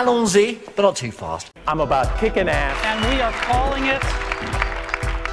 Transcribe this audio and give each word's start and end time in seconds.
allons-y, 0.00 0.58
but 0.74 0.82
not 0.82 0.96
too 0.96 1.12
fast. 1.12 1.50
I'm 1.66 1.80
about 1.80 2.18
kicking 2.18 2.48
ass. 2.48 2.76
and 2.84 2.98
we 3.10 3.20
are 3.20 3.32
calling 3.32 3.84
it 3.86 4.00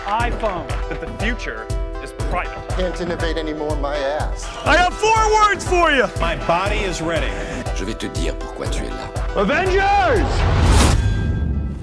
iPhone. 0.05 0.67
that 0.89 0.99
the 0.99 1.07
future 1.23 1.65
is 2.03 2.11
private. 2.29 2.57
Can't 2.75 2.99
innovate 2.99 3.37
anymore, 3.37 3.75
my 3.77 3.95
ass. 3.97 4.45
I 4.65 4.75
have 4.77 4.93
four 4.93 5.21
words 5.39 5.63
for 5.67 5.91
you. 5.91 6.05
My 6.19 6.35
body 6.45 6.79
is 6.79 7.01
ready. 7.01 7.31
Je 7.75 7.85
vais 7.85 7.95
te 7.97 8.07
dire 8.07 8.33
pourquoi 8.35 8.67
tu 8.67 8.83
es 8.83 8.89
là. 8.89 9.07
Avengers! 9.35 10.27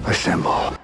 Assemble. 0.05 0.77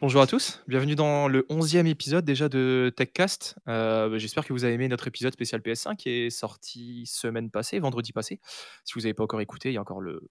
Bonjour 0.00 0.20
à 0.20 0.26
tous, 0.26 0.60
bienvenue 0.66 0.96
dans 0.96 1.28
le 1.28 1.42
11e 1.48 1.86
épisode 1.86 2.24
déjà 2.24 2.48
de 2.48 2.92
TechCast. 2.96 3.54
Euh, 3.68 4.08
bah, 4.08 4.18
J'espère 4.18 4.44
que 4.44 4.52
vous 4.52 4.64
avez 4.64 4.74
aimé 4.74 4.88
notre 4.88 5.06
épisode 5.06 5.32
spécial 5.32 5.60
PS5 5.60 5.94
qui 5.94 6.10
est 6.10 6.30
sorti 6.30 7.06
semaine 7.06 7.48
passée, 7.48 7.78
vendredi 7.78 8.12
passé. 8.12 8.40
Si 8.84 8.94
vous 8.94 9.02
n'avez 9.02 9.14
pas 9.14 9.22
encore 9.22 9.40
écouté, 9.40 9.70
il 9.70 9.74
y 9.74 9.76
a 9.76 9.80
encore 9.80 10.00
le, 10.00 10.28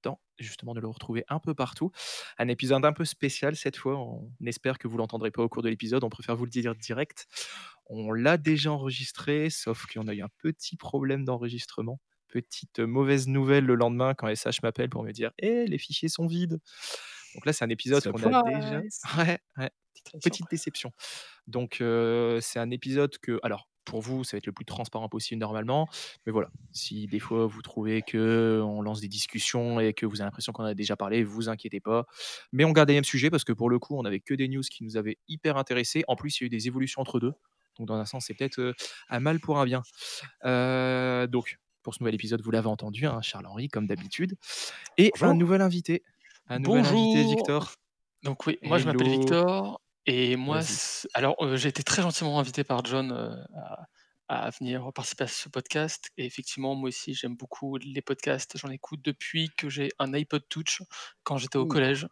temps 0.00 0.22
justement 0.38 0.72
de 0.72 0.80
le 0.80 0.88
retrouver 0.88 1.22
un 1.28 1.38
peu 1.38 1.54
partout. 1.54 1.92
Un 2.38 2.48
épisode 2.48 2.82
un 2.82 2.94
peu 2.94 3.04
spécial 3.04 3.56
cette 3.56 3.76
fois, 3.76 3.98
on 3.98 4.32
espère 4.46 4.78
que 4.78 4.88
vous 4.88 4.96
l'entendrez 4.96 5.30
pas 5.30 5.42
au 5.42 5.50
cours 5.50 5.62
de 5.62 5.68
l'épisode, 5.68 6.02
on 6.02 6.08
préfère 6.08 6.34
vous 6.34 6.46
le 6.46 6.50
dire 6.50 6.74
direct. 6.74 7.26
On 7.86 8.10
l'a 8.10 8.38
déjà 8.38 8.72
enregistré, 8.72 9.50
sauf 9.50 9.84
qu'on 9.86 10.08
a 10.08 10.14
eu 10.14 10.22
un 10.22 10.30
petit 10.38 10.76
problème 10.76 11.26
d'enregistrement. 11.26 12.00
Petite 12.26 12.78
mauvaise 12.80 13.28
nouvelle 13.28 13.66
le 13.66 13.74
lendemain 13.74 14.14
quand 14.14 14.34
SH 14.34 14.62
m'appelle 14.62 14.88
pour 14.88 15.04
me 15.04 15.12
dire 15.12 15.30
Eh, 15.38 15.66
les 15.66 15.78
fichiers 15.78 16.08
sont 16.08 16.26
vides!» 16.26 16.58
Donc 17.34 17.46
là, 17.46 17.52
c'est 17.52 17.64
un 17.64 17.68
épisode 17.68 18.02
qu'on 18.10 18.32
a 18.32 18.42
déjà 18.42 18.80
Ouais, 19.18 19.38
ouais, 19.58 19.70
petite 19.94 20.22
petite 20.22 20.46
déception. 20.50 20.92
Donc 21.46 21.76
c'est 22.40 22.58
un 22.58 22.70
épisode 22.70 23.16
que 23.18 23.38
alors 23.42 23.68
pour 23.88 24.02
vous, 24.02 24.22
ça 24.22 24.36
va 24.36 24.38
être 24.38 24.46
le 24.46 24.52
plus 24.52 24.66
transparent 24.66 25.08
possible 25.08 25.40
normalement, 25.40 25.88
mais 26.26 26.32
voilà, 26.32 26.50
si 26.72 27.06
des 27.06 27.18
fois 27.18 27.46
vous 27.46 27.62
trouvez 27.62 28.02
qu'on 28.02 28.82
lance 28.82 29.00
des 29.00 29.08
discussions 29.08 29.80
et 29.80 29.94
que 29.94 30.04
vous 30.04 30.20
avez 30.20 30.26
l'impression 30.26 30.52
qu'on 30.52 30.64
en 30.64 30.66
a 30.66 30.74
déjà 30.74 30.94
parlé, 30.94 31.24
vous 31.24 31.48
inquiétez 31.48 31.80
pas. 31.80 32.04
Mais 32.52 32.64
on 32.64 32.72
garde 32.72 32.90
les 32.90 32.96
mêmes 32.96 33.04
sujets 33.04 33.30
parce 33.30 33.44
que 33.44 33.52
pour 33.52 33.70
le 33.70 33.78
coup, 33.78 33.98
on 33.98 34.04
avait 34.04 34.20
que 34.20 34.34
des 34.34 34.46
news 34.46 34.60
qui 34.60 34.84
nous 34.84 34.98
avaient 34.98 35.16
hyper 35.26 35.56
intéressés. 35.56 36.04
En 36.06 36.16
plus, 36.16 36.38
il 36.38 36.42
y 36.42 36.44
a 36.44 36.46
eu 36.46 36.50
des 36.50 36.66
évolutions 36.66 37.00
entre 37.00 37.18
deux. 37.18 37.32
Donc 37.78 37.88
dans 37.88 37.94
un 37.94 38.04
sens, 38.04 38.26
c'est 38.26 38.34
peut-être, 38.34 38.74
un 39.08 39.20
mal 39.20 39.40
pour 39.40 39.58
un 39.58 39.64
bien. 39.64 39.82
Donc 40.44 41.58
pour 41.82 41.94
ce 41.94 42.02
nouvel 42.02 42.14
épisode, 42.14 42.42
vous 42.42 42.50
l'avez 42.50 42.68
entendu, 42.68 43.06
hein, 43.06 43.22
Charles-Henri 43.22 43.68
comme 43.68 43.86
d'habitude 43.86 44.36
et 44.98 45.10
un 45.22 45.34
nouvel 45.34 45.62
invité. 45.62 46.02
Un 46.48 46.60
nouvel 46.60 46.80
invité, 46.80 47.22
Bonjour. 47.22 47.36
Victor. 47.36 47.74
Donc 48.22 48.46
oui, 48.46 48.58
moi 48.62 48.78
je 48.78 48.86
m'appelle. 48.86 49.08
Victor 49.08 49.80
et 50.06 50.36
moi, 50.36 50.60
alors 51.12 51.36
euh, 51.40 51.56
j'ai 51.56 51.68
été 51.68 51.82
très 51.82 52.00
gentiment 52.00 52.40
invité 52.40 52.64
par 52.64 52.82
John 52.84 53.12
euh, 53.12 53.36
à, 54.28 54.46
à 54.46 54.50
venir 54.50 54.90
participer 54.94 55.24
à 55.24 55.28
ce 55.28 55.50
podcast 55.50 56.10
et 56.16 56.24
effectivement 56.24 56.74
moi 56.74 56.88
aussi 56.88 57.12
j'aime 57.12 57.36
beaucoup 57.36 57.76
les 57.76 58.00
podcasts, 58.00 58.56
j'en 58.56 58.70
écoute 58.70 59.00
depuis 59.02 59.50
que 59.56 59.68
j'ai 59.68 59.90
un 59.98 60.14
iPod 60.14 60.42
Touch 60.48 60.80
quand 61.22 61.36
j'étais 61.36 61.58
au 61.58 61.64
Ouh. 61.64 61.68
collège 61.68 62.08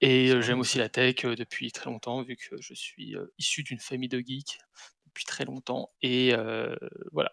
et 0.00 0.30
euh, 0.30 0.40
j'aime 0.40 0.60
aussi 0.60 0.78
la 0.78 0.88
tech 0.88 1.16
depuis 1.16 1.70
très 1.70 1.90
longtemps 1.90 2.22
vu 2.22 2.36
que 2.36 2.60
je 2.60 2.72
suis 2.72 3.14
issu 3.38 3.62
d'une 3.62 3.80
famille 3.80 4.08
de 4.08 4.18
geeks 4.20 4.58
depuis 5.04 5.26
très 5.26 5.44
longtemps 5.44 5.90
et 6.00 6.34
voilà. 7.12 7.32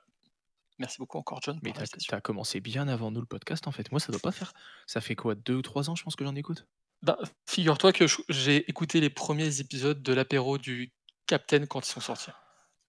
Merci 0.79 0.97
beaucoup 0.97 1.17
encore 1.17 1.39
John 1.41 1.59
Mais 1.63 1.71
t'as 1.71 2.21
commencé 2.21 2.59
bien 2.59 2.88
avant 2.88 3.11
nous 3.11 3.19
le 3.21 3.25
podcast 3.27 3.67
en 3.67 3.71
fait. 3.71 3.91
Moi, 3.91 3.99
ça 3.99 4.11
doit 4.11 4.21
pas 4.21 4.31
faire. 4.31 4.53
Ça 4.88 5.02
fait 5.02 5.16
quoi, 5.16 5.35
deux 5.35 5.55
ou 5.55 5.61
trois 5.61 5.89
ans, 5.89 5.95
je 5.95 6.03
pense 6.03 6.16
que 6.16 6.23
j'en 6.25 6.35
écoute? 6.35 6.66
Bah, 7.02 7.17
figure-toi 7.47 7.91
que 7.93 8.05
j'ai 8.29 8.69
écouté 8.69 9.01
les 9.01 9.09
premiers 9.09 9.59
épisodes 9.59 10.01
de 10.01 10.13
l'apéro 10.13 10.57
du 10.57 10.94
Captain 11.27 11.66
quand 11.66 11.85
ils 11.88 11.91
sont 11.91 11.99
sortis. 11.99 12.31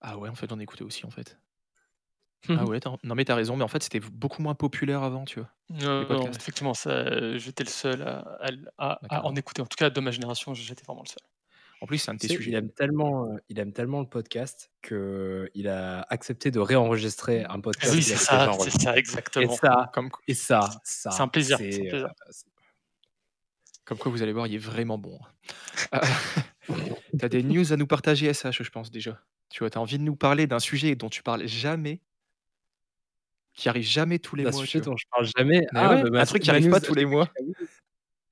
Ah 0.00 0.18
ouais, 0.18 0.28
en 0.28 0.34
fait, 0.34 0.48
j'en 0.48 0.58
ai 0.60 0.62
écouté 0.62 0.84
aussi 0.84 1.04
en 1.06 1.10
fait. 1.10 1.38
Ah 2.48 2.66
ouais, 2.66 2.78
t'as- 2.78 2.96
non 3.04 3.14
mais 3.14 3.24
t'as 3.24 3.34
raison, 3.34 3.56
mais 3.56 3.64
en 3.64 3.68
fait, 3.68 3.82
c'était 3.82 4.00
beaucoup 4.00 4.42
moins 4.42 4.54
populaire 4.54 5.02
avant, 5.02 5.24
tu 5.24 5.40
vois. 5.40 5.50
Euh, 5.82 6.06
non, 6.08 6.30
effectivement, 6.30 6.74
ça, 6.74 7.38
j'étais 7.38 7.64
le 7.64 7.70
seul 7.70 8.02
à, 8.02 8.18
à- 8.18 8.50
à- 8.76 8.92
à 8.92 8.98
D'accord. 9.02 9.26
en 9.26 9.34
écouter. 9.34 9.62
En 9.62 9.66
tout 9.66 9.76
cas, 9.76 9.88
de 9.88 10.00
ma 10.00 10.10
génération, 10.10 10.52
j'étais 10.52 10.84
vraiment 10.84 11.02
le 11.02 11.08
seul. 11.08 11.26
En 11.84 11.86
plus, 11.86 11.98
c'est 11.98 12.10
un 12.10 12.14
de 12.14 12.18
tes 12.18 12.28
Tu 12.28 12.36
sujets. 12.36 12.50
il 12.52 12.54
aime 12.54 12.70
tellement, 12.70 13.26
euh, 13.26 13.36
il 13.50 13.58
aime 13.58 13.74
tellement 13.74 14.00
le 14.00 14.06
podcast 14.06 14.70
que 14.80 15.50
il 15.54 15.68
a 15.68 16.00
accepté 16.08 16.50
de 16.50 16.58
réenregistrer 16.58 17.44
un 17.44 17.56
Ah 17.56 17.58
podcast. 17.58 17.92
oui, 17.92 17.98
qu'il 18.00 18.08
c'est 18.08 18.16
ça, 18.16 18.50
c'est 18.58 18.70
ça, 18.70 18.96
Et 18.96 18.98
exactement. 19.00 19.54
ça, 19.54 19.90
Comme, 19.92 20.08
et 20.26 20.32
ça, 20.32 20.60
ça, 20.82 21.10
C'est 21.10 21.20
un 21.22 21.28
plaisir, 21.28 21.58
c'est 21.58 21.66
un 21.68 21.70
c'est, 21.72 21.88
plaisir. 21.90 22.06
euh, 22.06 22.32
comme 23.84 23.98
quoi, 23.98 24.10
vous 24.10 24.22
allez 24.22 24.32
voir, 24.32 24.46
il 24.46 24.54
est 24.54 24.58
vraiment 24.58 24.96
bon. 24.96 25.18
hein. 25.92 26.00
Euh, 26.70 26.70
t'as 27.18 27.28
des 27.28 27.42
news 27.42 27.70
à 27.70 27.76
nous 27.76 27.86
partager, 27.86 28.32
SH, 28.32 28.62
je 28.62 28.70
pense 28.70 28.90
déjà. 28.90 29.20
Tu 29.50 29.58
vois, 29.58 29.68
t'as 29.68 29.80
envie 29.80 29.98
de 29.98 30.04
nous 30.04 30.16
parler 30.16 30.46
d'un 30.46 30.60
sujet 30.60 30.94
dont 30.96 31.10
tu 31.10 31.22
parles 31.22 31.46
jamais, 31.46 32.00
qui 33.52 33.68
arrive 33.68 33.84
jamais 33.84 34.18
tous 34.18 34.36
les 34.36 34.46
un 34.46 34.50
mois. 34.52 34.60
sujet 34.60 34.80
tu 34.80 34.86
vois. 34.86 34.92
dont 34.92 34.96
je 34.96 35.04
parle 35.10 35.26
jamais. 35.36 35.60
Mais 35.74 35.80
Ah, 35.80 35.94
ouais, 36.02 36.10
bah, 36.10 36.20
un 36.22 36.24
truc 36.24 36.42
qui 36.42 36.50
arrive 36.50 36.70
pas 36.70 36.80
tous 36.80 36.94
les 36.94 37.04
mois. 37.04 37.28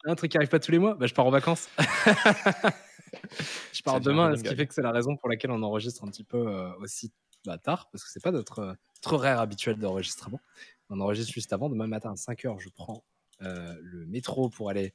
Un 0.06 0.14
truc 0.16 0.32
qui 0.32 0.38
arrive 0.38 0.48
pas 0.48 0.58
tous 0.58 0.72
les 0.72 0.78
mois. 0.78 0.94
Bah, 0.94 1.06
je 1.06 1.12
pars 1.12 1.26
en 1.26 1.30
vacances. 1.30 1.68
je 3.72 3.82
pars 3.82 4.00
demain, 4.00 4.36
ce 4.36 4.42
qui 4.42 4.54
fait 4.56 4.66
que 4.66 4.74
c'est 4.74 4.82
la 4.82 4.92
raison 4.92 5.16
pour 5.16 5.28
laquelle 5.28 5.50
on 5.50 5.62
enregistre 5.62 6.04
un 6.04 6.08
petit 6.08 6.24
peu 6.24 6.48
euh, 6.48 6.74
aussi 6.78 7.12
bah, 7.44 7.58
tard, 7.58 7.88
parce 7.90 8.04
que 8.04 8.10
c'est 8.10 8.22
pas 8.22 8.30
notre, 8.30 8.58
euh, 8.60 8.74
notre 8.96 9.12
horaire 9.14 9.40
habituel 9.40 9.76
d'enregistrement. 9.78 10.40
On 10.88 11.00
enregistre 11.00 11.32
juste 11.32 11.52
avant. 11.52 11.68
Demain 11.68 11.86
matin 11.86 12.12
à 12.12 12.14
5h, 12.14 12.58
je 12.60 12.68
prends 12.68 13.04
euh, 13.42 13.74
le 13.80 14.06
métro 14.06 14.48
pour 14.50 14.70
aller 14.70 14.94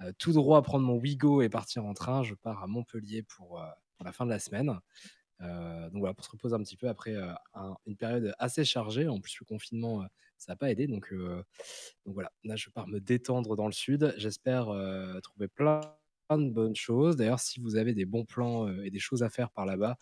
euh, 0.00 0.12
tout 0.18 0.32
droit 0.32 0.60
prendre 0.62 0.84
mon 0.84 0.96
Wigo 0.96 1.42
et 1.42 1.48
partir 1.48 1.84
en 1.84 1.94
train. 1.94 2.22
Je 2.22 2.34
pars 2.34 2.62
à 2.62 2.66
Montpellier 2.66 3.22
pour, 3.22 3.62
pour 3.96 4.04
la 4.04 4.12
fin 4.12 4.24
de 4.26 4.30
la 4.30 4.38
semaine. 4.38 4.78
Donc 5.40 6.00
voilà, 6.00 6.14
pour 6.14 6.24
se 6.24 6.30
reposer 6.30 6.54
un 6.54 6.62
petit 6.62 6.76
peu 6.78 6.88
après 6.88 7.14
un- 7.54 7.76
une 7.86 7.96
période 7.96 8.34
assez 8.38 8.64
chargée. 8.64 9.06
En 9.06 9.20
plus, 9.20 9.36
le 9.38 9.44
confinement, 9.44 10.02
ça 10.38 10.52
n'a 10.52 10.56
pas 10.56 10.70
aidé. 10.70 10.86
Donc, 10.86 11.12
euh, 11.12 11.42
donc 12.04 12.14
voilà, 12.14 12.32
là, 12.44 12.56
je 12.56 12.70
pars 12.70 12.88
me 12.88 13.00
détendre 13.00 13.56
dans 13.56 13.66
le 13.66 13.72
sud. 13.72 14.14
J'espère 14.16 14.68
euh, 14.68 15.20
trouver 15.20 15.48
plein 15.48 15.80
de 16.38 16.50
bonnes 16.50 16.74
choses. 16.76 17.16
D'ailleurs, 17.16 17.40
si 17.40 17.60
vous 17.60 17.76
avez 17.76 17.94
des 17.94 18.04
bons 18.06 18.24
plans 18.24 18.66
euh, 18.68 18.84
et 18.84 18.90
des 18.90 18.98
choses 18.98 19.22
à 19.22 19.30
faire 19.30 19.50
par 19.50 19.66
là-bas, 19.66 19.96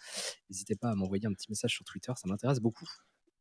n'hésitez 0.50 0.76
pas 0.76 0.90
à 0.90 0.94
m'envoyer 0.94 1.26
un 1.26 1.32
petit 1.32 1.50
message 1.50 1.72
sur 1.74 1.84
Twitter. 1.84 2.12
Ça 2.16 2.28
m'intéresse 2.28 2.60
beaucoup. 2.60 2.88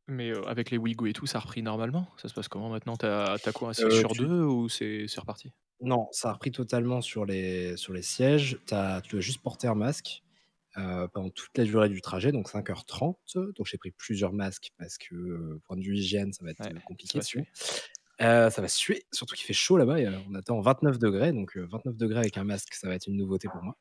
Mais 0.07 0.31
euh, 0.31 0.43
avec 0.47 0.69
les 0.71 0.77
Wigo 0.77 1.05
et 1.07 1.13
tout, 1.13 1.25
ça 1.25 1.37
a 1.37 1.41
repris 1.41 1.61
normalement? 1.63 2.07
Ça 2.17 2.27
se 2.29 2.33
passe 2.33 2.47
comment 2.47 2.69
maintenant? 2.69 2.95
T'as 2.97 3.33
as 3.35 3.51
quoi, 3.53 3.69
un 3.69 3.73
6 3.73 3.83
Euh, 3.83 3.89
sur 3.91 4.15
tu- 4.15 4.15
2 4.15 4.43
ou 4.43 4.69
c'est 4.69 5.07
c'est 5.07 5.19
reparti? 5.19 5.51
Non, 5.81 6.07
ça 6.11 6.29
a 6.29 6.33
repris 6.33 6.51
totalement 6.51 7.01
sur 7.01 7.25
les, 7.25 7.75
sur 7.77 7.93
les 7.93 8.01
sièges. 8.03 8.59
T'as- 8.65 9.01
tu 9.01 9.11
dois 9.11 9.19
juste 9.21 9.41
porter 9.41 9.67
un 9.67 9.75
masque 9.75 10.23
euh, 10.77 11.07
pendant 11.09 11.29
toute 11.29 11.57
la 11.57 11.65
durée 11.65 11.89
du 11.89 12.01
trajet, 12.01 12.31
donc 12.31 12.49
5h30. 12.49 13.17
Donc 13.35 13.65
j'ai 13.67 13.77
pris 13.77 13.91
plusieurs 13.91 14.33
masques 14.33 14.71
parce 14.77 14.97
que, 14.97 15.15
euh, 15.15 15.61
point 15.65 15.77
de 15.77 15.83
vue 15.83 15.97
hygiène, 15.97 16.33
ça 16.33 16.45
va 16.45 16.51
être 16.51 16.59
Ouais, 16.59 16.71
euh, 16.71 16.79
ça 16.79 16.81
compliqué. 16.85 17.19
va 17.19 17.23
sinon. 17.23 17.45
Euh, 18.23 18.49
ça 18.49 18.61
va 18.61 18.67
suer, 18.67 19.03
surtout 19.11 19.35
qu'il 19.35 19.45
fait 19.45 19.53
chaud 19.53 19.77
là-bas. 19.77 19.99
et, 19.99 20.05
euh, 20.07 20.17
On 20.29 20.35
attend 20.35 20.59
29 20.61 20.97
degrés, 20.99 21.31
donc 21.33 21.57
euh, 21.57 21.67
29 21.69 21.97
degrés 21.97 22.19
avec 22.19 22.37
un 22.37 22.43
masque, 22.43 22.73
ça 22.73 22.87
va 22.87 22.95
être 22.95 23.07
une 23.07 23.17
nouveauté 23.17 23.47
pour 23.49 23.61
moi. 23.61 23.77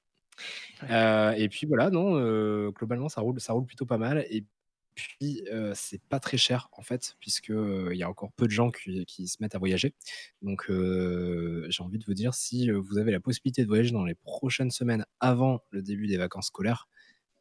Euh, 0.91 1.32
et 1.32 1.48
puis 1.48 1.66
voilà, 1.66 1.91
non, 1.91 2.16
euh, 2.16 2.70
globalement, 2.70 3.08
ça 3.08 3.20
roule, 3.20 3.41
ça 3.41 3.52
roule 3.52 3.66
plutôt 3.66 3.86
pas 3.86 3.98
mal. 3.98 4.26
Et 4.31 4.44
puis, 4.94 5.42
euh, 5.50 5.72
c'est 5.75 6.02
pas 6.02 6.20
très 6.20 6.36
cher 6.36 6.69
en 6.72 6.82
fait, 6.82 7.16
puisque 7.20 7.50
euh, 7.50 7.91
il 7.92 7.98
y 7.98 8.02
a 8.02 8.08
encore 8.10 8.32
peu 8.32 8.47
de 8.47 8.50
gens 8.50 8.70
qui, 8.70 9.04
qui 9.06 9.28
se 9.28 9.38
mettent 9.41 9.54
à 9.54 9.58
voyager. 9.58 9.94
Donc, 10.42 10.66
euh, 10.70 11.66
j'ai 11.70 11.82
envie 11.82 11.98
de 11.98 12.04
vous 12.04 12.14
dire, 12.14 12.34
si 12.34 12.70
euh, 12.70 12.78
vous 12.78 12.98
avez 12.98 13.12
la 13.12 13.20
possibilité 13.20 13.62
de 13.62 13.69
voyager 13.69 13.92
dans 13.92 14.04
les 14.04 14.14
prochaines 14.14 14.70
semaines 14.70 15.06
avant 15.20 15.62
le 15.70 15.82
début 15.82 16.06
des 16.06 16.16
vacances 16.16 16.47
scolaires, 16.47 16.88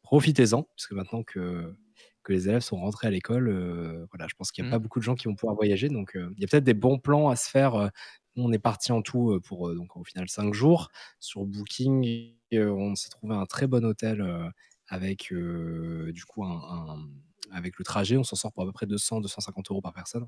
profitez-en, 0.02 0.64
puisque 0.76 0.92
maintenant 0.92 1.22
que, 1.22 1.74
que 2.22 2.32
les 2.32 2.48
élèves 2.48 2.62
sont 2.62 2.76
rentrés 2.78 3.08
à 3.08 3.10
l'école, 3.10 3.48
euh, 3.48 4.06
voilà, 4.10 4.26
je 4.28 4.34
pense 4.34 4.52
qu'il 4.52 4.64
n'y 4.64 4.68
a 4.68 4.70
pas 4.70 4.78
beaucoup 4.78 4.98
de 5.00 5.04
gens 5.04 5.14
qui 5.14 5.26
vont 5.28 5.34
pouvoir 5.34 5.54
voyager. 5.56 5.88
Donc, 5.88 6.16
euh, 6.16 6.30
il 6.36 6.40
y 6.40 6.44
a 6.44 6.48
peut-être 6.48 6.64
des 6.64 6.74
bons 6.74 6.98
plans 6.98 7.28
à 7.28 7.36
se 7.36 7.48
faire. 7.50 7.90
nous, 8.36 8.44
on 8.44 8.52
est 8.52 8.58
parti 8.58 8.92
en 8.92 9.02
tout 9.02 9.40
pour 9.44 9.68
euh, 9.68 9.74
donc 9.74 9.96
au 9.96 10.04
final 10.04 10.28
5 10.28 10.54
jours. 10.54 10.90
Sur 11.20 11.44
Booking, 11.46 12.34
euh, 12.54 12.70
on 12.70 12.94
s'est 12.94 13.10
trouvé 13.10 13.34
un 13.34 13.46
très 13.46 13.66
bon 13.66 13.84
hôtel 13.84 14.20
euh, 14.22 14.48
avec 14.88 15.32
euh, 15.32 16.12
du 16.12 16.24
coup 16.24 16.44
un, 16.44 16.50
un- 16.96 17.08
avec 17.50 17.78
le 17.78 17.84
trajet. 17.84 18.16
On 18.16 18.24
s'en 18.24 18.36
sort 18.36 18.52
pour 18.52 18.62
à 18.62 18.66
peu 18.66 18.72
près 18.72 18.86
200-250 18.86 19.70
euros 19.70 19.82
par 19.82 19.92
personne, 19.92 20.26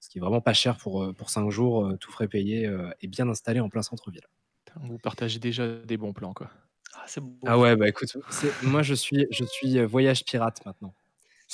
ce 0.00 0.08
qui 0.08 0.18
est 0.18 0.20
vraiment 0.20 0.40
pas 0.40 0.54
cher 0.54 0.76
pour, 0.78 1.14
pour 1.14 1.30
5 1.30 1.50
jours, 1.50 1.92
tout 2.00 2.10
frais 2.10 2.26
payé 2.28 2.66
euh, 2.66 2.90
et 3.00 3.06
bien 3.08 3.28
installé 3.28 3.60
en 3.60 3.68
plein 3.68 3.82
centre-ville. 3.82 4.26
Vous 4.80 4.98
partagez 4.98 5.38
déjà 5.38 5.68
des 5.68 5.96
bons 5.96 6.12
plans, 6.12 6.34
quoi. 6.34 6.50
Ah, 6.94 7.06
beau. 7.20 7.38
Ah 7.46 7.58
ouais, 7.58 7.76
bah 7.76 7.88
écoute, 7.88 8.16
moi 8.62 8.82
je 8.82 8.94
suis, 8.94 9.26
je 9.30 9.44
suis 9.44 9.84
voyage 9.84 10.24
pirate 10.24 10.64
maintenant. 10.66 10.94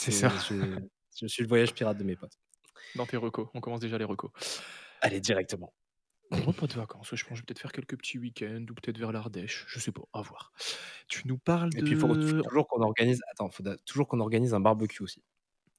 C'est 0.00 0.12
ça. 0.12 0.28
Je, 0.48 0.54
je 1.20 1.26
suis 1.26 1.42
le 1.42 1.48
voyage 1.48 1.74
pirate 1.74 1.98
de 1.98 2.04
mes 2.04 2.16
potes. 2.16 2.38
Dans 2.96 3.06
tes 3.06 3.16
recos. 3.16 3.48
On 3.54 3.60
commence 3.60 3.80
déjà 3.80 3.98
les 3.98 4.04
recos. 4.04 4.30
Allez, 5.02 5.20
directement. 5.20 5.72
Moi, 6.30 6.52
pas 6.52 6.66
de 6.66 6.72
vacances. 6.74 7.08
Je 7.12 7.24
pense 7.24 7.30
que 7.30 7.34
je 7.34 7.40
vais 7.40 7.46
peut-être 7.46 7.58
faire 7.58 7.72
quelques 7.72 7.96
petits 7.98 8.18
week-ends 8.18 8.64
ou 8.70 8.74
peut-être 8.74 8.98
vers 8.98 9.12
l'Ardèche. 9.12 9.64
Je 9.68 9.78
sais 9.80 9.90
pas, 9.92 10.02
à 10.12 10.22
voir. 10.22 10.52
Tu 11.08 11.26
nous 11.26 11.38
parles 11.38 11.70
Et 11.76 11.80
de. 11.80 11.84
puis 11.84 11.94
il 11.94 11.98
faut 11.98 12.14
toujours 12.14 12.68
qu'on 12.68 12.82
organise. 12.82 13.20
Attends, 13.32 13.50
faut 13.50 13.64
toujours 13.84 14.06
qu'on 14.08 14.20
organise 14.20 14.54
un 14.54 14.60
barbecue 14.60 15.02
aussi. 15.02 15.22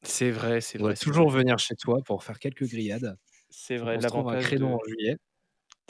C'est 0.03 0.29
vrai, 0.31 0.62
c'est 0.62 0.77
vrai. 0.77 0.95
toujours 0.95 1.29
vrai. 1.29 1.39
venir 1.41 1.57
chez 1.57 1.75
toi 1.75 2.00
pour 2.06 2.23
faire 2.23 2.38
quelques 2.39 2.65
grillades. 2.65 3.18
C'est 3.50 3.77
vrai. 3.77 3.97
L'avantage 3.97 4.44
créneau 4.44 4.68
de- 4.68 4.73
en 4.73 4.79
juillet. 4.85 5.18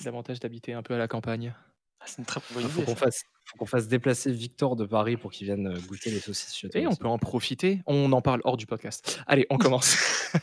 l'avantage 0.06 0.40
d'habiter 0.40 0.74
un 0.74 0.84
peu 0.84 0.94
à 0.94 0.98
la 0.98 1.08
campagne. 1.08 1.54
Ah, 2.00 2.06
c'est 2.08 2.18
une 2.20 2.26
très 2.26 2.42
bonne 2.54 2.64
Il 2.64 2.70
faut 2.70 2.82
idée, 2.82 2.86
qu'on 2.92 2.96
fasse, 2.96 3.24
faut 3.46 3.58
qu'on 3.58 3.66
fasse 3.66 3.88
déplacer 3.88 4.32
Victor 4.32 4.76
de 4.76 4.86
Paris 4.86 5.18
pour 5.18 5.32
qu'il 5.32 5.48
vienne 5.48 5.68
euh, 5.68 5.80
goûter 5.88 6.10
les 6.12 6.20
saucisses 6.20 6.66
Et 6.74 6.88
on 6.88 6.96
peut 6.96 7.08
en 7.08 7.18
profiter. 7.18 7.82
On 7.86 8.12
en 8.14 8.22
parle 8.22 8.42
hors 8.44 8.58
du 8.58 8.66
podcast. 8.66 9.20
Allez, 9.28 9.46
on 9.50 9.58
commence. 9.58 9.98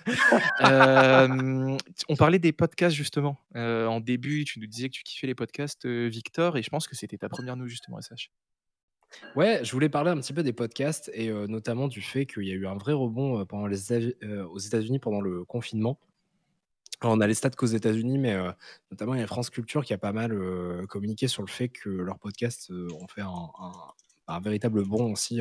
Euh, 0.60 1.78
on 2.10 2.16
parlait 2.16 2.38
des 2.38 2.52
podcasts 2.52 2.94
justement. 2.94 3.38
Euh, 3.56 3.86
en 3.86 4.00
début, 4.00 4.44
tu 4.44 4.60
nous 4.60 4.66
disais 4.66 4.88
que 4.88 4.94
tu 4.94 5.02
kiffais 5.02 5.26
les 5.26 5.34
podcasts, 5.34 5.86
Victor, 5.86 6.58
et 6.58 6.62
je 6.62 6.68
pense 6.68 6.86
que 6.86 6.94
c'était 6.94 7.16
ta 7.16 7.30
première 7.30 7.56
news 7.56 7.68
justement, 7.68 7.98
SH. 8.00 8.30
Ouais, 9.34 9.60
je 9.64 9.72
voulais 9.72 9.88
parler 9.88 10.10
un 10.10 10.18
petit 10.18 10.34
peu 10.34 10.42
des 10.42 10.52
podcasts 10.52 11.10
et 11.14 11.30
euh, 11.30 11.46
notamment 11.46 11.88
du 11.88 12.02
fait 12.02 12.26
qu'il 12.26 12.44
y 12.44 12.50
a 12.50 12.54
eu 12.54 12.66
un 12.66 12.76
vrai 12.76 12.92
rebond 12.92 13.46
pendant 13.46 13.66
les, 13.66 13.92
États- 13.92 14.46
aux 14.50 14.58
États-Unis 14.58 14.98
pendant 14.98 15.22
le 15.22 15.44
confinement. 15.44 15.98
On 17.02 17.20
a 17.20 17.26
les 17.28 17.34
stats 17.34 17.50
qu'aux 17.50 17.66
États-Unis, 17.66 18.18
mais 18.18 18.32
euh, 18.34 18.50
notamment 18.90 19.14
il 19.14 19.20
y 19.20 19.22
a 19.22 19.26
France 19.28 19.50
Culture 19.50 19.84
qui 19.84 19.92
a 19.92 19.98
pas 19.98 20.12
mal 20.12 20.32
euh, 20.32 20.84
communiqué 20.86 21.28
sur 21.28 21.42
le 21.42 21.48
fait 21.48 21.68
que 21.68 21.88
leurs 21.88 22.18
podcasts 22.18 22.72
euh, 22.72 22.88
ont 23.00 23.06
fait 23.06 23.22
un 23.22 24.40
véritable 24.40 24.84
bond 24.84 25.12
aussi 25.12 25.40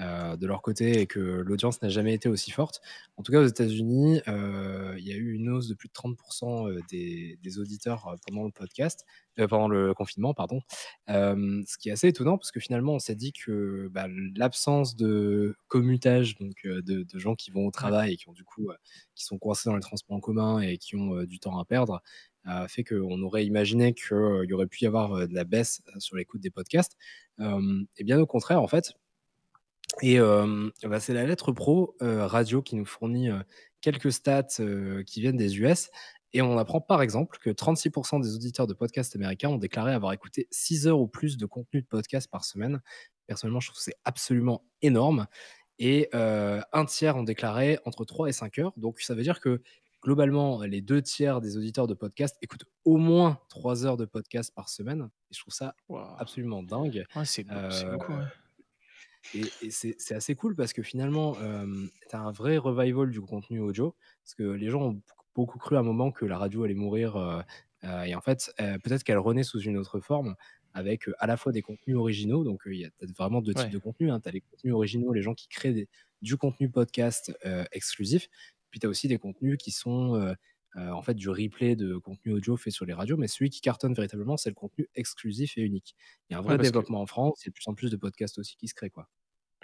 euh, 0.00 0.36
de 0.36 0.46
leur 0.46 0.62
côté 0.62 1.00
et 1.00 1.06
que 1.06 1.18
l'audience 1.20 1.82
n'a 1.82 1.88
jamais 1.88 2.14
été 2.14 2.28
aussi 2.28 2.50
forte. 2.50 2.80
En 3.16 3.22
tout 3.22 3.32
cas, 3.32 3.40
aux 3.40 3.46
États-Unis, 3.46 4.22
euh, 4.28 4.94
il 4.98 5.06
y 5.06 5.12
a 5.12 5.16
eu 5.16 5.32
une 5.32 5.50
hausse 5.50 5.68
de 5.68 5.74
plus 5.74 5.88
de 5.88 5.92
30% 5.92 6.70
euh, 6.70 6.80
des, 6.90 7.38
des 7.42 7.58
auditeurs 7.58 8.16
pendant 8.26 8.44
le 8.44 8.50
podcast, 8.50 9.04
euh, 9.38 9.46
pendant 9.46 9.68
le 9.68 9.92
confinement, 9.92 10.32
pardon. 10.32 10.62
Ce 11.08 11.76
qui 11.76 11.90
est 11.90 11.92
assez 11.92 12.08
étonnant 12.08 12.38
parce 12.38 12.50
que 12.50 12.60
finalement, 12.60 12.94
on 12.94 12.98
s'est 12.98 13.14
dit 13.14 13.32
que 13.32 13.88
bah, 13.92 14.06
l'absence 14.36 14.96
de 14.96 15.54
commutage, 15.68 16.38
donc 16.38 16.54
de, 16.64 16.80
de 17.02 17.18
gens 17.18 17.34
qui 17.34 17.50
vont 17.50 17.66
au 17.66 17.70
travail 17.70 18.14
et 18.14 18.16
qui 18.16 18.28
ont 18.28 18.32
du 18.32 18.44
coup, 18.44 18.70
qui 19.14 19.24
sont 19.24 19.38
coincés 19.38 19.68
dans 19.68 19.76
les 19.76 19.82
transports 19.82 20.16
en 20.16 20.20
commun 20.20 20.60
et 20.60 20.78
qui 20.78 20.96
ont 20.96 21.24
du 21.24 21.40
temps 21.40 21.58
à 21.58 21.64
perdre, 21.66 22.00
a 22.44 22.68
fait 22.68 22.84
qu'on 22.84 23.20
aurait 23.22 23.44
imaginé 23.44 23.92
qu'il 23.92 24.46
y 24.48 24.52
aurait 24.54 24.66
pu 24.66 24.84
y 24.84 24.86
avoir 24.86 25.28
de 25.28 25.34
la 25.34 25.44
baisse 25.44 25.82
sur 25.98 26.16
l'écoute 26.16 26.40
des 26.40 26.50
podcasts. 26.50 26.96
Et 27.38 28.04
bien 28.04 28.18
au 28.18 28.26
contraire, 28.26 28.62
en 28.62 28.68
fait, 28.68 28.94
et 30.02 30.18
euh, 30.18 30.70
bah, 30.84 31.00
c'est 31.00 31.14
la 31.14 31.24
lettre 31.26 31.52
pro 31.52 31.96
euh, 32.02 32.26
radio 32.26 32.62
qui 32.62 32.76
nous 32.76 32.84
fournit 32.84 33.30
euh, 33.30 33.38
quelques 33.80 34.12
stats 34.12 34.46
qui 35.06 35.20
viennent 35.20 35.36
des 35.36 35.58
US. 35.58 35.90
Et 36.32 36.42
on 36.42 36.58
apprend 36.58 36.80
par 36.80 37.02
exemple 37.02 37.38
que 37.38 37.50
36% 37.50 38.22
des 38.22 38.34
auditeurs 38.36 38.66
de 38.68 38.74
podcasts 38.74 39.16
américains 39.16 39.48
ont 39.48 39.58
déclaré 39.58 39.92
avoir 39.92 40.12
écouté 40.12 40.46
6 40.52 40.86
heures 40.86 41.00
ou 41.00 41.08
plus 41.08 41.36
de 41.36 41.46
contenu 41.46 41.82
de 41.82 41.86
podcast 41.86 42.30
par 42.30 42.44
semaine. 42.44 42.80
Personnellement, 43.26 43.58
je 43.60 43.68
trouve 43.68 43.78
que 43.78 43.82
c'est 43.84 43.96
absolument 44.04 44.62
énorme. 44.82 45.26
Et 45.80 46.08
un 46.12 46.84
tiers 46.84 47.16
ont 47.16 47.24
déclaré 47.24 47.78
entre 47.84 48.04
3 48.04 48.28
et 48.28 48.32
5 48.32 48.58
heures. 48.60 48.72
Donc 48.76 49.00
ça 49.00 49.14
veut 49.14 49.22
dire 49.22 49.40
que 49.40 49.60
globalement, 50.02 50.62
les 50.62 50.80
deux 50.82 51.02
tiers 51.02 51.40
des 51.40 51.56
auditeurs 51.56 51.86
de 51.88 51.94
podcast 51.94 52.36
écoutent 52.42 52.64
au 52.84 52.96
moins 52.96 53.40
3 53.48 53.84
heures 53.86 53.96
de 53.96 54.04
podcast 54.04 54.52
par 54.54 54.68
semaine. 54.68 55.08
Et 55.30 55.34
je 55.34 55.40
trouve 55.40 55.54
ça 55.54 55.74
Waouh. 55.88 56.14
absolument 56.18 56.62
dingue. 56.62 57.06
Ouais, 57.16 57.24
c'est 57.24 57.42
beau- 57.44 57.70
c'est 57.70 57.90
beaucoup. 57.90 58.12
ouais. 58.12 58.24
Et, 59.34 59.42
et 59.62 59.70
c'est 59.70 60.14
assez 60.14 60.34
cool 60.34 60.54
parce 60.56 60.72
que 60.72 60.82
finalement, 60.82 61.34
tu 61.34 62.16
as 62.16 62.20
un 62.20 62.32
vrai 62.32 62.56
revival 62.58 63.10
du 63.10 63.20
contenu 63.20 63.60
audio. 63.60 63.94
Parce 64.24 64.34
que 64.34 64.42
les 64.44 64.68
gens 64.70 64.82
ont 64.82 65.02
beaucoup 65.34 65.58
cru 65.58 65.76
à 65.76 65.80
un 65.80 65.82
moment 65.82 66.10
que 66.10 66.24
la 66.26 66.38
radio 66.38 66.64
allait 66.64 66.74
mourir. 66.74 67.16
euh, 67.16 67.40
euh, 67.84 68.02
et 68.02 68.14
en 68.14 68.20
fait, 68.20 68.52
euh, 68.60 68.78
peut-être 68.78 69.04
qu'elle 69.04 69.18
renaît 69.18 69.42
sous 69.42 69.60
une 69.60 69.76
autre 69.78 70.00
forme 70.00 70.34
avec 70.74 71.08
euh, 71.08 71.14
à 71.18 71.26
la 71.26 71.36
fois 71.36 71.50
des 71.52 71.62
contenus 71.62 71.96
originaux. 71.96 72.44
Donc, 72.44 72.66
euh, 72.66 72.74
il 72.74 72.80
y 72.80 72.84
a 72.84 72.90
vraiment 73.16 73.40
deux 73.40 73.54
types 73.54 73.64
Ouais. 73.66 73.70
de 73.70 73.78
contenus. 73.78 74.12
Tu 74.22 74.28
as 74.28 74.32
les 74.32 74.40
contenus 74.42 74.74
originaux, 74.74 75.12
les 75.12 75.22
gens 75.22 75.34
qui 75.34 75.48
créent 75.48 75.72
des- 75.72 75.88
du 76.22 76.36
contenu 76.36 76.68
podcast 76.70 77.32
euh, 77.46 77.64
exclusif. 77.72 78.28
Puis 78.70 78.80
tu 78.80 78.86
as 78.86 78.90
aussi 78.90 79.08
des 79.08 79.18
contenus 79.18 79.56
qui 79.58 79.70
sont 79.70 80.14
euh, 80.16 80.34
euh, 80.76 80.90
en 80.90 81.02
fait 81.02 81.14
du 81.14 81.28
replay 81.28 81.76
de 81.76 81.96
contenu 81.96 82.32
audio 82.32 82.56
fait 82.56 82.70
sur 82.70 82.84
les 82.86 82.92
radios. 82.92 83.16
Mais 83.16 83.28
celui 83.28 83.50
qui 83.50 83.60
cartonne 83.60 83.94
véritablement, 83.94 84.36
c'est 84.36 84.50
le 84.50 84.54
contenu 84.54 84.88
exclusif 84.94 85.56
et 85.58 85.62
unique. 85.62 85.94
Il 86.28 86.32
y 86.32 86.36
a 86.36 86.38
un 86.38 86.42
vrai 86.42 86.54
Ouais, 86.54 86.58
que- 86.58 86.62
développement 86.64 87.00
en 87.00 87.06
France. 87.06 87.42
Il 87.42 87.46
y 87.46 87.48
a 87.48 87.50
de 87.50 87.54
plus 87.54 87.68
en 87.68 87.74
plus 87.74 87.90
de 87.90 87.96
podcasts 87.96 88.38
aussi 88.38 88.56
qui 88.56 88.68
se 88.68 88.74
créent. 88.74 88.90
Quoi. 88.90 89.08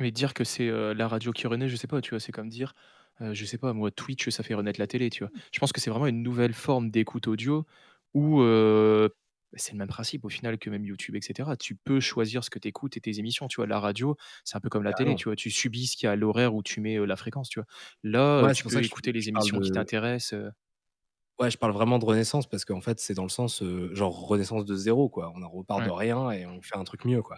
Mais 0.00 0.10
dire 0.10 0.34
que 0.34 0.44
c'est 0.44 0.68
euh, 0.68 0.92
la 0.94 1.08
radio 1.08 1.32
qui 1.32 1.46
renaît, 1.46 1.68
je 1.68 1.76
sais 1.76 1.86
pas, 1.86 2.00
tu 2.02 2.10
vois, 2.10 2.20
c'est 2.20 2.32
comme 2.32 2.48
dire, 2.50 2.74
euh, 3.22 3.32
je 3.32 3.44
sais 3.46 3.56
pas, 3.58 3.72
moi, 3.72 3.90
Twitch, 3.90 4.28
ça 4.28 4.42
fait 4.42 4.54
renaître 4.54 4.78
la 4.80 4.86
télé, 4.86 5.08
tu 5.10 5.24
vois. 5.24 5.32
Je 5.52 5.58
pense 5.58 5.72
que 5.72 5.80
c'est 5.80 5.90
vraiment 5.90 6.06
une 6.06 6.22
nouvelle 6.22 6.52
forme 6.52 6.90
d'écoute 6.90 7.28
audio 7.28 7.64
où 8.12 8.42
euh, 8.42 9.08
c'est 9.54 9.72
le 9.72 9.78
même 9.78 9.88
principe 9.88 10.24
au 10.26 10.28
final 10.28 10.58
que 10.58 10.68
même 10.68 10.84
YouTube, 10.84 11.14
etc. 11.16 11.56
Tu 11.58 11.76
peux 11.76 12.00
choisir 12.00 12.44
ce 12.44 12.50
que 12.50 12.58
tu 12.58 12.68
écoutes 12.68 12.96
et 12.98 13.00
tes 13.00 13.18
émissions, 13.18 13.48
tu 13.48 13.56
vois. 13.56 13.66
La 13.66 13.80
radio, 13.80 14.16
c'est 14.44 14.56
un 14.56 14.60
peu 14.60 14.68
comme 14.68 14.82
la 14.82 14.92
télé, 14.92 15.14
tu 15.14 15.24
vois. 15.30 15.36
Tu 15.36 15.50
subis 15.50 15.86
ce 15.86 15.96
qu'il 15.96 16.06
y 16.06 16.08
a 16.08 16.12
à 16.12 16.16
l'horaire 16.16 16.54
où 16.54 16.62
tu 16.62 16.80
mets 16.82 16.96
euh, 16.98 17.06
la 17.06 17.16
fréquence, 17.16 17.48
tu 17.48 17.58
vois. 17.60 17.66
Là, 18.02 18.42
Ouais, 18.44 18.52
tu 18.52 18.64
peux 18.64 18.82
je- 18.82 18.86
écouter 18.86 19.12
les 19.12 19.28
émissions 19.30 19.60
qui 19.60 19.70
t'intéressent. 19.70 20.34
euh. 20.34 20.50
Ouais, 21.38 21.50
je 21.50 21.58
parle 21.58 21.72
vraiment 21.72 21.98
de 21.98 22.04
renaissance 22.06 22.46
parce 22.46 22.64
qu'en 22.64 22.80
fait, 22.80 22.98
c'est 22.98 23.12
dans 23.12 23.22
le 23.22 23.28
sens, 23.28 23.62
euh, 23.62 23.94
genre 23.94 24.26
renaissance 24.26 24.64
de 24.64 24.74
zéro, 24.74 25.08
quoi. 25.10 25.32
On 25.34 25.42
en 25.42 25.50
repart 25.50 25.84
de 25.84 25.90
Ouais. 25.90 25.96
rien 25.96 26.30
et 26.30 26.46
on 26.46 26.62
fait 26.62 26.76
un 26.76 26.84
truc 26.84 27.04
mieux, 27.04 27.20
quoi. 27.20 27.36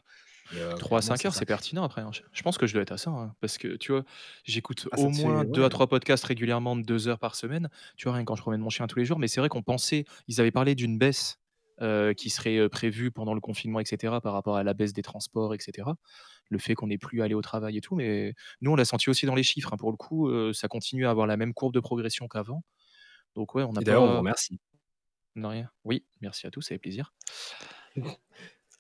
Et, 0.55 0.57
euh, 0.61 0.77
3 0.77 0.99
à 0.99 1.01
clairement, 1.03 1.17
5 1.17 1.27
heures, 1.27 1.33
ça. 1.35 1.41
c'est 1.41 1.47
pertinent 1.47 1.83
après. 1.83 2.03
hein. 2.03 2.11
Je 2.13 2.23
je 2.33 2.43
pense 2.43 2.59
que 2.59 2.67
je 2.69 2.73
dois 2.75 2.83
être 2.83 2.93
à 2.93 2.97
ça. 2.99 3.11
hein, 3.11 3.35
parce 3.41 3.59
que, 3.59 3.77
tu 3.77 3.91
vois, 3.93 4.05
j'écoute 4.45 4.89
Ah, 4.93 4.97
ça 4.97 5.03
au 5.03 5.11
te 5.11 5.17
fait- 5.17 5.23
moins 5.25 5.45
2 5.45 5.63
à 5.63 5.65
ouais. 5.65 5.71
3 5.71 5.89
podcasts 5.89 6.25
régulièrement 6.25 6.77
de 6.77 6.83
2 6.83 7.09
heures 7.09 7.19
par 7.19 7.35
semaine. 7.35 7.69
Tu 7.97 8.05
vois, 8.05 8.13
rien 8.15 8.23
que 8.23 8.29
quand 8.29 8.37
je 8.37 8.43
promène 8.43 8.61
mon 8.61 8.71
chien 8.71 8.87
tous 8.87 8.99
les 9.01 9.05
jours. 9.05 9.19
Mais 9.19 9.27
c'est 9.29 9.41
vrai 9.41 9.49
qu'on 9.49 9.63
pensait, 9.63 10.05
ils 10.29 10.41
avaient 10.41 10.53
parlé 10.53 10.75
d'une 10.77 10.97
baisse 10.97 11.39
euh, 11.83 12.13
qui 12.15 12.31
serait 12.31 12.57
euh, 12.59 12.69
prévue 12.69 13.11
pendant 13.11 13.35
le 13.35 13.41
confinement, 13.41 13.81
etc., 13.81 14.21
par 14.21 14.33
rapport 14.33 14.57
à 14.57 14.63
la 14.65 14.75
baisse 14.75 14.93
des 14.93 15.03
transports, 15.03 15.55
etc. 15.55 15.89
Le 16.51 16.59
fait 16.59 16.75
qu'on 16.75 16.87
n'ait 16.87 16.99
plus 16.99 17.21
à 17.21 17.25
aller 17.25 17.35
au 17.35 17.43
travail 17.43 17.77
et 17.77 17.81
tout. 17.81 17.95
Mais 17.97 18.35
nous, 18.61 18.71
on 18.73 18.77
l'a 18.77 18.85
senti 18.85 19.11
aussi 19.11 19.27
dans 19.27 19.35
les 19.35 19.43
chiffres. 19.43 19.73
hein. 19.73 19.77
Pour 19.77 19.91
le 19.91 19.97
coup, 19.97 20.29
euh, 20.29 20.53
ça 20.53 20.69
continue 20.69 21.07
à 21.07 21.11
avoir 21.11 21.27
la 21.27 21.37
même 21.37 21.53
courbe 21.53 21.75
de 21.75 21.81
progression 21.81 22.27
qu'avant. 22.29 22.63
Donc, 23.37 23.55
ouais, 23.55 23.63
on 23.63 23.73
Et 23.81 23.85
d'ailleurs, 23.85 24.03
on 24.03 24.11
vous 24.13 24.19
remercie. 24.19 24.59
De 25.37 25.47
rien. 25.47 25.71
Oui, 25.85 26.05
merci 26.21 26.47
à 26.47 26.51
tous, 26.51 26.63
ça 26.63 26.69
fait 26.75 26.79
plaisir. 26.79 27.13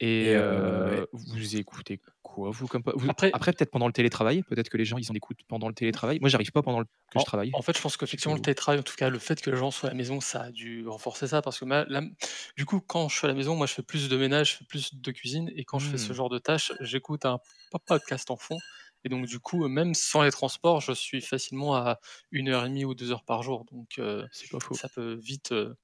Et 0.01 0.27
Et, 0.31 0.37
euh, 0.37 1.01
euh, 1.01 1.07
vous 1.13 1.57
écoutez 1.57 2.01
quoi 2.23 2.51
vous 2.53 2.69
comme 2.69 2.85
vous- 2.95 3.11
Après- 3.11 3.31
Après, 3.33 3.53
peut-être 3.53 3.73
pendant 3.73 3.89
le 3.89 3.93
télétravail, 3.93 4.45
peut-être 4.45 4.69
que 4.69 4.77
les 4.77 4.85
gens 4.85 4.97
ils 4.97 5.11
en 5.11 5.15
écoutent 5.15 5.41
pendant 5.49 5.67
le 5.67 5.75
télétravail. 5.75 6.21
Moi, 6.21 6.29
j'arrive 6.29 6.53
pas 6.53 6.63
pendant 6.63 6.79
le... 6.79 6.85
que 6.85 7.19
je 7.19 7.25
travaille. 7.25 7.51
En 7.53 7.63
fait, 7.63 7.77
je 7.77 7.83
pense 7.83 7.97
qu'effectivement, 7.97 8.37
le 8.37 8.41
télétravail, 8.41 8.79
en 8.79 8.85
tout 8.85 8.95
cas, 8.95 9.09
le 9.11 9.19
fait 9.19 9.41
que 9.41 9.51
les 9.51 9.57
gens 9.57 9.73
soient 9.73 9.89
à 9.89 9.93
la 9.93 9.97
maison, 9.97 10.21
ça 10.21 10.43
a 10.43 10.51
dû 10.53 10.87
renforcer 10.87 11.27
ça. 11.27 11.43
Parce 11.43 11.59
que 11.59 11.65
ma- 11.65 11.85
du 12.57 12.65
coup, 12.65 12.81
quand 12.81 13.09
je 13.09 13.17
suis 13.17 13.25
à 13.25 13.29
la 13.29 13.35
maison, 13.35 13.57
moi, 13.57 13.67
je 13.67 13.75
fais 13.75 13.83
plus 13.83 14.09
de 14.09 14.17
ménage, 14.17 14.53
je 14.53 14.57
fais 14.59 14.65
plus 14.67 14.95
de 14.95 15.11
cuisine. 15.11 15.51
Et 15.57 15.65
quand 15.65 15.81
je 15.81 15.91
fais 15.91 15.99
ce 15.99 16.13
Hmm. 16.13 16.15
genre 16.15 16.29
de 16.29 16.39
tâches, 16.39 16.71
j'écoute 16.79 17.25
un 17.25 17.39
po- 17.73 17.79
podcast 17.85 18.31
en 18.31 18.37
fond. 18.37 18.59
Et 19.09 19.11
donc, 19.11 19.25
du 19.25 19.41
coup, 19.41 19.67
même 19.69 19.95
sans 19.95 20.23
les 20.23 20.31
transports, 20.31 20.83
je 20.83 20.93
suis 20.93 21.23
facilement 21.23 21.75
à 21.75 21.99
une 22.31 22.51
heure 22.51 22.67
et 22.67 22.69
demie 22.69 22.85
ou 22.85 22.95
deux 22.95 23.11
heures 23.11 23.25
par 23.25 23.43
jour. 23.43 23.65
Donc, 23.73 23.99
euh, 23.99 24.27
C'est 24.31 24.51
pas 24.51 24.61
faux. 24.61 24.75
ça 24.75 24.91
peut 24.91 25.15
vite, 25.15 25.53
euh, 25.53 25.75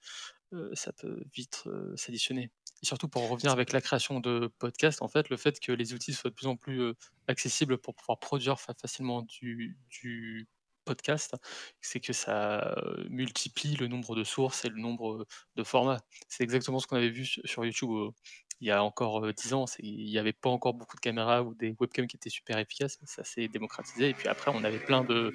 euh, 0.52 0.70
ça 0.74 0.92
peut 0.92 1.24
vite 1.34 1.62
euh, 1.66 1.96
s'additionner. 1.96 2.50
Et 2.82 2.86
surtout 2.86 3.08
pour 3.08 3.22
en 3.22 3.28
revenir 3.28 3.50
avec 3.50 3.72
la 3.72 3.80
création 3.80 4.20
de 4.20 4.52
podcasts, 4.58 5.00
en 5.00 5.08
fait, 5.08 5.30
le 5.30 5.38
fait 5.38 5.58
que 5.58 5.72
les 5.72 5.94
outils 5.94 6.12
soient 6.12 6.28
de 6.28 6.34
plus 6.34 6.46
en 6.48 6.56
plus 6.56 6.92
accessibles 7.28 7.78
pour 7.78 7.94
pouvoir 7.94 8.18
produire 8.18 8.60
fa- 8.60 8.74
facilement 8.74 9.22
du, 9.22 9.78
du 9.88 10.46
podcast, 10.84 11.34
c'est 11.80 12.00
que 12.00 12.12
ça 12.12 12.74
multiplie 13.08 13.74
le 13.76 13.88
nombre 13.88 14.14
de 14.14 14.22
sources 14.22 14.66
et 14.66 14.68
le 14.68 14.76
nombre 14.78 15.26
de 15.56 15.64
formats. 15.64 16.02
C'est 16.28 16.44
exactement 16.44 16.78
ce 16.78 16.86
qu'on 16.86 16.96
avait 16.96 17.08
vu 17.08 17.24
sur 17.24 17.64
YouTube 17.64 18.12
il 18.60 18.68
y 18.68 18.70
a 18.70 18.82
encore 18.82 19.24
euh, 19.24 19.32
10 19.32 19.54
ans. 19.54 19.64
Il 19.78 20.06
n'y 20.06 20.18
avait 20.18 20.32
pas 20.32 20.48
encore 20.48 20.74
beaucoup 20.74 20.96
de 20.96 21.00
caméras 21.00 21.42
ou 21.42 21.54
des 21.54 21.74
webcams 21.78 22.06
qui 22.06 22.16
étaient 22.16 22.30
super 22.30 22.58
efficaces, 22.58 22.98
mais 23.00 23.06
ça 23.06 23.24
s'est 23.24 23.48
démocratisé. 23.48 24.10
Et 24.10 24.14
puis 24.14 24.28
après, 24.28 24.50
on 24.54 24.64
avait 24.64 24.78
plein 24.78 25.04
de, 25.04 25.34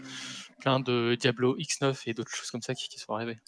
plein 0.59 0.79
de 0.79 1.15
Diablo 1.19 1.57
X9 1.57 2.03
et 2.07 2.13
d'autres 2.13 2.33
choses 2.33 2.51
comme 2.51 2.61
ça 2.61 2.73
qui, 2.73 2.89
qui 2.89 2.99
sont 2.99 3.13
arrivées. 3.13 3.39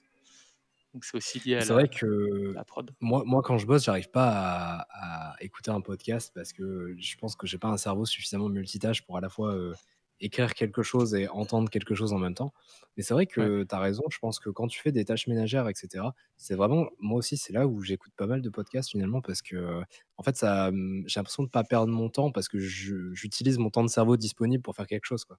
Donc 0.93 1.05
c'est 1.05 1.15
aussi 1.15 1.39
lié 1.39 1.55
à 1.55 1.59
la, 1.59 1.65
vrai 1.65 1.87
que 1.87 2.51
la 2.53 2.65
prod. 2.65 2.91
moi, 2.99 3.23
moi, 3.25 3.41
quand 3.41 3.57
je 3.57 3.65
bosse, 3.65 3.85
j'arrive 3.85 4.09
pas 4.09 4.29
à, 4.29 5.31
à 5.31 5.35
écouter 5.41 5.71
un 5.71 5.79
podcast 5.79 6.33
parce 6.35 6.51
que 6.51 6.95
je 6.99 7.17
pense 7.17 7.37
que 7.37 7.47
j'ai 7.47 7.57
pas 7.57 7.69
un 7.69 7.77
cerveau 7.77 8.05
suffisamment 8.05 8.49
multitâche 8.49 9.01
pour 9.03 9.15
à 9.17 9.21
la 9.21 9.29
fois 9.29 9.53
euh, 9.55 9.73
écrire 10.21 10.53
quelque 10.53 10.83
chose 10.83 11.13
et 11.15 11.27
entendre 11.27 11.69
quelque 11.69 11.95
chose 11.95 12.13
en 12.13 12.19
même 12.19 12.35
temps. 12.35 12.53
Mais 12.95 13.03
c'est 13.03 13.13
vrai 13.13 13.25
que 13.25 13.63
tu 13.63 13.75
as 13.75 13.79
raison. 13.79 14.03
Je 14.09 14.19
pense 14.19 14.39
que 14.39 14.49
quand 14.49 14.67
tu 14.67 14.79
fais 14.79 14.91
des 14.91 15.03
tâches 15.03 15.27
ménagères, 15.27 15.67
etc., 15.67 16.05
c'est 16.37 16.55
vraiment, 16.55 16.87
moi 16.99 17.17
aussi, 17.17 17.37
c'est 17.37 17.53
là 17.53 17.67
où 17.67 17.81
j'écoute 17.81 18.13
pas 18.15 18.27
mal 18.27 18.41
de 18.41 18.49
podcasts 18.49 18.91
finalement 18.91 19.21
parce 19.21 19.41
que, 19.41 19.81
en 20.17 20.23
fait, 20.23 20.37
ça, 20.37 20.69
hum, 20.69 21.03
j'ai 21.07 21.19
l'impression 21.19 21.43
de 21.43 21.49
pas 21.49 21.63
perdre 21.63 21.91
mon 21.91 22.09
temps 22.09 22.31
parce 22.31 22.47
que 22.47 22.59
j'utilise 22.59 23.57
mon 23.57 23.69
temps 23.69 23.83
de 23.83 23.89
cerveau 23.89 24.15
disponible 24.17 24.61
pour 24.63 24.75
faire 24.75 24.87
quelque 24.87 25.05
chose, 25.05 25.25
quoi. 25.25 25.37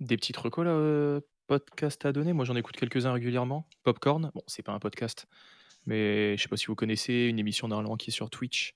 Des 0.00 0.16
petites 0.16 0.36
recos 0.36 0.64
là, 0.64 0.72
euh, 0.72 1.20
podcasts 1.46 2.04
à 2.04 2.12
donner? 2.12 2.32
Moi, 2.32 2.44
j'en 2.44 2.56
écoute 2.56 2.76
quelques-uns 2.76 3.12
régulièrement. 3.12 3.68
Popcorn, 3.82 4.30
bon, 4.34 4.42
c'est 4.46 4.62
pas 4.62 4.72
un 4.72 4.78
podcast, 4.78 5.26
mais 5.86 6.36
je 6.36 6.42
sais 6.42 6.48
pas 6.48 6.56
si 6.56 6.66
vous 6.66 6.74
connaissez 6.74 7.26
une 7.28 7.38
émission 7.38 7.68
d'un 7.68 7.96
qui 7.96 8.10
est 8.10 8.12
sur 8.12 8.30
Twitch 8.30 8.74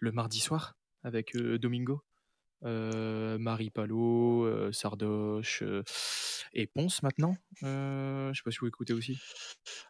le 0.00 0.12
mardi 0.12 0.40
soir 0.40 0.76
avec 1.04 1.36
euh, 1.36 1.58
Domingo, 1.58 2.02
euh, 2.64 3.38
Marie 3.38 3.70
Palot, 3.70 4.44
euh, 4.44 4.72
Sardoche 4.72 5.62
euh, 5.62 5.84
et 6.52 6.66
Ponce 6.66 7.02
maintenant. 7.02 7.36
Je 7.62 8.32
sais 8.34 8.42
pas 8.44 8.50
si 8.50 8.58
vous 8.60 8.66
écoutez 8.66 8.92
aussi. 8.92 9.18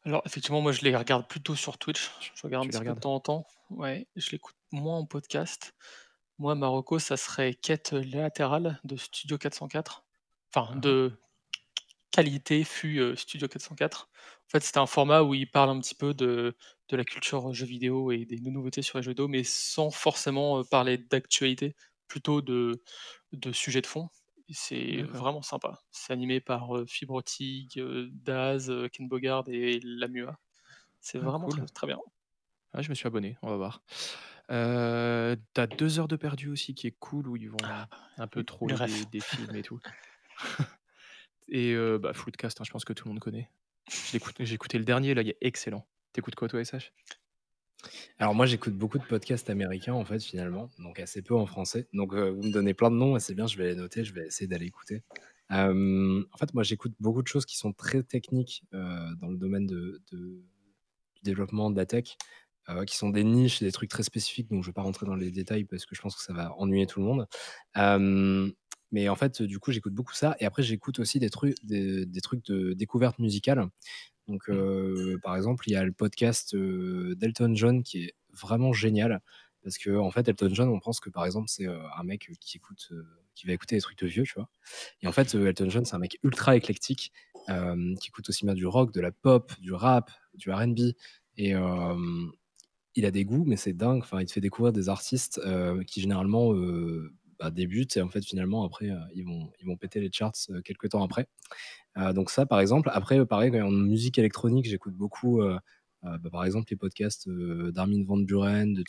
Alors 0.04 0.22
effectivement, 0.26 0.60
moi 0.60 0.72
je 0.72 0.82
les 0.82 0.94
regarde 0.94 1.26
plutôt 1.28 1.54
sur 1.54 1.78
Twitch. 1.78 2.10
Je 2.34 2.42
regarde 2.42 2.68
de 2.68 3.00
temps 3.00 3.14
en 3.14 3.20
temps. 3.20 3.46
Ouais, 3.70 4.06
je 4.16 4.30
l'écoute 4.30 4.56
moins 4.72 4.98
en 4.98 5.06
podcast. 5.06 5.74
Moi, 6.38 6.54
Marocco, 6.54 6.98
ça 6.98 7.16
serait 7.16 7.54
Quête 7.54 7.92
latérale 7.92 8.80
de 8.84 8.96
Studio 8.96 9.38
404. 9.38 10.04
Enfin, 10.54 10.70
Ah. 10.72 10.78
de 10.78 11.12
qualité 12.12 12.64
fut 12.64 13.16
Studio 13.16 13.48
404. 13.48 14.08
En 14.46 14.50
fait, 14.50 14.60
c'était 14.62 14.78
un 14.78 14.86
format 14.86 15.22
où 15.22 15.34
il 15.34 15.50
parle 15.50 15.70
un 15.70 15.80
petit 15.80 15.94
peu 15.94 16.14
de 16.14 16.56
de 16.90 16.96
la 16.96 17.04
culture, 17.04 17.52
jeux 17.52 17.66
vidéo 17.66 18.12
et 18.12 18.24
des 18.24 18.40
nouveautés 18.40 18.80
sur 18.80 18.96
les 18.98 19.02
jeux 19.02 19.10
vidéo, 19.10 19.28
mais 19.28 19.44
sans 19.44 19.90
forcément, 19.90 20.64
parler 20.64 20.96
d'actualité, 20.96 21.76
plutôt 22.08 22.42
de 22.42 22.82
de 23.32 23.52
sujets 23.52 23.80
de 23.82 23.86
fond 23.86 24.08
c'est 24.54 25.02
vraiment 25.02 25.42
sympa. 25.42 25.78
C'est 25.90 26.12
animé 26.12 26.40
par, 26.40 26.74
heu, 26.76 26.86
Fibrotig, 26.86 27.78
heu, 27.78 28.08
Daz, 28.12 28.70
heu, 28.70 28.88
Ken 28.88 29.06
Bogard 29.08 29.44
et 29.48 29.78
Lamua. 29.84 30.38
C'est 31.00 31.18
Ah 31.20 31.30
vraiment 31.30 31.48
très 31.48 31.64
cool. 31.64 31.68
très 31.74 31.86
bien. 31.88 31.98
Ah, 32.72 32.82
je 32.82 32.90
me 32.90 32.94
suis 32.94 33.06
abonné, 33.06 33.36
on 33.42 33.48
va 33.50 33.56
voir. 33.56 33.82
Heu, 34.50 35.36
tu 35.54 35.60
as 35.60 35.66
2 35.66 35.98
heures 35.98 36.08
de 36.08 36.16
perdu 36.16 36.48
aussi 36.48 36.74
qui 36.74 36.86
est 36.86 36.92
cool 36.98 37.28
où 37.28 37.36
ils 37.36 37.50
vont 37.50 37.70
Ah, 37.70 37.88
un 38.18 38.26
peu 38.28 38.44
ref. 38.74 38.94
des 38.94 39.06
des 39.06 39.22
films 39.22 39.56
et 39.56 39.62
tout 39.62 39.80
et 41.48 41.72
heu, 41.74 41.98
bah, 41.98 42.14
Floodcast, 42.14 42.60
hein, 42.60 42.64
je 42.66 42.70
pense 42.72 42.84
que 42.84 42.92
tout 42.92 43.06
le 43.06 43.10
monde 43.14 43.20
connaît. 43.20 43.50
J'ai 44.40 44.54
écouté 44.54 44.78
le 44.78 44.84
dernier 44.84 45.14
là, 45.14 45.22
il 45.22 45.30
est 45.30 45.38
excellent. 45.42 45.88
Tu 46.14 46.20
écoutes 46.20 46.36
quoi 46.36 46.48
toi, 46.48 46.60
SH? 46.60 46.92
Alors 48.18 48.34
moi, 48.34 48.46
j'écoute 48.46 48.74
beaucoup 48.74 48.98
de 48.98 49.04
podcasts 49.04 49.48
américains 49.50 49.92
en 49.94 50.04
fait 50.04 50.20
finalement, 50.22 50.70
donc 50.78 50.98
assez 50.98 51.22
peu 51.22 51.34
en 51.36 51.46
français. 51.46 51.88
Donc 51.92 52.14
heu, 52.14 52.30
vous 52.30 52.42
me 52.42 52.50
donnez 52.52 52.74
plein 52.74 52.90
de 52.90 52.96
noms 52.96 53.16
et 53.16 53.20
c'est 53.20 53.34
bien, 53.34 53.46
je 53.46 53.56
vais 53.56 53.68
les 53.68 53.74
noter, 53.76 54.04
je 54.04 54.12
vais 54.12 54.26
essayer 54.26 54.48
d'aller 54.48 54.66
écouter. 54.66 55.02
Hem, 55.50 56.24
en 56.32 56.36
fait, 56.36 56.52
moi, 56.54 56.62
j'écoute 56.64 56.92
beaucoup 57.00 57.22
de 57.22 57.28
choses 57.28 57.46
qui 57.46 57.56
sont 57.56 57.72
très 57.72 58.02
techniques, 58.02 58.64
heu, 58.74 59.14
dans 59.20 59.28
le 59.28 59.36
domaine 59.38 59.66
de 59.66 60.02
du 60.10 60.42
développement 61.22 61.70
de 61.70 61.76
la 61.76 61.86
tech, 61.86 62.16
qui 62.86 62.96
sont 62.96 63.08
des 63.10 63.24
niches, 63.24 63.60
des 63.60 63.72
trucs 63.72 63.90
très 63.90 64.02
spécifiques, 64.02 64.50
donc 64.50 64.62
je 64.62 64.68
vais 64.68 64.74
pas 64.74 64.82
rentrer 64.82 65.06
dans 65.06 65.14
les 65.16 65.30
détails 65.30 65.64
parce 65.64 65.86
que 65.86 65.94
je 65.94 66.02
pense 66.02 66.14
que 66.16 66.22
ça 66.22 66.32
va 66.34 66.54
ennuyer 66.58 66.86
tout 66.86 67.00
le 67.00 67.06
monde. 67.06 67.26
Mais 68.90 69.08
en 69.08 69.16
fait, 69.16 69.42
du 69.42 69.58
coup, 69.58 69.70
j'écoute 69.72 69.92
beaucoup 69.94 70.14
ça 70.14 70.34
et 70.40 70.46
après 70.46 70.62
j'écoute 70.62 70.98
aussi 70.98 71.18
des 71.18 71.28
trucs 71.30 71.56
des 71.64 72.20
trucs 72.22 72.44
de 72.46 72.72
découverte 72.72 73.18
musicale. 73.18 73.66
Donc 74.28 74.48
Mmh. 74.50 74.58
heu, 74.58 75.18
par 75.22 75.36
exemple, 75.36 75.64
il 75.68 75.72
y 75.72 75.76
a 75.76 75.84
le 75.84 75.92
podcast, 75.92 76.54
heu, 76.54 77.14
d'Elton 77.16 77.54
John 77.54 77.82
qui 77.82 78.04
est 78.04 78.14
vraiment 78.32 78.72
génial 78.72 79.22
parce 79.64 79.78
qu'en 79.78 80.10
fait, 80.12 80.28
Elton 80.28 80.50
John, 80.52 80.68
on 80.70 80.80
pense 80.80 81.00
que 81.00 81.10
par 81.10 81.26
exemple, 81.26 81.48
c'est, 81.50 81.66
heu, 81.66 81.78
un 81.98 82.04
mec 82.04 82.30
qui 82.40 82.58
écoute, 82.58 82.90
qui 83.34 83.46
va 83.46 83.52
écouter 83.54 83.76
des 83.76 83.82
trucs 83.82 83.98
de 83.98 84.06
vieux, 84.06 84.24
tu 84.24 84.34
vois? 84.36 84.48
Et 85.02 85.08
en 85.08 85.12
fait, 85.12 85.34
Elton 85.34 85.70
John, 85.70 85.84
c'est 85.86 85.96
un 85.96 85.98
mec 86.00 86.18
ultra 86.24 86.56
éclectique, 86.56 87.12
qui 88.00 88.08
écoute 88.08 88.28
aussi 88.28 88.44
bien 88.44 88.54
du 88.54 88.66
rock, 88.66 88.92
de 88.94 89.00
la 89.00 89.12
pop, 89.12 89.52
du 89.60 89.72
rap, 89.72 90.10
du 90.34 90.50
R&B 90.52 90.80
et 91.38 91.54
il 92.94 93.06
a 93.06 93.10
des 93.10 93.24
goûts, 93.24 93.44
mais 93.46 93.56
c'est 93.56 93.72
dingue. 93.72 94.00
Enfin, 94.02 94.20
il 94.20 94.26
te 94.26 94.32
fait 94.32 94.40
découvrir 94.40 94.72
des 94.72 94.88
artistes, 94.88 95.40
qui 95.86 96.00
généralement, 96.00 96.52
bah, 97.40 97.50
débutent 97.50 97.96
et 97.96 98.02
en 98.02 98.08
fait, 98.10 98.24
finalement, 98.24 98.64
après, 98.64 98.88
heu, 98.90 98.98
ils 99.14 99.24
vont 99.24 99.50
ils 99.60 99.66
vont 99.66 99.76
péter 99.76 100.00
les 100.00 100.10
charts, 100.12 100.32
heu, 100.50 100.62
quelque 100.62 100.86
temps 100.88 101.02
après. 101.04 101.28
Heu, 101.98 102.12
donc 102.14 102.30
ça, 102.30 102.46
par 102.46 102.60
exemple. 102.60 102.90
Après, 102.92 103.24
pareil, 103.26 103.60
en 103.62 103.70
musique 103.70 104.18
électronique, 104.18 104.66
j'écoute 104.68 104.94
beaucoup, 104.94 105.42
bah, 106.02 106.30
par 106.32 106.44
exemple, 106.44 106.68
les 106.70 106.76
podcasts, 106.76 107.28
d'Armin 107.72 108.04
van 108.06 108.18
Buuren, 108.18 108.74
de 108.74 108.82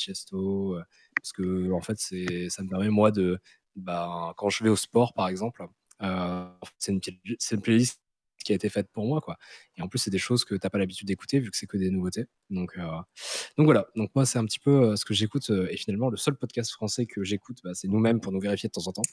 heu, 0.78 0.84
parce 1.22 1.34
qu'en 1.34 1.82
fait, 1.82 1.98
c'est 2.00 2.50
ça 2.50 2.64
me 2.64 2.70
permet 2.70 2.90
moi 2.90 3.12
de, 3.12 3.40
bah, 3.76 4.34
quand 4.38 4.50
je 4.50 4.64
vais 4.64 4.70
au 4.70 4.76
sport, 4.78 5.14
par 5.14 5.28
exemple, 5.30 5.66
c'est 6.80 6.92
une 6.94 7.02
une 7.56 7.62
playlist 7.62 8.02
qui 8.44 8.52
a 8.52 8.56
été 8.56 8.70
faite 8.70 8.90
pour 8.92 9.06
moi, 9.06 9.22
quoi 9.22 9.38
et 9.78 9.82
en 9.82 9.88
plus, 9.88 10.00
c'est 10.00 10.12
des 10.12 10.18
choses 10.18 10.46
que 10.46 10.56
tu 10.56 10.66
as 10.66 10.70
pas 10.70 10.78
l'habitude 10.78 11.08
d'écouter 11.08 11.40
vu 11.40 11.52
que 11.52 11.58
c'est 11.58 11.68
que 11.68 11.78
des 11.78 11.90
nouveautés 11.90 12.26
donc 12.50 12.78
heu, 12.78 12.82
donc 13.58 13.66
voilà. 13.66 13.88
Donc 13.96 14.12
moi, 14.16 14.26
c'est 14.26 14.40
un 14.40 14.46
petit 14.46 14.60
peu, 14.60 14.92
heu, 14.92 14.96
ce 14.96 15.06
que 15.06 15.14
j'écoute, 15.14 15.50
heu 15.50 15.68
et 15.72 15.78
finalement, 15.78 16.10
le 16.10 16.18
seul 16.18 16.36
podcast 16.36 16.72
français 16.72 17.06
que 17.06 17.24
j'écoute, 17.24 17.60
bah, 17.64 17.72
c'est 17.74 17.88
nous-mêmes 17.88 18.20
pour 18.22 18.32
nous 18.32 18.40
vérifier 18.40 18.70
de 18.70 18.74
temps 18.74 18.88
en 18.88 18.94
temps. 18.94 19.04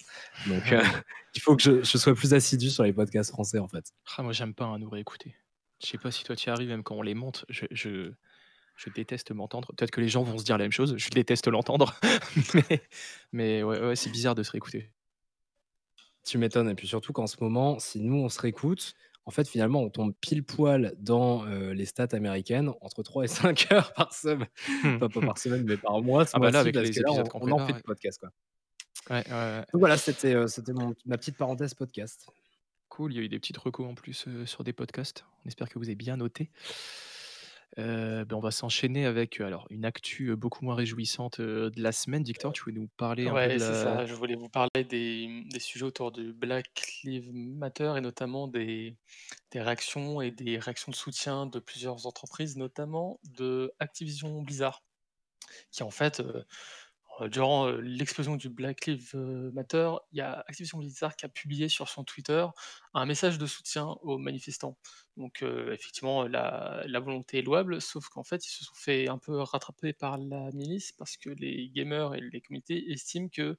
Donc 0.46 0.62
il 1.34 1.40
faut 1.40 1.56
que 1.56 1.62
je 1.62 1.82
je 1.82 1.98
sois 1.98 2.14
plus 2.14 2.34
assidu 2.34 2.70
sur 2.70 2.84
les 2.84 2.92
podcasts 2.92 3.30
français, 3.30 3.58
en 3.58 3.68
fait. 3.68 3.92
Ah 4.16 4.22
moi 4.22 4.32
j'aime 4.32 4.54
pas, 4.54 4.64
hein, 4.64 4.78
nous 4.78 4.88
réécouter. 4.90 5.34
Je 5.82 5.86
sais 5.88 5.98
pas 5.98 6.10
si 6.10 6.24
toi 6.24 6.36
tu 6.36 6.48
y 6.48 6.50
arrives, 6.50 6.68
même 6.68 6.82
quand 6.82 6.96
on 6.96 7.02
les 7.02 7.14
monte, 7.14 7.44
je 7.48 7.66
je 7.70 8.12
je 8.76 8.90
déteste 8.90 9.30
m'entendre. 9.32 9.72
Peut-être 9.74 9.90
que 9.90 10.00
les 10.00 10.08
gens 10.08 10.22
vont 10.22 10.38
se 10.38 10.44
dire 10.44 10.58
la 10.58 10.64
même 10.64 10.72
chose, 10.72 10.94
je 10.96 11.10
déteste 11.10 11.48
l'entendre, 11.48 11.94
mais 12.54 12.82
mais 13.32 13.62
ouais, 13.62 13.80
ouais, 13.80 13.96
c'est 13.96 14.10
bizarre 14.10 14.34
de 14.34 14.42
se 14.42 14.50
réécouter. 14.50 14.90
Tu 16.24 16.38
m'étonnes 16.38 16.68
et 16.68 16.74
puis 16.74 16.88
surtout 16.88 17.12
qu'en 17.12 17.26
ce 17.26 17.36
moment, 17.40 17.78
si 17.78 18.00
nous 18.00 18.16
on 18.16 18.28
se 18.28 18.40
réécoute, 18.40 18.94
en 19.26 19.30
fait, 19.32 19.48
finalement, 19.48 19.80
on 19.80 19.90
tombe 19.90 20.14
pile 20.20 20.44
poil 20.44 20.94
dans, 20.98 21.44
les 21.44 21.84
stats 21.84 22.08
américaines 22.12 22.70
entre 22.80 23.02
3 23.02 23.24
et 23.24 23.28
5 23.66 23.72
heures 23.72 23.92
par 23.92 24.14
semaine. 24.14 24.48
Enfin, 24.84 25.08
pas 25.08 25.20
par 25.20 25.38
semaine, 25.38 25.64
mais 25.64 25.76
par 25.76 26.00
mois, 26.00 26.24
Ah 26.32 26.38
bah 26.38 26.50
là, 26.50 26.60
avec 26.60 26.74
les 26.74 26.90
là, 26.92 27.10
on 27.10 27.24
on 27.34 27.50
en 27.50 27.66
fait 27.66 27.74
ouais. 27.74 27.82
quoi. 27.82 28.30
Ouais, 29.10 29.24
ouais. 29.28 29.58
Donc 29.72 29.80
voilà, 29.80 29.96
c'était, 29.96 30.34
ma 31.04 31.18
petite 31.18 31.36
parenthèse 31.36 31.74
podcast. 31.74 32.26
Cool, 32.88 33.12
il 33.12 33.16
y 33.16 33.18
a 33.18 33.22
eu 33.22 33.28
des 33.28 33.38
petites 33.38 33.58
recos 33.58 33.86
en 33.86 33.94
plus, 33.94 34.28
sur 34.46 34.64
des 34.64 34.72
podcasts. 34.72 35.24
On 35.44 35.48
espère 35.48 35.68
que 35.68 35.78
vous 35.78 35.86
avez 35.86 35.96
bien 35.96 36.16
noté. 36.16 36.50
Heu, 37.78 38.24
bah, 38.24 38.36
on 38.36 38.40
va 38.40 38.50
s'enchaîner 38.50 39.04
avec, 39.06 39.40
heu, 39.40 39.44
alors 39.44 39.66
une 39.70 39.84
actu, 39.84 40.30
heu, 40.30 40.36
beaucoup 40.36 40.64
moins 40.64 40.74
réjouissante, 40.74 41.40
heu, 41.40 41.70
de 41.70 41.82
la 41.82 41.92
semaine. 41.92 42.22
Victor, 42.24 42.52
tu 42.52 42.62
voulais 42.64 42.80
nous 42.80 42.88
parler 42.96 43.28
un 43.28 43.36
peu 43.36 43.50
de 43.50 43.58
Ouais, 43.58 43.58
c'est 43.58 43.74
la 43.74 43.74
ça. 43.74 44.06
Je 44.06 44.14
voulais 44.14 44.36
vous 44.36 44.48
parler 44.48 44.84
des, 44.84 45.26
mmh, 45.26 45.48
des 45.48 45.58
sujets 45.58 45.84
autour 45.84 46.12
du 46.12 46.32
Black 46.32 47.00
Lives 47.02 47.32
Matter 47.32 47.94
et 47.96 48.00
notamment 48.00 48.46
des 48.46 48.96
des 49.52 49.60
réactions 49.62 50.20
et 50.20 50.30
des 50.30 50.58
réactions 50.58 50.90
de 50.92 50.96
soutien 50.96 51.46
de 51.46 51.58
plusieurs 51.60 52.06
entreprises, 52.06 52.56
notamment 52.56 53.20
de 53.24 53.72
Activision 53.80 54.42
Blizzard, 54.42 54.84
qui 55.72 55.82
en 55.84 55.90
fait, 55.90 56.20
heu, 56.20 56.44
durant, 57.30 57.68
heu, 57.68 57.80
l'explosion 57.80 58.36
du 58.36 58.48
Black 58.48 58.86
Lives, 58.86 59.14
Matter, 59.54 59.90
il 60.12 60.18
y 60.18 60.20
a 60.20 60.40
Activision 60.48 60.78
Blizzard 60.78 61.16
qui 61.16 61.24
a 61.26 61.28
publié 61.28 61.68
sur 61.68 61.88
son 61.88 62.04
Twitter 62.04 62.46
un 62.94 63.06
message 63.06 63.38
de 63.38 63.46
soutien 63.46 63.86
aux 64.02 64.18
manifestants. 64.18 64.76
Donc 65.16 65.42
effectivement, 65.42 66.24
la 66.24 67.00
volonté 67.00 67.38
est 67.38 67.42
louable, 67.42 67.80
sauf 67.80 68.08
qu'en 68.08 68.24
fait, 68.24 68.44
ils 68.46 68.50
se 68.50 68.64
sont 68.64 68.74
fait 68.74 69.08
un 69.08 69.16
peu 69.18 69.40
rattraper 69.40 69.92
par 69.94 70.18
la 70.18 70.50
milice 70.52 70.92
parce 70.92 71.16
que 71.16 71.30
les 71.30 71.70
gamers 71.70 72.14
et 72.14 72.20
les 72.20 72.40
comités 72.42 72.90
estiment 72.92 73.28
que 73.28 73.56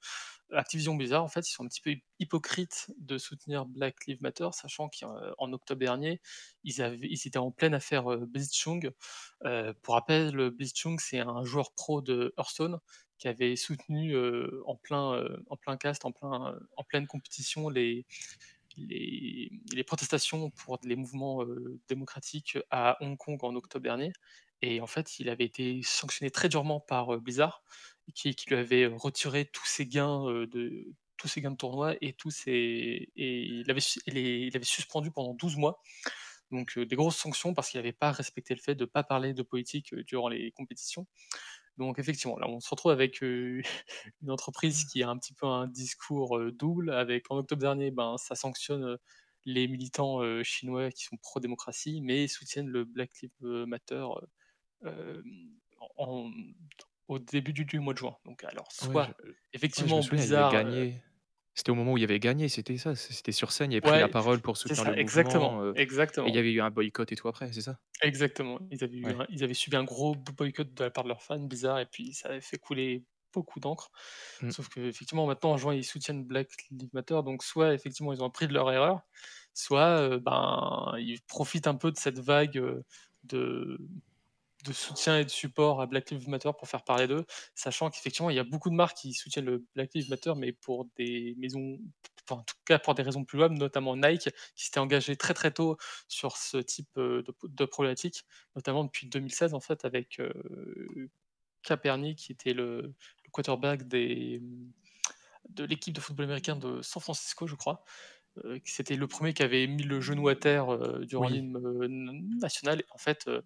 Activision 0.54 0.96
Blizzard, 0.96 1.24
en 1.24 1.28
fait, 1.28 1.48
ils 1.48 1.52
sont 1.52 1.66
un 1.66 1.68
petit 1.68 1.82
peu 1.82 1.92
hy 1.92 2.04
hypocrites 2.20 2.88
de 2.98 3.18
soutenir 3.18 3.66
Black 3.66 4.06
Lives 4.08 4.22
Matter, 4.22 4.48
sachant 4.54 4.90
qu'en 4.90 5.52
octobre 5.54 5.80
dernier, 5.80 6.22
ils 6.64 6.82
étaient 6.82 7.38
en 7.38 7.52
pleine 7.52 7.74
affaire, 7.74 8.06
Blitzchung. 8.28 8.92
Heu, 9.46 9.74
pour 9.84 9.96
rappel, 9.96 10.36
Blitzchung, 10.52 10.98
c'est 11.00 11.20
un 11.20 11.44
joueur 11.44 11.74
pro 11.74 12.02
de 12.02 12.34
Hearthstone 12.38 12.80
qui 13.18 13.28
avait 13.28 13.56
soutenu, 13.56 14.16
en 14.66 14.76
plein, 14.76 15.16
heu, 15.16 15.44
en 15.50 15.58
plein 15.58 15.78
cast, 15.78 16.06
en 16.06 16.12
plein, 16.12 16.58
en 16.78 16.84
pleine 16.84 17.08
compétition 17.08 17.70
les 17.70 18.06
les 18.78 19.52
les 19.74 19.84
protestations 19.84 20.52
pour 20.52 20.80
les 20.84 20.96
mouvements, 20.96 21.44
démocratiques 21.90 22.58
à 22.72 22.98
Hong 23.02 23.18
Kong 23.18 23.40
en 23.44 23.56
octobre 23.56 23.84
dernier 23.84 24.14
et 24.62 24.82
en 24.82 24.88
fait, 24.88 25.20
il 25.20 25.30
avait 25.30 25.46
été 25.46 25.82
sanctionné 25.84 26.32
très 26.32 26.50
durement 26.50 26.80
par, 26.80 27.20
Blizzard 27.20 27.64
qui 28.16 28.36
lui 28.48 28.56
avait 28.56 28.88
retiré 28.88 29.46
tous 29.46 29.66
ses 29.66 29.86
gains, 29.86 30.24
de 30.48 30.88
tous 31.18 31.28
ses 31.28 31.42
gains 31.42 31.52
de 31.52 31.58
tournoi 31.58 31.96
et 32.02 32.14
tous 32.14 32.32
ses 32.32 32.52
et 33.16 33.42
il 33.44 33.70
avait 33.72 33.82
il 34.08 34.56
avait 34.56 34.66
suspendu 34.66 35.12
pendant 35.12 35.34
12 35.34 35.58
mois. 35.58 35.82
Donc, 36.52 36.80
des 36.80 36.96
grosses 36.96 37.18
sanctions 37.18 37.54
parce 37.54 37.70
qu'il 37.70 37.80
avait 37.80 37.92
pas 37.94 38.12
respecté 38.12 38.56
le 38.56 38.62
fait 38.62 38.76
de 38.76 38.86
pas 38.86 39.04
parler 39.04 39.34
de 39.34 39.44
politique, 39.44 39.94
durant 39.96 40.30
les 40.30 40.52
compétitions. 40.52 41.08
Donc 41.78 42.00
effectivement, 42.00 42.38
là, 42.38 42.48
on 42.50 42.60
se 42.60 42.70
retrouve 42.70 42.92
avec, 42.92 43.22
une 44.22 44.32
entreprise 44.32 44.86
qui 44.86 45.04
a 45.04 45.10
un 45.10 45.18
petit 45.18 45.34
peu 45.34 45.46
un 45.46 45.68
discours, 45.68 46.40
double 46.52 46.92
avec 46.92 47.30
en 47.32 47.38
octobre 47.38 47.62
dernier, 47.62 47.92
ben, 47.92 48.18
ça 48.18 48.36
sanctionne, 48.36 48.98
les 49.46 49.68
militants, 49.68 50.22
chinois 50.44 50.92
qui 50.92 51.04
sont 51.06 51.18
pro-démocratie, 51.18 52.02
mais 52.02 52.28
soutiennent 52.28 52.68
le 52.68 52.84
Black 52.86 53.12
Lives 53.22 53.66
Matter, 53.68 54.06
en 55.98 56.32
au 57.08 57.20
début 57.20 57.54
du 57.54 57.66
du 57.66 57.80
mois 57.80 57.94
de 57.94 58.00
juin. 58.00 58.18
Donc 58.26 58.44
alors 58.44 58.72
soit 58.72 59.12
je 59.20 59.24
effectivement 59.54 60.02
heu 60.02 60.46
gagné. 60.46 61.02
C'était 61.58 61.72
au 61.72 61.76
moment 61.76 61.94
où 61.94 61.98
il 61.98 62.04
avait 62.04 62.20
gagné, 62.20 62.50
c'était 62.50 62.78
ça? 62.78 62.96
C'était 62.96 63.32
sur 63.32 63.52
scène, 63.52 63.72
il 63.72 63.76
avait 63.76 63.82
pris 63.82 63.98
la 63.98 64.08
Ouais, 64.08 64.10
parole 64.10 64.42
pour 64.42 64.58
c'est 64.64 64.76
soutenir 64.76 64.86
le 64.86 64.92
ça, 64.92 64.94
mouvement, 64.94 65.64
exactement, 65.64 65.64
heu 65.64 65.76
et 66.24 66.30
il 66.30 66.36
y 66.36 66.38
exactement. 66.38 66.40
avait 66.40 66.52
eu 66.54 66.62
un 66.62 66.70
boycott 66.70 67.12
et 67.12 67.16
tout 67.16 67.28
après, 67.28 67.52
c'est 67.52 67.62
ça? 67.62 67.80
Exactement. 68.04 68.60
Ils 68.70 68.84
avaient 68.84 68.98
eu 68.98 69.10
Ouais. 69.10 69.18
un 69.20 69.26
ils 69.30 69.44
avaient 69.44 69.54
subi 69.56 69.76
un 69.76 69.84
gros 69.84 70.14
b 70.16 70.30
boycott 70.36 70.72
de 70.74 70.84
la 70.84 70.92
part 70.92 71.04
de 71.04 71.10
leurs 71.10 71.24
fans, 71.24 71.40
Blizzard 71.40 71.80
et 71.80 71.86
puis 71.88 72.14
ça 72.14 72.30
avait 72.30 72.42
fait 72.42 72.58
couler 72.60 73.04
beaucoup 73.34 73.60
d'encre. 73.60 73.90
Mmh. 74.42 74.54
Sauf 74.54 74.70
qu'effectivement, 74.70 75.26
maintenant, 75.26 75.52
en 75.52 75.58
juin, 75.58 75.74
ils 75.74 75.84
soutiennent 75.84 76.24
Black 76.26 76.50
Lives 76.72 76.90
Matter, 76.94 77.22
donc 77.26 77.44
soit 77.44 77.74
effectivement, 77.74 78.14
ils 78.14 78.22
ont 78.24 78.28
appris 78.28 78.48
de 78.48 78.54
leur 78.54 78.72
erreur, 78.72 79.02
soit, 79.54 80.02
heu, 80.02 80.20
ben, 80.20 80.94
ils 81.00 81.22
profitent 81.28 81.68
un 81.68 81.76
peu 81.76 81.92
de 81.92 81.98
cette 81.98 82.20
vague, 82.20 82.58
heu, 82.58 82.84
de 83.24 83.78
de 84.66 84.74
soutien 84.74 85.20
et 85.20 85.26
de 85.26 85.30
support 85.30 85.82
à 85.82 85.86
Black 85.86 86.10
Lives 86.12 86.30
Matter 86.30 86.52
pour 86.58 86.68
faire 86.68 86.84
parler 86.84 87.08
d'eux, 87.08 87.26
sachant 87.56 87.90
qu'effectivement, 87.90 88.30
il 88.30 88.36
y 88.36 88.40
a 88.40 88.44
beaucoup 88.44 88.70
de 88.70 88.76
marques 88.76 88.98
qui 88.98 89.14
soutiennent 89.14 89.46
le 89.46 89.66
Black 89.76 89.94
Lives 89.94 90.10
Matter, 90.10 90.34
mais 90.36 90.52
pour 90.54 90.86
des 90.98 91.36
maisons 91.38 91.80
enfin, 92.30 92.42
en 92.42 92.44
tout 92.44 92.56
cas, 92.66 92.80
pour 92.80 92.94
des 92.96 93.04
raisons 93.04 93.24
plus 93.24 93.38
louables, 93.38 93.56
notamment 93.58 93.96
Nike, 93.96 94.30
qui 94.56 94.66
s'était 94.66 94.80
engagé 94.80 95.16
très, 95.16 95.34
très 95.34 95.52
tôt 95.52 95.78
sur 96.10 96.38
ce 96.38 96.58
type, 96.58 96.90
heu, 96.98 97.24
de 97.24 97.34
de 97.48 97.66
problématique, 97.66 98.24
notamment 98.56 98.84
depuis 98.84 99.08
2016, 99.08 99.54
en 99.54 99.62
fait, 99.62 99.86
avec, 99.86 100.20
heu, 100.20 100.34
Kaepernick, 101.64 102.18
qui 102.20 102.32
était 102.32 102.54
le 102.54 102.82
le 103.26 103.32
quarterback 103.32 103.88
des, 103.88 104.42
de 105.50 105.64
l'équipe 105.64 105.94
de 105.96 106.02
football 106.02 106.26
américain 106.26 106.56
de 106.56 106.82
San 106.82 107.02
Francisco, 107.02 107.48
je 107.48 107.56
crois 107.56 107.84
euh, 108.46 108.60
c'était 108.66 108.96
le 108.96 109.08
premier 109.08 109.34
qui 109.34 109.44
avait 109.44 109.68
mis 109.68 109.84
le 109.84 110.02
genou 110.02 110.30
à 110.30 110.36
terre 110.36 110.72
euh, 110.74 111.06
durant 111.06 111.28
Oui. 111.28 111.30
l'hymne 111.30 111.58
euh, 111.58 111.88
national. 112.42 112.82
Et 112.82 112.86
en 112.92 112.98
fait, 113.00 113.28
euh, 113.28 113.42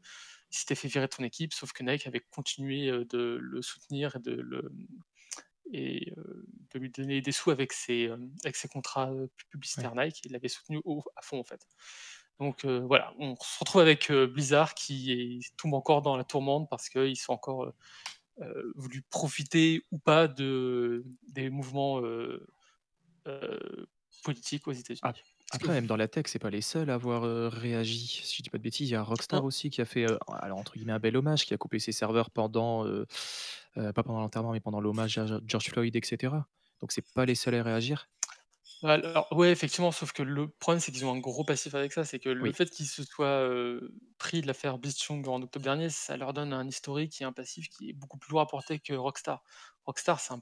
il 0.51 0.55
s'était 0.57 0.75
fait 0.75 0.87
virer 0.87 1.07
de 1.07 1.13
son 1.13 1.23
équipe, 1.23 1.53
sauf 1.53 1.71
que 1.71 1.83
Nike 1.83 2.07
avait 2.07 2.19
continué 2.31 2.89
euh, 2.89 3.05
de 3.05 3.37
le 3.41 3.61
soutenir 3.61 4.15
et 4.15 4.19
de 4.19 4.31
le 4.33 4.71
et 5.73 6.11
euh, 6.17 6.45
de 6.73 6.79
lui 6.79 6.89
donner 6.89 7.21
des 7.21 7.31
sous 7.31 7.49
avec 7.49 7.71
ses, 7.71 8.07
euh, 8.09 8.17
avec 8.43 8.57
ses 8.57 8.67
contrats 8.67 9.09
publicitaires 9.49 9.95
Nike. 9.95 10.21
Il 10.25 10.33
l'avait 10.33 10.49
soutenu 10.49 10.81
au- 10.83 11.03
à 11.15 11.21
fond 11.21 11.39
en 11.39 11.43
fait. 11.45 11.65
Donc 12.39 12.65
euh, 12.65 12.79
voilà, 12.81 13.13
on 13.19 13.35
se 13.37 13.59
retrouve 13.59 13.81
avec 13.81 14.11
euh, 14.11 14.27
Blizzard 14.27 14.73
qui 14.75 15.11
est- 15.13 15.55
tombe 15.57 15.73
encore 15.73 16.01
dans 16.01 16.17
la 16.17 16.25
tourmente 16.25 16.69
parce 16.69 16.89
qu'ils 16.89 17.15
sont 17.15 17.31
encore 17.33 17.71
euh, 18.41 18.71
voulu 18.75 19.01
profiter 19.03 19.85
ou 19.91 19.99
pas 19.99 20.27
de, 20.27 21.05
des 21.29 21.49
mouvements 21.49 22.01
politiques 24.23 24.67
aux 24.67 24.71
États-Unis. 24.71 24.99
Ah, 25.03 25.13
Que 25.59 25.67
Après, 25.67 25.73
même 25.73 25.85
dans 25.85 25.97
la 25.97 26.07
tech, 26.07 26.25
c'est 26.27 26.39
pas 26.39 26.49
les 26.49 26.61
seuls 26.61 26.89
à 26.89 26.93
avoir 26.93 27.23
euh, 27.25 27.49
réagi. 27.49 28.07
Si 28.23 28.37
je 28.37 28.43
dis 28.43 28.49
pas 28.49 28.57
de 28.57 28.63
bêtises, 28.63 28.89
il 28.89 28.93
y 28.93 28.95
a 28.95 29.03
Rockstar 29.03 29.43
aussi 29.43 29.69
qui 29.69 29.81
a 29.81 29.85
fait, 29.85 30.05
euh, 30.05 30.17
alors 30.29 30.57
entre 30.57 30.73
guillemets, 30.75 30.93
un 30.93 30.99
bel 30.99 31.17
hommage, 31.17 31.45
qui 31.45 31.53
a 31.53 31.57
coupé 31.57 31.77
ses 31.79 31.91
serveurs 31.91 32.31
pendant, 32.31 32.85
euh, 32.87 33.05
euh, 33.77 33.91
pas 33.93 34.03
pendant 34.03 34.21
l'enterrement, 34.21 34.53
mais 34.53 34.61
pendant 34.61 34.79
l'hommage 34.81 35.17
à 35.17 35.25
George 35.45 35.69
Floyd, 35.69 35.93
etc. 35.95 36.47
Donc 36.79 36.91
c'est 36.93 37.05
pas 37.13 37.25
les 37.25 37.35
seuls 37.35 37.55
à 37.55 37.63
réagir. 37.63 38.09
Alors, 38.83 39.27
ouais, 39.31 39.51
effectivement, 39.51 39.91
sauf 39.91 40.11
que 40.11 40.23
le 40.23 40.47
problème, 40.49 40.79
c'est 40.79 40.91
qu'ils 40.91 41.05
ont 41.05 41.13
un 41.13 41.19
gros 41.19 41.43
passif 41.43 41.75
avec 41.75 41.93
ça. 41.93 42.03
C'est 42.03 42.19
que 42.19 42.29
le 42.29 42.49
Oui. 42.49 42.51
fait 42.51 42.67
qu'ils 42.69 42.87
se 42.87 43.03
soient 43.03 43.27
euh, 43.27 43.93
pris 44.17 44.41
de 44.41 44.47
l'affaire 44.47 44.79
Blitzchung 44.79 45.27
en 45.27 45.41
octobre 45.43 45.63
dernier, 45.63 45.89
ça 45.89 46.17
leur 46.17 46.33
donne 46.33 46.51
un 46.51 46.67
historique 46.67 47.21
et 47.21 47.23
un 47.23 47.31
passif 47.31 47.69
qui 47.69 47.89
est 47.89 47.93
beaucoup 47.93 48.17
plus 48.17 48.31
lourd 48.31 48.41
à 48.41 48.47
porter 48.47 48.79
que 48.79 48.93
Rockstar. 48.93 49.43
Rockstar, 49.85 50.19
c'est 50.19 50.33
un 50.33 50.41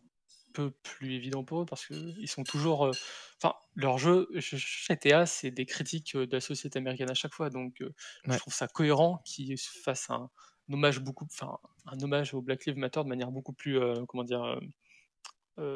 peu 0.63 0.71
plus 0.83 1.13
évident 1.15 1.43
pour 1.43 1.61
eux 1.61 1.65
parce 1.65 1.85
qu'ils 1.87 2.27
sont 2.29 2.45
toujours. 2.45 2.85
euh, 2.85 2.97
Enfin, 3.41 3.55
leur 3.75 3.97
jeu, 3.97 4.27
GTA, 4.35 5.25
c'est 5.25 5.51
des 5.51 5.65
critiques 5.65 6.15
euh, 6.15 6.27
de 6.27 6.33
la 6.33 6.41
société 6.41 6.79
américaine 6.79 7.09
à 7.09 7.13
chaque 7.13 7.33
fois. 7.33 7.49
Donc, 7.49 7.81
euh, 7.81 7.91
je 8.29 8.35
Ouais. 8.35 8.39
trouve 8.39 8.53
ça 8.53 8.67
cohérent 8.67 9.21
qu'ils 9.25 9.57
se 9.57 9.69
fassent 9.83 10.09
un, 10.09 10.29
hommage 10.71 10.99
beaucoup. 10.99 11.25
Enfin, 11.31 11.57
un 11.85 11.99
hommage 12.01 12.33
au 12.33 12.41
Black 12.41 12.65
Lives 12.65 12.77
Matter 12.77 13.01
de 13.03 13.09
manière 13.09 13.31
beaucoup 13.31 13.53
plus. 13.53 13.79
euh, 13.79 14.05
comment 14.07 14.23
dire. 14.23 14.43
euh, 14.43 14.59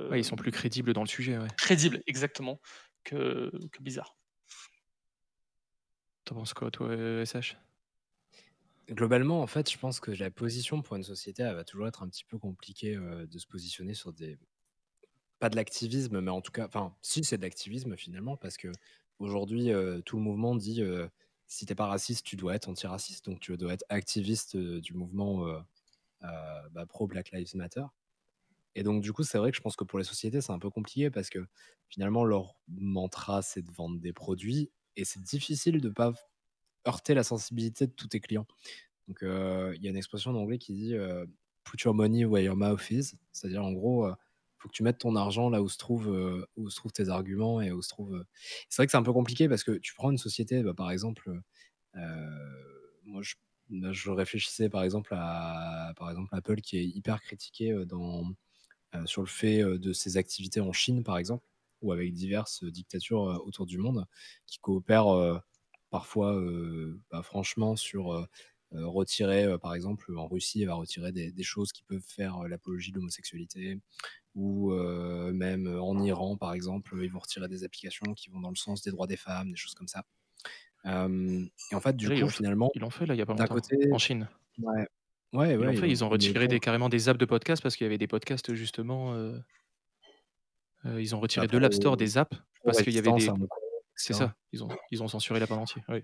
Ouais, 0.09 0.19
ils 0.19 0.23
sont 0.23 0.35
plus 0.37 0.51
crédibles 0.51 0.93
dans 0.93 1.01
le 1.01 1.07
sujet. 1.09 1.37
Ouais. 1.37 1.51
crédible, 1.57 2.01
exactement, 2.07 2.59
que, 3.03 3.51
que 3.71 3.81
bizarre. 3.83 4.17
T'en 6.25 6.35
penses 6.35 6.53
quoi, 6.53 6.69
toi, 6.71 6.89
euh, 6.89 7.21
SH 7.21 7.55
Globalement, 8.89 9.41
en 9.41 9.47
fait, 9.47 9.71
je 9.71 9.77
pense 9.77 9.99
que 10.01 10.11
la 10.11 10.29
position 10.29 10.81
pour 10.81 10.95
une 10.97 11.03
société, 11.03 11.41
elle 11.43 11.55
va 11.55 11.63
toujours 11.63 11.87
être 11.87 12.03
un 12.03 12.09
petit 12.09 12.25
peu 12.25 12.37
compliquée 12.37 12.95
euh, 12.97 13.25
de 13.25 13.37
se 13.39 13.47
positionner 13.47 13.93
sur 13.93 14.11
des. 14.13 14.37
Pas 15.43 15.49
de 15.49 15.57
l'activisme, 15.57 16.21
mais 16.21 16.31
en 16.31 16.39
tout 16.39 16.53
cas. 16.53 16.65
Enfin, 16.67 16.95
si, 17.01 17.21
c'est 17.25 17.35
de 17.35 17.41
l'activisme 17.41 17.97
finalement, 17.97 18.37
parce 18.37 18.55
que 18.55 18.69
aujourd'hui, 19.19 19.73
euh, 19.73 19.99
tout 19.99 20.15
le 20.15 20.21
mouvement 20.21 20.55
dit 20.55 20.81
euh, 20.81 21.09
si 21.47 21.65
t'es 21.65 21.75
pas 21.75 21.87
raciste, 21.87 22.25
tu 22.25 22.37
dois 22.37 22.55
être 22.55 22.69
antiraciste, 22.69 23.25
donc 23.25 23.41
tu 23.41 23.57
dois 23.57 23.73
être 23.73 23.83
activiste 23.89 24.55
euh, 24.55 24.79
du 24.79 24.93
mouvement 24.93 25.45
euh, 25.45 25.59
bah, 26.71 26.85
pro 26.85 27.07
Black 27.07 27.31
Lives 27.31 27.57
Matter. 27.57 27.83
Et 28.75 28.83
donc, 28.83 29.01
du 29.01 29.11
coup, 29.11 29.23
c'est 29.23 29.37
vrai 29.37 29.51
que 29.51 29.57
je 29.57 29.61
pense 29.61 29.75
que 29.75 29.83
pour 29.83 29.99
les 29.99 30.05
sociétés, 30.05 30.39
c'est 30.39 30.53
un 30.53 30.59
peu 30.59 30.69
compliqué 30.69 31.11
parce 31.11 31.29
que 31.29 31.45
finalement, 31.89 32.23
leur 32.23 32.55
mantra, 32.69 33.41
c'est 33.41 33.63
de 33.63 33.71
vendre 33.73 33.99
des 33.99 34.13
produits 34.13 34.71
et 34.95 35.03
c'est 35.03 35.21
difficile 35.21 35.81
de 35.81 35.89
pas 35.89 36.13
heurter 36.87 37.15
la 37.15 37.23
sensibilité 37.25 37.85
de 37.85 37.91
tous 37.91 38.07
tes 38.07 38.21
clients. 38.21 38.47
Donc, 39.09 39.17
il 39.23 39.83
y 39.83 39.87
a 39.87 39.89
une 39.89 39.97
expression 39.97 40.31
en 40.31 40.35
anglais 40.35 40.57
qui 40.57 40.71
dit 40.71 40.95
Put 41.65 41.83
your 41.83 41.93
money 41.93 42.23
where 42.23 42.41
your 42.41 42.55
mouth 42.55 42.89
is. 42.91 43.15
C'est-à-dire, 43.33 43.65
en 43.65 43.73
gros, 43.73 44.07
faut 44.63 44.69
que 44.69 44.73
tu 44.73 44.83
mettes 44.83 44.99
ton 44.99 45.17
argent 45.17 45.49
là 45.49 45.61
où 45.61 45.67
se, 45.67 45.77
trouvent, 45.77 46.47
où 46.55 46.69
se 46.69 46.75
trouvent 46.77 46.93
tes 46.93 47.09
arguments 47.09 47.59
et 47.59 47.71
où 47.71 47.81
se 47.81 47.89
trouvent. 47.89 48.15
euh, 48.15 48.23
C'est 48.69 48.77
vrai 48.77 48.85
que 48.87 48.91
c'est 48.91 48.97
un 48.97 49.03
peu 49.03 49.11
compliqué 49.11 49.49
parce 49.49 49.63
que 49.63 49.73
tu 49.73 49.93
prends 49.93 50.09
une 50.09 50.17
société, 50.17 50.63
bah, 50.63 50.73
par 50.73 50.89
exemple, 50.89 51.29
moi, 53.03 53.21
je, 53.21 53.35
là, 53.69 53.91
je 53.91 54.09
réfléchissais 54.09 54.69
par 54.69 54.83
exemple 54.83 55.13
à 55.13 55.93
par 55.97 56.09
exemple, 56.09 56.29
Apple 56.31 56.61
qui 56.61 56.77
est 56.77 56.85
hyper 56.85 57.21
critiqué 57.21 57.73
dans, 57.85 58.23
sur 59.05 59.21
le 59.21 59.27
fait 59.27 59.61
de 59.63 59.93
ses 59.93 60.15
activités 60.15 60.61
en 60.61 60.71
Chine, 60.71 61.03
par 61.03 61.17
exemple, 61.17 61.45
ou 61.81 61.91
avec 61.91 62.13
diverses 62.13 62.63
dictatures 62.63 63.43
autour 63.45 63.65
du 63.65 63.77
monde 63.77 64.05
qui 64.47 64.59
coopèrent 64.59 65.41
parfois, 65.89 66.41
bah, 67.11 67.21
franchement, 67.21 67.75
sur 67.75 68.27
retirer, 68.71 69.57
par 69.59 69.75
exemple, 69.75 70.17
en 70.17 70.27
Russie, 70.27 70.65
va 70.65 70.75
retirer 70.75 71.11
des, 71.11 71.43
choses 71.43 71.73
qui 71.73 71.83
peuvent 71.83 72.05
faire 72.07 72.47
l'apologie 72.47 72.91
de 72.91 72.97
l'homosexualité, 72.97 73.79
ou 74.35 74.71
euh, 74.71 75.31
même 75.33 75.67
en 75.79 76.01
Iran, 76.01 76.37
par 76.37 76.53
exemple, 76.53 76.97
ils 77.03 77.11
vont 77.11 77.19
retirer 77.19 77.47
des 77.47 77.63
applications 77.63 78.13
qui 78.13 78.29
vont 78.29 78.39
dans 78.39 78.49
le 78.49 78.55
sens 78.55 78.81
des 78.81 78.91
droits 78.91 79.07
des 79.07 79.17
femmes, 79.17 79.51
des 79.51 79.55
choses 79.57 79.75
comme 79.75 79.87
ça. 79.87 80.03
Euh, 80.85 81.45
et 81.71 81.75
en 81.75 81.79
fait, 81.79 81.95
du 81.95 82.07
Là, 82.09 82.19
coup, 82.19 82.29
finalement, 82.29 82.69
Ils 82.75 82.81
l'ont 82.81 82.89
fait 82.89 83.05
là 83.05 83.13
il 83.15 83.17
y 83.17 83.21
a 83.21 83.25
pas 83.25 83.33
longtemps, 83.33 83.53
côté, 83.53 83.77
en 83.91 83.97
Chine. 83.97 84.27
ouais, 84.57 84.87
ouais, 85.33 85.53
Ils 85.53 85.57
l'ont 85.57 85.67
ouais, 85.67 85.75
fait, 85.75 85.89
ils 85.89 86.03
ont 86.03 86.09
retiré 86.09 86.47
des, 86.47 86.59
carrément 86.59 86.89
des 86.89 87.09
apps 87.09 87.19
de 87.19 87.25
podcast 87.25 87.61
parce 87.63 87.75
qu'il 87.77 87.85
y 87.85 87.87
avait 87.87 87.97
des 87.97 88.07
podcasts 88.07 88.53
justement. 88.53 89.13
euh, 89.13 89.39
ils 90.85 91.15
ont 91.15 91.19
retiré 91.19 91.47
de 91.47 91.57
l'App 91.57 91.73
Store 91.73 91.95
des 91.95 92.17
apps 92.17 92.37
parce 92.65 92.81
qu'il 92.81 92.93
y 92.93 92.97
avait 92.97 93.11
des. 93.13 93.29
C'est 93.95 94.13
ça, 94.13 94.35
ils 94.51 94.63
ont, 94.63 94.69
ils 94.91 95.03
ont 95.03 95.07
censuré 95.07 95.39
l'app 95.39 95.51
en 95.51 95.57
entier. 95.61 95.83
oui. 95.89 96.03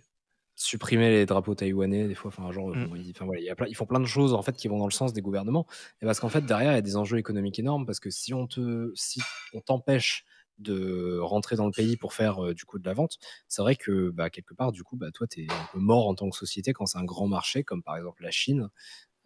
Supprimer 0.62 1.10
les 1.10 1.26
drapeaux 1.26 1.56
taïwanais 1.56 2.08
des 2.08 2.16
fois 2.16 2.30
enfin 2.30 2.52
genre 2.52 2.70
Mm. 2.76 2.86
bon, 2.88 2.96
ils, 2.96 3.12
enfin, 3.12 3.26
voilà, 3.26 3.40
il 3.42 3.46
y 3.46 3.50
a 3.50 3.56
plein- 3.56 3.68
ils 3.68 3.76
font 3.76 3.86
plein 3.86 4.00
de 4.00 4.06
choses 4.06 4.34
en 4.34 4.42
fait 4.42 4.56
qui 4.58 4.68
vont 4.68 4.78
dans 4.78 4.86
le 4.88 4.92
sens 4.92 5.14
des 5.14 5.22
gouvernements. 5.22 5.66
Et 6.02 6.06
parce 6.06 6.20
qu'en 6.20 6.30
fait 6.30 6.46
derrière 6.46 6.72
il 6.74 6.76
y 6.76 6.78
a 6.78 6.82
des 6.82 6.98
enjeux 6.98 7.18
économiques 7.18 7.60
énormes 7.60 7.86
parce 7.86 8.00
que 8.00 8.10
si 8.10 8.34
on 8.34 8.46
te 8.48 8.92
si 8.96 9.22
on 9.54 9.62
t'empêche 9.62 10.26
de 10.58 11.18
rentrer 11.22 11.56
dans 11.56 11.66
le 11.66 11.72
pays 11.72 11.96
pour 11.96 12.14
faire 12.14 12.44
euh, 12.44 12.54
du 12.54 12.66
coup 12.66 12.80
de 12.80 12.86
la 12.86 12.94
vente 12.94 13.18
c'est 13.48 13.62
vrai 13.62 13.78
que 13.78 14.10
bah, 14.10 14.30
quelque 14.30 14.54
part 14.54 14.74
du 14.74 14.84
coup 14.84 14.98
bah, 14.98 15.10
toi 15.14 15.26
tu 15.28 15.46
es 15.46 15.54
un 15.54 15.66
peu 15.66 15.80
mort 15.80 16.08
en 16.10 16.16
tant 16.16 16.30
que 16.30 16.36
société 16.36 16.74
quand 16.74 16.86
c'est 16.86 16.98
un 16.98 17.06
grand 17.06 17.28
marché 17.30 17.64
comme 17.64 17.82
par 17.82 17.96
exemple 17.96 18.24
la 18.24 18.32
Chine 18.32 18.68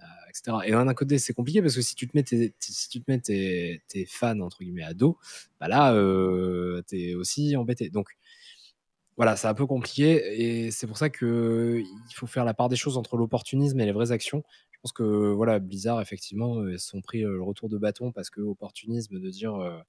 euh, 0.01 0.03
etc 0.29 0.57
et 0.65 0.71
d'un 0.71 0.93
côté 0.93 1.19
c'est 1.19 1.33
compliqué 1.33 1.61
parce 1.61 1.75
que 1.75 1.81
si 1.81 1.95
tu 1.95 2.07
te 2.07 2.17
mets 2.17 2.23
tes, 2.23 2.51
tes- 2.51 2.55
si 2.59 2.89
tu 2.89 3.01
te 3.01 3.09
mets 3.11 3.19
tes, 3.19 3.83
tes 3.87 4.05
fans 4.05 4.39
entre 4.41 4.59
guillemets 4.63 4.83
à 4.83 4.93
dos 4.93 5.17
bah 5.59 5.67
là 5.67 5.93
euh, 5.93 6.81
tu 6.87 6.99
es 7.01 7.15
aussi 7.15 7.55
embêté. 7.55 7.89
Donc 7.89 8.07
voilà, 9.17 9.35
c'est 9.35 9.47
un 9.47 9.53
peu 9.53 9.65
compliqué 9.65 10.65
et 10.65 10.71
c'est 10.71 10.87
pour 10.87 10.97
ça 10.97 11.09
que 11.09 11.81
il 11.81 12.13
faut 12.13 12.27
faire 12.27 12.45
la 12.45 12.53
part 12.53 12.69
des 12.69 12.75
choses 12.75 12.97
entre 12.97 13.17
l'opportunisme 13.17 13.79
et 13.79 13.85
les 13.85 13.91
vraies 13.91 14.11
actions. 14.11 14.43
Je 14.71 14.79
pense 14.81 14.91
que 14.91 15.31
voilà, 15.31 15.59
Blizzard, 15.59 16.01
effectivement, 16.01 16.57
euh, 16.59 16.73
ils 16.73 16.79
se 16.79 16.89
sont 16.89 17.01
pris 17.01 17.23
euh, 17.23 17.33
le 17.37 17.43
retour 17.43 17.69
de 17.69 17.77
bâton 17.77 18.11
parce 18.11 18.29
que 18.29 18.41
opportunisme 18.41 19.19
de 19.19 19.29
dire 19.29 19.55
euh, 19.55 19.79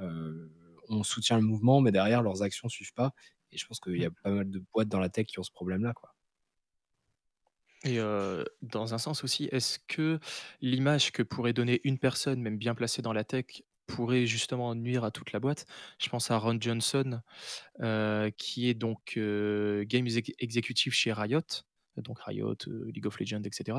euh, 0.00 0.50
on 0.88 1.02
soutient 1.02 1.36
le 1.36 1.44
mouvement, 1.44 1.80
mais 1.80 1.92
derrière 1.92 2.22
leurs 2.22 2.42
actions 2.42 2.68
suivent 2.68 2.94
pas. 2.94 3.12
Et 3.52 3.58
je 3.58 3.66
pense 3.66 3.80
qu'il 3.80 3.96
y 3.96 4.04
a 4.04 4.10
pas 4.10 4.30
mal 4.30 4.50
de 4.50 4.62
boîtes 4.72 4.88
dans 4.88 5.00
la 5.00 5.08
tech 5.08 5.26
qui 5.26 5.38
ont 5.38 5.44
ce 5.44 5.52
problème-là, 5.52 5.92
quoi. 5.94 6.14
Et 7.84 8.00
euh, 8.00 8.44
dans 8.62 8.94
un 8.94 8.98
sens 8.98 9.24
aussi, 9.24 9.44
est-ce 9.52 9.78
que 9.78 10.18
l'image 10.62 11.12
que 11.12 11.22
pourrait 11.22 11.52
donner 11.52 11.82
une 11.84 11.98
personne, 11.98 12.40
même 12.40 12.56
bien 12.56 12.74
placée 12.74 13.02
dans 13.02 13.12
la 13.12 13.24
tech, 13.24 13.62
pourrait 13.86 14.26
justement 14.26 14.74
nuire 14.74 15.04
à 15.04 15.10
toute 15.10 15.32
la 15.32 15.40
boîte 15.40 15.66
Je 15.98 16.08
pense 16.08 16.30
à 16.30 16.38
Ron 16.38 16.58
Johnson, 16.60 17.20
euh, 17.80 18.30
qui 18.36 18.68
est 18.68 18.74
donc 18.74 19.14
euh, 19.16 19.84
Game 19.86 20.06
exec- 20.06 20.34
Executive 20.38 20.92
chez 20.92 21.12
Riot, 21.12 21.40
donc 21.96 22.20
Riot, 22.20 22.56
euh, 22.68 22.90
League 22.92 23.06
of 23.06 23.18
Legends, 23.20 23.42
etc., 23.44 23.78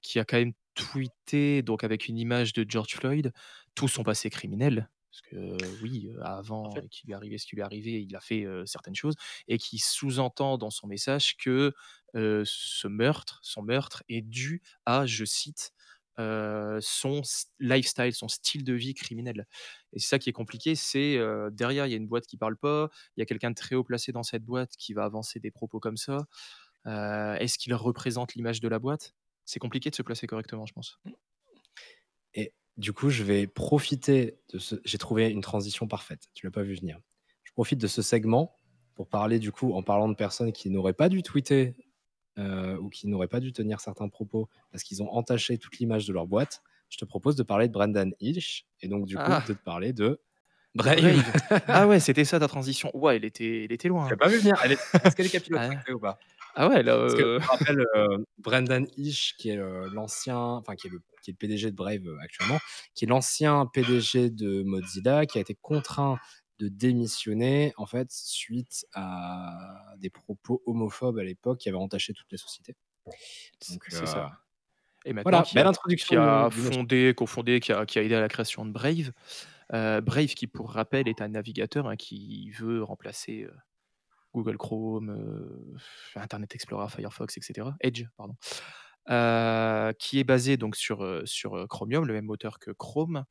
qui 0.00 0.18
a 0.18 0.24
quand 0.24 0.36
même 0.36 0.52
tweeté, 0.74 1.62
donc 1.62 1.84
avec 1.84 2.08
une 2.08 2.18
image 2.18 2.52
de 2.52 2.64
George 2.68 2.94
Floyd, 2.94 3.32
tout 3.74 3.88
son 3.88 4.02
passé 4.02 4.30
criminel. 4.30 4.90
Parce 5.10 5.22
que 5.30 5.56
oui, 5.82 6.10
avant 6.22 6.70
fait- 6.72 6.88
qu'il 6.88 7.06
lui 7.08 7.14
arrivait 7.14 7.38
ce 7.38 7.46
qui 7.46 7.54
lui 7.54 7.62
est 7.62 7.64
arrivé, 7.64 8.02
il 8.02 8.16
a 8.16 8.20
fait 8.20 8.44
certaines 8.66 8.96
choses, 8.96 9.14
et 9.48 9.58
qui 9.58 9.78
sous-entend 9.78 10.58
dans 10.58 10.70
son 10.70 10.86
message 10.88 11.36
que 11.36 11.72
ce 12.14 12.88
meurtre, 12.88 13.38
son 13.42 13.62
meurtre 13.62 14.02
est 14.08 14.22
dû 14.22 14.62
à, 14.86 15.06
je 15.06 15.24
cite, 15.24 15.72
euh, 16.18 16.78
son 16.80 17.22
lifestyle, 17.58 18.12
son 18.12 18.28
style 18.28 18.64
de 18.64 18.72
vie 18.72 18.94
criminel. 18.94 19.46
Et 19.92 19.98
c'est 19.98 20.08
ça 20.08 20.18
qui 20.18 20.30
est 20.30 20.34
compliqué, 20.34 20.74
c'est 20.74 21.16
euh, 21.16 21.50
derrière, 21.50 21.86
il 21.86 21.90
y 21.90 21.94
a 21.94 21.96
une 21.96 22.06
boîte 22.06 22.26
qui 22.26 22.36
parle 22.36 22.56
pas, 22.56 22.88
il 23.16 23.20
y 23.20 23.22
a 23.22 23.26
quelqu'un 23.26 23.50
de 23.50 23.54
très 23.54 23.74
haut 23.74 23.84
placé 23.84 24.12
dans 24.12 24.22
cette 24.22 24.44
boîte 24.44 24.72
qui 24.76 24.92
va 24.92 25.04
avancer 25.04 25.40
des 25.40 25.50
propos 25.50 25.80
comme 25.80 25.96
ça. 25.96 26.26
Euh, 26.86 27.34
Est-ce 27.36 27.58
qu'il 27.58 27.74
représente 27.74 28.34
l'image 28.34 28.60
de 28.60 28.68
la 28.68 28.78
boîte? 28.78 29.14
C'est 29.44 29.60
compliqué 29.60 29.90
de 29.90 29.94
se 29.94 30.02
placer 30.02 30.26
correctement, 30.26 30.66
je 30.66 30.72
pense. 30.72 31.00
Et 32.34 32.54
du 32.76 32.92
coup, 32.92 33.10
je 33.10 33.22
vais 33.22 33.46
profiter 33.46 34.38
de 34.52 34.58
ce. 34.58 34.76
J'ai 34.84 34.98
trouvé 34.98 35.28
une 35.28 35.42
transition 35.42 35.86
parfaite. 35.86 36.28
Tu 36.34 36.46
l'as 36.46 36.52
pas 36.52 36.62
vu 36.62 36.74
venir. 36.74 36.98
Je 37.42 37.52
profite 37.52 37.78
de 37.78 37.86
ce 37.86 38.02
segment 38.02 38.56
pour 38.94 39.08
parler 39.08 39.38
du 39.38 39.52
coup, 39.52 39.74
en 39.74 39.82
parlant 39.82 40.08
de 40.08 40.14
personnes 40.14 40.52
qui 40.52 40.70
n'auraient 40.70 40.94
pas 40.94 41.08
dû 41.08 41.22
tweeter 41.22 41.74
euh, 42.38 42.76
ou 42.78 42.88
qui 42.88 43.06
n'auraient 43.08 43.28
pas 43.28 43.40
dû 43.40 43.52
tenir 43.52 43.80
certains 43.80 44.08
propos 44.08 44.48
parce 44.70 44.82
qu'ils 44.82 45.02
ont 45.02 45.10
entaché 45.12 45.58
toute 45.58 45.78
l'image 45.78 46.06
de 46.06 46.12
leur 46.12 46.26
boîte. 46.26 46.62
Je 46.90 46.98
te 46.98 47.04
propose 47.04 47.36
de 47.36 47.42
parler 47.42 47.68
de 47.68 47.72
Brendan 47.72 48.12
Hirsch 48.20 48.66
et 48.80 48.88
donc 48.88 49.06
du 49.06 49.16
coup 49.16 49.22
Ah. 49.24 49.42
de 49.46 49.52
te 49.54 49.58
parler 49.58 49.92
de 49.92 50.20
Brave. 50.74 51.00
Brave. 51.00 51.22
ah 51.68 51.86
ouais, 51.86 52.00
c'était 52.00 52.24
ça 52.24 52.40
ta 52.40 52.48
transition. 52.48 52.90
Ouais, 52.94 53.16
elle 53.16 53.24
était, 53.24 53.64
elle 53.64 53.72
était 53.72 53.88
loin. 53.88 54.04
Tu 54.06 54.10
l'as 54.10 54.16
pas 54.16 54.28
vu 54.28 54.38
venir. 54.38 54.56
Est... 54.64 54.72
Est-ce 54.72 55.14
qu'elle 55.14 55.26
est 55.26 55.30
capillotractée 55.30 55.90
Ouais. 55.90 55.94
ou 55.94 56.00
pas? 56.00 56.18
Ah 56.56 56.68
ouais, 56.68 56.82
là. 56.84 56.96
Parce 56.98 57.14
que 57.14 57.22
euh, 57.22 57.40
je 57.40 57.46
rappelle 57.48 57.84
euh, 57.96 58.18
Brendan 58.38 58.86
Hirsch, 58.96 59.34
qui 59.38 59.50
est 59.50 59.56
euh, 59.58 59.88
l'ancien, 59.92 60.36
enfin 60.38 60.74
qui 60.76 60.86
est, 60.86 60.90
le, 60.90 61.00
qui 61.22 61.30
est 61.30 61.34
le 61.34 61.36
PDG 61.36 61.70
de 61.72 61.76
Brave 61.76 62.06
euh, 62.06 62.16
actuellement, 62.22 62.58
qui 62.94 63.04
est 63.04 63.08
l'ancien 63.08 63.66
PDG 63.72 64.30
de 64.30 64.62
Mozilla, 64.64 65.26
qui 65.26 65.38
a 65.38 65.40
été 65.40 65.56
contraint 65.60 66.18
de 66.58 66.68
démissionner 66.68 67.72
en 67.76 67.86
fait 67.86 68.10
suite 68.10 68.86
à 68.94 69.94
des 69.98 70.10
propos 70.10 70.62
homophobes 70.66 71.18
à 71.18 71.24
l'époque 71.24 71.58
qui 71.58 71.68
avaient 71.68 71.78
entaché 71.78 72.12
toutes 72.12 72.30
les 72.30 72.38
sociétés. 72.38 72.76
Donc, 73.70 73.84
C'est 73.88 74.02
euh, 74.02 74.06
ça. 74.06 74.38
Et 75.04 75.12
maintenant, 75.12 75.42
voilà, 75.52 75.72
qui 75.72 75.96
qui 75.96 76.16
a 76.16 76.48
fondé, 76.50 77.12
cofondé, 77.16 77.60
qui 77.60 77.72
a, 77.72 77.84
qui 77.84 77.98
a 77.98 78.02
aidé 78.02 78.14
à 78.14 78.20
la 78.20 78.28
création 78.28 78.64
de 78.64 78.70
Brave. 78.70 79.12
Euh, 79.72 80.00
Brave, 80.00 80.28
qui 80.28 80.46
pour 80.46 80.70
rappel 80.72 81.08
est 81.08 81.20
un 81.20 81.28
navigateur 81.28 81.88
hein, 81.88 81.96
qui 81.96 82.50
veut 82.50 82.82
remplacer 82.82 83.44
euh, 83.44 83.54
Google 84.32 84.56
Chrome, 84.56 85.10
euh, 85.10 85.76
Internet 86.20 86.54
Explorer, 86.54 86.88
Firefox, 86.88 87.36
etc. 87.36 87.68
Edge, 87.80 88.04
pardon. 88.16 88.36
Euh, 89.10 89.92
qui 89.92 90.18
est 90.18 90.24
basé 90.24 90.56
donc 90.56 90.76
sur, 90.76 91.04
euh, 91.04 91.22
sur 91.26 91.58
euh, 91.58 91.66
Chromium, 91.66 92.06
le 92.06 92.14
même 92.14 92.24
moteur 92.24 92.58
que 92.58 92.70
Chrome. 92.70 93.24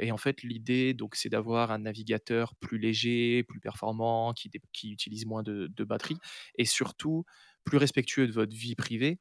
Et 0.00 0.10
en 0.10 0.16
fait, 0.16 0.42
l'idée, 0.42 0.92
donc, 0.94 1.14
c'est 1.14 1.28
d'avoir 1.28 1.70
un 1.70 1.78
navigateur 1.78 2.54
plus 2.56 2.78
léger, 2.78 3.44
plus 3.44 3.60
performant, 3.60 4.32
qui, 4.34 4.50
utilise 4.90 5.26
moins 5.26 5.42
de, 5.42 5.68
batterie, 5.84 6.18
et 6.56 6.64
surtout 6.64 7.24
plus 7.64 7.78
respectueux 7.78 8.26
de 8.26 8.32
votre 8.32 8.56
vie 8.56 8.74
privée, 8.74 9.18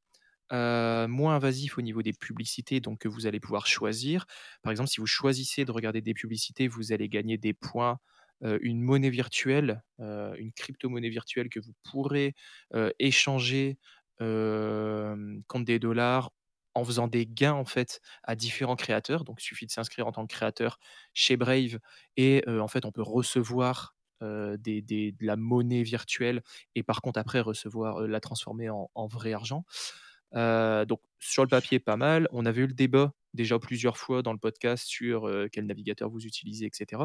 moins 0.52 1.36
invasif 1.36 1.78
au 1.78 1.82
niveau 1.82 2.02
des 2.02 2.14
publicités, 2.14 2.80
donc 2.80 3.00
que 3.00 3.08
vous 3.08 3.28
allez 3.28 3.40
pouvoir 3.40 3.68
choisir. 3.68 4.26
Par 4.64 4.72
exemple, 4.72 4.90
si 4.90 5.00
vous 5.00 5.08
choisissez 5.08 5.66
de 5.66 5.72
regarder 5.72 6.02
des 6.02 6.14
publicités, 6.14 6.68
vous 6.68 6.92
allez 6.92 7.10
gagner 7.10 7.38
des 7.38 7.54
points, 7.54 8.00
une 8.62 8.82
monnaie 8.82 9.10
virtuelle, 9.10 9.84
une 10.00 10.52
crypto-monnaie 10.56 11.10
virtuelle 11.10 11.50
que 11.50 11.60
vous 11.60 11.74
pourrez 11.84 12.34
échanger 13.00 13.78
contre 14.20 15.66
des 15.66 15.80
dollars 15.80 16.32
en 16.78 16.86
faisant 16.86 17.08
des 17.08 17.26
gains 17.26 17.54
en 17.54 17.66
fait 17.66 18.02
à 18.24 18.36
différents 18.36 18.76
créateurs. 18.76 19.24
Donc, 19.24 19.42
il 19.42 19.46
suffit 19.46 19.66
de 19.66 19.72
s'inscrire 19.72 20.08
en 20.08 20.12
tant 20.12 20.26
que 20.26 20.34
créateur 20.34 20.80
chez 21.14 21.38
Brave 21.38 21.80
et 22.16 22.44
en 22.48 22.68
fait, 22.68 22.86
on 22.86 22.92
peut 22.92 23.02
recevoir 23.02 23.96
de 24.22 25.26
la 25.26 25.36
monnaie 25.36 25.84
virtuelle 25.84 26.42
et 26.76 26.84
par 26.84 27.02
contre 27.02 27.20
après 27.20 27.40
recevoir 27.40 28.02
la 28.02 28.20
transformer 28.20 28.70
en, 28.70 29.08
vrai 29.08 29.34
argent. 29.34 29.64
Donc 30.34 31.02
sur 31.20 31.44
le 31.44 31.50
papier 31.50 31.80
pas 31.80 31.98
mal. 31.98 32.28
On 32.32 32.46
avait 32.46 32.62
eu 32.62 32.68
le 32.68 32.74
débat 32.74 33.14
déjà 33.34 33.60
plusieurs 33.60 33.98
fois 33.98 34.24
dans 34.24 34.34
le 34.34 34.40
podcast 34.40 34.86
sur 34.88 35.30
quel 35.52 35.66
navigateur 35.68 36.10
vous 36.10 36.26
utilisez, 36.26 36.66
etc. 36.66 37.04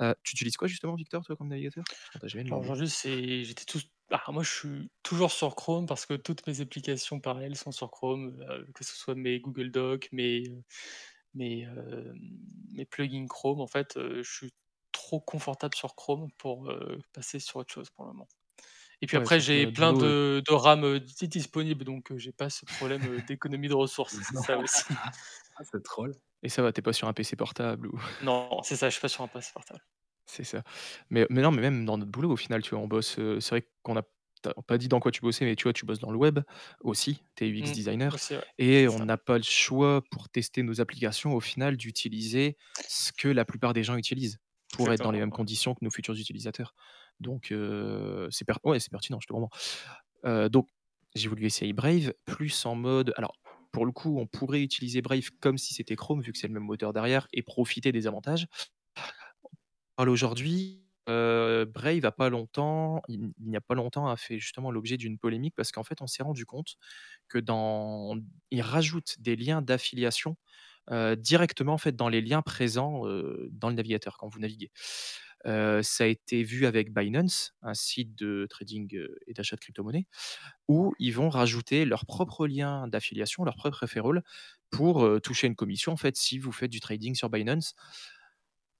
Euh, 0.00 0.14
tu 0.22 0.34
utilises 0.34 0.56
quoi 0.56 0.68
justement, 0.68 0.94
Victor, 0.94 1.24
toi, 1.24 1.36
comme 1.36 1.48
navigateur? 1.48 1.84
Aujourd'hui, 2.50 2.88
c'est 2.88 3.44
j'étais 3.44 3.64
tous 3.64 3.84
ah, 4.10 4.32
moi 4.32 4.42
je 4.42 4.50
suis 4.50 4.90
toujours 5.02 5.30
sur 5.30 5.54
Chrome 5.54 5.84
parce 5.86 6.06
que 6.06 6.14
toutes 6.14 6.46
mes 6.46 6.62
applications 6.62 7.20
parallèles 7.20 7.56
sont 7.56 7.72
sur 7.72 7.90
Chrome, 7.90 8.40
euh, 8.48 8.64
que 8.74 8.82
ce 8.84 8.96
soit 8.96 9.14
mes 9.14 9.38
Google 9.40 9.70
Docs, 9.70 10.08
mes 10.12 10.48
euh, 10.48 10.62
mes, 11.34 11.66
euh, 11.66 12.12
mes 12.72 12.86
plugins 12.86 13.26
Chrome. 13.28 13.60
En 13.60 13.66
fait, 13.66 13.94
je 13.98 14.22
suis 14.22 14.54
trop 14.92 15.20
confortable 15.20 15.74
sur 15.76 15.94
Chrome 15.94 16.30
pour 16.38 16.72
passer 17.12 17.38
sur 17.40 17.56
autre 17.58 17.72
chose 17.74 17.90
pour 17.90 18.06
le 18.06 18.12
moment. 18.12 18.28
Et 19.02 19.06
puis 19.08 19.16
Ouais, 19.16 19.18
après, 19.18 19.40
j'ai 19.40 19.66
plein 19.68 19.92
boulot, 19.92 19.94
de, 19.94 20.42
de 20.46 20.54
RAM 20.54 20.98
di- 21.00 21.28
disponibles, 21.28 21.84
donc 21.84 22.12
j'ai 22.16 22.32
pas 22.32 22.50
ce 22.50 22.66
problème 22.66 23.20
d'économie 23.22 23.68
de 23.68 23.74
ressources. 23.74 24.20
C'est 24.24 24.36
ça 24.38 24.58
aussi. 24.60 25.00
Ah, 25.56 25.62
c'est 25.64 25.82
troll. 25.82 26.14
Et 26.42 26.48
ça 26.48 26.62
va, 26.62 26.72
t'es 26.72 26.82
pas 26.82 26.92
sur 26.92 27.08
un 27.08 27.12
PC 27.12 27.36
portable 27.36 27.88
ou... 27.88 28.00
Non, 28.20 28.62
c'est 28.62 28.76
ça, 28.76 28.88
je 28.88 28.92
suis 28.92 29.00
pas 29.00 29.08
sur 29.08 29.24
un 29.24 29.28
passe 29.28 29.50
portable. 29.50 29.84
C'est 30.26 30.44
ça. 30.44 30.62
Mais, 31.10 31.26
mais 31.30 31.40
non, 31.42 31.50
mais 31.50 31.62
même 31.62 31.84
dans 31.84 31.96
notre 31.98 32.10
boulot, 32.10 32.30
au 32.32 32.36
final, 32.36 32.62
tu 32.62 32.70
vois, 32.70 32.80
on 32.80 32.88
bosse. 32.88 33.18
euh, 33.18 33.40
c'est 33.40 33.50
vrai 33.50 33.68
qu'on 33.82 33.96
a 33.96 34.02
t'as 34.42 34.52
pas 34.68 34.78
dit 34.78 34.86
dans 34.86 35.00
quoi 35.00 35.10
tu 35.10 35.20
bossais, 35.20 35.44
mais 35.44 35.56
tu 35.56 35.64
vois, 35.64 35.72
tu 35.72 35.84
bosses 35.84 35.98
dans 35.98 36.12
le 36.12 36.16
web 36.18 36.38
aussi, 36.80 37.24
tu 37.34 37.44
es 37.44 37.48
UX 37.48 37.72
Mm, 37.72 37.72
designer, 37.72 38.12
aussi, 38.12 38.34
ouais, 38.36 38.44
et 38.56 38.86
on 38.86 39.04
n'a 39.04 39.16
pas 39.16 39.36
le 39.36 39.42
choix 39.42 40.00
pour 40.12 40.28
tester 40.28 40.62
nos 40.62 40.80
applications, 40.80 41.34
au 41.34 41.40
final, 41.40 41.76
d'utiliser 41.76 42.56
ce 42.86 43.10
que 43.12 43.26
la 43.26 43.44
plupart 43.44 43.72
des 43.72 43.82
gens 43.82 43.96
utilisent 43.96 44.38
pour 44.70 44.92
être 44.92 45.00
dans 45.00 45.10
les 45.10 45.18
mêmes 45.18 45.32
conditions 45.32 45.74
que 45.74 45.84
nos 45.84 45.90
futurs 45.90 46.14
utilisateurs. 46.14 46.74
Donc, 47.18 47.50
euh, 47.50 48.28
c'est 48.30 48.44
per- 48.44 48.54
ouais, 48.62 48.78
pertinent, 48.92 49.18
je 49.20 49.26
te 49.26 49.32
comprends. 49.32 49.50
Euh, 50.24 50.48
donc, 50.48 50.68
j'ai 51.14 51.28
voulu 51.28 51.46
essayer 51.46 51.72
Brave, 51.72 52.12
plus 52.26 52.64
en 52.66 52.74
mode. 52.74 53.12
Alors, 53.16 53.32
pour 53.72 53.86
le 53.86 53.92
coup, 53.92 54.18
on 54.18 54.26
pourrait 54.26 54.62
utiliser 54.62 55.02
Brave 55.02 55.30
comme 55.40 55.58
si 55.58 55.74
c'était 55.74 55.96
Chrome, 55.96 56.22
vu 56.22 56.32
que 56.32 56.38
c'est 56.38 56.48
le 56.48 56.54
même 56.54 56.64
moteur 56.64 56.92
derrière, 56.92 57.28
et 57.32 57.42
profiter 57.42 57.92
des 57.92 58.06
avantages 58.06 58.46
aujourd'hui, 60.10 60.84
heu, 61.08 61.64
Brave 61.64 62.00
pas 62.12 62.28
longtemps 62.28 63.02
il 63.08 63.32
il 63.40 63.48
n'y 63.50 63.56
a 63.56 63.60
pas 63.60 63.74
longtemps 63.74 64.06
a 64.08 64.16
fait 64.16 64.38
justement 64.38 64.70
l'objet 64.70 64.96
d'une 64.96 65.18
polémique 65.18 65.54
parce 65.56 65.72
qu'en 65.72 65.82
fait, 65.84 66.00
on 66.02 66.06
s'est 66.06 66.22
rendu 66.22 66.46
compte 66.46 66.76
que 67.28 67.38
dans 67.38 68.16
ils 68.50 68.62
rajoutent 68.62 69.16
des 69.20 69.36
liens 69.36 69.62
d'affiliation, 69.62 70.36
heu, 70.92 71.16
directement 71.16 71.74
en 71.74 71.78
dans 71.96 72.08
les 72.10 72.22
liens 72.22 72.42
présents, 72.42 73.06
heu, 73.08 73.48
dans 73.52 73.70
le 73.70 73.76
navigateur 73.76 74.18
quand 74.18 74.28
vous 74.28 74.40
naviguez. 74.40 74.72
Ça 75.82 76.04
a 76.04 76.06
été 76.06 76.42
vu 76.42 76.66
avec 76.66 76.92
Binance, 76.92 77.54
un 77.62 77.74
site 77.74 78.14
de 78.16 78.46
trading, 78.50 78.98
et 79.26 79.32
d'achat 79.34 79.56
de 79.56 79.60
crypto-monnaies, 79.60 80.06
où 80.68 80.94
ils 80.98 81.12
vont 81.12 81.30
rajouter 81.30 81.84
leur 81.84 82.06
propre 82.06 82.46
lien 82.46 82.88
d'affiliation, 82.88 83.44
leur 83.44 83.56
propre 83.56 83.80
referral 83.82 84.22
pour, 84.70 85.08
toucher 85.22 85.46
une 85.48 85.56
commission 85.56 85.92
en 85.92 85.96
fait 85.96 86.16
si 86.16 86.38
vous 86.38 86.52
faites 86.52 86.70
du 86.70 86.80
trading 86.80 87.14
sur 87.14 87.30
Binance. 87.30 87.74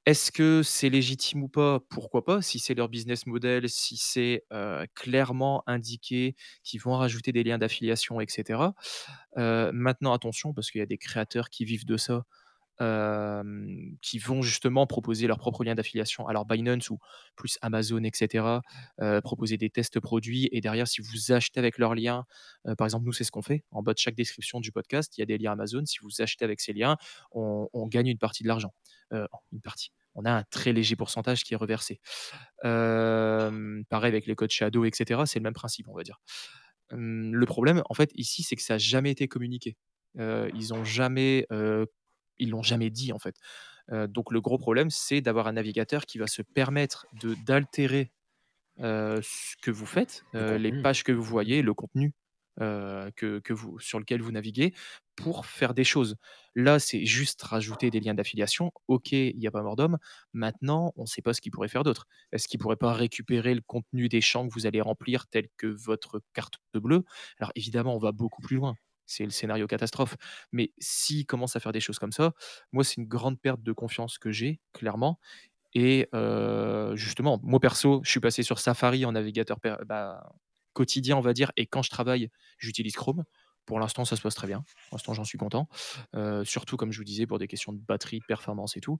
Est-ce 0.06 0.32
que 0.32 0.62
c'est 0.62 0.88
légitime 0.88 1.42
ou 1.42 1.48
pas? 1.48 1.80
Pourquoi 1.90 2.24
pas? 2.24 2.40
Si 2.40 2.58
c'est 2.58 2.74
leur 2.74 2.88
business 2.88 3.26
model, 3.26 3.68
si 3.68 3.96
c'est, 3.98 4.44
clairement 4.94 5.62
indiqué 5.66 6.34
qu'ils 6.64 6.80
vont 6.80 6.96
rajouter 6.96 7.32
des 7.32 7.44
liens 7.44 7.58
d'affiliation 7.58 8.20
et 8.20 8.26
cetera. 8.28 8.74
Heu, 9.38 9.70
maintenant 9.72 10.12
attention 10.14 10.54
parce 10.54 10.70
qu'il 10.70 10.78
y 10.80 10.82
a 10.82 10.86
des 10.86 10.98
créateurs 10.98 11.50
qui 11.50 11.64
vivent 11.66 11.86
de 11.86 11.96
ça, 11.98 12.24
qui 14.02 14.18
vont 14.18 14.42
justement 14.42 14.86
proposer 14.86 15.26
leurs 15.26 15.38
propres 15.38 15.64
liens 15.64 15.74
d'affiliation. 15.74 16.26
Alors 16.28 16.44
Binance 16.46 16.90
ou 16.90 16.98
plus 17.36 17.58
Amazon 17.62 18.02
et 18.04 18.10
cetera, 18.14 18.62
heu, 19.00 19.20
proposer 19.20 19.56
des 19.56 19.70
tests 19.70 20.00
produits 20.00 20.48
et 20.52 20.60
derrière 20.60 20.86
si 20.88 21.00
vous 21.02 21.32
achetez 21.32 21.58
avec 21.60 21.78
leurs 21.78 21.94
liens, 21.94 22.24
heu, 22.68 22.74
par 22.76 22.86
exemple 22.86 23.04
nous 23.06 23.12
c'est 23.12 23.24
ce 23.24 23.30
qu'on 23.32 23.42
fait. 23.42 23.64
En 23.70 23.82
bas 23.82 23.94
de 23.94 23.98
chaque 23.98 24.14
description 24.16 24.60
du 24.60 24.72
podcast, 24.72 25.16
il 25.18 25.20
y 25.20 25.24
a 25.24 25.26
des 25.26 25.38
liens 25.38 25.52
Amazon. 25.52 25.84
Si 25.86 25.98
vous 26.02 26.20
achetez 26.22 26.44
avec 26.44 26.60
ces 26.60 26.72
liens, 26.72 26.96
on 27.32 27.86
gagne 27.88 28.08
une 28.08 28.18
partie 28.18 28.42
de 28.42 28.48
l'argent. 28.48 28.72
Heu, 29.12 29.26
une 29.52 29.60
partie 29.60 29.90
on 30.14 30.24
a 30.24 30.32
un 30.32 30.42
très 30.50 30.72
léger 30.72 30.96
pourcentage 30.96 31.44
qui 31.44 31.54
est 31.54 31.56
reversé. 31.56 32.00
Pareil 32.62 34.08
avec 34.08 34.26
les 34.26 34.34
codes 34.34 34.50
Shadow 34.50 34.84
et 34.84 34.90
cetera, 34.92 35.26
c'est 35.26 35.38
le 35.38 35.44
même 35.44 35.54
principe, 35.54 35.88
on 35.88 35.94
va 35.94 36.02
dire. 36.02 36.18
Le 36.90 37.44
problème, 37.46 37.82
en 37.90 37.94
fait, 37.94 38.10
ici, 38.14 38.42
c'est 38.42 38.56
que 38.56 38.62
ça 38.62 38.74
a 38.74 38.78
jamais 38.78 39.10
été 39.10 39.28
communiqué. 39.28 39.76
Ils 40.18 40.74
ont 40.74 40.84
jamais, 40.84 41.46
heu, 41.52 41.86
ils 42.38 42.50
l'ont 42.50 42.62
jamais 42.62 42.90
dit, 42.90 43.12
en 43.12 43.18
fait. 43.18 43.36
Donc 43.90 44.32
le 44.32 44.40
gros 44.40 44.58
problème, 44.58 44.90
c'est 44.90 45.20
d'avoir 45.20 45.46
un 45.46 45.52
navigateur 45.52 46.06
qui 46.06 46.18
va 46.18 46.26
se 46.26 46.42
permettre 46.42 47.06
de 47.20 47.34
d'altérer, 47.46 48.12
ce 48.78 49.56
que 49.62 49.70
vous 49.70 49.86
faites, 49.86 50.24
Le 50.32 50.56
les 50.56 50.72
pages 50.72 51.04
que 51.04 51.12
vous 51.12 51.22
voyez, 51.22 51.62
le 51.62 51.74
contenu, 51.74 52.14
que 52.58 53.40
que 53.40 53.52
vous 53.52 53.78
sur 53.78 53.98
lequel 54.00 54.20
vous 54.20 54.32
naviguez 54.32 54.74
pour 55.16 55.46
faire 55.46 55.74
des 55.74 55.84
choses. 55.84 56.16
Là, 56.54 56.78
c'est 56.78 57.04
juste 57.06 57.42
rajouter 57.42 57.90
des 57.90 58.00
liens 58.00 58.14
d'affiliation. 58.14 58.72
OK, 58.88 59.12
il 59.12 59.38
y 59.40 59.46
a 59.46 59.50
pas 59.50 59.62
mort 59.62 59.76
d'homme. 59.76 59.98
Maintenant, 60.32 60.92
on 60.96 61.02
ne 61.02 61.06
sait 61.06 61.22
pas 61.22 61.34
ce 61.34 61.40
qu'il 61.40 61.52
pourrait 61.52 61.68
faire 61.68 61.84
d'autre. 61.84 62.06
Est-ce 62.32 62.48
qu'il 62.48 62.58
pourrait 62.60 62.76
pas 62.76 62.92
récupérer 62.92 63.54
le 63.54 63.62
contenu 63.66 64.08
des 64.08 64.20
champs 64.20 64.46
que 64.48 64.52
vous 64.54 64.66
allez 64.66 64.80
remplir, 64.80 65.26
tel 65.28 65.46
que 65.56 65.66
votre 65.66 66.20
carte 66.34 66.54
bleue? 66.74 67.04
Alors 67.38 67.52
évidemment, 67.56 67.94
on 67.96 67.98
va 67.98 68.12
beaucoup 68.12 68.42
plus 68.42 68.56
loin. 68.56 68.74
C'est 69.08 69.24
le 69.24 69.30
scénario 69.30 69.66
catastrophe. 69.66 70.16
Mais 70.52 70.72
s'il 70.78 71.26
commence 71.26 71.56
à 71.56 71.60
faire 71.60 71.72
des 71.72 71.80
choses 71.80 71.98
comme 71.98 72.12
ça, 72.12 72.34
moi, 72.72 72.84
c'est 72.84 72.96
une 72.98 73.08
grande 73.08 73.40
perte 73.40 73.62
de 73.62 73.72
confiance 73.72 74.18
que 74.18 74.30
j'ai, 74.32 74.60
clairement. 74.72 75.18
Et 75.74 76.08
heu, 76.14 76.92
justement, 76.96 77.40
moi 77.42 77.60
perso, 77.60 78.00
je 78.04 78.10
suis 78.10 78.20
passé 78.20 78.42
sur 78.42 78.58
Safari 78.58 79.04
en 79.04 79.12
navigateur 79.12 79.58
bah, 79.86 80.32
quotidien, 80.72 81.16
on 81.16 81.20
va 81.20 81.32
dire 81.34 81.52
et 81.56 81.66
quand 81.66 81.82
je 81.82 81.90
travaille, 81.90 82.30
j'utilise 82.58 82.94
Chrome. 82.96 83.24
Pour 83.66 83.80
l'instant, 83.80 84.04
ça 84.06 84.16
se 84.16 84.22
passe 84.22 84.34
très 84.34 84.46
bien. 84.46 84.64
Pour 84.88 84.96
l'instant, 84.96 85.12
j'en 85.14 85.24
suis 85.24 85.36
content. 85.38 85.68
Heu, 86.16 86.44
surtout 86.44 86.76
comme 86.78 86.90
je 86.92 86.98
vous 86.98 87.04
disais, 87.04 87.26
pour 87.26 87.38
des 87.38 87.48
questions 87.48 87.72
de 87.72 87.78
batterie, 87.78 88.20
de 88.20 88.24
performance 88.24 88.76
et 88.76 88.80
tout. 88.80 88.98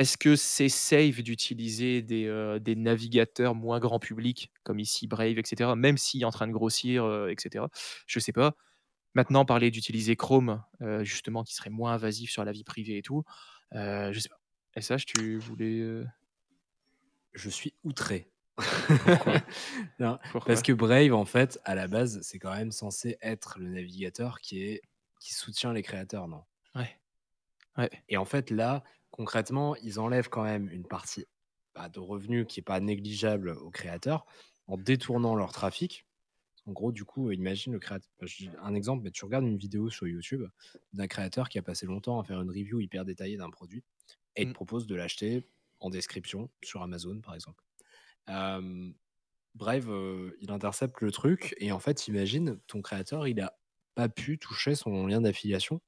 Est-ce 0.00 0.18
que 0.18 0.36
c'est 0.36 0.70
safe 0.70 1.22
d'utiliser 1.22 2.02
des, 2.02 2.26
heu, 2.26 2.60
des 2.60 2.76
navigateurs 2.76 3.54
moins 3.54 3.80
grand 3.80 4.00
public, 4.00 4.50
comme 4.64 4.80
ici 4.80 5.06
Brave 5.06 5.38
et 5.38 5.42
cetera, 5.44 5.76
même 5.76 5.98
s'il 5.98 6.22
est 6.22 6.26
en 6.26 6.32
train 6.32 6.48
de 6.48 6.52
grossir, 6.52 7.04
heu, 7.06 7.30
et 7.30 7.36
cetera? 7.38 7.70
Je 8.06 8.18
sais 8.20 8.32
pas. 8.32 8.56
Maintenant, 9.14 9.44
parler 9.46 9.70
d'utiliser 9.72 10.16
Chrome, 10.16 10.62
heu, 10.82 11.04
justement, 11.04 11.44
qui 11.44 11.54
serait 11.54 11.70
moins 11.70 11.94
invasif 11.94 12.30
sur 12.30 12.44
la 12.44 12.52
vie 12.52 12.64
privée 12.64 12.98
et 12.98 13.02
tout, 13.02 13.24
je 13.72 14.18
sais 14.20 14.30
pas. 14.30 14.40
SH, 14.76 15.06
tu 15.06 15.38
voulais, 15.38 16.04
Je 17.32 17.50
suis 17.50 17.74
outré. 17.82 18.32
Pourquoi? 19.02 19.42
Non, 19.98 20.18
Pourquoi? 20.28 20.46
parce 20.46 20.62
que 20.62 20.72
Brave, 20.72 21.12
en 21.12 21.24
fait, 21.24 21.58
à 21.64 21.74
la 21.74 21.88
base, 21.88 22.20
c'est 22.22 22.38
quand 22.38 22.54
même 22.54 22.72
censé 22.72 23.16
être 23.22 23.58
le 23.58 23.68
navigateur 23.68 24.40
qui 24.40 24.62
est 24.62 24.82
qui 25.20 25.34
soutient 25.34 25.72
les 25.74 25.82
créateurs, 25.82 26.28
non? 26.28 26.44
Ouais. 26.74 27.00
Ouais. 27.76 27.90
Et 28.08 28.16
en 28.16 28.24
fait, 28.24 28.50
là, 28.50 28.82
concrètement, 29.10 29.76
ils 29.76 30.00
enlèvent 30.00 30.28
quand 30.28 30.44
même 30.44 30.68
une 30.70 30.86
partie, 30.86 31.26
bah, 31.74 31.88
de 31.88 32.00
revenus 32.00 32.46
qui 32.48 32.60
est 32.60 32.62
pas 32.64 32.80
négligeable 32.80 33.50
aux 33.50 33.70
créateurs, 33.70 34.26
en 34.66 34.76
détournant 34.76 35.34
leur 35.34 35.52
trafic. 35.52 36.06
En 36.66 36.72
gros, 36.72 36.92
du 36.92 37.04
coup, 37.04 37.30
imagine 37.32 37.72
le 37.72 37.78
créateur 37.78 38.10
dis 38.20 38.50
un 38.60 38.74
exemple, 38.74 39.02
mais 39.04 39.10
tu 39.10 39.24
regardes 39.24 39.44
une 39.46 39.58
vidéo 39.58 39.90
sur 39.90 40.06
YouTube 40.06 40.44
d'un 40.92 41.06
créateur 41.08 41.48
qui 41.48 41.58
a 41.58 41.62
passé 41.62 41.86
longtemps 41.86 42.20
à 42.20 42.24
faire 42.24 42.40
une 42.42 42.50
review 42.50 42.80
hyper 42.80 43.04
détaillée 43.04 43.36
d'un 43.38 43.50
produit 43.50 43.84
et 44.36 44.42
il 44.42 44.48
te 44.48 44.52
Mmh. 44.52 44.54
propose 44.54 44.86
de 44.86 44.94
l'acheter 44.94 45.48
en 45.80 45.90
description 45.90 46.50
sur 46.62 46.82
Amazon, 46.82 47.20
par 47.20 47.34
exemple. 47.34 47.64
Euh, 48.28 48.92
Brave, 49.54 49.90
euh, 49.90 50.36
il 50.40 50.52
intercepte 50.52 51.00
le 51.00 51.10
truc 51.12 51.54
et 51.58 51.72
en 51.72 51.80
fait, 51.80 52.08
imagine, 52.08 52.60
ton 52.68 52.82
créateur, 52.82 53.26
il 53.28 53.40
a 53.40 53.58
pas 53.94 54.08
pu 54.08 54.38
toucher 54.38 54.74
son 54.76 55.06
lien 55.06 55.20
d'affiliation. 55.20 55.82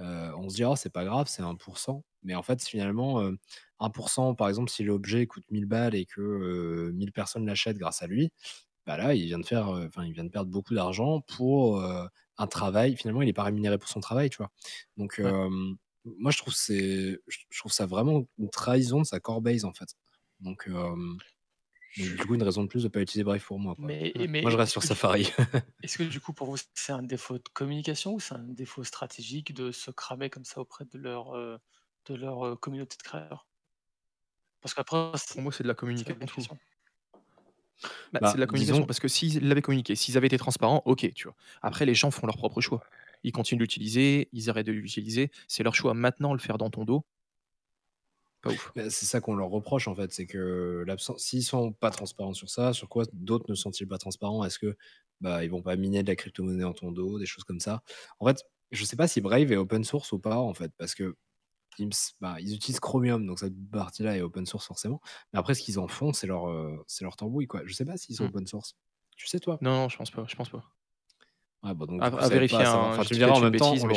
Euh, 0.00 0.32
on 0.36 0.48
se 0.48 0.54
dit, 0.56 0.64
oh, 0.64 0.76
c'est 0.76 0.90
pas 0.92 1.04
grave, 1.04 1.26
c'est 1.28 1.42
1%. 1.42 2.04
Mais 2.22 2.34
en 2.34 2.42
fait, 2.42 2.62
finalement, 2.64 3.20
euh, 3.20 3.32
1%, 3.78 4.34
par 4.34 4.48
exemple, 4.48 4.70
si 4.70 4.84
l'objet 4.84 5.26
coûte 5.26 5.44
1000 5.50 5.66
balles 5.66 5.94
et 5.94 6.06
que 6.06 6.20
euh, 6.20 6.92
1000 6.94 7.12
personnes 7.12 7.46
l'achètent 7.46 7.78
grâce 7.78 8.02
à 8.02 8.06
lui, 8.06 8.30
bah 8.86 8.96
là, 8.96 9.14
il 9.14 9.26
vient 9.26 9.38
de 9.38 9.46
faire, 9.46 9.68
euh, 9.70 9.86
enfin, 9.88 10.04
il 10.04 10.12
vient 10.14 10.24
de 10.24 10.30
perdre 10.30 10.50
beaucoup 10.50 10.74
d'argent 10.74 11.20
pour 11.22 11.80
euh, 11.82 12.06
un 12.38 12.46
travail. 12.46 12.96
Finalement, 12.96 13.22
il 13.22 13.26
n'est 13.26 13.32
pas 13.34 13.44
rémunéré 13.44 13.78
pour 13.78 13.88
son 13.90 14.00
travail, 14.00 14.30
tu 14.30 14.38
vois. 14.38 14.50
Donc, 14.96 15.20
Ouais. 15.22 15.34
moi, 16.04 16.30
je 16.32 16.38
trouve, 16.38 16.54
je 16.56 17.58
trouve 17.58 17.72
ça 17.72 17.86
vraiment 17.86 18.26
une 18.38 18.50
trahison 18.50 19.00
de 19.00 19.06
sa 19.06 19.20
core 19.20 19.42
base, 19.42 19.64
en 19.64 19.72
fait. 19.74 19.90
Donc, 20.40 20.68
du 21.96 22.16
coup, 22.16 22.34
une 22.34 22.42
raison 22.42 22.62
de 22.62 22.68
plus 22.68 22.82
de 22.82 22.88
ne 22.88 22.92
pas 22.92 23.00
utiliser 23.00 23.24
Brave 23.24 23.44
pour 23.44 23.58
moi. 23.58 23.74
quoi. 23.74 23.84
Mais, 23.86 24.12
mais 24.28 24.42
Moi, 24.42 24.50
je 24.50 24.56
reste 24.56 24.68
est-ce 24.68 24.72
sur 24.72 24.82
que, 24.82 24.86
du, 24.86 24.88
Safari. 24.88 25.32
est-ce 25.82 25.98
que 25.98 26.04
du 26.04 26.20
coup, 26.20 26.32
pour 26.32 26.48
vous, 26.48 26.56
c'est 26.74 26.92
un 26.92 27.02
défaut 27.02 27.38
de 27.38 27.48
communication 27.52 28.14
ou 28.14 28.20
c'est 28.20 28.34
un 28.34 28.44
défaut 28.44 28.84
stratégique 28.84 29.54
de 29.54 29.72
se 29.72 29.90
cramer 29.90 30.30
comme 30.30 30.44
ça 30.44 30.60
auprès 30.60 30.84
de 30.84 30.98
leur, 30.98 31.36
euh, 31.36 31.58
de 32.06 32.14
leur 32.14 32.46
euh, 32.46 32.56
communauté 32.56 32.96
de 32.96 33.02
créateurs? 33.02 33.46
Parce 34.60 34.74
qu'après, 34.74 35.12
Pour 35.32 35.42
moi, 35.42 35.52
c'est 35.52 35.62
de 35.62 35.68
la 35.68 35.74
communication. 35.74 36.58
Bah, 38.12 38.18
Bah, 38.20 38.28
c'est 38.28 38.34
de 38.36 38.40
la 38.40 38.46
communication 38.46 38.74
disons, 38.74 38.86
parce 38.86 38.98
que 38.98 39.08
s'ils 39.08 39.46
l'avaient 39.46 39.62
communiqué, 39.62 39.94
s'ils 39.94 40.16
avaient 40.16 40.26
été 40.26 40.38
transparents, 40.38 40.82
ok, 40.84 41.12
tu 41.14 41.28
vois. 41.28 41.36
Après, 41.62 41.86
les 41.86 41.94
gens 41.94 42.10
font 42.10 42.26
leur 42.26 42.36
propre 42.36 42.60
choix. 42.60 42.82
Ils 43.22 43.32
continuent 43.32 43.58
de 43.58 43.64
l'utiliser, 43.64 44.28
ils 44.32 44.50
arrêtent 44.50 44.66
de 44.66 44.72
l'utiliser. 44.72 45.30
C'est 45.46 45.62
leur 45.62 45.74
choix. 45.74 45.94
Maintenant, 45.94 46.32
le 46.32 46.38
faire 46.38 46.58
dans 46.58 46.70
ton 46.70 46.84
dos, 46.84 47.04
pas 48.40 48.50
ouf. 48.52 48.72
bah, 48.76 48.90
c'est 48.90 49.06
ça 49.06 49.20
qu'on 49.20 49.34
leur 49.36 49.48
reproche, 49.50 49.88
en 49.88 49.94
fait. 49.94 50.12
C'est 50.12 50.26
que 50.26 50.84
l'absence, 50.86 51.22
s'ils 51.24 51.44
sont 51.44 51.72
pas 51.72 51.90
transparents 51.90 52.34
sur 52.34 52.50
ça, 52.50 52.72
sur 52.72 52.88
quoi 52.88 53.04
d'autres 53.12 53.46
ne 53.48 53.54
sont-ils 53.54 53.88
pas 53.88 53.98
transparents? 53.98 54.44
Est-ce 54.44 54.58
que 54.58 54.76
bah, 55.20 55.44
ils 55.44 55.50
vont 55.50 55.62
pas 55.62 55.76
miner 55.76 56.02
de 56.02 56.08
la 56.08 56.16
crypto-monnaie 56.16 56.64
en 56.64 56.72
ton 56.74 56.92
dos, 56.92 57.18
des 57.18 57.26
choses 57.26 57.44
comme 57.44 57.60
ça? 57.60 57.82
En 58.20 58.26
fait, 58.26 58.42
je 58.70 58.84
sais 58.84 58.96
pas 58.96 59.08
si 59.08 59.20
Brave 59.20 59.52
est 59.52 59.56
open 59.56 59.84
source 59.84 60.12
ou 60.12 60.18
pas, 60.20 60.38
en 60.38 60.54
fait, 60.54 60.72
parce 60.78 60.94
que 60.94 61.16
ils, 61.78 61.90
bah, 62.20 62.36
ils 62.40 62.54
utilisent 62.54 62.80
Chromium, 62.80 63.26
donc 63.26 63.38
cette 63.40 63.54
partie-là 63.70 64.16
est 64.16 64.22
open 64.22 64.46
source 64.46 64.66
forcément. 64.66 65.00
Mais 65.32 65.38
après, 65.40 65.54
ce 65.54 65.62
qu'ils 65.62 65.78
en 65.78 65.88
font, 65.88 66.12
c'est 66.12 66.26
leur, 66.26 66.48
euh, 66.50 66.84
c'est 66.88 67.04
leur 67.04 67.16
tambouille, 67.16 67.46
quoi. 67.48 67.62
Je 67.66 67.74
sais 67.74 67.84
pas 67.84 67.96
s'ils 67.96 68.16
sont 68.16 68.24
Mm. 68.24 68.28
open 68.28 68.46
source. 68.46 68.76
Tu 69.16 69.26
sais, 69.28 69.40
toi? 69.40 69.60
Non, 69.60 69.70
non, 69.76 69.88
je 69.88 69.96
pense 69.96 70.10
pas. 70.10 70.24
Je 70.26 70.34
pense 70.36 70.48
pas. 70.50 70.64
Ouais, 71.64 71.74
bah, 71.74 71.86
donc, 71.86 72.00
À, 72.02 72.28
vérifier. 72.28 72.58
pas 72.58 72.88
Enfin, 72.88 73.04
tu 73.04 73.14
me 73.14 73.18
diras 73.18 73.32
en 73.32 73.40
même 73.40 73.50
bêtise, 73.50 73.82
on 73.84 73.88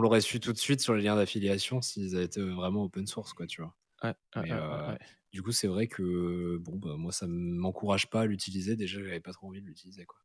l'aurait, 0.00 0.18
on 0.18 0.20
su 0.20 0.40
tout 0.40 0.52
de 0.52 0.58
suite 0.58 0.80
sur 0.80 0.94
les 0.94 1.02
liens 1.02 1.16
d'affiliation 1.16 1.80
s'ils 1.80 2.16
avaient 2.16 2.24
été 2.24 2.40
vraiment 2.40 2.84
open 2.84 3.06
source, 3.06 3.32
quoi, 3.32 3.46
tu 3.46 3.62
vois. 3.62 3.74
Ouais, 4.02 4.14
ouais, 4.36 4.42
Mais 4.42 4.52
ouais, 4.52 4.58
ouais, 4.58 4.60
euh, 4.60 4.92
ouais. 4.92 4.98
du 5.32 5.42
coup, 5.42 5.52
c'est 5.52 5.68
vrai 5.68 5.86
que 5.86 6.58
bon, 6.58 6.76
bah, 6.76 6.96
moi, 6.96 7.12
ça 7.12 7.26
m'encourage 7.28 8.10
pas 8.10 8.22
à 8.22 8.26
l'utiliser. 8.26 8.76
Déjà, 8.76 9.00
j'avais 9.00 9.20
pas 9.20 9.32
trop 9.32 9.46
envie 9.48 9.62
de 9.62 9.66
l'utiliser, 9.66 10.04
quoi. 10.04 10.18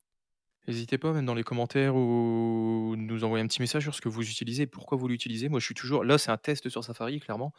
N'hésitez 0.67 0.99
pas, 0.99 1.11
même 1.11 1.25
dans 1.25 1.33
les 1.33 1.43
commentaires, 1.43 1.95
ou 1.95 2.95
nous 2.95 3.23
envoyer 3.23 3.43
un 3.43 3.47
petit 3.47 3.61
message 3.61 3.81
sur 3.83 3.95
ce 3.95 4.01
que 4.01 4.09
vous 4.09 4.29
utilisez, 4.29 4.67
pourquoi 4.67 4.95
vous 4.97 5.07
l'utilisez. 5.07 5.49
Moi, 5.49 5.59
je 5.59 5.65
suis 5.65 5.73
toujours. 5.73 6.03
Là, 6.03 6.17
c'est 6.19 6.29
un 6.29 6.37
test 6.37 6.69
sur 6.69 6.83
Safari, 6.83 7.19
clairement. 7.19 7.51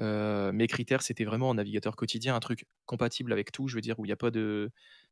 Euh, 0.00 0.52
mes 0.52 0.66
critères, 0.66 1.02
c'était 1.02 1.24
vraiment 1.24 1.50
un 1.52 1.54
navigateur 1.54 1.94
quotidien, 1.96 2.34
un 2.34 2.40
truc 2.40 2.66
compatible 2.86 3.32
avec 3.32 3.52
tout, 3.52 3.68
je 3.68 3.76
veux 3.76 3.80
dire, 3.80 3.98
où 4.00 4.04
il 4.04 4.08
n'y 4.08 4.12
a 4.12 4.16
pas 4.16 4.30
de, 4.32 4.70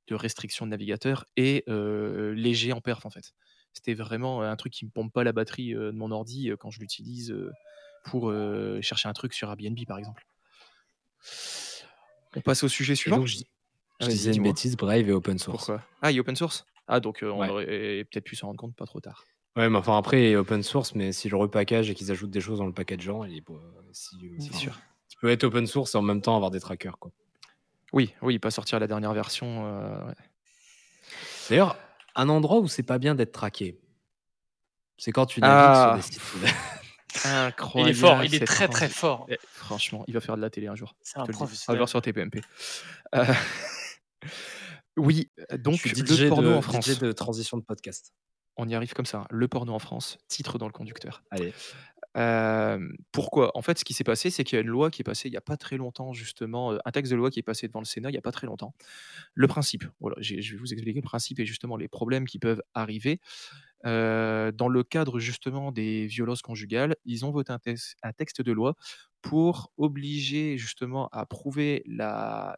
de 0.08 0.14
restriction 0.14 0.66
de 0.66 0.70
navigateur 0.70 1.24
et 1.36 1.64
léger 1.68 2.72
en 2.72 2.80
perf, 2.80 3.06
en 3.06 3.10
fait. 3.10 3.32
C'était 3.72 3.94
vraiment 3.94 4.42
un 4.42 4.56
truc 4.56 4.72
qui 4.72 4.84
me 4.84 4.90
pompe 4.90 5.12
pas 5.12 5.24
la 5.24 5.32
batterie 5.32 5.72
de 5.74 5.90
mon 5.92 6.10
ordi 6.10 6.50
quand 6.58 6.70
je 6.70 6.80
l'utilise 6.80 7.34
pour 8.04 8.32
chercher 8.82 9.08
un 9.08 9.12
truc 9.12 9.32
sur 9.34 9.48
Airbnb, 9.48 9.78
par 9.86 9.98
exemple. 9.98 10.24
On 12.36 12.40
passe 12.40 12.62
au 12.62 12.68
sujet 12.68 12.92
Et 12.92 12.96
suivant. 12.96 13.18
donc, 13.18 13.26
je, 13.26 13.38
Ah, 14.00 14.08
disais 14.08 14.34
une 14.34 14.42
bêtise, 14.42 14.76
Brave 14.76 15.08
est 15.08 15.12
open 15.12 15.38
source. 15.38 15.66
Pourquoi? 15.66 15.84
Ah, 16.02 16.10
il 16.10 16.16
est 16.16 16.20
open 16.20 16.36
source? 16.36 16.64
Ah, 16.86 17.00
donc 17.00 17.22
euh, 17.22 17.30
on 17.30 17.40
Ouais. 17.40 17.48
aurait 17.48 18.04
peut-être 18.10 18.24
pu 18.24 18.36
s'en 18.36 18.48
rendre 18.48 18.58
compte 18.58 18.74
pas 18.76 18.86
trop 18.86 19.00
tard. 19.00 19.24
Ouais, 19.56 19.68
mais 19.68 19.78
enfin, 19.78 19.96
après, 19.98 20.22
il 20.22 20.26
est 20.32 20.36
open 20.36 20.62
source, 20.62 20.94
mais 20.94 21.12
si 21.12 21.28
le 21.28 21.36
repackage 21.36 21.90
et 21.90 21.94
qu'ils 21.94 22.10
ajoutent 22.12 22.30
des 22.30 22.40
choses 22.40 22.58
dans 22.58 22.66
le 22.66 22.72
packageant, 22.72 23.24
il 23.24 23.36
est 23.36 23.42
pas- 23.42 23.52
si, 23.92 24.26
euh, 24.26 24.38
enfin, 24.38 24.58
sûr. 24.58 24.80
tu 25.08 25.18
peux 25.20 25.28
être 25.28 25.44
open 25.44 25.66
source 25.66 25.94
et 25.94 25.98
en 25.98 26.02
même 26.02 26.22
temps 26.22 26.36
avoir 26.36 26.50
des 26.52 26.60
trackers, 26.60 26.98
quoi. 26.98 27.10
Oui, 27.92 28.14
oui, 28.22 28.38
pas 28.38 28.50
sortir 28.50 28.78
la 28.80 28.86
dernière 28.86 29.12
version. 29.12 29.66
euh, 29.66 30.06
ouais. 30.06 30.14
D'ailleurs, 31.48 31.76
un 32.14 32.28
endroit 32.28 32.58
où 32.58 32.68
c'est 32.68 32.82
pas 32.84 32.98
bien 32.98 33.14
d'être 33.14 33.32
traqué, 33.32 33.78
c'est 34.96 35.12
quand 35.12 35.26
tu 35.26 35.40
navigues 35.40 35.56
Ah, 35.56 35.98
sur 36.00 36.12
des 36.12 36.20
sites. 36.20 36.20
Il 37.74 37.88
est 37.88 37.92
fort, 37.94 38.22
il 38.24 38.32
est 38.34 38.38
cette 38.38 38.46
très 38.46 38.68
très 38.68 38.86
transi- 38.86 38.90
fort. 38.92 39.26
Eh, 39.28 39.36
franchement, 39.42 40.04
il 40.06 40.14
va 40.14 40.20
faire 40.20 40.36
de 40.36 40.40
la 40.40 40.48
télé 40.48 40.68
un 40.68 40.76
jour. 40.76 40.94
C'est 41.02 41.16
je 41.16 41.20
un 41.20 41.24
te 41.24 41.28
le 41.28 41.32
dis. 41.32 41.36
Un 41.36 41.44
professionnel. 41.44 41.78
jour 41.80 41.88
sur 41.88 42.00
TPMP. 42.02 42.40
Euh, 43.16 43.24
oui, 44.96 45.28
je 45.50 45.56
donc 45.56 45.74
suis 45.78 45.90
le 45.90 46.06
DJ 46.06 46.28
porno 46.28 46.50
de, 46.50 46.54
en 46.54 46.62
France. 46.62 46.88
DJ 46.88 46.98
de 47.00 47.10
transition 47.12 47.56
de 47.58 47.64
podcast. 47.64 48.12
On 48.56 48.68
y 48.68 48.74
arrive 48.76 48.92
comme 48.92 49.06
ça. 49.06 49.18
hein. 49.18 49.26
Le 49.30 49.48
porno 49.48 49.74
en 49.74 49.78
France, 49.80 50.18
titre 50.28 50.58
dans 50.58 50.66
le 50.66 50.72
conducteur. 50.72 51.22
Allez. 51.30 51.52
Pourquoi? 53.12 53.50
En 53.56 53.62
fait, 53.62 53.78
ce 53.78 53.84
qui 53.84 53.94
s'est 53.94 54.04
passé, 54.04 54.30
c'est 54.30 54.44
qu'il 54.44 54.56
y 54.56 54.58
a 54.58 54.62
une 54.62 54.68
loi 54.68 54.90
qui 54.90 55.02
est 55.02 55.04
passée 55.04 55.28
il 55.28 55.32
n'y 55.32 55.36
a 55.36 55.40
pas 55.40 55.56
très 55.56 55.76
longtemps, 55.76 56.12
justement, 56.12 56.72
un 56.84 56.90
texte 56.90 57.12
de 57.12 57.16
loi 57.16 57.30
qui 57.30 57.38
est 57.40 57.42
passé 57.42 57.68
devant 57.68 57.80
le 57.80 57.84
Sénat 57.86 58.10
il 58.10 58.12
n'y 58.12 58.18
a 58.18 58.22
pas 58.22 58.32
très 58.32 58.46
longtemps. 58.46 58.74
Le 59.34 59.46
principe, 59.48 59.84
je 60.20 60.34
vais 60.52 60.58
vous 60.58 60.72
expliquer 60.72 61.00
le 61.00 61.04
principe 61.04 61.40
et 61.40 61.46
justement 61.46 61.76
les 61.76 61.88
problèmes 61.88 62.26
qui 62.26 62.38
peuvent 62.38 62.62
arriver. 62.74 63.20
Dans 63.84 64.68
le 64.68 64.82
cadre 64.84 65.18
justement 65.20 65.72
des 65.72 66.06
violences 66.06 66.42
conjugales, 66.42 66.96
ils 67.04 67.24
ont 67.24 67.30
voté 67.30 67.52
un, 67.52 67.58
tex- 67.58 67.96
un 68.02 68.12
texte 68.12 68.42
de 68.42 68.52
loi 68.52 68.76
pour 69.22 69.72
obliger 69.78 70.58
justement 70.58 71.08
à 71.12 71.26
prouver 71.26 71.84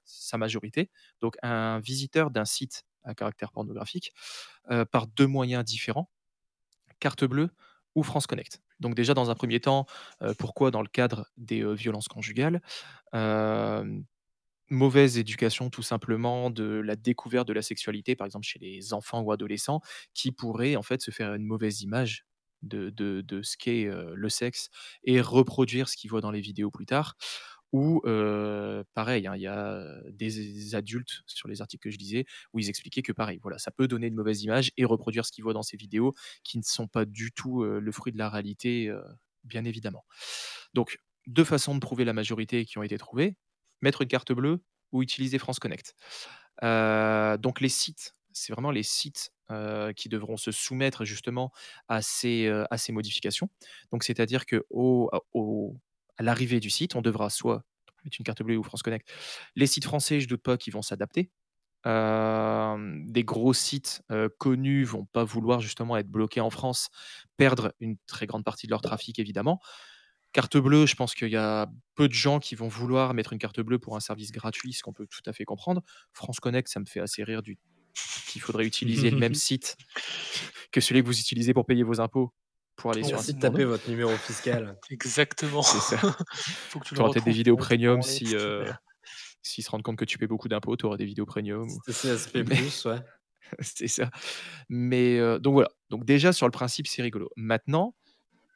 sa 0.04 0.38
majorité, 0.38 0.90
donc 1.20 1.36
un 1.42 1.80
visiteur 1.80 2.30
d'un 2.30 2.44
site 2.44 2.84
à 3.04 3.14
caractère 3.14 3.52
pornographique, 3.52 4.12
par 4.92 5.06
deux 5.08 5.26
moyens 5.26 5.64
différents, 5.64 6.10
carte 7.00 7.24
bleue 7.24 7.50
ou 7.94 8.02
France 8.02 8.26
Connect. 8.26 8.60
Donc 8.80 8.94
déjà 8.94 9.14
dans 9.14 9.30
un 9.30 9.34
premier 9.34 9.60
temps, 9.60 9.86
euh, 10.22 10.34
pourquoi 10.38 10.70
dans 10.70 10.82
le 10.82 10.88
cadre 10.88 11.26
des 11.36 11.62
euh, 11.62 11.72
violences 11.72 12.08
conjugales? 12.08 12.60
Euh, 13.14 14.00
Mauvaise 14.70 15.18
éducation 15.18 15.68
tout 15.70 15.82
simplement 15.82 16.48
de 16.48 16.64
la 16.64 16.96
découverte 16.96 17.46
de 17.46 17.52
la 17.52 17.60
sexualité, 17.62 18.16
par 18.16 18.26
exemple 18.26 18.46
chez 18.46 18.58
les 18.58 18.94
enfants 18.94 19.20
ou 19.20 19.30
adolescents, 19.30 19.82
qui 20.14 20.32
pourraient 20.32 20.76
en 20.76 20.82
fait 20.82 21.02
se 21.02 21.10
faire 21.10 21.34
une 21.34 21.44
mauvaise 21.44 21.82
image 21.82 22.24
de, 22.62 22.88
de, 22.90 23.42
ce 23.42 23.56
qu'est 23.58 23.90
le 23.90 24.28
sexe 24.30 24.70
et 25.04 25.20
reproduire 25.20 25.88
ce 25.90 25.96
qu'ils 25.96 26.08
voient 26.10 26.22
dans 26.22 26.30
les 26.30 26.40
vidéos 26.40 26.70
plus 26.70 26.86
tard. 26.86 27.16
Euh, 27.74 28.84
pareil, 28.94 29.26
hein, 29.26 29.34
il 29.36 29.42
y 29.42 29.46
a 29.46 29.82
des 30.10 30.74
adultes 30.74 31.22
sur 31.26 31.48
les 31.48 31.60
articles 31.62 31.82
que 31.82 31.90
je 31.90 31.98
lisais 31.98 32.26
où 32.52 32.58
ils 32.58 32.68
expliquaient 32.68 33.02
que 33.02 33.12
pareil, 33.12 33.38
voilà, 33.42 33.58
ça 33.58 33.70
peut 33.70 33.88
donner 33.88 34.08
une 34.08 34.14
mauvaise 34.14 34.42
image 34.42 34.72
et 34.76 34.84
reproduire 34.84 35.24
ce 35.24 35.32
qu'ils 35.32 35.44
voient 35.44 35.54
dans 35.54 35.62
ces 35.62 35.76
vidéos 35.76 36.14
qui 36.44 36.58
ne 36.58 36.62
sont 36.62 36.86
pas 36.86 37.04
du 37.06 37.32
tout 37.32 37.64
le 37.64 37.92
fruit 37.92 38.12
de 38.12 38.18
la 38.18 38.28
réalité, 38.28 38.92
bien 39.44 39.64
évidemment. 39.64 40.04
Donc, 40.74 40.98
deux 41.26 41.44
façons 41.44 41.74
de 41.74 41.80
prouver 41.80 42.04
la 42.04 42.12
majorité 42.12 42.64
qui 42.64 42.78
ont 42.78 42.82
été 42.82 42.98
trouvées 42.98 43.36
mettre 43.80 44.02
une 44.02 44.08
carte 44.08 44.32
bleue 44.32 44.62
ou 44.92 45.02
utiliser 45.02 45.38
France 45.38 45.58
Connect. 45.58 45.94
Donc, 46.62 47.60
les 47.60 47.68
sites, 47.68 48.14
c'est 48.32 48.52
vraiment 48.52 48.70
les 48.70 48.82
sites 48.82 49.32
qui 49.96 50.08
devront 50.08 50.36
se 50.36 50.50
soumettre 50.50 51.04
justement 51.04 51.52
à 51.88 52.02
ces, 52.02 52.48
à 52.70 52.78
ces 52.78 52.92
modifications. 52.92 53.48
Donc, 53.92 54.04
c'est-à-dire 54.04 54.46
que 54.46 54.64
au- 54.70 55.10
à 56.16 56.22
l'arrivée 56.22 56.60
du 56.60 56.70
site, 56.70 56.94
on 56.96 57.02
devra 57.02 57.30
soit 57.30 57.64
mettre 58.04 58.16
une 58.18 58.24
carte 58.24 58.42
bleue 58.42 58.56
ou 58.56 58.62
France 58.62 58.82
Connect. 58.82 59.08
Les 59.54 59.66
sites 59.66 59.84
français, 59.84 60.20
je 60.20 60.28
doute 60.28 60.42
pas 60.42 60.56
qu'ils 60.56 60.72
vont 60.72 60.82
s'adapter. 60.82 61.30
Euh, 61.84 63.00
des 63.06 63.24
gros 63.24 63.52
sites 63.52 64.02
euh, 64.12 64.28
connus 64.38 64.84
vont 64.84 65.04
pas 65.04 65.24
vouloir 65.24 65.60
justement 65.60 65.96
être 65.96 66.08
bloqués 66.08 66.40
en 66.40 66.50
France, 66.50 66.90
perdre 67.36 67.74
une 67.80 67.96
très 68.06 68.26
grande 68.26 68.44
partie 68.44 68.66
de 68.66 68.70
leur 68.70 68.82
trafic 68.82 69.18
évidemment. 69.18 69.60
Carte 70.32 70.56
bleue, 70.56 70.86
je 70.86 70.94
pense 70.94 71.14
qu'il 71.14 71.28
y 71.28 71.36
a 71.36 71.68
peu 71.94 72.08
de 72.08 72.12
gens 72.12 72.38
qui 72.38 72.54
vont 72.54 72.68
vouloir 72.68 73.14
mettre 73.14 73.32
une 73.32 73.38
carte 73.38 73.60
bleue 73.60 73.78
pour 73.78 73.96
un 73.96 74.00
service 74.00 74.30
gratuit, 74.30 74.72
ce 74.72 74.82
qu'on 74.82 74.92
peut 74.92 75.06
tout 75.06 75.20
à 75.26 75.32
fait 75.32 75.44
comprendre. 75.44 75.82
France 76.12 76.40
Connect, 76.40 76.68
ça 76.68 76.80
me 76.80 76.86
fait 76.86 77.00
assez 77.00 77.24
rire 77.24 77.42
du 77.42 77.58
qu'il 78.28 78.40
faudrait 78.40 78.64
utiliser 78.64 79.10
le 79.10 79.18
même 79.18 79.34
site 79.34 79.76
que 80.70 80.80
celui 80.80 81.02
que 81.02 81.06
vous 81.06 81.20
utilisez 81.20 81.52
pour 81.52 81.66
payer 81.66 81.82
vos 81.82 82.00
impôts 82.00 82.32
pour 82.82 82.90
aller 82.90 83.04
sur 83.04 83.16
un 83.18 83.22
site 83.22 83.38
taper 83.38 83.64
votre 83.64 83.88
numéro 83.88 84.10
fiscal. 84.16 84.76
Exactement. 84.90 85.62
C'est 85.62 85.78
ça. 85.96 85.96
Faut 86.68 86.80
que 86.80 86.84
tu 86.88 86.98
auras 87.00 87.10
peut-être 87.12 87.24
des 87.24 87.30
vidéos 87.32 87.56
premium 87.56 88.02
si 88.02 88.34
euh, 88.34 88.70
s'ils 89.40 89.64
se 89.64 89.70
rendent 89.70 89.82
compte 89.82 89.96
que 89.96 90.04
tu 90.04 90.18
paies 90.18 90.26
beaucoup 90.26 90.48
d'impôts, 90.48 90.76
tu 90.76 90.84
auras 90.86 90.96
des 90.96 91.04
vidéos 91.04 91.24
premium. 91.26 91.62
ou- 91.62 91.80
C'était 91.86 92.16
CSP+, 92.16 92.42
Mais- 92.48 92.90
ouais. 92.90 92.98
c'est 93.60 93.86
ça. 93.88 94.10
Mais 94.68 95.18
euh, 95.18 95.38
donc 95.38 95.54
voilà. 95.54 95.70
Donc 95.90 96.04
déjà 96.04 96.32
sur 96.32 96.46
le 96.46 96.52
principe, 96.52 96.86
c'est 96.88 97.02
rigolo. 97.02 97.30
Maintenant, 97.36 97.94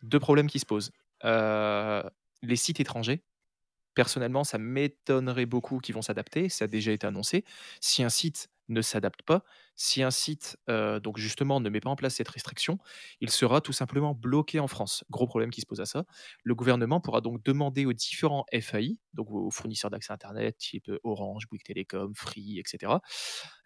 deux 0.02 0.20
problèmes 0.20 0.48
qui 0.48 0.58
se 0.58 0.66
posent. 0.66 0.90
Euh, 1.24 2.02
les 2.42 2.56
sites 2.56 2.80
étrangers. 2.80 3.22
Personnellement, 3.94 4.44
ça 4.44 4.58
m'étonnerait 4.58 5.46
beaucoup 5.46 5.78
qu'ils 5.78 5.94
vont 5.94 6.02
s'adapter. 6.02 6.48
Ça 6.50 6.64
a 6.66 6.68
déjà 6.68 6.92
été 6.92 7.06
annoncé. 7.06 7.44
Si 7.80 8.02
un 8.02 8.10
site 8.10 8.48
ne 8.68 8.82
s'adapte 8.82 9.22
pas, 9.22 9.44
si 9.76 10.02
un 10.02 10.10
site, 10.10 10.56
heu, 10.68 11.00
donc 11.00 11.18
justement 11.18 11.60
ne 11.60 11.68
met 11.68 11.80
pas 11.80 11.90
en 11.90 11.96
place 11.96 12.14
cette 12.16 12.28
restriction, 12.28 12.78
il 13.20 13.30
sera 13.30 13.60
tout 13.60 13.72
simplement 13.72 14.14
bloqué 14.14 14.60
en 14.60 14.68
France. 14.68 15.04
Gros 15.10 15.26
problème 15.26 15.50
qui 15.50 15.60
se 15.60 15.66
pose 15.66 15.80
à 15.80 15.86
ça. 15.86 16.04
Le 16.44 16.54
gouvernement 16.54 17.00
pourra 17.00 17.20
donc 17.20 17.42
demander 17.44 17.86
aux 17.86 17.92
différents 17.92 18.44
FAI, 18.52 18.98
donc 19.14 19.30
aux 19.30 19.50
fournisseurs 19.50 19.90
d'accès 19.90 20.12
internet 20.12 20.56
type, 20.58 20.90
Orange, 21.04 21.46
Bouygues 21.48 21.64
Telecom, 21.64 22.12
Free 22.14 22.58
et 22.58 22.62
cetera, 22.66 23.00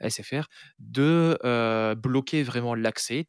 SFR, 0.00 0.48
de, 0.78 1.38
heu, 1.44 1.94
bloquer 1.96 2.42
vraiment 2.42 2.74
l'accès. 2.74 3.28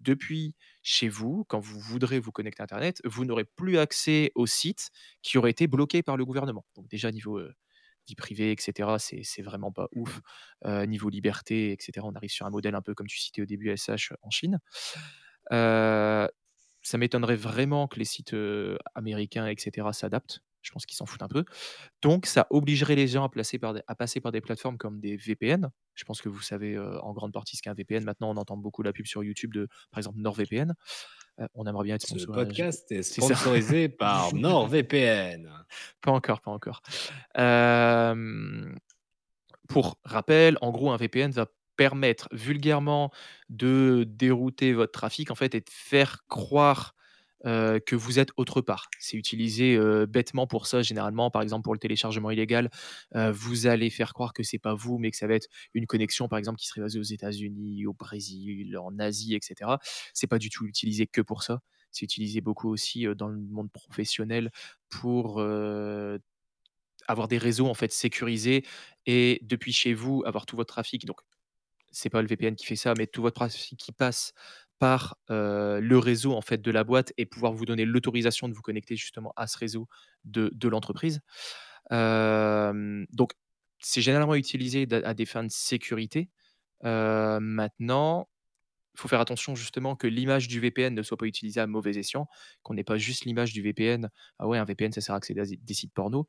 Depuis 0.00 0.56
chez 0.82 1.08
vous, 1.08 1.44
quand 1.48 1.60
vous 1.60 1.78
voudrez 1.78 2.18
vous 2.18 2.32
connecter 2.32 2.60
à 2.62 2.64
internet, 2.64 3.00
vous 3.04 3.24
n'aurez 3.24 3.44
plus 3.44 3.78
accès 3.78 4.32
aux 4.34 4.46
sites 4.46 4.90
qui 5.22 5.38
auraient 5.38 5.52
été 5.52 5.68
bloqués 5.68 6.02
par 6.02 6.16
le 6.16 6.24
gouvernement. 6.24 6.66
Donc 6.74 6.88
déjà 6.88 7.12
niveau, 7.12 7.38
heu, 7.38 7.54
vie 8.06 8.14
privée 8.14 8.52
et 8.52 8.56
cetera, 8.58 8.98
c'est 8.98 9.42
vraiment 9.42 9.72
pas 9.72 9.88
ouf. 9.92 10.20
Niveau 10.64 11.08
liberté 11.08 11.72
et 11.72 11.76
cetera, 11.80 12.06
on 12.06 12.14
arrive 12.14 12.30
sur 12.30 12.46
un 12.46 12.50
modèle 12.50 12.74
un 12.74 12.82
peu 12.82 12.94
comme 12.94 13.06
tu 13.06 13.18
citais 13.18 13.42
au 13.42 13.46
début 13.46 13.76
SH 13.76 14.12
en 14.22 14.30
Chine. 14.30 14.58
Ça 15.50 16.98
m'étonnerait 16.98 17.36
vraiment 17.36 17.86
que 17.86 17.98
les 17.98 18.04
sites, 18.04 18.34
américains 18.94 19.46
et 19.46 19.54
cetera 19.58 19.92
s'adaptent. 19.92 20.40
Je 20.62 20.70
pense 20.70 20.86
qu'ils 20.86 20.96
s'en 20.96 21.06
foutent 21.06 21.22
un 21.22 21.28
peu. 21.28 21.44
Donc 22.02 22.26
ça 22.26 22.46
obligerait 22.50 22.94
les 22.94 23.08
gens 23.08 23.24
à 23.24 23.28
passer 23.94 24.20
par 24.20 24.32
des 24.32 24.40
plateformes 24.40 24.78
comme 24.78 25.00
des 25.00 25.16
VPN. 25.16 25.70
Je 25.94 26.04
pense 26.04 26.22
que 26.22 26.28
vous 26.28 26.40
savez, 26.40 26.78
en 26.78 27.12
grande 27.12 27.32
partie 27.32 27.56
ce 27.56 27.62
qu'est 27.62 27.70
un 27.70 27.74
VPN. 27.74 28.04
Maintenant, 28.04 28.30
on 28.30 28.36
entend 28.36 28.56
beaucoup 28.56 28.82
la 28.82 28.92
pub 28.92 29.06
sur 29.06 29.24
YouTube 29.24 29.52
de, 29.52 29.68
par 29.90 29.98
exemple, 29.98 30.18
NordVPN. 30.20 30.74
Heu, 31.40 31.46
on 31.54 31.66
aimerait 31.66 31.84
bien 31.84 31.94
être 31.94 32.06
Ce 32.06 32.26
podcast 32.26 32.90
est 32.92 33.02
sponsorisé 33.02 33.88
par 33.88 34.34
NordVPN. 34.34 35.50
Pas 36.00 36.10
encore, 36.10 36.40
pas 36.40 36.50
encore. 36.50 36.82
Hem, 37.34 38.76
pour 39.68 39.98
rappel, 40.04 40.58
en 40.60 40.70
gros, 40.70 40.90
un 40.90 40.96
VPN 40.96 41.30
va 41.30 41.46
permettre 41.76 42.28
vulgairement 42.32 43.10
de 43.48 44.04
dérouter 44.06 44.72
votre 44.72 44.92
trafic, 44.92 45.30
en 45.30 45.34
fait 45.34 45.54
et 45.54 45.60
de 45.60 45.70
faire 45.70 46.24
croire, 46.28 46.94
heu, 47.46 47.80
que 47.84 47.96
vous 47.96 48.18
êtes 48.18 48.30
autre 48.36 48.60
part. 48.60 48.88
C'est 48.98 49.16
utilisé, 49.16 49.76
heu, 49.76 50.06
bêtement 50.06 50.46
pour 50.46 50.66
ça, 50.66 50.82
généralement, 50.82 51.30
par 51.30 51.42
exemple, 51.42 51.64
pour 51.64 51.74
le 51.74 51.78
téléchargement 51.80 52.30
illégal, 52.30 52.70
heu, 53.16 53.30
vous 53.30 53.66
allez 53.66 53.90
faire 53.90 54.14
croire 54.14 54.32
que 54.32 54.42
c'est 54.42 54.58
pas 54.58 54.74
vous, 54.74 54.98
mais 54.98 55.10
que 55.10 55.16
ça 55.16 55.26
va 55.26 55.34
être 55.34 55.48
une 55.74 55.86
connexion, 55.86 56.28
par 56.28 56.38
exemple, 56.38 56.58
qui 56.58 56.66
serait 56.66 56.80
basée 56.82 56.98
aux 56.98 57.02
États-Unis, 57.02 57.86
au 57.86 57.92
Brésil, 57.94 58.76
en 58.78 58.98
Asie 58.98 59.34
et 59.34 59.40
cetera. 59.42 59.78
C'est 60.14 60.26
pas 60.28 60.38
du 60.38 60.50
tout 60.50 60.66
utilisé 60.66 61.06
que 61.06 61.20
pour 61.20 61.42
ça. 61.42 61.60
C'est 61.90 62.04
utilisé 62.04 62.40
beaucoup 62.40 62.70
aussi, 62.70 63.06
dans 63.16 63.28
le 63.28 63.38
monde 63.38 63.70
professionnel 63.72 64.50
pour, 64.88 65.40
avoir 67.08 67.28
des 67.28 67.38
réseaux, 67.38 67.66
en 67.68 67.74
fait, 67.74 67.92
sécurisés 67.92 68.64
et 69.06 69.40
depuis 69.42 69.72
chez 69.72 69.94
vous, 69.94 70.22
avoir 70.26 70.46
tout 70.46 70.56
votre 70.56 70.72
trafic 70.74 71.04
donc 71.06 71.18
c'est 71.92 72.10
pas 72.10 72.22
le 72.22 72.28
VPN 72.28 72.56
qui 72.56 72.66
fait 72.66 72.76
ça, 72.76 72.94
mais 72.98 73.06
tout 73.06 73.22
votre 73.22 73.36
trafic 73.36 73.78
qui 73.78 73.92
passe 73.92 74.34
par, 74.82 75.16
le 75.30 75.96
réseau, 75.98 76.34
en 76.34 76.42
fait, 76.42 76.60
de 76.62 76.70
la 76.72 76.84
boîte 76.84 77.12
et 77.18 77.26
pouvoir 77.26 77.52
vous 77.54 77.66
donner 77.66 77.84
l'autorisation 77.86 78.48
de 78.48 78.54
vous 78.54 78.62
connecter 78.62 78.96
justement 78.96 79.32
à 79.36 79.46
ce 79.46 79.56
réseau 79.58 79.88
de 80.24 80.50
de 80.54 80.68
l'entreprise. 80.68 81.20
Donc 81.90 83.32
c'est 83.80 84.02
généralement 84.02 84.34
utilisé 84.36 84.86
à 85.04 85.14
des 85.14 85.26
fins 85.26 85.44
de 85.44 85.50
sécurité. 85.52 86.30
Maintenant, 86.84 88.28
il 88.96 89.00
faut 89.00 89.08
faire 89.08 89.20
attention 89.20 89.54
justement 89.56 89.96
que 89.96 90.06
l'image 90.08 90.48
du 90.48 90.60
VPN 90.60 90.94
ne 90.94 91.02
soit 91.04 91.16
pas 91.18 91.26
utilisée 91.26 91.60
à 91.60 91.66
mauvais 91.68 91.92
escient, 91.96 92.28
qu'on 92.64 92.74
n'ait 92.74 92.84
pas 92.84 92.98
juste 92.98 93.24
l'image 93.26 93.52
du 93.54 93.62
VPN: 93.62 94.10
«Ah 94.40 94.48
ouais, 94.48 94.58
un 94.58 94.64
VPN, 94.64 94.92
ça 94.92 95.00
sert 95.02 95.14
à 95.14 95.18
accéder 95.18 95.40
à 95.42 95.44
des 95.46 95.74
sites 95.74 95.94
porno» 95.94 96.26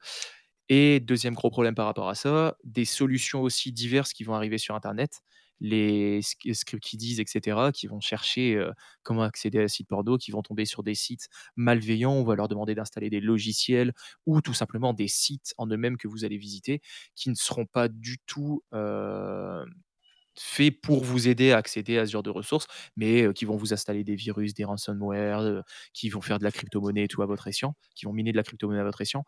et 0.70 1.00
2e 1.02 1.36
gros 1.36 1.52
problème 1.52 1.76
par 1.76 1.86
rapport 1.88 2.10
à 2.10 2.16
ça, 2.16 2.58
des 2.66 2.86
solutions 2.86 3.42
aussi 3.44 3.72
diverses 3.74 4.14
qui 4.14 4.24
vont 4.26 4.36
arriver 4.36 4.58
sur 4.60 4.76
internet. 4.76 5.22
Les 5.64 6.22
sk 6.22 6.54
ScriptKiddies 6.54 7.22
et 7.22 7.26
cetera, 7.28 7.72
qui 7.72 7.88
vont 7.88 8.02
chercher, 8.02 8.62
comment 9.04 9.24
accéder 9.24 9.60
à 9.60 9.64
un 9.64 9.68
site 9.70 9.88
qui 10.20 10.32
vont 10.32 10.44
tomber 10.44 10.66
sur 10.66 10.84
des 10.84 10.96
sites 10.96 11.30
malveillants. 11.56 12.14
On 12.14 12.24
va 12.26 12.36
leur 12.36 12.50
demander 12.50 12.76
d'installer 12.76 13.10
des 13.10 13.22
logiciels 13.22 13.94
ou 14.28 14.42
tout 14.42 14.54
simplement 14.54 14.94
des 14.94 15.08
sites 15.08 15.54
en 15.58 15.68
eux-mêmes 15.68 15.98
que 15.98 16.08
vous 16.10 16.26
allez 16.26 16.38
visiter, 16.38 16.82
qui 17.16 17.30
ne 17.30 17.36
seront 17.36 17.66
pas 17.66 17.88
du 17.88 18.20
tout, 18.28 18.64
hem, 18.74 19.66
faits 20.40 20.82
pour 20.82 21.04
vous 21.04 21.28
aider 21.28 21.52
à 21.52 21.58
accéder 21.58 21.98
à 22.00 22.06
ce 22.08 22.12
genre 22.14 22.24
de 22.24 22.32
ressources, 22.32 22.68
mais 22.98 23.32
qui 23.34 23.46
vont 23.46 23.58
vous 23.58 23.74
installer 23.74 24.04
des 24.04 24.16
virus, 24.16 24.54
des 24.56 24.66
ransomware, 24.66 25.64
qui 25.94 26.10
vont 26.10 26.22
faire 26.22 26.40
de 26.40 26.44
la 26.46 26.52
crypto-monnaie 26.52 27.04
et 27.06 27.08
tout 27.08 27.22
à 27.24 27.28
votre 27.28 27.48
escient, 27.48 27.76
qui 27.96 28.06
vont 28.06 28.14
miner 28.14 28.32
de 28.34 28.38
la 28.38 28.44
crypto-monnaie 28.44 28.82
à 28.82 28.86
votre 28.86 29.02
escient. 29.02 29.26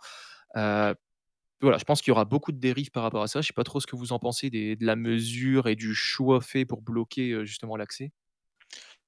Voilà, 1.62 1.78
je 1.78 1.84
pense 1.84 2.02
qu'il 2.02 2.12
y 2.12 2.14
aura 2.14 2.26
beaucoup 2.26 2.52
de 2.52 2.60
dérives 2.60 2.92
par 2.92 3.04
rapport 3.04 3.24
à 3.24 3.28
ça. 3.28 3.42
Je 3.42 3.48
sais 3.48 3.54
pas 3.54 3.64
trop 3.64 3.80
ce 3.80 3.88
que 3.88 3.96
vous 3.96 4.12
en 4.14 4.20
pensez 4.20 4.50
des 4.50 4.76
de 4.76 4.86
la 4.86 4.96
mesure 4.96 5.68
et 5.68 5.76
du 5.76 5.94
choix 5.96 6.42
fait 6.42 6.66
pour 6.66 6.82
bloquer, 6.82 7.46
justement 7.46 7.78
l'accès? 7.78 8.12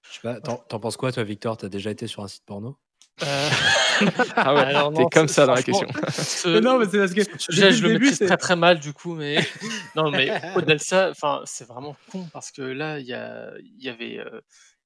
Je 0.09 0.15
sais 0.15 0.21
pas, 0.21 0.39
tu 0.39 0.49
en 0.49 0.63
tu 0.67 0.75
en 0.75 0.79
penses 0.79 0.97
quoi 0.97 1.11
toi, 1.11 1.23
Victor? 1.23 1.57
Tu 1.57 1.65
as 1.65 1.69
déjà 1.69 1.91
été 1.91 2.07
sur 2.07 2.23
un 2.23 2.27
site 2.27 2.45
porno? 2.45 2.77
Heu, 3.21 3.25
Ah 4.35 4.53
ouais, 4.53 4.61
alors 4.61 4.93
tu 4.93 5.01
es 5.01 5.03
non, 5.03 5.09
comme 5.09 5.27
ça 5.27 5.45
dans 5.45 5.53
la 5.53 5.63
question. 5.63 5.87
ce 6.09 6.47
Mais 6.49 6.61
non, 6.61 6.77
mais 6.77 6.85
c'est 6.85 6.99
parce 6.99 7.13
que 7.13 7.23
ce 7.23 7.51
sujet, 7.51 7.71
je 7.71 7.81
le 7.81 7.89
début, 7.89 8.05
maîtrise 8.05 8.17
c'est 8.19 8.27
très, 8.27 8.37
très 8.37 8.55
mal 8.55 8.79
du 8.79 8.93
coup, 8.93 9.15
mais 9.15 9.37
non, 9.95 10.11
mais 10.11 10.31
au-delà 10.55 10.75
de 10.75 10.81
ça, 10.81 11.09
enfin, 11.09 11.41
c'est 11.45 11.67
vraiment 11.67 11.95
con 12.11 12.27
parce 12.31 12.51
que 12.51 12.61
là, 12.61 12.99
il 12.99 13.07
y 13.07 13.13
a 13.13 13.51
il 13.59 13.83
y 13.83 13.89
avait, 13.89 14.23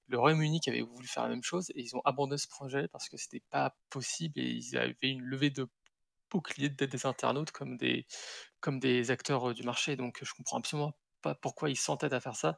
le 0.08 0.20
Royaume-Uni 0.20 0.60
qui 0.60 0.70
avait 0.70 0.82
voulu 0.82 1.08
faire 1.08 1.24
la 1.24 1.30
même 1.30 1.44
chose 1.44 1.70
et 1.76 1.82
ils 1.82 1.96
ont 1.96 2.02
abandonné 2.06 2.38
ce 2.38 2.48
projet 2.48 2.88
parce 2.90 3.10
que 3.10 3.18
c'était 3.18 3.44
pas 3.50 3.76
possible 3.90 4.40
et 4.40 4.50
ils 4.50 4.78
avaient 4.78 4.96
une 5.04 5.22
levée 5.22 5.50
de 5.50 5.68
boucliers 6.32 6.70
des 6.70 6.88
des 6.88 7.06
internautes 7.06 7.52
comme 8.60 8.80
des 8.80 9.12
acteurs, 9.12 9.50
heu, 9.50 9.54
du 9.54 9.64
marché 9.64 9.96
donc 9.96 10.20
je 10.24 10.34
comprends 10.34 10.58
absolument 10.58 10.94
pas 11.22 11.36
pourquoi 11.36 11.70
ils 11.70 11.76
s'entêtent 11.78 12.14
à 12.14 12.20
faire 12.20 12.36
ça. 12.36 12.58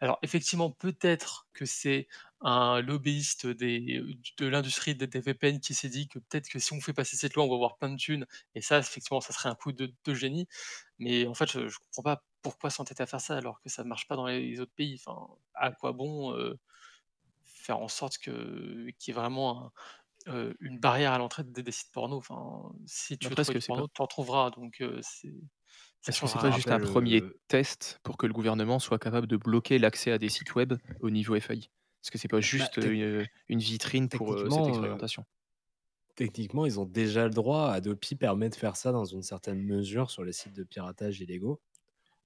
Alors 0.00 0.18
effectivement, 0.22 0.70
peut-être 0.70 1.48
que 1.54 1.64
c'est 1.66 2.06
un 2.42 2.80
lobbyiste 2.82 3.46
de 3.46 4.46
l'industrie 4.46 4.94
des 4.94 5.06
des 5.06 5.20
VPN 5.20 5.60
qui 5.60 5.74
s'est 5.74 5.88
dit 5.88 6.08
que 6.08 6.18
peut-être 6.18 6.48
que 6.50 6.58
si 6.58 6.72
on 6.74 6.80
fait 6.80 6.92
passer 6.92 7.16
cette 7.16 7.34
loi, 7.34 7.44
on 7.44 7.48
va 7.48 7.54
avoir 7.56 7.78
plein 7.78 7.90
de 7.90 7.96
thunes 7.96 8.26
et 8.54 8.60
ça, 8.62 8.78
effectivement, 8.78 9.20
ça 9.22 9.32
serait 9.32 9.48
un 9.48 9.54
coup 9.54 9.72
de 9.72 9.92
de 10.04 10.14
génie. 10.14 10.46
Mais 10.98 11.26
en 11.26 11.34
fait, 11.34 11.50
je 11.50 11.68
je 11.68 11.78
comprends 11.78 12.02
pas 12.02 12.24
pourquoi 12.42 12.70
s'entêter 12.70 13.02
à 13.02 13.06
faire 13.06 13.20
ça 13.22 13.36
alors 13.38 13.60
que 13.62 13.68
ça 13.70 13.84
marche 13.84 14.06
pas 14.08 14.16
dans 14.16 14.26
les 14.26 14.60
autres 14.60 14.74
pays. 14.76 15.00
Enfin, 15.06 15.28
à 15.54 15.72
quoi 15.72 15.92
bon, 15.92 16.34
heu, 16.36 16.58
faire 17.44 17.78
en 17.80 17.88
sorte 17.88 18.18
qu'il 18.18 18.94
y 19.06 19.10
ait 19.10 19.14
vraiment 19.14 19.72
une 20.26 20.78
barrière 20.78 21.12
à 21.12 21.18
l'entrée 21.18 21.44
des 21.44 21.62
des 21.62 21.72
sites 21.72 21.92
porno? 21.92 22.16
Enfin, 22.16 22.72
si 22.86 23.18
tu 23.18 23.30
veux 23.30 23.36
trouver 23.36 23.54
du 23.56 23.62
pas 23.64 23.64
porno, 23.66 23.88
tu 23.88 24.00
en 24.02 24.06
trouveras 24.06 24.50
donc 24.50 24.82
c'est 25.02 25.32
ça 26.00 26.12
est-ce 26.12 26.20
que 26.20 26.28
c'est 26.28 26.38
pas 26.38 26.50
juste 26.50 26.70
un 26.70 26.80
rappelle, 26.80 26.80
1er 26.80 27.22
heu 27.22 27.38
test 27.48 27.98
pour 28.02 28.18
que 28.18 28.26
le 28.26 28.32
gouvernement 28.34 28.78
soit 28.78 28.98
capable 28.98 29.26
de 29.26 29.36
bloquer 29.36 29.78
l'accès 29.78 30.10
à 30.12 30.18
des 30.18 30.28
sites 30.28 30.54
web 30.54 30.74
au 31.00 31.10
niveau 31.10 31.34
FAI? 31.36 31.58
Est-ce 32.02 32.10
que 32.10 32.18
c'est 32.18 32.28
pas 32.28 32.40
Bah, 32.56 32.70
juste, 32.70 32.76
une, 32.76 33.26
une 33.48 33.58
vitrine 33.58 34.10
pour, 34.10 34.34
cette 34.50 34.68
expérimentation? 34.68 35.24
techniquement, 36.16 36.66
ils 36.66 36.78
ont 36.80 36.84
déjà 36.86 37.24
le 37.24 37.30
droit. 37.34 37.70
Adopi 37.70 38.16
permet 38.16 38.48
de 38.50 38.54
faire 38.54 38.76
ça 38.76 38.92
dans 38.92 39.04
une 39.04 39.22
certaine 39.22 39.62
mesure 39.62 40.10
sur 40.10 40.24
les 40.24 40.32
sites 40.32 40.52
de 40.54 40.64
piratage 40.64 41.20
illégaux. 41.20 41.60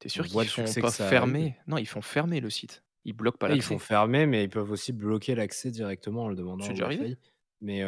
Tu 0.00 0.06
es 0.08 0.11
On 0.14 0.22
sûr 0.22 0.28
qu'ils 0.28 0.48
font 0.48 0.74
pas 0.74 0.90
ça 0.90 0.92
fermer? 0.92 1.56
Non, 1.68 1.78
ils 1.78 1.87
font 1.87 2.02
fermer 2.02 2.40
le 2.40 2.50
site. 2.50 2.84
Ils 3.04 3.12
bloquent 3.12 3.38
pas 3.38 3.48
Ouais, 3.48 3.56
ils 3.56 3.62
font 3.62 3.78
l'accès. 3.78 3.80
fermer, 3.80 4.26
mais 4.26 4.44
ils 4.44 4.48
peuvent 4.48 4.70
aussi 4.70 4.92
bloquer 4.92 5.34
l'accès 5.34 5.70
directement 5.72 6.24
en 6.24 6.28
le 6.28 6.37
demandant 6.37 6.66
C'est 6.66 6.72
au 6.72 6.74
déjà 6.74 6.84
arrivé? 6.84 7.16
Mais 7.60 7.82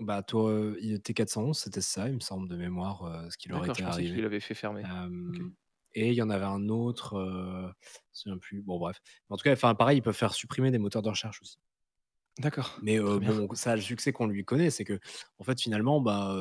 bah, 0.00 0.22
toi, 0.22 0.50
heu, 0.50 0.76
i 0.80 1.00
T411, 1.00 1.58
c'était 1.58 1.80
ça, 1.80 2.08
il 2.08 2.14
me 2.16 2.20
semble 2.20 2.48
de 2.48 2.56
mémoire, 2.56 3.26
ce 3.30 3.36
qui 3.38 3.48
leur 3.48 3.64
D'accord, 3.64 3.66
était 3.66 3.82
je 3.82 3.82
pensais 3.82 4.04
qu'il 4.04 4.20
arrivé. 4.22 4.22
l'avait 4.22 4.38
fait 4.40 4.52
fermer. 4.54 4.86
OK. 5.28 5.44
Et 5.94 6.08
il 6.10 6.14
y 6.14 6.22
en 6.22 6.30
avait 6.30 6.44
un 6.44 6.68
autre, 6.68 7.14
je 7.16 7.66
me 7.68 7.72
souviens 8.12 8.38
plus. 8.38 8.62
Bon 8.62 8.78
bref. 8.78 8.98
En 9.28 9.36
tout 9.36 9.44
cas, 9.44 9.52
enfin 9.52 9.74
pareil, 9.74 9.98
ils 9.98 10.02
peuvent 10.02 10.14
faire 10.16 10.34
supprimer 10.34 10.70
des 10.70 10.78
moteurs 10.78 11.02
de 11.02 11.08
recherche 11.10 11.40
aussi. 11.42 11.58
D'accord, 12.38 12.80
Mais 12.80 12.98
très 13.04 13.18
bien. 13.20 13.32
bon, 13.32 13.48
ça 13.54 13.72
a 13.72 13.76
le 13.76 13.82
succès 13.82 14.12
qu'on 14.12 14.26
lui 14.26 14.44
connaît, 14.44 14.70
c'est 14.70 14.84
qu'en 14.84 15.44
fait, 15.44 15.60
finalement, 15.60 16.00
bah, 16.00 16.34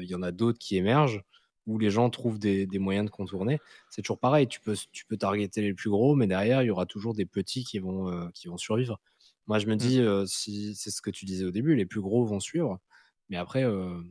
il 0.00 0.06
y 0.08 0.14
en 0.14 0.22
a 0.22 0.32
d'autres 0.32 0.58
qui 0.58 0.76
émergent, 0.76 1.22
où 1.66 1.78
les 1.78 1.90
gens 1.90 2.10
trouvent 2.10 2.38
des 2.38 2.66
des 2.66 2.78
moyens 2.78 3.06
de 3.06 3.10
contourner. 3.10 3.60
C'est 3.90 4.02
toujours 4.02 4.18
pareil, 4.20 4.48
tu 4.48 4.60
peux 4.60 4.76
tu 4.92 5.04
peux 5.06 5.16
targeter 5.16 5.62
les 5.62 5.74
plus 5.74 5.90
gros, 5.90 6.14
mais 6.14 6.26
derrière, 6.26 6.62
il 6.62 6.66
y 6.66 6.70
aura 6.70 6.86
toujours 6.86 7.14
des 7.14 7.26
petits 7.26 7.64
qui 7.64 7.78
vont, 7.78 8.30
qui 8.34 8.48
vont 8.48 8.56
survivre. 8.58 8.98
Moi, 9.46 9.58
je 9.58 9.66
me 9.66 9.76
Mmh. 9.78 9.94
dis, 9.94 10.00
si 10.26 10.74
c'est 10.74 10.90
ce 10.90 11.02
que 11.02 11.10
tu 11.10 11.24
disais 11.26 11.44
au 11.44 11.50
début, 11.50 11.74
les 11.76 11.86
plus 11.86 12.00
gros 12.00 12.24
vont 12.24 12.40
suivre, 12.40 12.80
mais 13.28 13.36
après, 13.36 13.64
heu, 13.64 14.02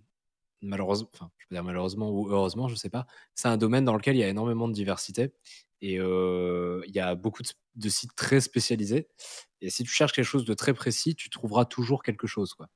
malheureuse 0.61 1.07
enfin, 1.13 1.31
je 1.39 1.45
peux 1.49 1.55
dire 1.55 1.63
malheureusement 1.63 2.11
ou 2.11 2.29
heureusement, 2.31 2.67
je 2.69 2.75
sais 2.75 2.89
pas, 2.89 3.07
c'est 3.35 3.47
un 3.49 3.57
domaine 3.57 3.85
dans 3.85 3.95
lequel 3.95 4.15
il 4.15 4.19
y 4.19 4.23
a 4.23 4.29
énormément 4.29 4.67
de 4.69 4.73
diversité 4.73 5.33
et 5.81 5.95
il 5.95 6.91
y 6.95 6.99
a 6.99 7.15
beaucoup 7.15 7.43
de 7.75 7.89
sites 7.89 8.15
très 8.15 8.41
spécialisés 8.41 9.07
et 9.61 9.69
si 9.69 9.83
tu 9.83 9.91
cherches 9.91 10.13
quelque 10.13 10.25
chose 10.25 10.45
de 10.45 10.53
très 10.53 10.73
précis, 10.73 11.15
tu 11.15 11.29
trouveras 11.29 11.65
toujours 11.65 12.03
quelque 12.03 12.27
chose, 12.27 12.53
quoi. 12.55 12.69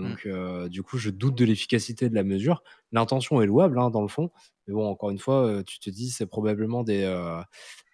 Mmh. 0.00 0.16
Donc 0.16 0.26
du 0.70 0.82
coup, 0.82 0.98
je 0.98 1.10
doute 1.10 1.36
de 1.36 1.44
l'efficacité 1.44 2.08
de 2.10 2.14
la 2.14 2.24
mesure. 2.24 2.62
L'intention 2.92 3.42
est 3.42 3.46
louable, 3.46 3.78
hein, 3.80 3.90
dans 3.90 4.02
le 4.02 4.08
fond, 4.08 4.30
mais 4.66 4.74
bon, 4.74 4.86
encore 4.88 5.10
une 5.10 5.18
fois, 5.18 5.62
tu 5.66 5.78
te 5.80 5.90
dis: 5.90 6.10
«C'est 6.10 6.26
probablement 6.26 6.84
des, 6.84 7.04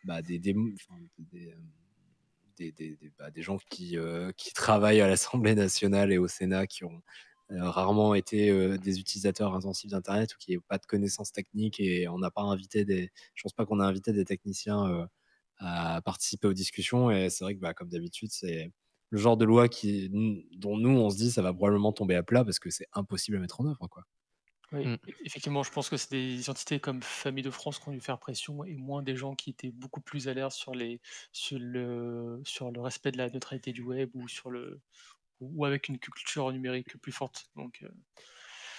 bah, 0.04 0.22
des 0.22 0.38
des 0.38 0.50
m 0.50 0.74
enfin, 0.76 1.00
des, 1.18 1.48
hem, 1.50 1.70
des 2.57 2.72
des 2.72 2.96
des, 2.96 3.12
bah, 3.18 3.30
gens 3.36 3.59
qui, 3.70 3.96
heu, 3.96 4.32
qui 4.36 4.52
travaillent 4.52 5.00
à 5.00 5.09
l'Assemblée 5.09 5.54
nationale 5.54 6.12
et 6.12 6.18
au 6.18 6.28
Sénat 6.28 6.66
qui 6.66 6.84
ont 6.84 7.02
euh, 7.52 7.70
rarement 7.70 8.14
été 8.14 8.50
euh, 8.50 8.76
des 8.78 8.98
utilisateurs 9.00 9.54
intensifs 9.54 9.90
d'Internet 9.90 10.34
ou 10.34 10.38
qui 10.38 10.54
n'ont 10.57 10.62
pas 10.68 10.78
de 10.78 10.86
connaissances 10.86 11.32
techniques 11.32 11.78
et 11.80 12.09
on 12.09 12.18
n'a 12.18 12.30
pas 12.30 12.42
invité 12.42 12.84
des. 12.84 13.11
Je 13.34 13.42
pense 13.42 13.52
pas 13.52 13.64
qu'on 13.66 13.80
a 13.80 13.84
invité 13.86 14.12
des 14.12 14.24
techniciens 14.24 14.86
euh, 14.88 15.07
à 15.59 16.02
participer 16.02 16.48
aux 16.48 16.52
discussions. 16.54 17.11
Et 17.11 17.30
c'est 17.30 17.44
vrai 17.44 17.54
que, 17.54 17.61
bah, 17.61 17.74
comme 17.74 17.88
d'habitude, 17.88 18.30
c'est 18.32 18.72
le 19.11 19.18
genre 19.18 19.36
de 19.36 19.44
loi 19.44 19.68
qui, 19.68 20.11
dont 20.57 20.76
nous, 20.76 20.90
on 20.90 21.11
se 21.11 21.16
dit, 21.16 21.30
ça 21.30 21.42
va 21.42 21.52
probablement 21.54 21.92
tomber 21.92 22.16
à 22.16 22.22
plat 22.24 22.44
parce 22.44 22.59
que 22.59 22.70
c'est 22.70 22.86
impossible 22.92 23.36
à 23.38 23.40
mettre 23.40 23.61
en 23.61 23.66
œuvre. 23.66 23.88
Oui, 24.72 24.84
Mm. 24.84 24.96
e- 25.08 25.12
effectivement, 25.24 25.62
je 25.62 25.70
pense 25.70 25.88
que 25.88 25.96
c'est 25.96 26.10
des 26.10 26.50
entités 26.50 26.80
comme 26.80 27.00
Famille 27.02 27.44
de 27.44 27.50
France 27.50 27.78
qui 27.78 27.88
ont 27.88 27.92
dû 27.92 28.00
faire 28.00 28.18
pression 28.18 28.64
et 28.64 28.74
moins 28.76 29.02
des 29.02 29.14
gens 29.16 29.34
qui 29.36 29.50
étaient 29.50 29.70
beaucoup 29.70 30.00
plus 30.00 30.26
alertes 30.28 30.52
sur, 30.52 30.74
les, 30.74 31.00
sur, 31.32 31.58
le, 31.60 32.40
sur 32.44 32.70
le 32.72 32.80
respect 32.80 33.12
de 33.12 33.18
la 33.18 33.30
neutralité 33.30 33.72
du 33.72 33.82
web 33.82 34.10
ou, 34.14 34.26
sur 34.28 34.50
le, 34.50 34.80
ou 35.40 35.64
avec 35.66 35.88
une 35.88 35.98
culture 36.00 36.52
numérique 36.52 36.98
plus 37.00 37.12
forte. 37.12 37.46
Donc, 37.56 37.80
euh, 37.84 37.90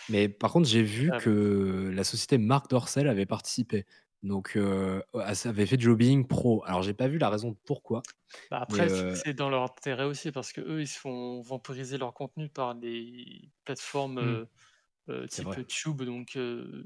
Mais 0.07 0.29
par 0.29 0.51
contre, 0.51 0.67
j'ai 0.67 0.83
vu 0.83 1.11
Ah. 1.11 1.15
que 1.15 1.91
la 1.93 2.03
société 2.03 2.37
Marc 2.37 2.69
Dorcel 2.69 3.07
avait 3.07 3.25
participé. 3.25 3.85
Donc, 4.23 4.53
euh, 4.55 5.01
ça 5.33 5.49
avait 5.49 5.65
fait 5.65 5.77
du 5.77 5.87
lobbying 5.87 6.27
pro. 6.27 6.63
Alors, 6.65 6.81
j'ai 6.83 6.93
pas 6.93 7.07
vu 7.07 7.17
la 7.17 7.29
raison 7.29 7.51
de 7.51 7.57
pourquoi. 7.65 8.05
bah 8.49 8.59
après, 8.61 8.87
euh, 8.89 9.21
c'est 9.23 9.33
dans 9.33 9.49
leur 9.49 9.63
intérêt 9.63 10.05
aussi 10.05 10.31
parce 10.31 10.53
que 10.53 10.61
eux, 10.61 10.81
ils 10.81 10.87
se 10.87 10.97
font 10.99 11.41
vampiriser 11.41 11.97
leur 11.97 12.13
contenu 12.13 12.49
par 12.49 12.75
des 12.75 13.51
plateformes 13.65 14.19
Mm. 14.19 14.37
Euh, 15.09 15.23
euh, 15.23 15.27
type. 15.27 15.67
Tube. 15.67 16.01
Donc, 16.03 16.35
euh, 16.35 16.83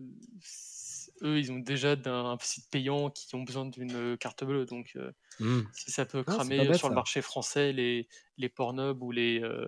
eux, 1.24 1.40
ils 1.40 1.52
ont 1.52 1.60
déjà 1.60 1.96
d'un 1.96 2.26
un 2.26 2.38
site 2.42 2.70
payant 2.70 3.10
qui 3.10 3.34
ont 3.36 3.44
besoin 3.44 3.66
d'une 3.66 4.18
carte 4.18 4.44
bleue. 4.44 4.66
Donc, 4.66 4.92
euh, 4.96 5.12
Hmm. 5.40 5.62
si 5.74 5.92
ça 5.92 6.06
peut 6.06 6.24
Ah, 6.28 6.32
cramer 6.32 6.68
bête, 6.68 6.78
sur 6.78 6.90
le 6.90 6.96
marché 6.96 7.22
français 7.22 7.74
les, 7.74 8.08
les 8.38 8.50
Pornhub 8.50 9.02
ou 9.02 9.12
les, 9.12 9.42
euh, 9.42 9.66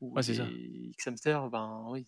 ou 0.00 0.14
Ouais, 0.16 0.22
les 0.22 0.92
ben 1.50 1.86
oui. 1.90 2.06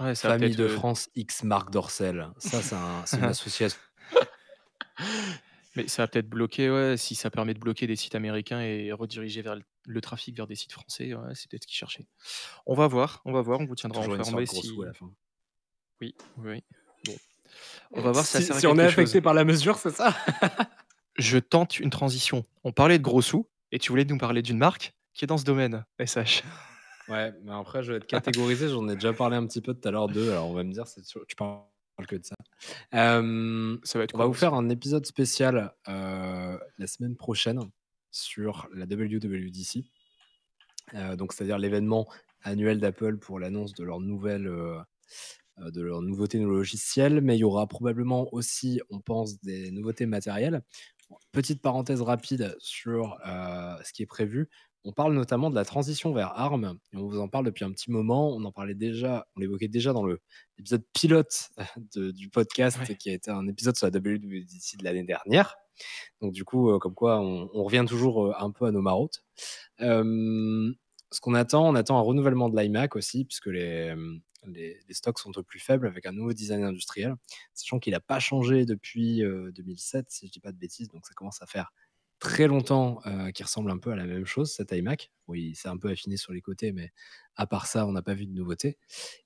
Ouais, 0.00 0.14
ça 0.14 0.28
va 0.28 0.34
Famille 0.34 0.54
de 0.54 0.64
euh, 0.64 0.68
France 0.68 1.08
X 1.14 1.44
Marc 1.44 1.70
Dorcel. 1.70 2.28
Ça, 2.38 2.60
c'est 2.62 2.74
un- 2.74 3.06
c'est 3.06 3.16
une 3.18 3.24
association. 3.30 3.78
Mais 5.76 5.88
ça 5.88 6.02
va 6.02 6.08
peut-être 6.08 6.28
bloquer, 6.28 6.70
ouais, 6.70 6.96
si 6.98 7.14
ça 7.14 7.30
permet 7.30 7.54
de 7.54 7.58
bloquer 7.58 7.86
des 7.86 7.96
sites 7.96 8.14
américains 8.14 8.60
et 8.60 8.92
rediriger 8.92 9.40
vers 9.40 9.56
le, 9.56 9.62
le 9.84 10.00
trafic 10.00 10.36
vers 10.36 10.46
des 10.46 10.54
sites 10.54 10.72
français, 10.72 11.14
ouais, 11.14 11.34
c'est 11.34 11.50
peut-être 11.50 11.62
ce 11.62 11.66
qu'ils 11.66 11.76
cherchaient. 11.76 12.06
On 12.66 12.74
va 12.74 12.86
voir, 12.86 13.20
on 13.24 13.32
va 13.32 13.40
voir, 13.42 13.60
on 13.60 13.66
vous 13.66 13.74
tiendra 13.74 14.00
informé 14.02 14.46
si. 14.46 14.72
à 14.82 14.86
la 14.86 14.92
fin. 14.92 15.10
Oui, 16.00 16.14
oui. 16.38 16.62
Bon. 17.06 17.12
On 17.92 18.02
va 18.02 18.12
voir 18.12 18.24
si 18.24 18.42
ça 18.42 18.54
on 18.70 18.78
est 18.78 18.82
affecté 18.82 19.12
chose. 19.14 19.22
par 19.22 19.34
la 19.34 19.44
mesure, 19.44 19.78
c'est 19.78 19.90
ça? 19.90 20.16
Je 21.16 21.38
tente 21.38 21.78
une 21.78 21.90
transition. 21.90 22.44
On 22.64 22.72
parlait 22.72 22.98
de 22.98 23.02
gros 23.02 23.20
sous 23.22 23.46
et 23.70 23.78
tu 23.78 23.90
voulais 23.92 24.04
nous 24.04 24.18
parler 24.18 24.40
d'une 24.42 24.56
marque 24.58 24.94
qui 25.12 25.24
est 25.24 25.28
dans 25.28 25.36
ce 25.36 25.44
domaine, 25.44 25.84
SH. 26.04 26.42
Ouais, 27.08 27.32
mais 27.42 27.52
après, 27.52 27.82
je 27.82 27.92
vais 27.92 27.98
être 27.98 28.06
catégorisé. 28.06 28.68
J'en 28.68 28.88
ai 28.88 28.94
déjà 28.94 29.12
parlé 29.12 29.36
un 29.36 29.46
petit 29.46 29.60
peu 29.60 29.74
tout 29.74 29.86
à 29.86 29.90
l'heure 29.90 30.08
d'eux. 30.08 30.30
Alors, 30.30 30.48
on 30.48 30.54
va 30.54 30.62
me 30.64 30.72
dire, 30.72 30.86
c'est 30.86 31.04
sûr- 31.04 31.26
tu 31.26 31.36
parles 31.36 31.60
que 32.08 32.16
de 32.16 32.24
ça. 32.24 32.34
Euh, 32.94 33.76
Ça 33.82 33.98
va 33.98 34.04
être 34.04 34.14
on 34.14 34.18
va 34.18 34.24
vous 34.26 34.32
faire 34.32 34.54
un 34.54 34.68
épisode 34.70 35.04
spécial 35.04 35.74
euh, 35.88 36.58
la 36.78 36.86
semaine 36.86 37.16
prochaine 37.16 37.60
sur 38.12 38.68
la 38.72 38.84
WWDC. 38.84 39.84
Euh, 40.94 41.16
donc, 41.16 41.32
c'est-à-dire 41.32 41.58
l'événement 41.58 42.06
annuel 42.42 42.78
d'Apple 42.80 43.18
pour 43.18 43.38
l'annonce 43.40 43.72
de 43.74 43.82
leur 43.84 44.00
nouvelle. 44.00 44.46
euh, 44.46 44.78
euh, 45.58 45.70
de 45.70 45.82
leurs 45.82 46.00
nouveautés 46.00 46.38
logicielles, 46.38 47.20
mais 47.20 47.36
il 47.36 47.40
y 47.40 47.44
aura 47.44 47.66
probablement 47.66 48.26
aussi, 48.32 48.80
on 48.88 49.00
pense, 49.00 49.38
des 49.42 49.70
nouveautés 49.70 50.06
matérielles. 50.06 50.62
Petite 51.30 51.60
parenthèse 51.60 52.00
rapide 52.00 52.56
sur 52.58 53.18
euh, 53.26 53.76
ce 53.84 53.92
qui 53.92 54.02
est 54.02 54.06
prévu. 54.06 54.48
On 54.84 54.92
parle 54.92 55.12
notamment 55.14 55.50
de 55.50 55.54
la 55.54 55.66
transition 55.66 56.14
vers 56.14 56.28
ARM, 56.38 56.78
et 56.94 56.96
on 56.96 57.06
vous 57.06 57.20
en 57.20 57.28
parle 57.28 57.44
depuis 57.44 57.66
un 57.66 57.70
petit 57.70 57.90
moment. 57.90 58.34
On 58.34 58.42
en 58.46 58.50
parlait 58.50 58.74
déjà, 58.74 59.26
on 59.36 59.40
l'évoquait 59.40 59.68
déjà 59.68 59.92
dans 59.92 60.06
le- 60.06 60.20
l'épisode 60.56 60.84
pilote 60.94 61.50
de- 61.94 62.12
du 62.12 62.30
podcast, 62.30 62.78
Ouais. 62.88 62.96
qui 62.96 63.10
a 63.10 63.12
été 63.12 63.30
un 63.30 63.46
épisode 63.46 63.76
sur 63.76 63.86
la 63.86 63.90
WWDC 63.90 64.78
de 64.78 64.84
l'année 64.84 65.04
dernière. 65.04 65.54
Donc 66.20 66.32
du 66.32 66.44
coup, 66.44 66.70
euh, 66.70 66.78
comme 66.78 66.94
quoi, 66.94 67.20
on, 67.20 67.64
revient 67.64 67.84
toujours 67.86 68.26
euh, 68.26 68.32
un 68.38 68.50
peu 68.50 68.66
à 68.66 68.70
nos 68.70 68.82
marottes. 68.82 69.24
Euh, 69.80 70.72
ce 71.10 71.20
qu'on 71.20 71.34
attend, 71.34 71.68
on 71.68 71.74
attend 71.74 71.98
un 71.98 72.02
renouvellement 72.02 72.48
de 72.48 72.58
l'iMac 72.58 72.96
aussi, 72.96 73.24
puisque 73.24 73.46
les, 73.46 73.94
euh, 73.94 74.74
stocks 74.90 75.18
sont 75.18 75.30
peu 75.30 75.42
plus 75.42 75.60
faibles 75.60 75.86
avec 75.86 76.06
un 76.06 76.12
nouveau 76.12 76.32
design 76.32 76.64
industriel, 76.64 77.14
sachant 77.54 77.78
qu'il 77.78 77.92
n'a 77.92 78.00
pas 78.00 78.18
changé 78.18 78.64
depuis 78.66 79.22
euh, 79.22 79.52
2007, 79.52 80.06
si 80.10 80.26
je 80.26 80.32
dis 80.32 80.40
pas 80.40 80.52
de 80.52 80.58
bêtises, 80.58 80.88
donc 80.88 81.06
ça 81.06 81.14
commence 81.14 81.42
à 81.42 81.46
faire 81.46 81.72
très 82.18 82.46
longtemps 82.46 83.00
euh, 83.06 83.32
qu'il 83.32 83.44
ressemble 83.44 83.70
un 83.72 83.78
peu 83.78 83.90
à 83.90 83.96
la 83.96 84.04
même 84.04 84.24
chose, 84.24 84.52
cet 84.52 84.70
iMac. 84.70 85.10
Oui, 85.26 85.54
c'est 85.56 85.68
un 85.68 85.76
peu 85.76 85.90
affiné 85.90 86.16
sur 86.16 86.32
les 86.32 86.40
côtés, 86.40 86.70
mais 86.70 86.92
à 87.34 87.48
part 87.48 87.66
ça, 87.66 87.84
on 87.84 87.92
n'a 87.92 88.02
pas 88.02 88.14
vu 88.14 88.26
de 88.26 88.32
nouveauté. 88.32 88.78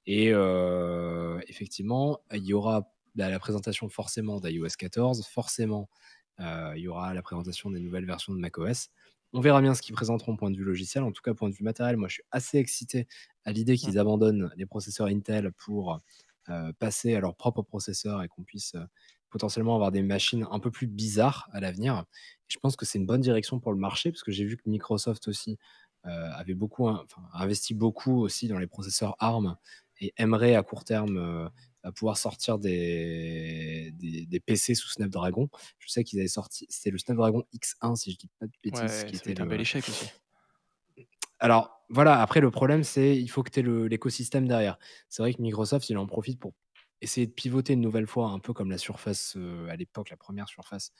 Et 0.07 0.32
euh, 0.32 1.38
effectivement, 1.47 2.20
il 2.32 2.44
y 2.44 2.55
aura 2.55 2.90
bah, 3.14 3.28
la 3.28 3.38
présentation 3.38 3.90
forcément 3.90 4.40
d'iOS 4.40 4.76
14, 4.78 5.26
forcément, 5.26 5.90
euh, 5.90 6.15
il 6.39 6.80
y 6.80 6.89
aura 6.89 7.14
la 7.14 7.22
présentation 7.22 7.70
des 7.70 7.80
nouvelles 7.80 8.07
versions 8.07 8.34
de 8.34 8.39
macOS. 8.39 8.91
On 9.32 9.41
verra 9.41 9.61
bien 9.61 9.74
ce 9.74 9.82
qu'ils 9.82 9.95
présenteront 9.95 10.37
point 10.37 10.51
de 10.51 10.57
vue 10.57 10.64
logiciel. 10.64 11.05
En 11.05 11.12
tout 11.12 11.22
cas, 11.22 11.34
point 11.34 11.49
de 11.49 11.55
vue 11.55 11.64
matériel, 11.64 11.97
moi, 11.97 12.09
je 12.09 12.14
suis 12.14 12.22
assez 12.30 12.59
excité 12.59 13.07
à 13.45 13.53
l'idée 13.53 13.76
qu'ils 13.76 13.99
abandonnent 13.99 14.51
les 14.57 14.66
processeurs 14.66 15.09
Intel 15.09 15.53
pour 15.53 16.01
euh, 16.49 16.72
passer 16.78 17.14
à 17.14 17.20
leur 17.20 17.34
propre 17.34 17.62
processeur 17.62 18.22
et 18.22 18.28
qu'on 18.28 18.45
puisse 18.45 18.76
euh, 18.76 18.84
potentiellement 19.30 19.74
avoir 19.74 19.91
des 19.91 20.03
machines 20.03 20.47
un 20.51 20.61
peu 20.61 20.70
plus 20.70 20.87
bizarres 20.87 21.49
à 21.53 21.59
l'avenir. 21.59 22.05
Je 22.47 22.57
pense 22.59 22.76
que 22.76 22.87
c'est 22.87 22.99
une 22.99 23.07
bonne 23.07 23.20
direction 23.20 23.59
pour 23.59 23.72
le 23.72 23.78
marché 23.78 24.12
parce 24.12 24.22
que 24.22 24.30
j'ai 24.30 24.45
vu 24.45 24.57
que 24.57 24.62
Microsoft 24.66 25.26
aussi 25.26 25.59
euh, 26.07 26.30
avait 26.34 26.55
beaucoup, 26.55 26.89
enfin, 26.89 27.22
investi 27.32 27.74
beaucoup 27.74 28.20
aussi 28.20 28.47
dans 28.47 28.59
les 28.59 28.68
processeurs 28.68 29.16
ARM 29.18 29.57
et 30.01 30.14
aimerait 30.18 30.55
à 30.55 30.62
court 30.62 30.84
terme 30.84 31.16
euh, 31.16 31.49
à 31.87 31.93
pouvoir 31.93 32.18
sortir 32.18 32.59
des, 32.59 33.93
des, 33.95 34.26
des 34.26 34.41
PC 34.41 34.74
sous 34.74 34.89
Snapdragon. 34.89 35.49
Je 35.78 35.89
sais 35.89 36.05
qu'ils 36.05 36.18
avaient 36.18 36.28
sorti, 36.28 36.66
c'était 36.68 36.91
le 36.91 36.99
Snapdragon 36.99 37.45
X1 37.55 37.95
si 37.97 38.12
je 38.12 38.18
dis 38.18 38.30
pas 38.39 38.47
de 38.47 38.53
bêtises, 38.62 39.05
Ouais, 39.05 39.11
qui 39.11 39.16
était 39.16 39.41
un 39.41 39.45
le- 39.45 39.51
bel 39.51 39.61
échec 39.61 39.89
aussi. 39.89 40.07
alors 41.39 41.80
voilà, 41.89 42.20
après 42.20 42.41
le 42.41 42.51
problème 42.51 42.82
c'est 42.82 43.16
il 43.16 43.28
faut 43.28 43.43
que 43.43 43.51
tu 43.51 43.61
aies 43.61 43.89
l'écosystème 43.89 44.49
derrière. 44.49 44.78
C'est 45.09 45.22
vrai 45.22 45.34
que 45.34 45.43
Microsoft 45.43 45.89
il 45.91 45.99
en 45.99 46.07
profite 46.07 46.41
pour 46.41 46.55
essayer 47.03 47.26
de 47.26 47.32
pivoter 47.32 47.74
une 47.74 47.82
nouvelle 47.82 48.07
fois, 48.07 48.28
un 48.30 48.39
peu 48.39 48.53
comme 48.55 48.70
la 48.70 48.78
Surface 48.78 49.34
euh, 49.37 49.68
à 49.68 49.76
l'époque, 49.76 50.09
la 50.11 50.16
première 50.16 50.49
Surface, 50.49 50.93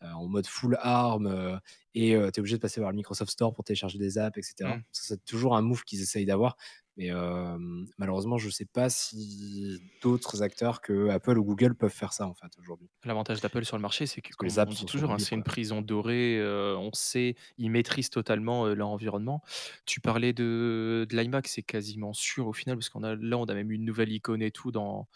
en 0.00 0.28
mode 0.28 0.46
full 0.46 0.76
ARM, 0.80 1.26
euh, 1.26 1.56
et 1.94 2.10
tu 2.10 2.16
es 2.16 2.38
obligé 2.38 2.56
de 2.56 2.60
passer 2.60 2.80
par 2.80 2.90
le 2.90 2.96
Microsoft 2.96 3.30
Store 3.30 3.52
pour 3.54 3.64
télécharger 3.64 3.98
des 3.98 4.18
apps, 4.18 4.36
etc. 4.36 4.76
Mm. 4.76 4.82
C'est 4.92 5.24
toujours 5.24 5.56
un 5.56 5.62
move 5.62 5.84
qu'ils 5.84 6.02
essayent 6.02 6.26
d'avoir, 6.26 6.56
mais 6.96 7.10
euh, 7.10 7.56
malheureusement 7.98 8.38
je 8.38 8.48
sais 8.50 8.66
pas 8.66 8.88
si 8.88 9.80
d'autres 10.00 10.42
acteurs 10.42 10.80
que 10.80 11.08
Apple 11.08 11.38
ou 11.38 11.44
Google 11.44 11.74
peuvent 11.74 11.92
faire 11.92 12.12
ça 12.12 12.26
en 12.26 12.34
fait 12.34 12.56
aujourd'hui. 12.58 12.88
L'avantage 13.04 13.40
d'Apple 13.40 13.64
sur 13.64 13.76
le 13.76 13.82
marché, 13.82 14.06
c'est 14.06 14.20
que, 14.20 14.30
les 14.42 14.58
apps 14.58 14.70
on 14.70 14.74
dit 14.74 14.80
sont 14.80 14.86
toujours, 14.86 15.10
hein, 15.10 15.18
c'est 15.18 15.34
une 15.34 15.42
prison 15.42 15.82
dorée. 15.82 16.38
euh, 16.38 16.76
on 16.76 16.92
sait, 16.92 17.34
ils 17.58 17.70
maîtrisent 17.70 18.10
totalement 18.10 18.66
euh, 18.66 18.74
leur 18.74 18.88
environnement. 18.88 19.42
Tu 19.86 20.00
parlais 20.00 20.32
de, 20.32 21.06
de 21.08 21.16
l'iMac, 21.16 21.48
c'est 21.48 21.62
quasiment 21.62 22.12
sûr 22.12 22.46
au 22.46 22.52
final, 22.52 22.76
parce 22.76 22.88
qu'on 22.90 23.02
a 23.02 23.16
là, 23.16 23.38
on 23.38 23.44
a 23.44 23.54
même 23.54 23.72
une 23.72 23.84
nouvelle 23.84 24.12
icône 24.12 24.42
et 24.42 24.52
tout 24.52 24.70
dans, 24.70 25.08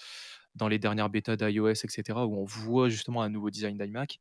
dans 0.54 0.68
les 0.68 0.78
dernières 0.78 1.10
bêtas 1.10 1.36
d'iOS, 1.36 1.70
etc., 1.84 2.02
où 2.26 2.36
on 2.36 2.44
voit 2.44 2.88
justement 2.88 3.22
un 3.22 3.28
nouveau 3.28 3.50
design 3.50 3.76
d'iMac. 3.78 4.18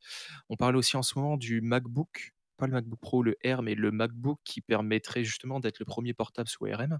On 0.48 0.56
parle 0.56 0.76
aussi 0.76 0.96
en 0.96 1.02
ce 1.02 1.18
moment 1.18 1.36
du 1.36 1.60
MacBook, 1.60 2.32
pas 2.56 2.66
le 2.66 2.72
MacBook 2.72 3.00
Pro, 3.00 3.22
le 3.22 3.36
Air, 3.42 3.62
mais 3.62 3.74
le 3.74 3.90
MacBook 3.90 4.38
qui 4.44 4.60
permettrait 4.60 5.24
justement 5.24 5.60
d'être 5.60 5.78
le 5.78 5.84
premier 5.84 6.14
portable 6.14 6.48
sous 6.48 6.66
ARM. 6.66 6.98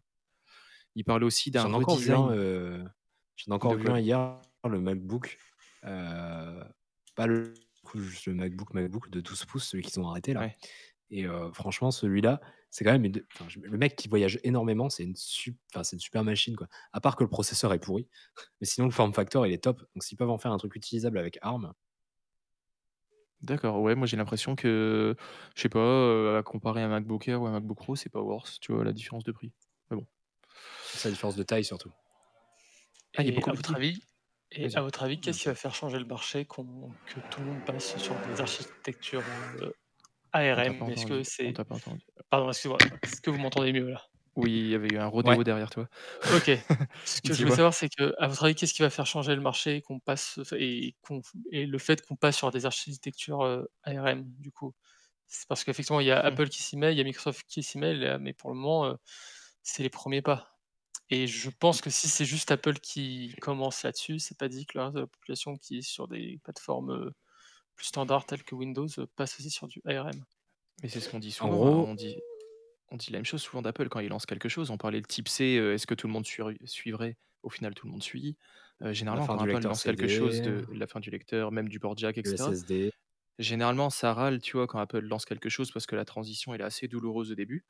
Il 0.95 1.05
parle 1.05 1.25
aussi 1.25 1.51
d'un 1.51 1.63
J'en 1.63 1.73
ai 1.73 1.77
encore 1.77 1.97
vu 1.97 2.13
un, 2.13 2.31
euh, 2.31 2.85
j'en 3.37 3.53
ai 3.53 3.55
encore 3.55 3.75
vu 3.75 3.89
un 3.89 3.99
hier, 3.99 4.41
le 4.69 4.81
MacBook. 4.81 5.39
euh, 5.85 6.65
pas 7.15 7.27
le, 7.27 7.55
le 7.95 8.35
MacBook, 8.35 8.75
MacBook 8.75 9.11
de 9.11 9.21
12 9.21 9.45
pouces, 9.45 9.69
celui 9.69 9.85
qu'ils 9.85 10.01
ont 10.01 10.09
arrêté 10.09 10.33
là. 10.33 10.41
Ouais. 10.41 10.57
Et 11.11 11.27
euh, 11.27 11.51
franchement, 11.53 11.91
celui-là, 11.91 12.41
c'est 12.71 12.85
quand 12.85 12.93
même 12.93 13.05
une- 13.05 13.25
enfin, 13.35 13.47
le 13.63 13.79
mec 13.79 13.97
qui 13.97 14.09
voyage 14.09 14.39
énormément, 14.45 14.91
c'est 14.91 15.05
une, 15.05 15.15
enfin, 15.75 15.85
super 15.85 16.25
machine 16.25 16.57
quoi. 16.57 16.69
À 16.93 17.01
part 17.01 17.17
que 17.17 17.25
le 17.25 17.31
processeur 17.31 17.73
est 17.75 17.79
pourri, 17.81 18.09
mais 18.61 18.67
sinon 18.67 18.87
le 18.87 18.93
form 18.93 19.13
factor 19.15 19.47
il 19.47 19.53
est 19.53 19.65
top. 19.65 19.81
Donc 19.95 20.05
s'ils 20.05 20.19
peuvent 20.19 20.31
en 20.31 20.39
faire 20.39 20.53
un 20.53 20.59
truc 20.59 20.77
utilisable 20.77 21.19
avec 21.19 21.39
ARM, 21.43 21.75
D'accord, 23.41 23.81
ouais, 23.81 23.95
moi 23.95 24.07
j'ai 24.09 24.17
l'impression 24.17 24.57
que, 24.57 25.15
je 25.55 25.61
sais 25.63 25.69
pas, 25.69 25.79
euh, 25.79 26.39
à 26.41 26.43
comparer 26.43 26.83
un 26.83 26.89
MacBook 26.89 27.29
Air 27.29 27.41
ou 27.41 27.47
un 27.47 27.53
MacBook 27.53 27.77
Pro, 27.79 27.95
c'est 27.95 28.09
pas 28.11 28.21
worse, 28.21 28.59
tu 28.61 28.73
vois, 28.73 28.83
la 28.85 28.93
différence 28.93 29.23
de 29.25 29.31
prix. 29.33 29.53
Mais 29.91 29.97
bon. 29.97 30.07
c'est 30.95 31.09
la 31.09 31.13
différence 31.13 31.37
de 31.37 31.45
taille 31.45 31.65
surtout. 31.65 31.93
Ah, 33.17 33.23
il 33.23 33.29
est 33.29 33.33
Et 33.33 33.33
beaucoup 33.33 33.51
à 33.51 33.55
votre 33.55 33.75
avis, 33.75 34.01
et 34.51 34.75
à 34.75 34.81
votre 34.83 35.03
avis, 35.03 35.21
qu'est-ce 35.21 35.41
qui 35.43 35.49
va 35.49 35.55
faire 35.55 35.75
changer 35.75 35.99
le 35.99 36.05
marché 36.07 36.47
que 36.47 37.21
tout 37.21 37.41
le 37.41 37.47
monde 37.47 37.65
passe 37.65 37.97
sur 37.99 38.21
des 38.21 38.41
architectures 38.41 39.29
euh, 39.63 39.71
ARM 40.39 40.89
Est-ce 40.89 41.07
que 41.07 41.23
c'est 41.25 41.59
pardon, 42.31 42.51
excusez-moi, 42.51 42.81
est-ce 43.05 43.21
que 43.21 43.31
vous 43.31 43.39
m'entendez 43.39 43.73
mieux 43.73 43.91
là? 43.91 44.03
Oui, 44.37 44.53
il 44.53 44.69
y 44.69 44.75
avait 44.75 44.89
eu 44.89 44.99
un 44.99 45.07
rodéo 45.07 45.43
Ouais. 45.43 45.45
derrière 45.45 45.71
toi. 45.71 45.89
Ok. 46.31 46.51
Ce 47.05 47.23
que 47.23 47.35
je 47.35 47.41
voulais 47.41 47.53
savoir, 47.53 47.75
c'est 47.75 47.89
que, 47.89 48.15
à 48.19 48.29
votre 48.29 48.45
avis, 48.45 48.55
qu'est-ce 48.55 48.75
qui 48.75 48.83
va 48.83 48.91
faire 48.91 49.07
changer 49.07 49.35
le 49.35 49.41
marché 49.43 49.77
et 49.77 49.83
qu'on 49.83 50.01
passe 50.01 50.41
et, 50.57 50.97
et 51.53 51.67
le 51.67 51.79
fait 51.79 52.03
qu'on 52.07 52.17
passe 52.17 52.37
sur 52.39 52.51
des 52.53 52.67
architectures 52.67 53.43
euh, 53.43 53.65
ARM 53.85 54.25
du 54.39 54.53
coup? 54.53 54.75
C'est 55.29 55.49
parce 55.49 55.65
qu'effectivement, 55.65 56.01
il 56.01 56.07
y 56.09 56.13
a 56.13 56.21
Hmm. 56.23 56.25
Apple 56.25 56.49
qui 56.51 56.63
s'y 56.63 56.77
met, 56.79 56.95
il 56.95 56.99
y 56.99 57.01
a 57.03 57.05
Microsoft 57.05 57.47
qui 57.49 57.63
s'y 57.63 57.79
met, 57.79 58.19
mais 58.21 58.35
pour 58.35 58.51
le 58.51 58.57
moment, 58.57 58.87
euh, 58.87 58.95
c'est 59.63 59.83
les 59.83 59.91
premiers 59.91 60.23
pas. 60.23 60.59
Et 61.11 61.27
je 61.29 61.51
pense 61.51 61.81
que 61.83 61.91
si 61.91 62.09
c'est 62.09 62.25
juste 62.27 62.51
Apple 62.53 62.75
qui 62.81 63.35
commence 63.43 63.83
là-dessus, 63.85 64.19
c'est 64.21 64.39
pas 64.39 64.49
dit 64.49 64.67
que 64.67 64.79
le 64.79 64.85
reste 64.85 64.97
de 64.97 65.01
la 65.03 65.07
population 65.09 65.57
qui 65.57 65.79
est 65.79 65.83
sur 65.83 66.09
des 66.09 66.41
plateformes 66.45 66.91
euh, 66.93 67.11
plus 67.79 67.87
standards 67.87 68.27
telles 68.27 68.43
que 68.43 68.55
Windows 68.55 68.89
euh, 68.99 69.07
passe 69.17 69.39
aussi 69.39 69.51
sur 69.51 69.69
du 69.69 69.81
ARM. 69.87 70.25
Mais 70.83 70.89
c'est 70.89 71.01
ce 71.01 71.09
qu'on 71.09 71.21
dit 71.21 71.35
En 71.41 71.47
souvent. 71.49 71.67
hein, 71.67 71.71
gros, 71.71 71.87
On 71.87 71.95
dit, 71.95 72.17
on 72.91 72.97
dit 72.97 73.11
la 73.13 73.19
même 73.19 73.25
chose 73.25 73.41
souvent 73.41 73.63
d'Apple 73.63 73.89
quand 73.89 74.01
ils 74.01 74.09
lancent 74.09 74.27
quelque 74.27 74.49
chose. 74.49 74.71
On 74.71 74.77
parlait 74.77 74.99
le 74.99 75.07
type 75.07 75.29
C, 75.29 75.57
euh, 75.57 75.75
est-ce 75.75 75.87
que 75.87 75.95
tout 75.95 76.07
le 76.09 76.13
monde 76.13 76.27
suivrait 76.27 76.57
suivrait? 76.65 77.17
Au 77.43 77.51
final, 77.51 77.75
tout 77.75 77.87
le 77.87 77.93
monde 77.93 78.03
suit. 78.03 78.37
Euh, 78.83 78.93
généralement, 78.93 79.27
quand 79.27 79.39
Apple 79.39 79.63
lance 79.63 79.83
quelque 79.85 80.09
chose 80.09 80.43
de 80.43 80.67
la 80.73 80.87
fin 80.89 81.01
du 81.01 81.11
lecteur, 81.11 81.53
même 81.53 81.69
du 81.69 81.79
port 81.81 81.97
jack, 81.97 82.17
le 82.17 82.21
etc. 82.21 82.51
SSD. 82.51 82.93
Généralement, 83.39 83.91
ça 83.91 84.13
râle, 84.13 84.41
tu 84.41 84.57
vois, 84.57 84.67
quand 84.67 84.81
Apple 84.81 85.01
lance 85.01 85.25
quelque 85.25 85.49
chose 85.49 85.71
parce 85.71 85.87
que 85.87 85.95
la 85.95 86.05
transition 86.05 86.55
elle 86.55 86.61
est 86.61 86.65
assez 86.65 86.89
douloureuse 86.89 87.31
au 87.31 87.37
début, 87.37 87.65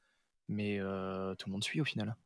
mais 0.48 0.80
euh, 0.80 1.34
tout 1.34 1.48
le 1.48 1.52
monde 1.52 1.64
suit 1.64 1.80
au 1.82 1.84
final. 1.84 2.16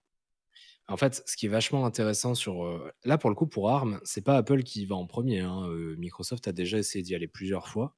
En 0.93 0.97
fait, 0.99 1.22
ce 1.26 1.36
qui 1.36 1.47
est 1.47 1.49
vachement 1.49 1.86
intéressant 1.86 2.34
sur. 2.34 2.64
euh, 2.64 2.93
là, 3.05 3.16
pour 3.18 3.30
le 3.30 3.36
coup, 3.36 3.47
pour 3.47 3.70
ARM, 3.70 3.99
c'est 4.05 4.20
pas 4.20 4.36
Apple 4.36 4.62
qui 4.62 4.84
va 4.86 4.95
en 4.97 5.07
premier. 5.07 5.40
hein, 5.40 5.66
euh, 5.68 5.97
Microsoft 5.97 6.47
a 6.49 6.53
déjà 6.53 6.78
essayé 6.78 7.03
d'y 7.03 7.14
aller 7.14 7.28
plusieurs 7.28 7.68
fois. 7.68 7.97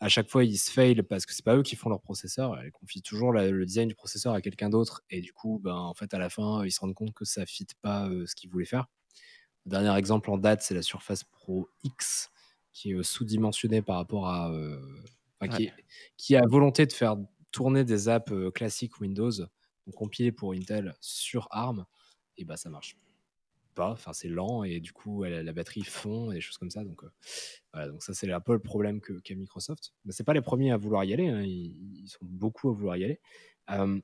À 0.00 0.08
chaque 0.08 0.28
fois, 0.30 0.42
ils 0.44 0.56
se 0.56 0.70
fail 0.70 1.02
parce 1.02 1.26
que 1.26 1.34
c'est 1.34 1.44
pas 1.44 1.56
eux 1.56 1.62
qui 1.62 1.76
font 1.76 1.88
leur 1.90 2.00
processeur. 2.00 2.58
Ils 2.64 2.72
confient 2.72 3.02
toujours 3.02 3.32
la- 3.32 3.50
le 3.50 3.66
design 3.66 3.88
du 3.88 3.94
processeur 3.94 4.32
à 4.34 4.40
quelqu'un 4.40 4.70
d'autre. 4.70 5.02
Et 5.10 5.20
du 5.20 5.32
coup, 5.32 5.60
ben, 5.62 5.74
en 5.76 5.94
fait, 5.94 6.12
à 6.14 6.18
la 6.18 6.30
fin, 6.30 6.64
ils 6.64 6.72
se 6.72 6.80
rendent 6.80 6.94
compte 6.94 7.12
que 7.14 7.24
ça 7.24 7.42
ne 7.42 7.46
fit 7.46 7.66
pas 7.82 8.08
euh, 8.08 8.26
ce 8.26 8.34
qu'ils 8.34 8.50
voulaient 8.50 8.64
faire. 8.64 8.86
Le 9.66 9.70
dernier 9.70 9.96
exemple 9.98 10.30
en 10.30 10.38
date, 10.38 10.62
c'est 10.62 10.74
la 10.74 10.82
Surface 10.82 11.24
Pro 11.24 11.68
X, 11.84 12.30
qui 12.72 12.92
est 12.92 12.94
euh, 12.94 13.02
sous-dimensionnée 13.02 13.82
par 13.82 13.96
rapport 13.96 14.28
à. 14.28 14.50
euh, 14.50 14.80
enfin, 15.40 15.54
qui, 15.56 15.64
Ouais. 15.64 15.68
est- 15.78 15.84
qui 16.16 16.36
a 16.36 16.42
volonté 16.46 16.86
de 16.86 16.92
faire 16.92 17.16
tourner 17.52 17.84
des 17.84 18.08
apps 18.08 18.32
euh, 18.32 18.50
classiques 18.50 19.00
Windows, 19.00 19.30
donc 19.32 19.94
compilées 19.94 20.32
pour 20.32 20.52
Intel 20.54 20.94
sur 21.00 21.48
ARM 21.50 21.84
et 22.36 22.44
bah 22.44 22.56
ça 22.56 22.70
marche 22.70 22.96
pas. 23.74 23.90
Enfin, 23.90 24.12
c'est 24.12 24.28
lent 24.28 24.64
et 24.64 24.80
du 24.80 24.92
coup, 24.92 25.24
la 25.24 25.52
batterie 25.52 25.82
fond 25.82 26.30
et 26.30 26.36
des 26.36 26.40
choses 26.40 26.58
comme 26.58 26.70
ça. 26.70 26.84
Donc, 26.84 27.04
euh, 27.04 27.10
voilà, 27.72 27.88
donc 27.90 28.02
ça, 28.02 28.14
c'est 28.14 28.30
un 28.32 28.40
peu 28.40 28.52
le 28.54 28.60
problème 28.60 29.00
qu'a 29.00 29.34
Microsoft. 29.34 29.92
Mais 30.04 30.12
c'est 30.12 30.24
pas 30.24 30.34
les 30.34 30.40
premiers 30.40 30.72
à 30.72 30.76
vouloir 30.76 31.04
y 31.04 31.12
aller. 31.12 31.28
hein, 31.28 31.42
Ils, 31.42 32.08
sont 32.08 32.24
beaucoup 32.24 32.70
à 32.70 32.72
vouloir 32.72 32.96
y 32.96 33.04
aller. 33.04 33.20
Euh, 33.70 34.00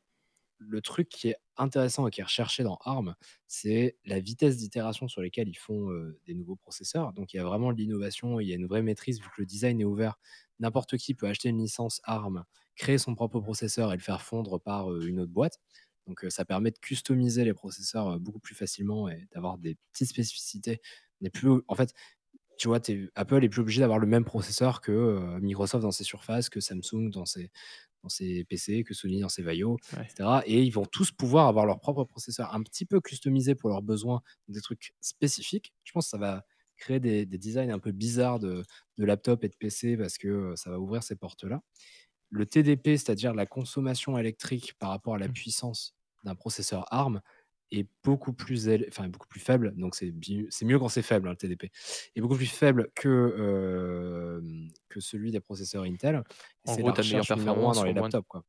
le 0.59 0.83
truc 0.83 1.09
qui 1.09 1.29
est 1.29 1.37
intéressant 1.57 2.07
et 2.07 2.11
qui 2.11 2.21
est 2.21 2.25
recherché 2.25 2.63
dans 2.63 2.79
ARM, 2.85 3.15
c'est 3.47 3.97
la 4.05 4.21
vitesse 4.21 4.59
d'itération 4.59 5.09
sur 5.09 5.23
lesquelles 5.23 5.49
ils 5.49 5.57
font 5.57 5.91
euh, 5.91 6.19
des 6.27 6.35
nouveaux 6.35 6.57
processeurs. 6.57 7.13
Donc, 7.15 7.33
il 7.33 7.39
y 7.39 7.41
a 7.41 7.45
vraiment 7.45 7.73
de 7.73 7.79
l'innovation, 7.79 8.41
il 8.41 8.49
y 8.49 8.53
a 8.53 8.57
une 8.57 8.67
vraie 8.67 8.83
maîtrise 8.83 9.21
vu 9.21 9.27
que 9.29 9.41
le 9.41 9.47
design 9.47 9.81
est 9.81 9.85
ouvert. 9.85 10.19
N'importe 10.59 10.99
qui 10.99 11.15
peut 11.15 11.27
acheter 11.29 11.49
une 11.49 11.61
licence 11.61 12.01
ARM, 12.05 12.45
créer 12.77 12.99
son 12.99 13.15
propre 13.15 13.41
processeur 13.41 13.93
et 13.93 13.97
le 13.97 14.03
faire 14.03 14.21
fondre 14.21 14.61
par 14.61 14.95
une 15.01 15.21
autre 15.21 15.33
boîte. 15.33 15.59
Donc, 16.11 16.27
ça 16.29 16.45
permet 16.45 16.73
de 16.73 16.79
customiser 16.79 17.45
les 17.45 17.55
processeurs 17.55 18.19
beaucoup 18.21 18.41
plus 18.41 18.55
facilement 18.57 19.09
et 19.09 19.29
d'avoir 19.33 19.59
des 19.59 19.77
petites 19.93 20.09
spécificités. 20.09 20.81
On 21.21 21.27
est 21.27 21.31
plus, 21.31 21.51
en 21.69 21.75
fait, 21.77 21.95
tu 22.59 22.69
vois, 22.69 22.81
t'es- 22.81 23.09
Apple 23.15 23.45
est 23.45 23.49
plus 23.49 23.61
obligé 23.63 23.81
d'avoir 23.81 23.99
le 24.01 24.07
même 24.09 24.25
processeur 24.25 24.81
que 24.81 25.39
Microsoft 25.41 25.83
dans 25.83 25.93
ses 25.93 26.05
surfaces, 26.05 26.51
que 26.51 26.61
Samsung 26.61 27.11
dans 27.11 27.25
ses, 27.27 27.51
dans 28.03 28.09
ses 28.11 28.45
PC, 28.45 28.85
que 28.85 28.93
Sony 28.95 29.21
dans 29.21 29.29
ses 29.31 29.43
Vaio, 29.43 29.79
Ouais. 29.97 30.05
etc. 30.05 30.43
Et 30.47 30.63
ils 30.63 30.71
vont 30.73 30.85
tous 30.87 31.13
pouvoir 31.13 31.47
avoir 31.49 31.67
leur 31.67 31.81
propre 31.81 32.05
processeur 32.05 32.55
un 32.55 32.63
petit 32.63 32.85
peu 32.87 33.01
customisé 33.01 33.55
pour 33.55 33.71
leurs 33.71 33.83
besoins, 33.83 34.23
des 34.49 34.61
trucs 34.63 34.95
spécifiques. 35.01 35.73
Je 35.85 35.93
pense 35.93 36.07
que 36.07 36.11
ça 36.11 36.19
va 36.19 36.45
créer 36.77 37.01
des, 37.01 37.27
des 37.27 37.39
designs 37.39 37.71
un 37.71 37.79
peu 37.79 37.93
bizarres 37.93 38.41
de, 38.41 38.65
de 38.99 39.05
laptop 39.05 39.45
et 39.45 39.49
de 39.49 39.57
PC 39.57 39.97
parce 39.97 40.19
que 40.19 40.55
ça 40.57 40.71
va 40.71 40.81
ouvrir 40.81 41.03
ces 41.03 41.17
portes-là. 41.17 41.63
Le 42.31 42.47
TDP, 42.47 42.97
c'est-à-dire 42.97 43.35
la 43.35 43.47
consommation 43.47 44.17
électrique 44.19 44.75
par 44.79 44.91
rapport 44.91 45.15
à 45.17 45.19
la 45.19 45.29
Mm. 45.29 45.33
puissance 45.33 45.95
d'un 46.25 46.35
processeur 46.35 46.87
ARM, 46.93 47.21
est 47.73 47.87
beaucoup 48.03 48.33
plus, 48.33 48.67
éle- 48.69 48.87
enfin, 48.89 49.09
beaucoup 49.09 49.29
plus 49.29 49.39
faible. 49.41 49.73
Donc, 49.77 49.95
c'est 49.95 50.11
bi- 50.11 50.49
mieux 50.63 50.79
quand 50.79 50.89
c'est 50.89 51.03
faible, 51.03 51.29
hein, 51.29 51.33
le 51.33 51.37
TDP. 51.37 51.71
Est 52.17 52.21
beaucoup 52.21 52.35
plus 52.37 52.47
faible 52.51 52.91
que, 52.97 53.09
euh, 53.09 54.41
que 54.89 55.01
celui 55.01 55.31
des 55.31 55.41
processeurs 55.41 55.85
Intel. 55.85 56.23
En 56.67 56.75
c'est 56.75 56.83
gros, 56.83 56.93
tu 56.93 57.01
as 57.01 57.19
un 57.19 57.23
performances 57.23 57.77
dans 57.77 57.85
les 57.85 57.93
pour 57.93 58.01
moins 58.01 58.09
de, 58.09 58.13
laptops. 58.15 58.27
Quoi. 58.29 58.45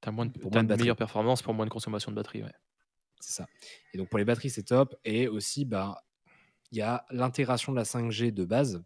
t'as 0.00 0.10
moins 0.10 0.26
de, 0.26 0.32
Pour 0.38 0.50
t'as 0.50 0.62
moins 0.62 0.64
de 0.64 0.80
meilleures 0.80 0.96
performances 0.96 1.42
pour 1.42 1.52
moins 1.54 1.66
de 1.66 1.70
consommation 1.70 2.10
de 2.10 2.16
batterie. 2.16 2.42
Ouais. 2.42 2.52
C'est 3.20 3.32
ça. 3.34 3.46
Et 3.92 3.98
donc, 3.98 4.08
pour 4.08 4.18
les 4.18 4.24
batteries, 4.24 4.50
c'est 4.50 4.62
top. 4.64 4.94
Et 5.04 5.28
aussi, 5.28 5.64
bah, 5.66 6.02
il 6.72 6.78
y 6.78 6.82
a 6.82 7.04
l'intégration 7.10 7.70
de 7.72 7.76
la 7.76 7.84
5G 7.84 8.32
de 8.32 8.44
base 8.44 8.82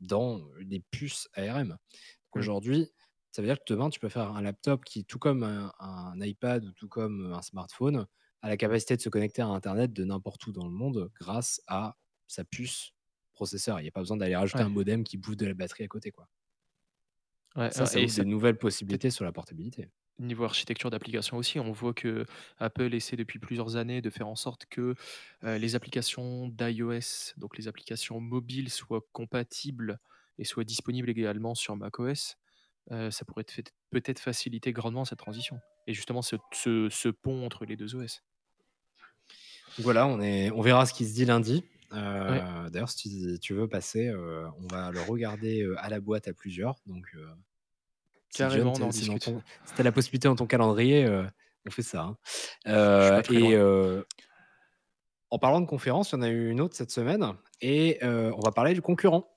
dans 0.00 0.40
les 0.60 0.80
puces 0.90 1.28
ARM. 1.34 1.68
Donc, 1.68 1.78
Mm. 2.34 2.38
Aujourd'hui, 2.40 2.90
ça 3.32 3.42
veut 3.42 3.48
dire 3.48 3.58
que 3.58 3.64
demain, 3.72 3.90
tu 3.90 4.00
peux 4.00 4.08
faire 4.08 4.34
un 4.34 4.42
laptop 4.42 4.84
qui, 4.84 5.04
tout 5.04 5.18
comme 5.18 5.42
un, 5.42 5.72
un 5.80 6.20
iPad 6.20 6.64
ou 6.64 6.72
tout 6.72 6.88
comme 6.88 7.32
un 7.32 7.42
smartphone, 7.42 8.06
a 8.42 8.48
la 8.48 8.56
capacité 8.56 8.96
de 8.96 9.00
se 9.02 9.08
connecter 9.08 9.42
à 9.42 9.48
Internet 9.48 9.92
de 9.92 10.04
n'importe 10.04 10.46
où 10.46 10.52
dans 10.52 10.64
le 10.66 10.72
monde 10.72 11.10
grâce 11.20 11.60
à 11.66 11.96
sa 12.26 12.44
puce 12.44 12.92
processeur. 13.32 13.80
Il 13.80 13.82
n'y 13.84 13.88
a 13.88 13.92
pas 13.92 14.00
besoin 14.00 14.16
d'aller 14.16 14.36
rajouter 14.36 14.62
Ouais. 14.62 14.64
un 14.64 14.68
modem 14.70 15.04
qui 15.04 15.16
bouffe 15.18 15.36
de 15.36 15.46
la 15.46 15.54
batterie 15.54 15.84
à 15.84 15.88
côté. 15.88 16.10
Quoi. 16.12 16.28
Ouais, 17.56 17.70
Ça, 17.70 17.84
ouais, 17.84 17.86
ça 17.86 18.00
et 18.00 18.02
ouvre 18.02 18.08
ça- 18.08 18.22
des 18.22 18.24
nouvelles 18.24 18.56
possibilités 18.58 19.10
sur 19.10 19.24
la 19.26 19.32
portabilité. 19.32 19.90
Niveau 20.20 20.42
architecture 20.44 20.90
d'application 20.90 21.36
aussi, 21.36 21.60
on 21.60 21.70
voit 21.70 21.94
que 21.94 22.26
Apple 22.58 22.92
essaie 22.92 23.14
depuis 23.14 23.38
plusieurs 23.38 23.76
années 23.76 24.02
de 24.02 24.10
faire 24.10 24.26
en 24.26 24.34
sorte 24.34 24.66
que 24.66 24.96
euh, 25.44 25.58
les 25.58 25.76
applications 25.76 26.48
d'iOS, 26.48 27.34
donc 27.36 27.56
les 27.56 27.68
applications 27.68 28.18
mobiles, 28.18 28.68
soient 28.68 29.02
compatibles 29.12 30.00
et 30.36 30.42
soient 30.44 30.64
disponibles 30.64 31.08
également 31.08 31.54
sur 31.54 31.76
macOS. 31.76 32.34
Euh, 32.90 33.10
ça 33.10 33.24
pourrait 33.24 33.44
peut-être 33.90 34.18
faciliter 34.20 34.72
grandement 34.72 35.04
cette 35.04 35.18
transition. 35.18 35.60
Et 35.86 35.92
justement, 35.94 36.22
ce, 36.22 36.36
ce- 36.52 36.88
ce 36.90 37.08
pont 37.08 37.44
entre 37.44 37.64
les 37.66 37.76
deux 37.76 37.94
OS. 37.94 38.22
Voilà, 39.78 40.06
on, 40.06 40.20
est, 40.20 40.50
on 40.50 40.60
verra 40.62 40.86
ce 40.86 40.92
qui 40.94 41.06
se 41.06 41.14
dit 41.14 41.24
lundi. 41.24 41.64
Euh, 41.92 42.68
D'ailleurs, 42.70 42.88
si 42.90 43.08
tu, 43.08 43.38
tu 43.38 43.54
veux 43.54 43.68
passer, 43.68 44.08
euh, 44.08 44.48
on 44.58 44.66
va 44.68 44.90
le 44.90 45.00
regarder 45.00 45.62
euh, 45.62 45.76
à 45.78 45.88
la 45.88 46.00
boîte 46.00 46.28
à 46.28 46.32
plusieurs. 46.32 46.76
Donc, 46.86 47.06
euh, 47.14 47.26
si 48.30 48.38
Carrément, 48.38 48.72
on 48.72 48.90
si 48.90 49.00
discute. 49.00 49.22
ton- 49.24 49.42
si 49.66 49.74
t'as 49.74 49.82
la 49.82 49.92
possibilité 49.92 50.28
dans 50.28 50.36
ton 50.36 50.46
calendrier, 50.46 51.04
euh, 51.04 51.24
on 51.66 51.70
fait 51.70 51.82
ça. 51.82 52.02
hein. 52.02 52.16
Euh, 52.66 53.22
et 53.30 53.54
euh, 53.54 54.02
en 55.30 55.38
parlant 55.38 55.60
de 55.60 55.66
conférence, 55.66 56.10
il 56.12 56.16
y 56.16 56.18
en 56.18 56.22
a 56.22 56.28
eu 56.28 56.50
une 56.50 56.60
autre 56.60 56.74
cette 56.74 56.90
semaine. 56.90 57.34
Et 57.60 58.02
euh, 58.02 58.32
on 58.36 58.40
va 58.40 58.50
parler 58.50 58.74
du 58.74 58.82
concurrent. 58.82 59.30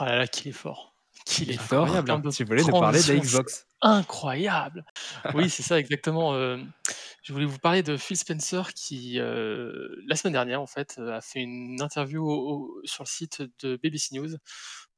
Oh 0.00 0.04
là 0.04 0.16
là, 0.18 0.26
qu'il 0.26 0.48
est 0.48 0.52
fort. 0.52 0.95
Qu'il 1.26 1.48
est 1.50 1.52
Victor, 1.58 1.88
fort. 1.88 1.96
en 1.96 2.02
termes 2.04 2.22
de 2.22 2.30
tu 2.30 2.44
voulais 2.44 2.62
nous 2.62 2.70
parler 2.70 3.02
de 3.02 3.08
la 3.08 3.14
transition, 3.16 3.38
Xbox. 3.40 3.66
incroyable. 3.82 4.84
Oui, 5.34 5.50
c'est 5.50 5.62
ça 5.64 5.78
exactement. 5.78 6.34
euh, 6.34 6.56
je 7.22 7.32
voulais 7.32 7.44
vous 7.46 7.58
parler 7.58 7.82
de 7.82 7.96
Phil 7.96 8.16
Spencer 8.16 8.72
qui, 8.74 9.18
euh, 9.18 9.96
la 10.06 10.14
semaine 10.14 10.34
dernière, 10.34 10.62
en 10.62 10.66
fait, 10.68 10.96
euh, 11.00 11.16
a 11.16 11.20
fait 11.20 11.40
une 11.40 11.82
interview 11.82 12.24
au- 12.24 12.78
au- 12.78 12.80
sur 12.84 13.02
le 13.02 13.08
site 13.08 13.42
de 13.62 13.76
BBC 13.82 14.14
News 14.16 14.36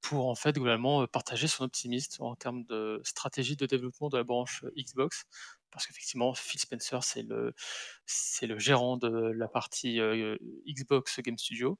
pour 0.03 0.29
en 0.29 0.35
fait 0.35 0.53
globalement 0.55 1.07
partager 1.07 1.49
son 1.49 1.65
optimisme 1.65 2.23
en 2.23 2.37
termes 2.37 2.63
de 2.65 3.01
stratégie 3.05 3.57
de 3.57 3.65
développement 3.67 4.11
de 4.11 4.19
la 4.19 4.23
branche 4.25 4.65
Xbox. 4.77 5.25
Parce 5.71 5.87
qu'effectivement, 5.87 6.35
Phil 6.35 6.61
Spencer, 6.61 7.03
c'est 7.05 7.23
le, 7.23 8.59
gérant 8.59 8.97
de 8.97 9.09
la 9.09 9.49
partie 9.49 10.01
euh, 10.01 10.37
Xbox 10.67 11.21
Game 11.21 11.39
Studio. 11.39 11.79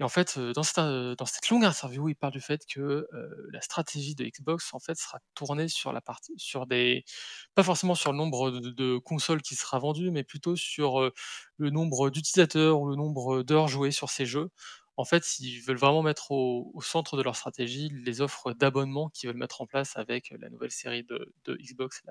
Et 0.00 0.02
en 0.02 0.08
fait, 0.08 0.36
euh, 0.36 0.52
dans 0.52 0.62
cette, 0.62 0.78
euh, 0.78 1.14
dans 1.16 1.26
cette 1.26 1.48
longue 1.48 1.64
interview, 1.64 2.08
il 2.08 2.16
parle 2.16 2.32
du 2.32 2.40
fait 2.40 2.62
que 2.66 3.06
la 3.52 3.60
stratégie 3.60 4.14
de 4.14 4.24
Xbox 4.24 4.74
en 4.74 4.80
fait 4.80 4.96
sera 4.96 5.18
tournée 5.34 5.68
sur 5.68 5.92
la 5.92 6.00
partie, 6.00 6.34
sur 6.36 6.66
des, 6.66 7.04
pas 7.54 7.62
forcément 7.62 7.94
sur 7.94 8.12
le 8.12 8.18
nombre 8.18 8.50
de, 8.50 8.98
consoles 8.98 9.42
qui 9.42 9.54
sera 9.54 9.78
vendues, 9.78 10.10
mais 10.10 10.24
plutôt 10.24 10.56
sur 10.56 11.10
le 11.56 11.70
nombre 11.70 12.10
d'utilisateurs 12.10 12.80
ou 12.80 12.88
le 12.88 12.96
nombre 12.96 13.42
d'heures 13.42 13.68
jouées 13.68 13.90
sur 13.90 14.10
ces 14.10 14.26
jeux. 14.26 14.50
En 14.96 15.04
fait, 15.04 15.40
ils 15.40 15.60
veulent 15.60 15.76
vraiment 15.76 16.02
mettre 16.02 16.30
au, 16.30 16.80
centre 16.80 17.16
de 17.16 17.22
leur 17.22 17.34
stratégie 17.34 17.90
les 17.92 18.20
offres 18.20 18.52
d'abonnement 18.52 19.08
qu'ils 19.10 19.28
veulent 19.28 19.38
mettre 19.38 19.60
en 19.60 19.66
place 19.66 19.96
avec 19.96 20.32
la 20.38 20.48
nouvelle 20.50 20.70
série 20.70 21.04
de, 21.04 21.32
Xbox, 21.48 22.02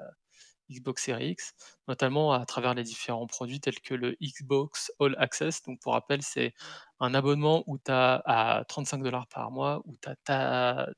Xbox 0.72 1.04
Series 1.04 1.32
X, 1.32 1.54
notamment 1.88 2.34
à 2.34 2.46
travers 2.46 2.74
les 2.74 2.84
différents 2.84 3.28
produits 3.28 3.60
tels 3.60 3.80
que 3.82 3.94
le 3.94 4.16
Xbox 4.22 4.92
All 5.00 5.16
Access. 5.20 5.62
Donc, 5.64 5.80
pour 5.82 5.94
rappel, 5.94 6.22
c'est 6.22 6.54
un 7.00 7.14
abonnement 7.14 7.64
où 7.68 7.78
tu 7.78 7.92
as 7.92 8.22
à 8.26 8.64
35 8.66 9.04
dollars 9.04 9.28
par 9.28 9.52
mois, 9.52 9.82
où 9.86 9.96
t'as 9.98 10.16
ta- 10.24 10.90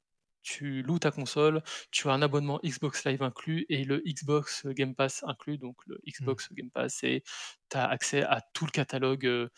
tu 0.43 0.83
loues 0.83 0.99
ta 0.99 1.09
console, 1.11 1.63
tu 1.91 2.07
as 2.07 2.13
un 2.13 2.21
abonnement 2.21 2.59
Xbox 2.63 3.03
Live 3.05 3.23
inclus 3.23 3.65
et 3.69 3.83
le 3.83 4.03
Xbox 4.05 4.67
Game 4.67 4.93
Pass 4.95 5.23
inclus. 5.27 5.57
Donc, 5.57 5.75
le 5.87 5.99
Xbox 6.07 6.53
Game 6.53 6.69
Pass, 6.69 6.97
c'est 6.99 7.23
tu 7.71 7.77
as 7.77 7.87
accès 7.89 8.21
à 8.23 8.41
tout 8.53 8.65
le 8.65 8.71
catalogue 8.71 9.25
euh, 9.25 9.49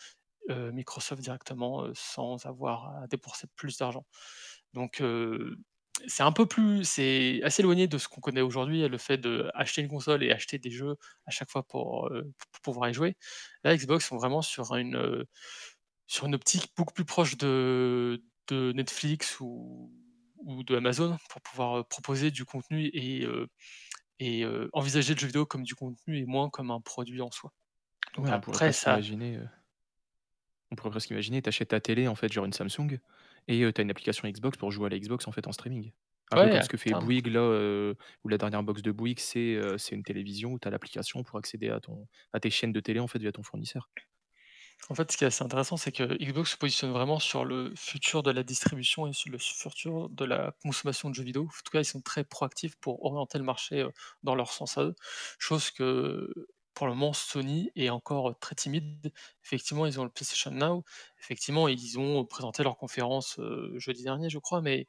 euh, 0.50 0.72
Microsoft 0.72 1.20
directement 1.22 1.84
euh, 1.84 1.92
sans 1.94 2.46
avoir 2.46 3.02
à 3.02 3.06
débourser 3.06 3.46
plus 3.54 3.76
d'argent. 3.76 4.06
Donc, 4.72 5.02
c'est 6.06 6.22
un 6.22 6.32
peu 6.32 6.46
plus, 6.46 6.84
c'est 6.84 7.40
assez 7.42 7.62
éloigné 7.62 7.86
de 7.86 7.98
ce 7.98 8.08
qu'on 8.08 8.20
connaît 8.20 8.40
aujourd'hui, 8.40 8.86
le 8.88 8.98
fait 8.98 9.18
d'acheter 9.18 9.82
une 9.82 9.88
console 9.88 10.22
et 10.22 10.30
acheter 10.32 10.58
des 10.58 10.70
jeux 10.70 10.96
à 11.26 11.30
chaque 11.30 11.50
fois 11.50 11.62
pour, 11.62 12.08
euh, 12.08 12.22
pour 12.52 12.60
pouvoir 12.62 12.88
y 12.90 12.94
jouer. 12.94 13.16
Là, 13.64 13.76
Xbox 13.76 14.06
sont 14.06 14.16
vraiment 14.16 14.42
sur 14.42 14.74
une, 14.76 14.96
euh, 14.96 15.24
sur 16.06 16.26
une 16.26 16.34
optique 16.34 16.72
beaucoup 16.76 16.92
plus 16.92 17.04
proche 17.04 17.36
de, 17.36 18.22
de 18.48 18.72
Netflix 18.72 19.40
ou, 19.40 19.92
ou 20.38 20.62
de 20.62 20.76
Amazon 20.76 21.16
pour 21.30 21.40
pouvoir 21.42 21.78
euh, 21.78 21.82
proposer 21.82 22.30
du 22.30 22.44
contenu 22.44 22.90
et, 22.92 23.24
euh, 23.24 23.46
et 24.20 24.44
envisager 24.72 25.14
le 25.14 25.20
jeu 25.20 25.26
vidéo 25.26 25.46
comme 25.46 25.62
du 25.62 25.74
contenu 25.74 26.18
et 26.18 26.24
moins 26.24 26.50
comme 26.50 26.70
un 26.70 26.80
produit 26.80 27.20
en 27.22 27.30
soi. 27.30 27.52
Donc 28.14 28.26
Ouais, 28.26 28.32
on 28.32 28.40
pourrait 28.40 28.56
après, 28.56 28.66
pas 28.66 28.72
ça, 28.72 29.00
On 30.70 30.76
pourrait 30.76 30.90
presque 30.90 31.10
imaginer, 31.10 31.40
tu 31.40 31.48
achètes 31.48 31.68
ta 31.68 31.80
télé, 31.80 32.08
en 32.08 32.14
fait, 32.14 32.32
genre 32.32 32.44
une 32.44 32.52
Samsung 32.52 32.98
et 33.48 33.72
tu 33.72 33.80
as 33.80 33.82
une 33.82 33.90
application 33.90 34.28
Xbox 34.28 34.56
pour 34.56 34.70
jouer 34.70 34.86
à 34.86 34.88
la 34.90 34.98
Xbox, 34.98 35.26
en 35.26 35.32
fait, 35.32 35.46
en 35.46 35.52
streaming. 35.52 35.92
Un 36.30 36.36
peu 36.36 36.42
Ouais, 36.42 36.50
comme 36.50 36.62
ce 36.62 36.68
que 36.68 36.76
fait. 36.76 36.90
Bouygues 36.90 37.28
là, 37.28 37.94
ou 38.24 38.28
la 38.28 38.38
dernière 38.38 38.62
box 38.62 38.82
de 38.82 38.92
Bouygues, 38.92 39.18
c'est, 39.18 39.58
une 39.90 40.02
télévision 40.02 40.52
où 40.52 40.58
tu 40.58 40.68
as 40.68 40.70
l'application 40.70 41.22
pour 41.22 41.38
accéder 41.38 41.70
à 41.70 41.80
ton 41.80 42.06
à 42.32 42.40
tes 42.40 42.50
chaînes 42.50 42.72
de 42.72 42.80
télé, 42.80 43.00
en 43.00 43.08
fait, 43.08 43.18
via 43.18 43.32
ton 43.32 43.42
fournisseur. 43.42 43.88
En 44.90 44.94
fait, 44.94 45.10
ce 45.10 45.16
qui 45.16 45.24
est 45.24 45.26
assez 45.26 45.44
intéressant, 45.44 45.76
c'est 45.76 45.92
que 45.92 46.04
Xbox 46.22 46.52
se 46.52 46.56
positionne 46.56 46.92
vraiment 46.92 47.18
sur 47.18 47.44
le 47.44 47.72
futur 47.76 48.22
de 48.22 48.30
la 48.30 48.42
distribution 48.42 49.06
et 49.06 49.12
sur 49.12 49.30
le 49.30 49.38
futur 49.38 50.08
de 50.08 50.24
la 50.24 50.54
consommation 50.62 51.10
de 51.10 51.14
jeux 51.14 51.24
vidéo. 51.24 51.42
En 51.42 51.62
tout 51.64 51.72
cas, 51.72 51.80
ils 51.80 51.84
sont 51.84 52.00
très 52.00 52.24
proactifs 52.24 52.76
pour 52.76 53.04
orienter 53.04 53.38
le 53.38 53.44
marché, 53.44 53.86
dans 54.22 54.34
leur 54.34 54.50
sens 54.50 54.78
à 54.78 54.84
eux. 54.84 54.94
Chose 55.38 55.70
que, 55.70 56.32
pour 56.78 56.86
le 56.86 56.94
moment, 56.94 57.12
Sony 57.12 57.72
est 57.74 57.88
encore, 57.88 58.38
très 58.38 58.54
timide. 58.54 59.12
Effectivement, 59.44 59.84
ils 59.84 59.98
ont 59.98 60.04
le 60.04 60.10
PlayStation 60.10 60.52
Now. 60.52 60.84
Effectivement, 61.18 61.66
ils 61.66 61.98
ont 61.98 62.24
présenté 62.24 62.62
leur 62.62 62.76
conférence, 62.76 63.40
jeudi 63.74 64.04
dernier, 64.04 64.30
je 64.30 64.38
crois, 64.38 64.60
mais 64.62 64.86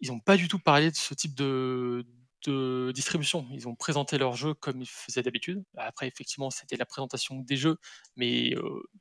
ils 0.00 0.12
ont 0.12 0.20
pas 0.20 0.36
du 0.36 0.48
tout 0.48 0.58
parlé 0.58 0.90
de 0.90 0.96
ce 0.96 1.14
type 1.14 1.34
de 1.34 2.06
de 2.46 2.92
distribution. 2.94 3.46
Ils 3.52 3.68
ont 3.68 3.74
présenté 3.74 4.18
leurs 4.18 4.36
jeux 4.36 4.52
comme 4.52 4.82
ils 4.82 4.86
faisaient 4.86 5.22
d'habitude. 5.22 5.64
Après, 5.78 6.06
effectivement, 6.06 6.50
c'était 6.50 6.76
la 6.76 6.84
présentation 6.84 7.36
des 7.36 7.56
jeux, 7.56 7.78
mais 8.16 8.54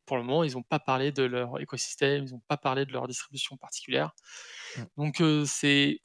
pour 0.05 0.15
le 0.15 0.23
moment, 0.23 0.45
ils 0.45 0.57
ont 0.57 0.63
pas 0.63 0.79
parlé 0.79 1.11
de 1.11 1.23
leur 1.23 1.59
écosystème, 1.59 2.23
ils 2.23 2.33
ont 2.33 2.41
pas 2.47 2.55
parlé 2.55 2.85
de 2.85 2.93
leur 2.93 3.05
distribution 3.05 3.57
particulière. 3.57 4.13
Mmh. 4.77 4.83
Donc 4.95 5.23
c'est 5.45 5.99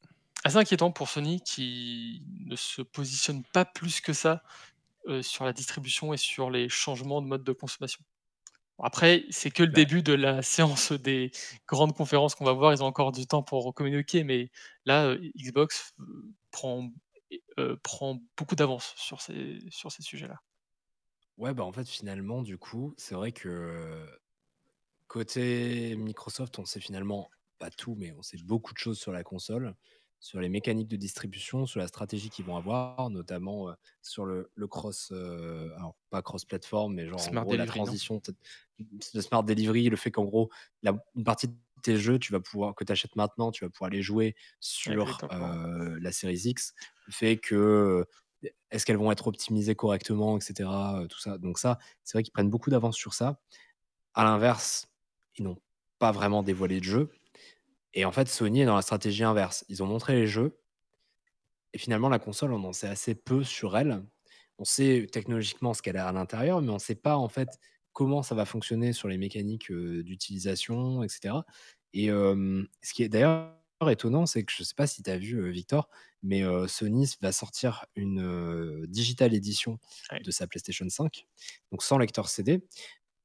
assez 0.45 0.57
inquiétant 0.57 0.91
pour 0.91 1.09
Sony 1.09 1.41
qui 1.41 2.23
ne 2.47 2.57
se 2.57 2.83
positionne 2.83 3.43
pas 3.53 3.65
plus 3.65 4.01
que 4.01 4.13
ça, 4.13 4.43
heu, 5.09 5.23
sur 5.23 5.45
la 5.45 5.53
distribution 5.53 6.13
et 6.13 6.17
sur 6.17 6.51
les 6.51 6.69
changements 6.69 7.23
de 7.23 7.27
mode 7.27 7.45
de 7.45 7.53
consommation. 7.53 8.05
Bon 8.79 8.85
après, 8.85 9.25
c'est 9.31 9.51
que 9.51 9.63
le 9.65 9.71
début 9.73 10.03
de 10.03 10.15
la 10.15 10.43
séance 10.43 10.93
des 10.93 11.33
grandes 11.69 11.95
conférences 11.97 12.35
qu'on 12.35 12.45
va 12.47 12.53
voir. 12.55 12.73
Ils 12.75 12.83
ont 12.83 12.87
encore 12.87 13.13
du 13.13 13.27
temps 13.27 13.43
pour 13.43 13.75
communiquer, 13.75 14.25
mais 14.25 14.51
là, 14.87 15.09
heu, 15.09 15.21
Xbox, 15.37 15.95
heu, 16.01 16.35
prend 16.51 16.91
prend 17.83 18.19
beaucoup 18.37 18.57
d'avance 18.57 18.95
sur 18.97 19.21
ces 19.21 19.61
sur 19.71 19.93
ces 19.93 20.03
sujets-là. 20.03 20.41
Ouais, 21.37 21.55
bah, 21.55 21.65
en 21.65 21.73
fait, 21.73 21.89
finalement, 21.89 22.43
du 22.43 22.59
coup, 22.59 22.95
c'est 22.99 23.15
vrai 23.15 23.33
que 23.33 24.07
côté 25.07 25.97
Microsoft, 25.97 26.59
on 26.59 26.65
sait 26.65 26.81
finalement 26.81 27.31
pas 27.59 27.71
tout, 27.71 27.95
mais 27.97 28.13
on 28.13 28.23
sait 28.23 28.39
beaucoup 28.45 28.73
de 28.73 28.79
choses 28.79 28.99
sur 29.01 29.13
la 29.13 29.25
console, 29.25 29.75
sur 30.21 30.41
les 30.41 30.49
mécaniques 30.49 30.89
de 30.89 30.97
distribution, 30.97 31.67
sur 31.67 31.81
la 31.81 31.89
stratégie 31.89 32.31
qu'ils 32.31 32.45
vont 32.45 32.57
avoir, 32.57 33.11
notamment, 33.11 33.69
sur 34.03 34.25
le 34.25 34.51
le 34.55 34.67
cross, 34.67 35.13
alors 35.13 35.97
pas 36.11 36.23
cross 36.23 36.45
platform, 36.45 36.95
mais 36.95 37.07
genre, 37.09 37.27
en 37.29 37.35
gros, 37.35 37.55
la 37.55 37.65
Delivery, 37.67 37.81
transition 37.81 38.21
le 39.15 39.21
smart 39.21 39.43
delivery, 39.45 39.89
le 39.89 39.97
fait 39.97 40.11
qu'en 40.11 40.25
gros, 40.25 40.51
la 40.83 40.93
une 41.17 41.25
partie 41.25 41.49
de 41.49 41.55
tes 41.83 41.97
jeux, 41.97 42.19
tu 42.19 42.33
vas 42.33 42.41
pouvoir 42.41 42.75
que 42.75 42.85
tu 42.85 42.93
achètes 42.93 43.17
maintenant, 43.17 43.51
tu 43.51 43.65
vas 43.65 43.71
pouvoir 43.71 43.91
les 43.91 44.03
jouer 44.03 44.35
sur, 44.61 45.27
la 46.01 46.13
Series 46.13 46.43
X. 46.45 46.75
Le 47.07 47.13
fait 47.13 47.37
que, 47.39 48.05
est-ce 48.71 48.87
qu'elles 48.87 48.97
vont 48.97 49.13
être 49.13 49.27
optimisées 49.27 49.75
correctement 49.75 50.37
et 50.39 50.41
cetera, 50.41 51.03
heu, 51.03 51.09
tout 51.09 51.19
ça. 51.19 51.39
Donc 51.39 51.59
ça, 51.59 51.79
c'est 52.05 52.17
vrai 52.19 52.23
qu'ils 52.23 52.33
prennent 52.33 52.51
beaucoup 52.51 52.71
d'avance 52.71 52.97
sur 52.97 53.15
ça. 53.15 53.41
À 54.15 54.25
l'inverse, 54.25 54.89
ils 55.37 55.45
n'ont 55.45 55.59
pas 55.99 56.13
vraiment 56.13 56.43
dévoilé 56.43 56.81
de 56.81 56.85
jeu 56.85 57.11
et 57.95 58.05
en 58.05 58.13
fait, 58.13 58.29
Sony 58.29 58.63
est 58.63 58.67
dans 58.67 58.77
la 58.77 58.83
stratégie 58.83 59.25
inverse. 59.25 59.65
Ils 59.69 59.83
ont 59.83 59.87
montré 59.87 60.15
les 60.17 60.27
jeux 60.27 60.59
et 61.75 61.79
finalement, 61.79 62.09
la 62.09 62.19
console, 62.19 62.53
on 62.53 62.65
en 62.65 62.73
sait 62.73 62.89
assez 62.89 63.15
peu 63.15 63.45
sur 63.45 63.77
elle. 63.77 64.03
On 64.59 64.65
sait 64.65 65.07
technologiquement 65.13 65.75
ce 65.75 65.83
qu'elle 65.83 65.97
a 65.99 66.09
à 66.09 66.13
l'intérieur, 66.13 66.63
mais 66.63 66.71
on 66.71 66.79
sait 66.79 66.95
pas, 66.95 67.17
en 67.17 67.29
fait, 67.29 67.59
comment 67.93 68.23
ça 68.23 68.35
va 68.35 68.45
fonctionner 68.45 68.93
sur 68.93 69.09
les 69.09 69.19
mécaniques, 69.19 69.71
heu, 69.71 70.03
d'utilisation 70.03 71.03
et 71.03 71.09
cetera 71.09 71.45
et 71.95 72.09
ce 72.09 72.93
qui 72.95 73.03
est 73.03 73.09
d'ailleurs 73.09 73.55
étonnant, 73.89 74.27
c'est 74.27 74.45
que 74.45 74.53
je 74.53 74.63
sais 74.63 74.75
pas 74.75 74.87
si 74.87 75.03
tu 75.03 75.09
as 75.11 75.17
vu, 75.19 75.37
heu, 75.41 75.49
Victor, 75.51 75.89
mais 76.23 76.43
heu, 76.43 76.67
Sony 76.69 77.07
va 77.23 77.33
sortir 77.33 77.87
une, 77.97 78.85
digital 78.89 79.35
edition 79.35 79.79
Ouais. 80.11 80.25
de 80.25 80.31
sa 80.31 80.47
PlayStation 80.47 80.87
5, 80.89 81.27
donc 81.73 81.83
sans 81.83 81.97
lecteur 81.99 82.29
CD. 82.29 82.67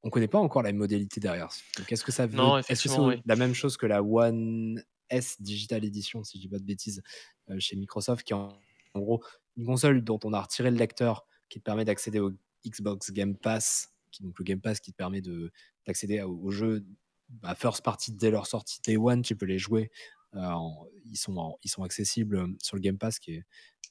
On 0.04 0.10
connaît 0.10 0.28
pas 0.28 0.39
encore 0.39 0.64
la 0.64 0.74
modalité 0.74 1.20
derrière. 1.20 1.49
Donc 1.78 1.91
est-ce 1.91 2.04
que 2.04 2.12
ça 2.12 2.28
veut 2.28 2.36
Non, 2.36 2.58
est-ce 2.58 2.84
que 2.84 2.89
c'est 2.89 2.99
oui. 2.99 3.22
la 3.26 3.36
même 3.36 3.54
chose 3.54 3.78
que 3.78 3.86
la 3.86 4.04
One 4.04 4.84
S 5.10 5.41
digital 5.41 5.86
edition, 5.86 6.24
si 6.24 6.38
je 6.38 6.43
dis 6.43 6.49
pas 6.49 6.60
de 6.60 6.64
bêtises, 6.66 7.01
heu, 7.49 7.60
chez 7.60 7.76
Microsoft, 7.76 8.24
qui 8.26 8.34
est 8.34 8.36
en 8.36 8.49
en 8.95 8.99
gros 8.99 9.24
une 9.58 9.66
console 9.66 10.04
dont 10.04 10.20
on 10.24 10.34
a 10.34 10.41
retiré 10.41 10.70
le 10.70 10.78
lecteur, 10.78 11.26
qui 11.49 11.60
te 11.60 11.64
permet 11.64 11.84
d'accéder 11.86 12.20
au 12.20 12.32
Xbox 12.68 13.12
Game 13.12 13.36
Pass, 13.36 13.89
qui 14.12 14.22
donc 14.24 14.38
le 14.38 14.43
Game 14.43 14.62
Pass 14.62 14.80
qui 14.80 14.91
te 14.91 14.97
permet 14.97 15.22
de 15.22 15.51
d'accéder 15.88 16.20
à 16.20 16.28
aux 16.28 16.38
aux 16.43 16.51
jeux, 16.51 16.86
bah, 17.30 17.56
first 17.56 17.82
party 17.84 18.12
dès 18.12 18.30
leur 18.30 18.45
sortie 18.45 18.80
day 18.86 18.97
one, 18.97 19.22
tu 19.24 19.36
peux 19.36 19.45
les 19.45 19.58
jouer, 19.58 19.89
en 20.34 20.86
ils 21.06 21.18
sont 21.18 21.38
en 21.38 21.58
ils 21.64 21.70
sont 21.70 21.84
accessibles, 21.84 22.38
hem, 22.38 22.58
sur 22.62 22.76
le 22.76 22.82
Game 22.82 22.97
Pass 22.97 23.20
qui 23.20 23.34
est, 23.36 23.43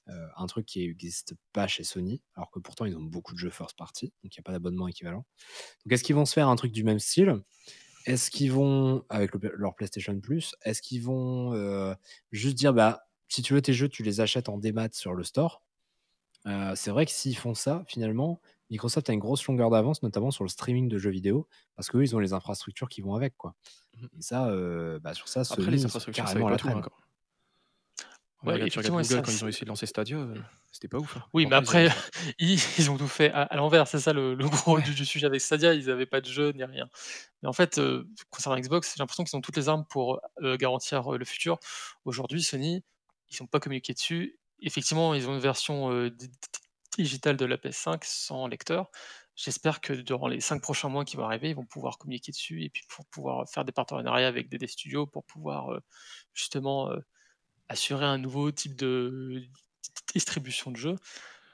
heu, 0.08 0.28
un 0.36 0.46
truc 0.46 0.66
qui 0.66 0.82
existe 0.84 1.34
pas 1.52 1.66
chez 1.66 1.84
Sony, 1.84 2.22
alors 2.36 2.50
que 2.50 2.58
pourtant 2.60 2.84
ils 2.86 2.96
ont 2.96 3.02
beaucoup 3.02 3.34
de 3.34 3.38
jeux 3.38 3.50
first 3.50 3.76
party, 3.76 4.12
donc 4.22 4.34
il 4.34 4.38
y 4.38 4.40
a 4.40 4.42
pas 4.42 4.52
d'abonnement 4.52 4.88
équivalent. 4.88 5.26
Donc 5.86 5.92
est-ce 5.94 6.04
qu'ils 6.04 6.16
vont 6.16 6.26
se 6.26 6.34
faire 6.34 6.48
un 6.48 6.56
truc 6.56 6.72
du 6.72 6.84
même 6.84 7.00
style? 7.00 7.42
Est-ce 8.06 8.30
qu'ils 8.30 8.52
vont 8.52 9.04
avec 9.10 9.32
le 9.34 9.52
leur 9.56 9.74
PlayStation 9.76 10.18
Plus, 10.20 10.54
est-ce 10.64 10.82
qu'ils 10.82 11.02
vont, 11.02 11.54
heu, 11.54 11.94
juste 12.32 12.56
dire: 12.56 12.74
«Bah, 12.74 13.02
si 13.28 13.42
tu 13.42 13.54
veux 13.54 13.62
tes 13.62 13.72
jeux, 13.74 13.88
tu 13.88 14.02
les 14.02 14.20
achètes 14.20 14.48
en 14.48 14.58
démat 14.58 14.88
sur 14.92 15.14
le 15.14 15.22
store»? 15.24 15.62
Heu, 16.46 16.74
c'est 16.76 16.90
vrai 16.90 17.06
que 17.06 17.12
s'ils 17.12 17.36
font 17.36 17.54
ça, 17.54 17.84
finalement, 17.88 18.40
Microsoft 18.70 19.08
a 19.10 19.12
une 19.12 19.20
grosse 19.20 19.46
longueur 19.46 19.70
d'avance, 19.70 20.02
notamment 20.02 20.30
sur 20.30 20.44
le 20.44 20.48
streaming 20.50 20.88
de 20.88 20.98
jeux 20.98 21.10
vidéo, 21.10 21.48
parce 21.76 21.88
qu'eux, 21.90 22.02
ils 22.02 22.16
ont 22.16 22.20
les 22.20 22.32
infrastructures 22.32 22.88
qui 22.88 23.00
vont 23.02 23.14
avec, 23.14 23.36
quoi 23.36 23.54
Mmh 23.96 24.08
et 24.18 24.22
ça, 24.22 24.50
bah, 25.00 25.14
sur 25.14 25.28
ça, 25.28 25.44
Après 25.48 25.70
les 25.70 25.84
Sony, 25.84 25.86
infrastructures, 25.86 26.26
carrément 26.26 26.48
la 26.48 26.56
tout, 26.56 26.74
hein, 26.74 26.80
traîne. 26.80 26.82
quand 26.82 26.90
on 26.98 27.02
Ouais, 28.44 28.52
regarde 28.52 28.70
tu 28.70 28.78
regardes 28.78 28.94
effectivement 28.94 29.00
et 29.00 29.04
Google 29.04 29.22
ça 29.22 29.22
quand 29.22 29.32
ils 29.32 29.44
ont 29.44 29.48
essayé 29.48 29.64
de 29.64 29.68
lancer 29.68 29.86
Stadia, 29.86 30.16
heu, 30.18 30.42
c'était 30.70 30.88
pas 30.88 30.98
ouf, 30.98 31.16
hein. 31.16 31.24
Oui, 31.34 31.46
mais 31.46 31.56
après, 31.56 31.88
ils 32.38 32.58
ils 32.78 32.90
ont 32.90 32.96
tout 32.98 33.08
fait 33.08 33.30
à 33.32 33.42
à 33.42 33.56
l'envers, 33.56 33.86
c'est 33.88 33.98
ça 34.00 34.12
le 34.12 34.34
le 34.34 34.48
gros 34.48 34.80
Ouais. 34.80 34.82
du 34.82 34.94
du 34.94 35.04
sujet 35.06 35.26
avec 35.26 35.40
Stadia, 35.40 35.74
ils 35.74 35.90
avaient 35.90 36.06
pas 36.06 36.20
de 36.20 36.26
jeu 36.26 36.52
ni 36.52 36.64
rien. 36.64 36.88
Mais 37.42 37.48
en 37.48 37.52
fait, 37.54 37.78
heu, 37.78 38.08
concernant 38.30 38.58
Xbox, 38.60 38.94
j'ai 38.96 39.00
l'impression 39.00 39.24
qu'ils 39.24 39.36
ont 39.36 39.40
toutes 39.42 39.56
les 39.56 39.68
armes 39.68 39.86
pour, 39.90 40.20
heu, 40.42 40.56
garantir, 40.56 41.10
le 41.12 41.24
futur. 41.24 41.58
Aujourd'hui, 42.04 42.42
Sony, 42.42 42.84
ils 43.30 43.42
ont 43.42 43.46
pas 43.46 43.60
communiqué 43.60 43.94
dessus. 43.94 44.38
Effectivement, 44.60 45.14
ils 45.14 45.28
ont 45.28 45.34
une 45.34 45.40
version, 45.40 45.90
digitale 46.98 47.36
de 47.36 47.44
la 47.46 47.58
PS5 47.58 48.04
sans 48.04 48.46
lecteur. 48.46 48.90
J'espère 49.34 49.80
que 49.80 49.92
durant 49.94 50.28
les 50.28 50.40
5 50.40 50.60
prochains 50.62 50.88
mois 50.90 51.04
qui 51.04 51.16
vont 51.16 51.24
arriver, 51.24 51.50
ils 51.50 51.56
vont 51.56 51.64
pouvoir 51.66 51.96
communiquer 51.98 52.32
dessus 52.32 52.62
et 52.64 52.70
puis 52.70 52.84
pour 52.88 53.06
pouvoir 53.06 53.48
faire 53.48 53.64
des 53.64 53.72
partenariats 53.72 54.28
avec 54.28 54.48
des 54.50 54.58
des 54.58 54.66
studios 54.66 55.06
pour 55.06 55.24
pouvoir, 55.24 55.80
justement, 56.34 56.90
assurer 57.68 58.04
un 58.06 58.18
nouveau 58.18 58.50
type 58.52 58.76
de 58.76 59.42
di 59.42 59.50
distribution 60.14 60.70
de 60.70 60.76
jeux. 60.76 60.96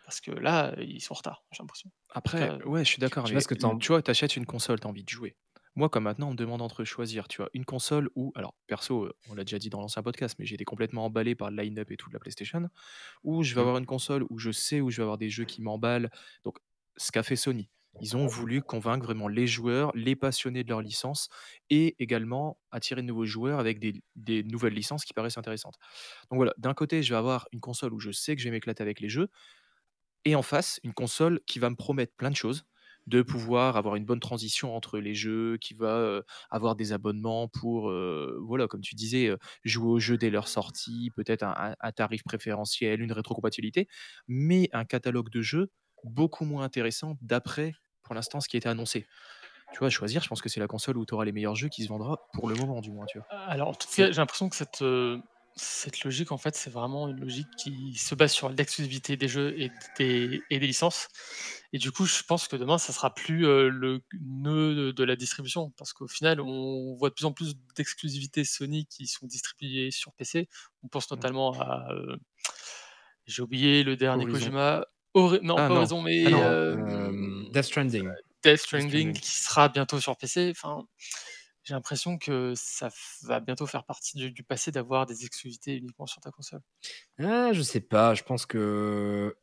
Parce 0.05 0.21
que 0.21 0.31
là, 0.33 0.75
ils 0.81 1.01
sont 1.03 1.15
en 1.15 1.17
retard, 1.19 1.45
j'ai 1.53 1.63
l'impression. 1.63 1.91
Après, 2.11 2.39
cas, 2.39 2.57
ouais, 2.65 2.85
je 2.85 2.89
suis 2.91 3.01
d'accord, 3.01 3.25
pas 3.25 3.31
mais 3.31 3.41
que 3.43 3.55
tu 3.55 3.61
tu 3.81 3.89
vois, 3.89 4.03
tu 4.03 4.11
achètes 4.11 4.37
une 4.37 4.47
console, 4.47 4.81
tu 4.81 4.87
as 4.87 4.91
envie 4.91 5.05
de 5.05 5.09
jouer. 5.09 5.37
Moi, 5.77 5.89
comme 5.89 6.05
maintenant, 6.05 6.29
on 6.29 6.33
me 6.33 6.37
demande 6.37 6.63
entre 6.63 6.85
choisir, 6.85 7.29
tu 7.29 7.37
vois, 7.39 7.51
une 7.55 7.65
console 7.65 8.09
ou 8.17 8.33
alors 8.35 8.55
perso, 8.67 9.13
on 9.29 9.35
l'a 9.35 9.45
déjà 9.45 9.59
dit 9.59 9.71
dans 9.71 9.81
l'ancien 9.81 10.03
podcast, 10.03 10.37
mais 10.39 10.47
j'ai 10.47 10.55
été 10.55 10.65
complètement 10.65 11.05
emballé 11.05 11.35
par 11.35 11.51
le 11.51 11.63
line-up 11.63 11.91
et 11.91 11.97
tout 11.97 12.09
de 12.09 12.15
la 12.15 12.21
PlayStation, 12.21 12.69
ou 13.23 13.43
je 13.45 13.55
vais 13.55 13.61
Mmh. 13.61 13.63
avoir 13.63 13.79
une 13.79 13.87
console 13.87 14.25
où 14.31 14.39
je 14.39 14.51
sais 14.51 14.81
où 14.81 14.91
je 14.91 14.97
vais 14.99 15.03
avoir 15.03 15.19
des 15.19 15.31
jeux 15.31 15.45
qui 15.45 15.63
m'emballent. 15.63 16.11
Donc 16.45 16.59
ce 16.97 17.13
qu'a 17.13 17.23
fait 17.23 17.37
Sony, 17.37 17.71
ils 18.01 18.17
ont 18.17 18.27
voulu 18.27 18.63
convaincre 18.63 19.05
vraiment 19.07 19.29
les 19.29 19.47
joueurs, 19.47 19.93
les 19.95 20.17
passionnés 20.17 20.65
de 20.65 20.69
leur 20.69 20.83
licence 20.83 21.29
et 21.71 21.97
également 22.03 22.61
attirer 22.71 23.03
de 23.03 23.07
nouveaux 23.07 23.25
joueurs 23.27 23.59
avec 23.59 23.79
des 23.81 24.43
nouvelles 24.45 24.75
licences 24.75 25.05
qui 25.05 25.15
paraissent 25.15 25.39
intéressantes. 25.39 25.77
Donc 26.31 26.39
voilà, 26.39 26.55
d'un 26.59 26.75
côté, 26.75 27.03
je 27.03 27.13
vais 27.15 27.19
avoir 27.19 27.49
une 27.53 27.61
console 27.61 27.95
où 27.95 28.01
je 28.01 28.11
sais 28.13 28.37
que 28.37 28.43
je 28.43 28.47
vais 28.49 28.53
m'éclater 28.53 28.83
avec 28.83 29.01
les 29.01 29.09
jeux 29.09 29.29
et 30.25 30.35
en 30.35 30.43
face, 30.43 30.81
une 30.85 30.93
console 30.93 31.41
qui 31.47 31.59
va 31.59 31.71
me 31.71 31.77
promettre 31.77 32.15
plein 32.17 32.31
de 32.31 32.37
choses, 32.37 32.65
de 33.07 33.23
pouvoir 33.23 33.77
avoir 33.79 33.97
une 33.97 34.05
bonne 34.05 34.21
transition 34.21 34.75
entre 34.77 34.99
les 34.99 35.15
jeux, 35.15 35.57
qui 35.59 35.73
va, 35.75 35.99
heu, 36.01 36.25
avoir 36.51 36.77
des 36.77 36.93
abonnements 36.93 37.49
pour, 37.49 37.91
heu, 37.91 38.39
voilà, 38.43 38.67
comme 38.69 38.83
tu 38.83 38.95
disais, 38.95 39.29
heu, 39.29 39.39
jouer 39.65 39.89
aux 39.89 39.99
jeux 40.01 40.19
dès 40.19 40.29
leur 40.31 40.49
sortie, 40.49 41.11
peut-être 41.17 41.43
un 41.45 41.75
un 41.81 41.93
tarif 41.93 42.23
préférentiel, 42.25 43.01
une 43.01 43.13
rétrocompatibilité, 43.13 43.89
mais 44.27 44.69
un 44.73 44.85
catalogue 44.85 45.31
de 45.31 45.41
jeux 45.43 45.71
beaucoup 46.05 46.45
moins 46.45 46.65
intéressant 46.65 47.17
d'après, 47.23 47.73
pour 48.09 48.17
l'instant, 48.17 48.41
ce 48.41 48.49
qui 48.49 48.57
a 48.57 48.61
été 48.61 48.71
annoncé. 48.71 49.07
Tu 49.73 49.81
vois, 49.81 49.89
à 49.89 49.91
choisir, 49.91 50.23
je 50.23 50.29
pense 50.29 50.43
que 50.43 50.51
c'est 50.51 50.61
la 50.61 50.69
console 50.69 50.99
où 50.99 51.07
tu 51.07 51.15
auras 51.15 51.27
les 51.27 51.33
meilleurs 51.33 51.57
jeux 51.57 51.69
qui 51.71 51.85
se 51.85 51.89
vendra, 51.91 52.19
pour 52.33 52.49
le 52.49 52.57
moment 52.57 52.81
du 52.83 52.93
moins, 52.93 53.07
tu 53.07 53.19
vois? 53.19 53.29
Alors, 53.31 53.69
en 53.69 53.75
tout 53.75 53.89
cas, 53.95 54.07
j'ai 54.11 54.13
l'impression 54.17 54.49
que 54.49 54.57
cette, 54.57 54.81
heu, 54.83 55.23
cette 55.55 56.03
logique, 56.05 56.33
en 56.33 56.39
fait, 56.39 56.55
c'est 56.57 56.71
vraiment 56.71 57.09
une 57.09 57.21
logique 57.21 57.51
qui 57.57 57.95
se 57.95 58.15
base 58.15 58.33
sur 58.33 58.49
l'exclusivité 58.49 59.17
des 59.17 59.29
jeux 59.29 59.59
et 59.61 59.75
des 59.99 60.47
et 60.51 60.59
des 60.61 60.67
licences 60.67 61.09
et 61.73 61.79
du 61.79 61.91
coup, 61.93 62.07
je 62.07 62.23
pense 62.23 62.49
que 62.49 62.57
demain, 62.57 62.79
ça 62.79 62.93
sera 62.93 63.15
plus, 63.15 63.45
heu, 63.47 63.69
le 63.69 64.01
nœud 64.21 64.93
de 64.95 65.05
la 65.05 65.17
distribution 65.17 65.71
parce 65.77 65.93
qu'au 65.93 66.09
final, 66.09 66.41
on 66.41 66.95
voit 66.97 67.11
de 67.11 67.15
plus 67.15 67.25
en 67.27 67.33
plus 67.33 67.57
d'exclusivités 67.77 68.45
Sony 68.45 68.87
qui 68.87 69.07
sont 69.07 69.27
distribuées 69.27 69.91
sur 69.91 70.13
PC. 70.15 70.49
On 70.83 70.89
pense 70.89 71.11
notamment 71.11 71.53
à, 71.61 71.89
j'ai 73.27 73.43
oublié 73.43 73.83
le 73.85 73.97
dernier 73.97 74.27
Horizon. 74.27 74.53
Kojima, 74.53 74.85
Hori 75.15 75.41
non 75.43 75.61
Ah 75.61 75.69
pas 75.69 75.75
non, 75.75 75.75
Horizon 75.75 76.03
ah 76.25 76.31
mais 76.31 76.37
non, 76.37 76.59
hem, 76.71 77.28
Death 77.59 77.67
Stranding. 77.67 78.11
Death 78.43 78.61
Stranding 78.61 79.13
qui 79.13 79.31
sera 79.31 79.69
bientôt 79.69 80.01
sur 80.01 80.17
PC. 80.17 80.51
Enfin, 80.51 80.87
j'ai 81.65 81.75
l'impression 81.75 82.19
que 82.19 82.55
ça 82.57 82.89
va 83.23 83.41
bientôt 83.41 83.67
faire 83.67 83.85
partie 83.85 84.17
du, 84.17 84.31
du 84.31 84.43
passé 84.43 84.71
d'avoir 84.71 85.07
des 85.07 85.25
exclusivités 85.25 85.77
uniquement 85.77 86.07
sur 86.07 86.21
ta 86.21 86.31
console. 86.31 86.61
Ah, 87.19 87.53
je 87.53 87.63
sais 87.63 87.81
pas, 87.81 88.15
je 88.15 88.23
pense 88.23 88.47
que. 88.47 89.37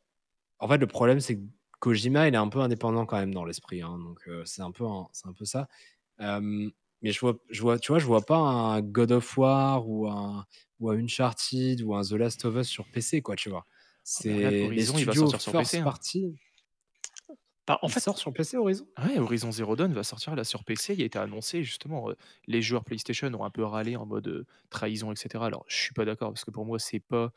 En 0.58 0.68
fait, 0.68 0.78
le 0.78 0.86
problème, 0.86 1.20
c'est 1.20 1.36
que 1.36 1.42
Kojima, 1.80 2.28
il 2.28 2.34
est 2.34 2.38
un 2.38 2.48
peu 2.48 2.60
indépendant 2.60 3.04
quand 3.06 3.18
même 3.18 3.34
dans 3.34 3.44
l'esprit. 3.44 3.82
hein, 3.82 3.98
donc, 3.98 4.18
euh, 4.28 4.42
c'est 4.46 4.62
un, 4.62 4.72
peu 4.72 4.86
un- 4.86 5.06
c'est 5.12 5.26
un 5.28 5.34
peu 5.34 5.44
ça. 5.44 5.68
Euh, 6.20 6.70
mais 7.02 7.12
je 7.12 7.20
vois, 7.20 7.38
je 7.50 7.60
vois, 7.60 7.78
tu 7.78 7.92
vois, 7.92 7.98
je 7.98 8.06
vois 8.06 8.22
pas 8.24 8.38
un 8.38 8.80
God 8.80 9.12
of 9.12 9.36
War 9.36 9.86
ou 9.88 10.08
un, 10.08 10.46
ou 10.80 10.90
un 10.90 10.98
Uncharted 10.98 11.82
ou 11.82 11.94
un 11.94 12.02
The 12.02 12.12
Last 12.12 12.44
of 12.46 12.56
Us 12.56 12.68
sur 12.68 12.90
PC, 12.90 13.20
quoi, 13.20 13.36
tu 13.36 13.50
vois. 13.50 13.66
C'est 14.02 14.32
regarde, 14.34 14.54
les 14.54 14.64
Horizon, 14.64 14.98
il 14.98 15.04
va 15.04 15.12
studios 15.12 15.30
sortir 15.30 15.40
sur 15.40 15.52
PC, 15.52 15.78
hein. 15.78 15.84
party. 15.84 16.36
Bah, 17.66 17.78
en 17.82 17.88
Il 17.88 17.92
fait, 17.92 18.00
sort 18.00 18.16
sur 18.18 18.32
PC 18.32 18.56
Horizon 18.56 18.86
Ouais, 19.04 19.18
Horizon 19.18 19.50
Zero 19.50 19.74
Dawn 19.76 19.92
va 19.92 20.04
sortir 20.04 20.36
là 20.36 20.44
sur 20.44 20.64
PC. 20.64 20.94
Il 20.94 21.02
a 21.02 21.04
été 21.04 21.18
annoncé 21.18 21.64
justement. 21.64 22.10
euh, 22.10 22.14
les 22.46 22.62
joueurs 22.62 22.84
PlayStation 22.84 23.26
ont 23.34 23.44
un 23.44 23.50
peu 23.50 23.64
râlé 23.64 23.96
en 23.96 24.06
mode 24.06 24.28
euh, 24.28 24.46
trahison, 24.70 25.12
etc. 25.12 25.44
Alors, 25.44 25.64
je 25.68 25.76
suis 25.76 25.92
pas 25.94 26.04
d'accord 26.04 26.30
parce 26.32 26.44
que 26.44 26.50
pour 26.52 26.64
moi, 26.64 26.78
c'est 26.78 27.00
pas 27.00 27.32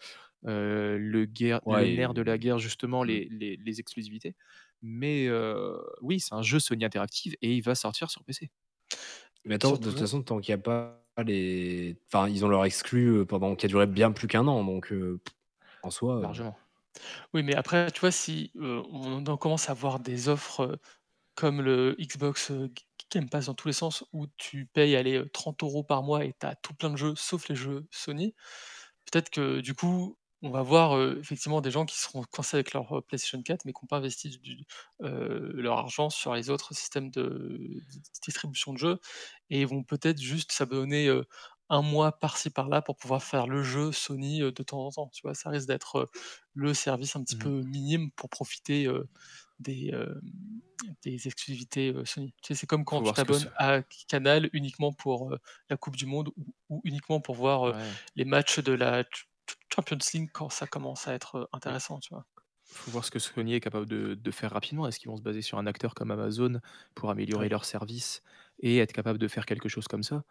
euh, 0.45 0.97
le, 0.99 1.25
guerre, 1.25 1.65
Ouais, 1.65 1.89
le 1.91 1.97
nerf 1.97 2.13
de 2.13 2.21
la 2.21 2.37
guerre 2.37 2.59
justement 2.59 3.03
Mm. 3.03 3.07
les, 3.07 3.27
les, 3.31 3.55
les 3.57 3.79
exclusivités. 3.79 4.35
Mais 4.81 5.27
euh, 5.27 5.77
oui, 6.01 6.19
c'est 6.19 6.33
un 6.35 6.41
jeu 6.41 6.59
Sony 6.59 6.85
Interactive 6.85 7.35
et 7.41 7.53
il 7.55 7.61
va 7.61 7.75
sortir 7.75 8.09
sur 8.11 8.23
PC. 8.23 8.49
Mais 9.45 9.55
attends, 9.55 9.73
de 9.73 9.77
toute 9.89 9.97
façon, 9.99 10.21
tant 10.21 10.39
qu'il 10.39 10.53
n'y 10.53 10.59
a 10.59 10.63
pas 10.63 11.01
les. 11.25 11.97
Enfin, 12.07 12.29
ils 12.29 12.45
ont 12.45 12.49
leur 12.49 12.63
exclu 12.65 13.07
euh, 13.09 13.25
pendant 13.25 13.55
qui 13.55 13.65
a 13.65 13.69
duré 13.69 13.87
bien 13.87 14.11
plus 14.11 14.27
qu'un 14.27 14.47
an, 14.47 14.63
donc 14.63 14.91
euh, 14.91 15.19
en 15.83 15.89
soi. 15.89 16.17
euh, 16.17 16.21
Largement. 16.21 16.57
Oui, 17.33 17.43
mais 17.43 17.55
après, 17.55 17.91
tu 17.91 18.01
vois, 18.01 18.11
si 18.11 18.51
on 18.55 19.25
en 19.25 19.37
commence 19.37 19.69
à 19.69 19.73
voir 19.73 19.99
des 19.99 20.29
offres 20.29 20.79
comme 21.39 21.61
le 21.61 21.95
Xbox 21.97 22.51
euh, 22.51 22.69
Game 23.11 23.29
Pass 23.29 23.45
dans 23.45 23.53
tous 23.53 23.69
les 23.69 23.73
sens, 23.73 24.03
où 24.11 24.27
tu 24.35 24.65
payes 24.65 24.97
aller 24.97 25.15
euh, 25.15 25.29
30 25.31 25.63
euros 25.63 25.83
par 25.83 26.03
mois 26.03 26.25
et 26.25 26.33
tu 26.37 26.45
as 26.45 26.55
tout 26.55 26.73
plein 26.73 26.89
de 26.89 26.97
jeux, 26.97 27.13
sauf 27.15 27.47
les 27.47 27.55
jeux 27.55 27.87
Sony, 27.91 28.35
peut-être 29.09 29.29
que 29.29 29.61
du 29.61 29.73
coup, 29.73 30.17
on 30.41 30.51
va 30.51 30.63
voir 30.63 31.01
effectivement 31.17 31.61
des 31.61 31.71
gens 31.71 31.85
qui 31.85 31.97
seront 31.97 32.23
coincés 32.23 32.57
avec 32.57 32.73
leur 32.73 33.03
PlayStation 33.05 33.41
4, 33.41 33.65
mais 33.65 33.73
qui 33.73 33.79
n'ont 33.83 33.87
pas 33.87 33.97
investi 33.97 34.39
leur 34.99 35.77
argent 35.77 36.09
sur 36.09 36.33
les 36.33 36.49
autres 36.49 36.73
systèmes 36.73 37.09
de, 37.11 37.81
distribution 38.23 38.73
de 38.73 38.77
jeux, 38.77 38.99
et 39.49 39.65
vont 39.65 39.83
peut-être 39.83 40.21
juste 40.21 40.53
s'abonner 40.53 41.09
un 41.69 41.81
mois 41.81 42.11
par-ci 42.19 42.49
par-là 42.49 42.81
pour 42.81 42.97
pouvoir 42.97 43.23
faire 43.23 43.47
le 43.47 43.63
jeu 43.63 43.91
Sony 43.91 44.39
de 44.41 44.51
temps 44.63 44.85
en 44.87 44.91
temps. 44.91 45.09
Tu 45.13 45.21
vois, 45.23 45.35
ça 45.35 45.49
risque 45.49 45.67
d'être 45.67 46.09
le 46.53 46.73
service 46.73 47.15
un 47.15 47.23
petit 47.23 47.35
Mhm. 47.35 47.37
peu 47.37 47.61
minime 47.63 48.11
pour 48.11 48.29
profiter 48.29 48.87
euh, 48.87 49.07
des, 49.59 49.91
euh, 49.93 50.19
des 51.03 51.27
exclusivités 51.27 51.93
euh, 51.93 52.05
Sony. 52.05 52.33
Tu 52.41 52.53
sais, 52.53 52.59
c'est 52.61 52.67
comme 52.67 52.85
quand 52.85 53.01
Faut 53.01 53.03
tu 53.03 53.13
t'abonnes 53.13 53.49
à 53.57 53.81
Canal 54.07 54.49
uniquement 54.53 54.93
pour 54.93 55.35
la 55.69 55.77
Coupe 55.77 55.95
du 55.95 56.05
Monde 56.05 56.29
ou, 56.37 56.53
ou 56.69 56.81
uniquement 56.85 57.19
pour 57.21 57.35
voir 57.35 57.73
Ouais. 57.73 57.99
les 58.15 58.25
matchs 58.25 58.59
de 58.59 58.71
la 58.73 59.03
Ch- 59.03 59.27
Ch- 59.47 59.57
Champions 59.73 59.97
League 60.13 60.29
quand 60.33 60.49
ça 60.49 60.67
commence 60.67 61.07
à 61.07 61.13
être 61.13 61.35
euh, 61.35 61.45
intéressant, 61.53 61.99
tu 61.99 62.13
vois? 62.13 62.25
faut 62.71 62.91
voir 62.91 63.03
ce 63.05 63.11
que 63.11 63.19
Sony 63.19 63.53
est 63.55 63.59
capable 63.61 63.87
de, 63.87 64.13
de 64.15 64.31
faire 64.31 64.51
rapidement. 64.51 64.87
Est-ce 64.87 64.99
qu'ils 64.99 65.09
vont 65.09 65.17
se 65.17 65.21
baser 65.21 65.41
sur 65.41 65.57
un 65.57 65.65
acteur 65.67 65.93
comme 65.95 66.11
Amazon 66.11 66.59
pour 66.95 67.09
améliorer 67.09 67.47
Ouais. 67.47 67.49
leur 67.49 67.65
service 67.65 68.21
et 68.59 68.77
être 68.77 68.93
capable 68.93 69.17
de 69.19 69.27
faire 69.27 69.45
quelque 69.45 69.69
chose 69.69 69.87
comme 69.87 70.03
ça? 70.03 70.23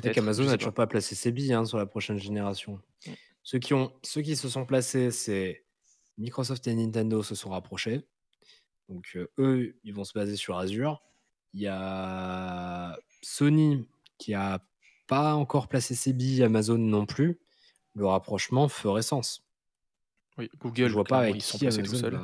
Peut-être. 0.00 0.14
qu'Amazon 0.14 0.44
je 0.44 0.48
n'a 0.50 0.56
toujours 0.58 0.74
pas. 0.74 0.86
placé 0.86 1.14
ses 1.14 1.32
billes 1.32 1.52
hein, 1.52 1.64
sur 1.64 1.78
la 1.78 1.86
prochaine 1.86 2.18
génération. 2.18 2.80
Mm. 3.06 3.10
Ceux 3.42 3.58
qui, 3.58 3.74
ont, 3.74 3.92
ceux 4.02 4.22
qui 4.22 4.34
se 4.36 4.48
sont 4.48 4.64
placés, 4.66 5.10
c'est 5.10 5.64
Microsoft 6.18 6.66
et 6.66 6.74
Nintendo 6.74 7.22
se 7.22 7.34
sont 7.34 7.50
rapprochés. 7.50 8.06
Donc 8.88 9.12
euh, 9.16 9.30
eux, 9.38 9.76
ils 9.84 9.94
vont 9.94 10.04
se 10.04 10.12
baser 10.12 10.36
sur 10.36 10.58
Azure. 10.58 11.02
Il 11.54 11.60
y 11.60 11.68
a 11.68 12.98
Sony 13.22 13.86
qui 14.18 14.34
a 14.34 14.60
pas 15.06 15.34
encore 15.34 15.68
placé 15.68 15.94
ses 15.94 16.12
billes, 16.12 16.42
Amazon 16.42 16.78
non 16.78 17.06
plus. 17.06 17.38
Le 17.94 18.06
rapprochement 18.06 18.68
ferait 18.68 19.02
sens. 19.02 19.44
Oui, 20.38 20.48
Je 20.52 20.58
Google, 20.58 20.90
vois 20.92 21.04
pas 21.04 21.18
avec 21.20 21.36
ils 21.36 21.40
sont 21.42 21.58
placés 21.58 21.82
tout 21.82 21.94
seuls. 21.94 22.20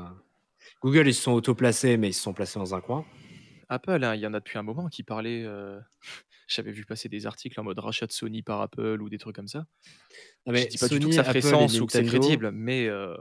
Google, 0.83 1.09
ils 1.09 1.15
se 1.15 1.23
sont 1.23 1.33
auto-placés, 1.33 1.97
mais 1.97 2.11
ils 2.11 2.15
se 2.15 2.21
sont 2.23 2.35
placés 2.35 2.59
dans 2.59 2.75
un 2.75 2.81
coin. 2.81 3.07
Apple, 3.69 4.05
hein, 4.05 4.15
il 4.15 4.21
y 4.21 4.27
en 4.27 4.35
a 4.35 4.41
depuis 4.41 4.59
un 4.59 4.63
moment 4.63 4.89
qui 4.89 5.03
parlaient. 5.03 5.45
euh, 5.45 5.81
J'avais 6.55 6.73
vu 6.73 6.85
passer 6.85 7.09
des 7.09 7.27
articles 7.27 7.59
en 7.59 7.65
mode 7.65 7.79
rachat 7.79 8.07
de 8.07 8.13
Sony 8.13 8.43
par 8.43 8.61
Apple 8.61 9.01
ou 9.01 9.09
des 9.09 9.19
trucs 9.19 9.35
comme 9.37 9.49
ça. 9.49 9.61
Non, 9.61 9.65
Je 10.49 10.53
mais 10.53 10.67
dis 10.67 10.79
pas 10.79 10.89
du 10.89 10.97
tout 10.97 11.03
Sony, 11.03 11.11
que 11.11 11.17
ça 11.17 11.25
ferait 11.25 11.39
Apple 11.39 11.49
sens 11.49 11.81
ou 11.81 11.87
que 11.87 11.93
c'est 11.93 12.05
crédible, 12.05 12.51
mais 12.53 12.87
euh, 12.89 13.17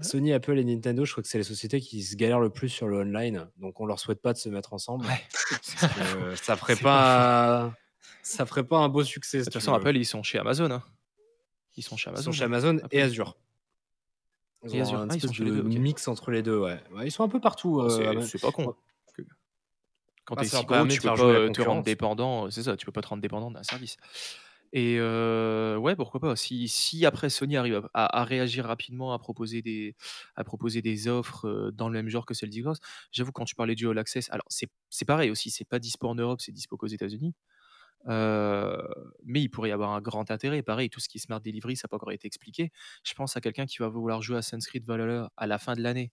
Sony, 0.00 0.32
Apple 0.32 0.58
et 0.58 0.64
Nintendo, 0.64 1.04
je 1.04 1.12
crois 1.12 1.22
que 1.22 1.28
c'est 1.28 1.38
les 1.38 1.44
sociétés 1.44 1.80
qui 1.80 2.02
se 2.02 2.16
galèrent 2.16 2.40
le 2.40 2.50
plus 2.50 2.68
sur 2.68 2.88
le 2.88 2.98
online. 2.98 3.48
Donc 3.58 3.80
on 3.80 3.86
leur 3.86 3.98
souhaite 3.98 4.22
pas 4.22 4.32
de 4.32 4.38
se 4.38 4.48
mettre 4.48 4.72
ensemble. 4.72 5.06
ouais. 5.06 5.22
Ça 6.36 6.56
ferait 6.56 6.76
pas, 6.76 7.74
ça 8.22 8.46
ferait 8.46 8.64
pas 8.64 8.78
un 8.78 8.88
beau 8.88 9.04
succès. 9.04 9.38
De 9.38 9.44
toute 9.44 9.52
façon. 9.52 9.72
Apple, 9.74 9.96
ils 9.96 10.04
sont 10.06 10.22
chez 10.22 10.38
Amazon. 10.38 10.70
hein. 10.70 10.82
Ils 11.76 11.82
sont 11.82 11.96
chez 11.96 12.08
Ils 12.08 12.14
Amazon. 12.14 12.24
sont 12.24 12.32
chez 12.32 12.42
hein. 12.44 12.46
Amazon 12.46 12.78
Apple. 12.78 12.88
et 12.96 13.02
Azure. 13.02 13.36
Ils 14.64 14.76
Et 14.76 14.80
Azure. 14.80 15.00
un 15.00 15.08
Ah, 15.10 15.14
ils 15.14 15.20
sont 15.20 15.32
chez 15.32 15.44
les 15.44 15.50
de 15.50 15.56
deux, 15.60 15.62
mix 15.78 16.08
entre 16.08 16.30
les 16.30 16.42
deux, 16.42 16.58
ouais. 16.58 16.80
Ouais, 16.92 17.06
ils 17.06 17.10
sont 17.12 17.22
un 17.22 17.28
peu 17.28 17.40
partout. 17.40 17.78
Oh, 17.80 17.90
euh, 17.90 18.22
c'est 18.22 18.40
pas 18.40 18.50
con. 18.52 18.74
Quand 20.26 20.36
Ah, 20.36 20.42
t'es 20.42 20.48
ça 20.48 20.58
si 20.58 20.66
gros, 20.66 20.86
tu 20.86 21.00
peux 21.00 21.10
pas 21.12 21.22
euh, 21.22 21.50
te 21.50 21.62
rendre 21.62 21.82
dépendant. 21.84 22.46
euh, 22.46 22.50
C'est 22.50 22.62
ça, 22.64 22.76
tu 22.76 22.84
peux 22.84 22.92
pas 22.92 23.00
te 23.02 23.08
rendre 23.08 23.22
dépendant 23.22 23.50
d'un 23.50 23.62
service. 23.62 23.96
Et 24.72 24.96
euh, 24.98 25.76
ouais, 25.76 25.94
pourquoi 25.96 26.20
pas. 26.20 26.34
Si, 26.36 26.68
si 26.68 27.06
après 27.06 27.30
Sony 27.30 27.56
arrive 27.56 27.88
à, 27.94 28.04
à- 28.06 28.20
à 28.20 28.24
réagir 28.24 28.64
rapidement, 28.66 29.12
à 29.14 29.18
proposer 29.18 29.62
des, 29.62 29.94
à 30.34 30.42
proposer 30.44 30.82
des 30.82 31.06
offres 31.08 31.46
euh, 31.48 31.70
dans 31.72 31.88
le 31.88 31.94
même 31.94 32.08
genre 32.08 32.26
que 32.26 32.34
celle 32.34 32.50
d'Xbox, 32.50 32.80
j'avoue, 33.12 33.32
quand 33.32 33.44
tu 33.44 33.54
parlais 33.54 33.76
du 33.76 33.88
All 33.88 33.96
Access, 33.98 34.28
alors 34.30 34.44
c'est 34.48 35.04
pareil 35.06 35.30
aussi, 35.30 35.50
c'est 35.50 35.64
pas 35.64 35.78
dispo 35.78 36.08
en 36.08 36.16
Europe, 36.16 36.40
c'est 36.40 36.52
dispo 36.52 36.76
qu'aux 36.76 36.88
États-Unis. 36.88 37.34
Euh, 38.08 38.78
mais 39.24 39.42
il 39.42 39.48
pourrait 39.48 39.70
y 39.70 39.72
avoir 39.72 39.90
un 39.92 40.00
grand 40.00 40.30
intérêt. 40.30 40.62
Pareil, 40.62 40.90
tout 40.90 41.00
ce 41.00 41.08
qui 41.08 41.18
est 41.18 41.20
smart 41.20 41.40
delivery, 41.40 41.76
ça 41.76 41.82
n'a 41.86 41.88
pas 41.90 41.96
encore 41.96 42.12
été 42.12 42.26
expliqué. 42.26 42.70
Je 43.04 43.14
pense 43.14 43.36
à 43.36 43.40
quelqu'un 43.40 43.66
qui 43.66 43.78
va 43.78 43.88
vouloir 43.88 44.22
jouer 44.22 44.36
à 44.36 44.38
Assassin's 44.40 44.66
Creed 44.66 44.84
Valhalla 44.86 45.30
à 45.36 45.46
la 45.46 45.58
fin 45.58 45.74
de 45.74 45.82
l'année 45.82 46.12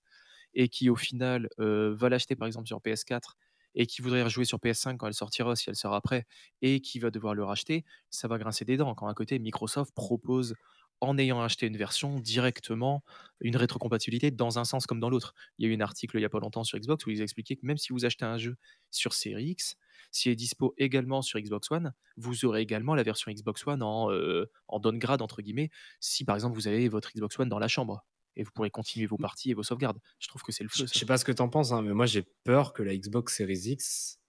et 0.56 0.70
qui, 0.70 0.90
au 0.90 0.96
final, 0.96 1.50
va 1.58 2.10
l'acheter 2.10 2.36
par 2.36 2.48
exemple 2.48 2.68
sur 2.68 2.82
PS4 2.82 3.38
et 3.76 3.86
qui 3.88 4.02
voudrait 4.02 4.24
rejouer 4.24 4.46
sur 4.46 4.60
PS5 4.60 4.98
quand 4.98 5.08
elle 5.08 5.14
sortira, 5.14 5.56
si 5.56 5.70
elle 5.70 5.76
sort 5.76 5.94
après, 5.94 6.26
et 6.62 6.82
qui 6.82 7.00
va 7.00 7.12
devoir 7.12 7.34
le 7.34 7.44
racheter, 7.44 7.86
ça 8.10 8.28
va 8.28 8.38
grincer 8.38 8.66
des 8.66 8.78
dents. 8.78 8.94
Quand 8.96 9.08
à 9.08 9.14
côté, 9.14 9.40
Microsoft 9.40 9.94
propose, 9.94 10.56
en 11.02 11.18
ayant 11.18 11.42
acheté 11.42 11.68
une 11.68 11.76
version, 11.78 12.20
directement 12.20 13.04
une 13.42 13.58
rétrocompatibilité 13.58 14.32
dans 14.32 14.58
un 14.58 14.64
sens 14.64 14.86
comme 14.86 15.00
dans 15.02 15.10
l'autre. 15.10 15.34
Il 15.58 15.68
y 15.68 15.70
a 15.70 15.74
eu 15.74 15.76
un 15.76 15.82
article 15.82 16.16
il 16.18 16.22
n'y 16.22 16.26
a 16.26 16.30
pas 16.30 16.40
longtemps 16.40 16.64
sur 16.64 16.80
Xbox 16.80 17.06
où 17.06 17.10
ils 17.10 17.22
expliquaient 17.22 17.58
que 17.58 17.66
même 17.66 17.78
si 17.78 17.92
vous 17.92 18.06
achetez 18.06 18.24
un 18.26 18.38
jeu 18.38 18.56
sur 18.90 19.14
Series 19.14 19.50
X, 19.50 19.76
s'il 20.12 20.32
est 20.32 20.36
dispo 20.36 20.74
également 20.78 21.22
sur 21.22 21.40
Xbox 21.40 21.70
One, 21.72 21.94
vous 22.16 22.46
aurez 22.46 22.62
également 22.62 22.96
la 22.96 23.04
version 23.04 23.32
Xbox 23.32 23.68
One 23.68 23.84
en, 23.84 24.12
euh, 24.12 24.50
en 24.68 24.80
downgrade, 24.80 25.22
entre 25.22 25.42
guillemets, 25.42 25.72
si 26.00 26.24
par 26.24 26.36
exemple 26.36 26.56
vous 26.56 26.68
avez 26.68 26.88
votre 26.88 27.12
Xbox 27.12 27.38
One 27.38 27.50
dans 27.50 27.60
la 27.60 27.68
chambre. 27.68 28.06
Et 28.36 28.44
vous 28.44 28.52
pourrez 28.52 28.70
continuer 28.70 29.06
vos 29.06 29.18
parties 29.18 29.52
et 29.52 29.54
vos 29.54 29.64
sauvegardes. 29.64 30.00
Je 30.20 30.28
trouve 30.28 30.42
que 30.42 30.52
c'est 30.52 30.64
le 30.64 30.70
feu. 30.70 30.86
je 30.92 30.98
sais 30.98 31.06
pas 31.06 31.18
ce 31.18 31.26
que 31.26 31.32
t'en 31.32 31.50
penses, 31.50 31.72
hein, 31.72 31.82
mais 31.82 31.94
moi 31.94 32.06
j'ai 32.06 32.24
peur 32.44 32.74
que 32.74 32.84
la 32.84 32.96
Xbox 32.96 33.36
Series 33.38 33.70
X, 33.72 34.20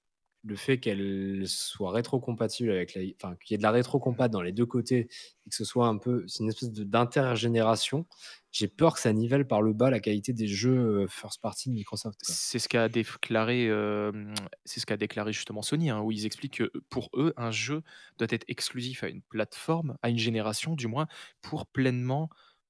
le 0.45 0.57
fait 0.57 0.79
qu'elle 0.79 1.45
soit 1.47 1.91
rétro-compatible 1.91 2.71
avec 2.71 2.95
la. 2.95 3.03
Enfin, 3.17 3.35
qu'il 3.37 3.53
y 3.53 3.55
ait 3.55 3.59
de 3.59 3.63
la 3.63 3.71
rétro-compat 3.71 4.29
dans 4.29 4.43
les 4.43 4.53
deux 4.53 4.67
côtés 4.67 5.09
et 5.47 5.51
que 5.51 5.57
ce 5.57 5.65
soit 5.65 5.87
un 5.87 5.97
peu. 5.97 6.25
C'est 6.27 6.43
une 6.43 6.51
espèce 6.51 6.71
d'intergénération. 6.71 8.07
J'ai 8.53 8.69
peur 8.69 8.95
que 8.95 9.01
ça 9.01 9.13
nivelle 9.13 9.47
par 9.47 9.63
le 9.63 9.73
bas 9.73 9.91
la 9.91 10.01
qualité 10.01 10.33
des 10.33 10.47
jeux 10.47 11.03
euh, 11.03 11.07
first 11.09 11.41
party 11.41 11.71
de 11.71 11.75
Microsoft. 11.75 12.21
C'est 12.23 12.59
ce 12.59 12.69
qu'a 12.69 12.89
déclaré, 12.89 13.69
euh, 13.69 14.13
c'est 14.65 14.81
ce 14.81 14.87
qu'a 14.87 14.99
déclaré 14.99 15.33
justement 15.33 15.63
Sony, 15.63 15.91
hein, 15.91 16.01
où 16.01 16.13
ils 16.13 16.27
expliquent 16.27 16.59
que 16.59 16.71
pour 16.91 17.09
eux, 17.15 17.33
un 17.37 17.51
jeu 17.51 17.83
doit 18.19 18.29
être 18.31 18.45
exclusif 18.47 19.03
à 19.03 19.09
une 19.09 19.23
plateforme, 19.23 19.97
à 20.03 20.11
une 20.11 20.19
génération 20.19 20.75
du 20.75 20.89
moins, 20.89 21.09
pour 21.41 21.67
pleinement 21.67 22.29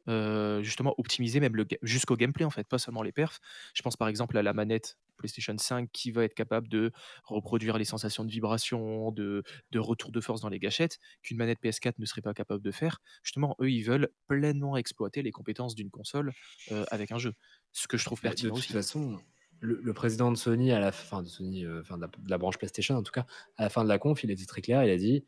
euh, 0.08 0.62
justement 0.62 0.94
optimiser 0.98 1.40
même 1.40 1.56
le 1.56 1.64
ga- 1.64 1.78
jusqu'au 1.82 2.16
gameplay 2.16 2.44
en 2.44 2.50
fait, 2.50 2.66
pas 2.68 2.78
seulement 2.78 3.02
les 3.02 3.12
perfs. 3.12 3.40
Je 3.74 3.82
pense 3.82 3.96
par 3.96 4.08
exemple 4.08 4.36
à 4.38 4.42
la 4.42 4.52
manette 4.52 4.98
PlayStation 5.16 5.56
5 5.56 5.90
qui 5.92 6.10
va 6.10 6.24
être 6.24 6.34
capable 6.34 6.68
de 6.68 6.92
reproduire 7.24 7.78
les 7.78 7.84
sensations 7.84 8.24
de 8.24 8.30
vibration, 8.30 9.12
de, 9.12 9.42
de 9.70 9.78
retour 9.78 10.10
de 10.12 10.20
force 10.20 10.40
dans 10.40 10.48
les 10.48 10.58
gâchettes, 10.58 10.98
qu'une 11.22 11.38
manette 11.38 11.60
PS4 11.60 11.94
ne 11.98 12.06
serait 12.06 12.22
pas 12.22 12.34
capable 12.34 12.62
de 12.62 12.70
faire. 12.70 12.98
Justement, 13.22 13.56
eux, 13.60 13.70
ils 13.70 13.82
veulent 13.82 14.08
pleinement 14.26 14.76
exploiter 14.76 15.22
les 15.22 15.30
compétences 15.32 15.74
d'une 15.74 15.90
console 15.90 16.34
euh, 16.72 16.84
avec 16.90 17.12
un 17.12 17.18
jeu. 17.18 17.34
Ce 17.72 17.86
que 17.88 17.96
je 17.96 18.04
trouve 18.04 18.20
Bah, 18.22 18.34
de 18.34 18.34
pertinent 18.34 18.54
toute 18.54 18.58
aussi. 18.58 18.72
façon, 18.72 19.20
le, 19.60 19.80
le 19.82 19.94
président 19.94 20.30
de 20.30 20.36
Sony, 20.36 20.72
à 20.72 20.80
la 20.80 20.92
fin 20.92 21.22
de 21.22 21.28
Sony, 21.28 21.64
euh, 21.64 21.82
de, 21.82 22.00
la, 22.00 22.06
de 22.08 22.30
la 22.30 22.38
branche 22.38 22.58
PlayStation 22.58 22.96
en 22.96 23.02
tout 23.02 23.12
cas, 23.12 23.26
à 23.56 23.64
la 23.64 23.70
fin 23.70 23.84
de 23.84 23.88
la 23.88 23.98
conf, 23.98 24.22
il 24.24 24.30
était 24.30 24.46
très 24.46 24.62
clair. 24.62 24.84
Il 24.84 24.90
a 24.90 24.96
dit 24.96 25.24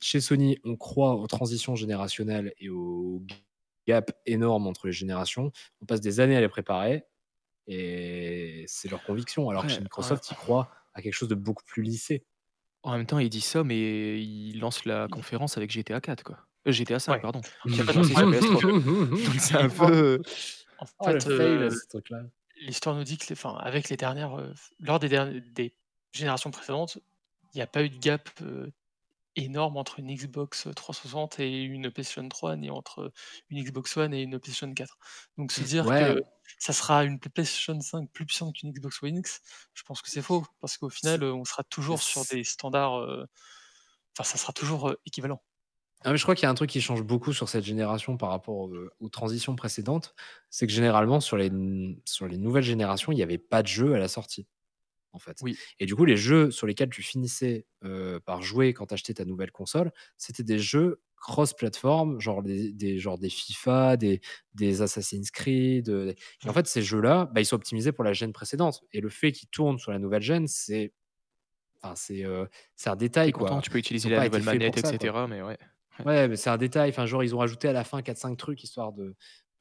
chez 0.00 0.20
Sony, 0.20 0.58
on 0.64 0.76
croit 0.76 1.14
aux 1.14 1.26
transitions 1.26 1.74
générationnelles 1.74 2.52
et 2.58 2.68
au 2.68 3.24
gap 3.86 4.10
énorme 4.26 4.66
entre 4.66 4.86
les 4.86 4.92
générations. 4.92 5.50
On 5.80 5.86
passe 5.86 6.00
des 6.00 6.20
années 6.20 6.36
à 6.36 6.40
les 6.40 6.48
préparer 6.48 7.04
et 7.66 8.64
c'est 8.68 8.90
leur 8.90 9.02
conviction. 9.04 9.48
Alors 9.50 9.62
que 9.66 9.72
chez 9.72 9.80
Microsoft, 9.80 10.30
ils 10.30 10.36
croient 10.36 10.70
à 10.94 11.02
quelque 11.02 11.14
chose 11.14 11.28
de 11.28 11.34
beaucoup 11.34 11.64
plus 11.64 11.82
lissé. 11.82 12.24
En 12.82 12.92
même 12.96 13.06
temps, 13.06 13.18
il 13.18 13.30
dit 13.30 13.40
ça, 13.40 13.62
mais 13.62 14.20
il 14.20 14.58
lance 14.58 14.84
la 14.84 15.06
conférence 15.08 15.56
avec 15.56 15.70
GTA 15.70 16.00
4, 16.00 16.24
quoi. 16.24 16.38
Euh, 16.66 16.72
GTA 16.72 16.98
5, 16.98 17.12
Ouais. 17.12 17.20
pardon. 17.20 17.40
Qui 17.40 17.80
a 17.80 17.84
pas 17.84 17.92
lancé 17.92 18.12
sur 18.14 18.28
PS3. 18.30 18.62
Donc 19.10 19.40
c'est 19.40 19.54
un 19.56 19.68
peu. 19.68 20.20
En 20.78 20.84
Oh, 20.98 21.04
fait, 21.06 21.26
euh, 21.28 21.70
truc-là. 21.90 22.22
l'histoire 22.60 22.96
nous 22.96 23.04
dit 23.04 23.16
que, 23.16 23.26
les- 23.28 23.32
enfin, 23.34 23.54
avec 23.60 23.88
les 23.88 23.96
dernières, 23.96 24.34
euh, 24.36 24.52
lors 24.80 24.98
des, 24.98 25.08
dernières, 25.08 25.40
des 25.52 25.72
générations 26.12 26.50
précédentes, 26.50 26.98
il 27.54 27.58
n'y 27.58 27.62
a 27.62 27.68
pas 27.68 27.84
eu 27.84 27.88
de 27.88 27.98
gap 27.98 28.28
euh, 28.42 28.68
énorme 29.36 29.76
entre 29.76 29.98
une 30.00 30.14
Xbox 30.14 30.68
360 30.76 31.40
et 31.40 31.62
une 31.62 31.90
PlayStation 31.90 32.28
3, 32.28 32.56
ni 32.56 32.70
entre 32.70 33.12
une 33.50 33.62
Xbox 33.62 33.96
One 33.96 34.14
et 34.14 34.22
une 34.22 34.38
PlayStation 34.40 34.72
4. 34.72 34.98
Donc 35.38 35.52
se 35.52 35.62
dire 35.64 35.90
Ouais. 35.90 35.92
que 35.94 36.22
ça 36.58 36.72
sera 36.72 37.04
une 37.04 37.18
PlayStation 37.20 37.80
5 37.80 38.10
plus 38.12 38.26
puissante 38.26 38.54
qu'une 38.56 38.72
Xbox 38.72 39.02
One 39.02 39.16
X, 39.18 39.40
je 39.74 39.82
pense 39.84 40.02
que 40.02 40.10
c'est 40.10 40.22
faux, 40.22 40.44
parce 40.60 40.76
qu'au 40.78 40.90
final, 40.90 41.24
on 41.24 41.44
sera 41.44 41.64
toujours 41.64 42.02
sur 42.02 42.24
des 42.26 42.44
standards, 42.44 42.96
euh, 43.00 43.26
enfin, 44.18 44.28
ça 44.28 44.38
sera 44.38 44.52
toujours 44.52 44.90
euh, 44.90 45.00
équivalent. 45.06 45.42
Ah, 46.04 46.10
mais 46.10 46.16
je 46.18 46.22
crois 46.24 46.34
qu'il 46.34 46.42
y 46.44 46.46
a 46.46 46.50
un 46.50 46.54
truc 46.54 46.70
qui 46.70 46.80
change 46.80 47.02
beaucoup 47.02 47.32
sur 47.32 47.48
cette 47.48 47.64
génération 47.64 48.16
par 48.16 48.30
rapport 48.30 48.56
aux, 48.56 48.74
aux 48.98 49.08
transitions 49.08 49.54
précédentes, 49.54 50.14
c'est 50.50 50.66
que 50.66 50.72
généralement 50.72 51.20
sur 51.20 51.36
les, 51.36 51.50
sur 52.06 52.26
les 52.26 52.38
nouvelles 52.38 52.64
générations, 52.64 53.12
il 53.12 53.16
n'y 53.16 53.22
avait 53.22 53.38
pas 53.38 53.62
de 53.62 53.68
jeu 53.68 53.94
à 53.94 53.98
la 53.98 54.08
sortie. 54.08 54.48
En 55.12 55.18
fait. 55.18 55.36
Oui. 55.42 55.56
Et 55.78 55.86
du 55.86 55.94
coup, 55.94 56.04
les 56.04 56.16
jeux 56.16 56.50
sur 56.50 56.66
lesquels 56.66 56.88
tu 56.90 57.02
finissais 57.02 57.66
euh, 57.84 58.18
par 58.20 58.40
jouer 58.42 58.72
quand 58.72 58.86
tu 58.86 58.94
achetais 58.94 59.14
ta 59.14 59.24
nouvelle 59.24 59.52
console, 59.52 59.92
c'était 60.16 60.42
des 60.42 60.58
jeux 60.58 61.02
cross-platform, 61.16 62.18
genre 62.20 62.42
des, 62.42 62.72
des, 62.72 62.98
genre 62.98 63.18
des 63.18 63.28
FIFA, 63.28 63.96
des, 63.96 64.20
des 64.54 64.82
Assassin's 64.82 65.30
Creed. 65.30 65.88
euh, 65.88 66.12
Et 66.44 66.48
en 66.48 66.52
fait, 66.52 66.66
ces 66.66 66.82
jeux-là, 66.82 67.30
bah, 67.32 67.40
ils 67.40 67.46
sont 67.46 67.56
optimisés 67.56 67.92
pour 67.92 68.04
la 68.04 68.12
gêne 68.12 68.32
précédente. 68.32 68.82
Et 68.92 69.00
le 69.00 69.08
fait 69.08 69.32
qu'ils 69.32 69.48
tournent 69.48 69.78
sur 69.78 69.92
la 69.92 69.98
nouvelle 69.98 70.22
gêne, 70.22 70.48
c'est 70.48 70.92
enfin, 71.82 71.94
c'est 71.94 72.24
euh, 72.24 72.46
un 72.86 72.96
détail. 72.96 73.32
Content, 73.32 73.54
Quoi. 73.54 73.62
tu 73.62 73.70
peux 73.70 73.78
utiliser 73.78 74.08
la 74.08 74.24
nouvelle 74.24 74.42
manette, 74.42 74.78
ça, 74.80 74.92
etc. 74.94 75.14
mais 75.28 75.42
ouais. 75.42 75.58
Ouais, 76.06 76.26
mais 76.26 76.36
c'est 76.36 76.50
un 76.50 76.56
détail. 76.56 76.90
Enfin, 76.90 77.04
genre, 77.06 77.22
ils 77.22 77.34
ont 77.34 77.38
rajouté 77.38 77.68
à 77.68 77.72
la 77.72 77.84
fin 77.84 78.00
4-5 78.00 78.36
trucs 78.36 78.64
histoire 78.64 78.92
de, 78.92 79.14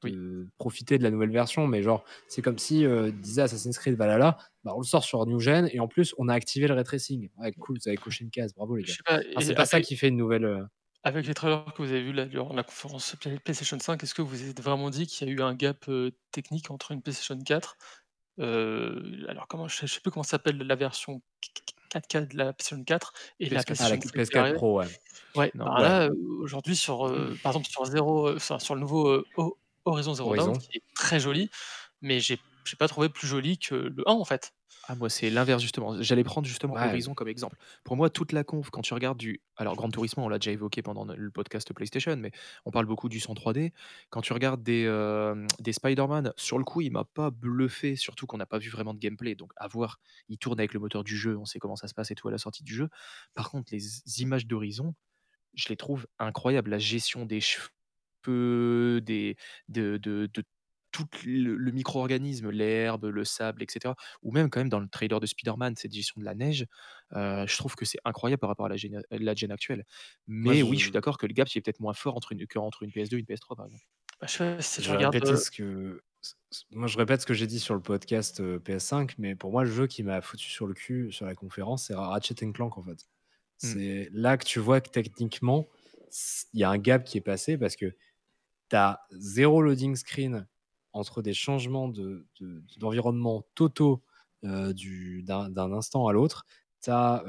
Oui. 0.04 0.14
de 0.14 0.48
profiter 0.58 0.98
de 0.98 1.04
la 1.04 1.12
nouvelle 1.12 1.32
version. 1.32 1.68
Mais 1.68 1.82
genre, 1.84 2.04
c'est 2.28 2.42
comme 2.42 2.58
si 2.58 2.86
euh, 2.86 3.12
disait 3.12 3.44
Assassin's 3.44 3.78
Creed 3.78 3.96
Valhalla, 3.96 4.38
bah, 4.64 4.74
on 4.76 4.80
le 4.80 4.86
sort 4.86 5.04
sur 5.04 5.26
New 5.26 5.40
Gen 5.40 5.70
et 5.72 5.80
en 5.80 5.88
plus, 5.88 6.14
on 6.18 6.28
a 6.28 6.34
activé 6.34 6.68
le 6.68 6.74
ray 6.74 6.84
tracing. 6.84 7.30
Ouais, 7.38 7.52
cool, 7.54 7.78
vous 7.82 7.88
avez 7.88 7.98
coché 7.98 8.24
une 8.24 8.32
case. 8.32 8.54
Bravo, 8.54 8.76
les 8.76 8.84
gars. 8.84 8.94
sais 8.94 9.02
Enfin, 9.08 9.22
c'est 9.46 9.56
pas 9.56 9.66
ça 9.66 9.82
qui 9.82 9.96
fait 9.96 10.08
une 10.10 10.18
nouvelle. 10.18 10.46
euh, 10.46 10.64
Avec 11.04 11.26
les 11.28 11.34
trailers 11.34 11.66
que 11.76 11.82
vous 11.82 11.90
avez 11.92 12.02
vus 12.04 12.14
là, 12.14 12.26
durant 12.26 12.54
la 12.54 12.64
conférence 12.64 13.16
Play- 13.20 13.40
PlayStation 13.40 13.80
5, 13.80 14.04
est-ce 14.04 14.14
que 14.14 14.22
vous 14.22 14.42
avez 14.42 14.54
vraiment 14.62 14.90
dit 14.90 15.08
qu'il 15.08 15.28
y 15.28 15.32
a 15.32 15.34
eu 15.34 15.42
un 15.42 15.54
gap 15.56 15.86
euh, 15.90 16.12
technique 16.32 16.70
entre 16.72 16.92
une 16.92 17.02
PlayStation 17.02 17.38
4 17.40 17.78
euh, 18.40 19.26
Alors, 19.28 19.48
comment, 19.48 19.68
je 19.68 19.84
ne 19.84 19.88
sais 19.88 20.00
plus 20.00 20.12
comment 20.12 20.24
s'appelle 20.24 20.58
la 20.58 20.76
version 20.76 21.22
4K 21.94 22.28
de 22.30 22.38
la 22.38 22.54
PlayStation 22.54 22.84
4 22.84 23.14
et 23.40 23.50
la 23.50 23.62
PS4. 23.62 23.76
Ah, 23.80 23.90
la 23.90 23.98
PlayStation 23.98 24.12
5 24.14 24.16
PS4 24.16 24.34
derrière 24.34 24.54
Pro, 24.56 24.80
ouais. 24.80 24.86
Ouais, 25.36 25.52
ouais. 25.56 25.82
là, 25.82 26.10
aujourd'hui, 26.40 26.76
sur, 26.76 27.08
euh, 27.08 27.38
par 27.44 27.52
exemple, 27.52 27.68
sur, 27.68 27.86
zéro, 27.86 28.28
euh, 28.28 28.40
sur 28.40 28.76
le 28.76 28.82
nouveau 28.82 29.08
euh, 29.10 29.26
Horizon 29.86 30.14
Zero 30.14 30.36
Dawn, 30.36 30.50
Horizon. 30.50 30.60
qui 30.60 30.78
est 30.78 30.84
très 30.96 31.20
joli, 31.20 31.50
mais 32.02 32.20
j'ai 32.20 32.40
j'ai 32.66 32.78
pas 32.78 32.88
trouvé 32.88 33.10
plus 33.10 33.28
joli 33.28 33.58
que 33.58 33.74
le 33.74 34.08
1 34.08 34.12
en 34.14 34.24
fait. 34.24 34.54
Ah, 34.88 34.96
moi, 34.96 35.10
c'est 35.10 35.30
l'inverse, 35.30 35.62
justement. 35.62 36.02
J'allais 36.02 36.24
prendre 36.24 36.48
justement 36.48 36.74
Ouais. 36.74 36.88
Horizon 36.88 37.14
comme 37.14 37.28
exemple. 37.28 37.58
Pour 37.84 37.96
moi, 37.96 38.10
toute 38.10 38.32
la 38.32 38.44
conf, 38.44 38.70
quand 38.70 38.82
tu 38.82 38.94
regardes 38.94 39.18
du. 39.18 39.42
Alors, 39.58 39.76
Grand 39.76 39.90
Turismo, 39.90 40.24
on 40.24 40.30
l'a 40.30 40.40
déjà 40.40 40.52
évoqué 40.52 40.82
pendant 40.82 41.06
le 41.06 41.32
podcast 41.32 41.72
PlayStation, 41.74 42.16
mais 42.18 42.32
on 42.66 42.72
parle 42.72 42.86
beaucoup 42.86 43.10
du 43.10 43.20
son 43.20 43.34
3D. 43.34 43.74
Quand 44.10 44.22
tu 44.22 44.34
regardes 44.34 44.64
des, 44.64 44.86
euh, 44.86 45.46
des 45.60 45.74
Spider-Man, 45.74 46.34
sur 46.38 46.58
le 46.58 46.64
coup, 46.64 46.82
il 46.82 46.92
m'a 46.92 47.04
pas 47.04 47.30
bluffé, 47.32 47.96
surtout 47.96 48.26
qu'on 48.26 48.38
n'a 48.38 48.46
pas 48.46 48.58
vu 48.58 48.70
vraiment 48.70 48.94
de 48.94 49.00
gameplay. 49.00 49.36
Donc, 49.36 49.52
à 49.58 49.68
voir, 49.68 50.00
il 50.30 50.38
tourne 50.38 50.60
avec 50.60 50.74
le 50.74 50.80
moteur 50.80 51.04
du 51.04 51.16
jeu, 51.18 51.38
on 51.38 51.46
sait 51.46 51.60
comment 51.60 51.76
ça 51.76 51.88
se 51.88 51.94
passe 51.94 52.12
et 52.12 52.16
tout 52.16 52.28
à 52.28 52.32
la 52.32 52.38
sortie 52.38 52.64
du 52.64 52.74
jeu. 52.74 52.90
Par 53.34 53.50
contre, 53.52 53.72
les 53.74 53.82
images 54.22 54.48
d'Horizon, 54.48 54.96
je 55.54 55.68
les 55.70 55.78
trouve 55.78 56.08
incroyables. 56.18 56.72
La 56.72 56.80
gestion 56.80 57.26
des 57.26 57.42
cheveux, 57.42 57.70
des, 58.30 59.36
de, 59.70 59.98
de, 59.98 60.30
de 60.34 60.44
tout 60.92 61.08
le, 61.26 61.56
le 61.56 61.72
micro-organisme, 61.72 62.50
l'herbe, 62.50 63.06
le 63.06 63.24
sable, 63.24 63.64
etc. 63.64 63.96
Ou 64.24 64.32
même 64.34 64.50
quand 64.50 64.60
même 64.60 64.70
dans 64.70 64.80
le 64.82 64.90
trailer 64.90 65.20
de 65.22 65.26
Spider-Man, 65.26 65.76
cette 65.78 65.94
gestion 65.94 66.20
de 66.20 66.26
la 66.26 66.36
neige, 66.36 66.66
euh, 67.14 67.48
je 67.48 67.58
trouve 67.58 67.76
que 67.76 67.86
c'est 67.86 68.00
incroyable 68.04 68.40
par 68.42 68.50
rapport 68.50 68.66
à 68.66 68.70
la 68.70 68.76
gen, 68.78 69.02
la 69.10 69.34
gen 69.36 69.52
actuelle. 69.52 69.86
Mais 70.28 70.62
Moi, 70.62 70.70
oui, 70.70 70.78
je 70.78 70.80
je- 70.80 70.84
suis 70.86 70.92
d'accord 70.92 71.18
que 71.18 71.26
le 71.28 71.34
gap 71.34 71.48
il 71.50 71.58
est 71.58 71.62
peut-être 71.62 71.80
moins 71.80 71.94
fort 71.94 72.16
entre 72.18 72.34
une, 72.34 72.46
qu'entre 72.48 72.84
une 72.84 72.92
PS2 72.92 73.18
et 73.18 73.20
une 73.22 73.26
PS3 73.26 73.56
par 73.56 73.66
exemple. 73.68 73.86
Bah, 74.20 74.28
je 74.28 74.60
si 74.60 74.82
euh, 75.26 75.36
ce 75.36 75.50
que. 75.52 76.02
Moi, 76.72 76.88
je 76.88 76.98
répète 76.98 77.22
ce 77.22 77.26
que 77.26 77.34
j'ai 77.34 77.48
dit 77.48 77.60
sur 77.60 77.74
le 77.74 77.82
podcast 77.82 78.40
euh, 78.42 78.60
PS5, 78.60 79.16
mais 79.18 79.36
pour 79.36 79.52
moi, 79.52 79.64
le 79.64 79.72
jeu 79.72 79.88
qui 79.88 80.04
m'a 80.04 80.22
foutu 80.22 80.50
sur 80.50 80.68
le 80.68 80.74
cul 80.76 81.12
sur 81.12 81.26
la 81.26 81.34
conférence, 81.34 81.86
c'est 81.88 81.96
Ratchet 81.96 82.36
Clank 82.54 82.78
en 82.78 82.84
fait. 82.84 83.08
C'est 83.58 84.10
là 84.12 84.38
que 84.38 84.46
tu 84.46 84.60
vois 84.60 84.82
que 84.82 84.90
techniquement, 84.90 85.70
il 86.54 86.60
y 86.60 86.64
a 86.64 86.70
un 86.70 86.78
gap 86.78 87.04
qui 87.04 87.18
est 87.18 87.22
passé 87.22 87.58
parce 87.58 87.76
que 87.76 87.96
tu 88.72 88.78
as 88.78 89.02
zéro 89.12 89.62
loading 89.64 89.96
screen 89.98 90.48
entre 90.94 91.22
des 91.24 91.36
changements 91.36 91.90
de- 91.90 92.28
de- 92.42 92.64
d'environnement 92.80 93.44
totaux 93.56 94.04
euh, 94.46 94.74
du- 94.74 95.24
d'un 95.24 95.74
instant 95.74 96.08
à 96.08 96.14
l'autre. 96.14 96.46
Tu 96.84 96.92
as 96.92 97.24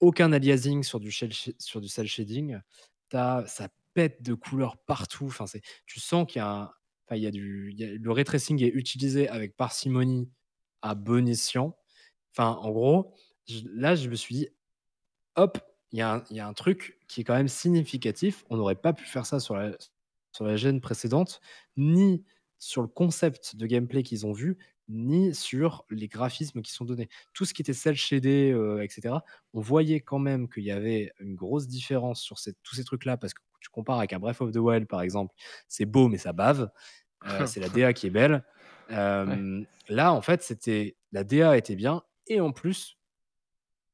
aucun 0.00 0.32
aliasing 0.32 0.82
sur 0.82 1.00
du, 1.00 1.10
sur 1.12 1.80
du 1.80 1.88
cel 1.88 2.06
shading. 2.06 2.58
T'as- 3.08 3.46
ça 3.46 3.68
pète 3.94 4.22
de 4.22 4.34
couleurs 4.34 4.78
partout. 4.78 5.26
Enfin, 5.26 5.44
tu 5.86 6.00
sens 6.00 6.26
qu'il 6.26 6.40
y 6.40 6.42
a, 6.42 6.72
y 7.12 7.26
a 7.26 7.30
du, 7.30 7.72
le 7.76 8.12
ray 8.12 8.24
tracing 8.24 8.62
est 8.62 8.68
utilisé 8.68 9.28
avec 9.28 9.56
parcimonie 9.56 10.30
à 10.82 10.94
bon 10.94 11.28
escient. 11.28 11.76
Enfin, 12.32 12.50
en 12.62 12.70
gros, 12.70 13.14
là, 13.74 13.94
je 13.96 14.08
me 14.08 14.14
suis 14.14 14.34
dit, 14.34 14.48
hop, 15.36 15.58
il 15.92 15.98
y, 15.98 16.02
a 16.02 16.14
un- 16.14 16.24
il 16.30 16.36
y 16.36 16.40
a 16.40 16.46
un 16.46 16.52
truc 16.52 16.98
qui 17.08 17.20
est 17.20 17.24
quand 17.24 17.34
même 17.34 17.48
significatif. 17.48 18.44
On 18.50 18.56
n'aurait 18.56 18.74
pas 18.76 18.92
pu 18.92 19.04
faire 19.04 19.26
ça 19.26 19.40
sur 19.40 19.56
la, 19.56 19.72
sur 20.32 20.44
la 20.44 20.56
gêne 20.56 20.80
précédente, 20.80 21.40
ni 21.76 22.24
sur 22.58 22.82
le 22.82 22.88
concept 22.88 23.56
de 23.56 23.66
gameplay 23.66 24.02
qu'ils 24.02 24.26
ont 24.26 24.32
vu, 24.32 24.58
ni 24.88 25.34
sur 25.34 25.84
les 25.90 26.08
graphismes 26.08 26.62
qui 26.62 26.72
sont 26.72 26.84
donnés. 26.84 27.08
Tout 27.32 27.44
ce 27.44 27.54
qui 27.54 27.62
était 27.62 27.72
cel 27.72 27.96
shadé, 27.96 28.50
euh, 28.52 28.82
etc., 28.82 29.14
on 29.52 29.60
voyait 29.60 30.00
quand 30.00 30.18
même 30.18 30.48
qu'il 30.48 30.64
y 30.64 30.70
avait 30.72 31.12
une 31.20 31.34
grosse 31.36 31.66
différence 31.68 32.20
sur 32.20 32.38
ces- 32.38 32.54
tous 32.62 32.74
ces 32.76 32.84
trucs-là, 32.84 33.16
parce 33.16 33.32
que 33.34 33.40
tu 33.60 33.68
compares 33.70 33.98
avec 33.98 34.12
un 34.12 34.18
Breath 34.18 34.40
of 34.40 34.52
the 34.52 34.56
Wild, 34.56 34.86
par 34.88 35.00
exemple, 35.02 35.34
c'est 35.68 35.84
beau, 35.86 36.08
mais 36.08 36.18
ça 36.18 36.32
bave. 36.32 36.70
Euh, 37.24 37.26
c'est 37.46 37.60
la 37.60 37.68
DA 37.68 37.92
qui 37.92 38.06
est 38.06 38.10
belle. 38.10 38.44
Euh, 38.90 39.62
Là, 39.88 40.12
en 40.12 40.22
fait, 40.22 40.42
c'était 40.42 40.96
la 41.12 41.24
DA 41.24 41.56
était 41.56 41.76
bien, 41.76 42.02
et 42.28 42.40
en 42.40 42.52
plus, 42.52 42.96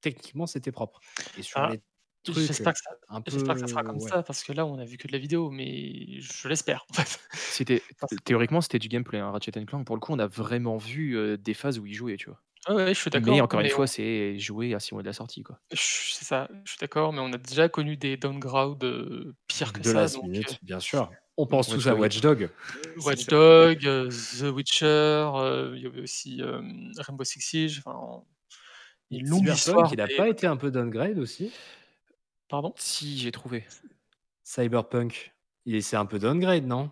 techniquement, 0.00 0.46
c'était 0.46 0.72
propre. 0.72 1.00
Et 1.36 1.42
sur 1.42 1.60
Ah, 1.60 1.70
les 1.72 1.82
trucs 2.24 2.36
J'espère 2.46 2.72
que, 2.74 2.80
ça, 2.80 2.90
un 3.08 3.20
peu... 3.20 3.30
j'espère 3.30 3.54
que 3.54 3.60
ça 3.60 3.66
sera 3.68 3.82
comme 3.84 4.00
ouais. 4.00 4.10
ça, 4.10 4.22
parce 4.22 4.42
que 4.42 4.52
là, 4.52 4.66
on 4.66 4.78
a 4.78 4.84
vu 4.84 4.96
que 4.96 5.06
de 5.06 5.12
la 5.12 5.18
vidéo, 5.18 5.50
mais 5.50 6.20
je 6.20 6.48
l'espère 6.48 6.84
en 6.90 6.94
fait. 6.94 7.20
C'était, 7.32 7.82
théoriquement, 8.24 8.60
c'était 8.60 8.78
du 8.80 8.88
gameplay, 8.88 9.18
hein, 9.20 9.30
Ratchet 9.30 9.52
Clank. 9.52 9.86
Pour 9.86 9.96
le 9.96 10.00
coup, 10.00 10.12
on 10.12 10.18
a 10.18 10.26
vraiment 10.26 10.76
vu 10.76 11.16
euh, 11.16 11.36
des 11.36 11.54
phases 11.54 11.78
où 11.78 11.86
il 11.86 11.94
jouait, 11.94 12.16
tu 12.16 12.30
vois. 12.30 12.42
Ouais, 12.68 12.74
ouais, 12.74 12.94
je 12.94 13.00
suis 13.00 13.10
d'accord. 13.10 13.32
Mais 13.32 13.40
encore 13.40 13.60
une 13.60 13.68
fois, 13.68 13.84
on- 13.84 13.86
c'est 13.86 14.38
joué 14.40 14.74
à 14.74 14.80
6 14.80 14.94
mois 14.94 15.02
de 15.02 15.06
la 15.06 15.12
sortie, 15.12 15.44
quoi. 15.44 15.60
je- 15.72 15.78
c'est 15.78 16.24
ça, 16.24 16.48
je 16.64 16.70
suis 16.72 16.78
d'accord, 16.80 17.12
mais 17.12 17.20
on 17.20 17.32
a 17.32 17.38
déjà 17.38 17.68
connu 17.68 17.96
des 17.96 18.16
downgrades 18.16 18.82
euh, 18.82 19.36
pires 19.46 19.72
que 19.72 19.78
de 19.78 19.84
ça. 19.84 20.08
donc, 20.08 20.24
minute, 20.24 20.58
bien 20.64 20.80
sûr. 20.80 21.10
On 21.36 21.46
pense 21.46 21.68
tous 21.68 21.86
à 21.86 21.90
Dogs. 21.90 22.00
Watch 22.00 22.20
Dog. 22.20 22.42
euh, 22.42 22.92
Watch 23.04 23.26
Dogs, 23.26 23.86
euh, 23.86 24.08
The 24.10 24.44
Witcher, 24.52 24.86
euh, 24.86 25.74
il 25.76 25.82
y 25.82 25.86
avait 25.86 26.00
aussi 26.00 26.42
euh, 26.42 26.60
Rainbow 26.98 27.24
Six 27.24 27.40
Siege. 27.40 27.82
Enfin, 27.84 28.24
une 29.10 29.26
longue 29.28 29.40
Cyberpunk, 29.40 29.56
histoire. 29.56 29.92
il 29.92 29.96
n'a 29.98 30.08
pas 30.08 30.28
été 30.28 30.46
un 30.46 30.56
peu 30.56 30.70
downgrade 30.70 31.18
aussi 31.18 31.52
Pardon? 32.48 32.72
Si, 32.76 33.18
j'ai 33.18 33.32
trouvé. 33.32 33.64
Cyberpunk, 34.44 35.34
il 35.64 35.74
est- 35.74 35.80
c'est 35.80 35.96
un 35.96 36.06
peu 36.06 36.18
downgrade, 36.18 36.64
non? 36.64 36.90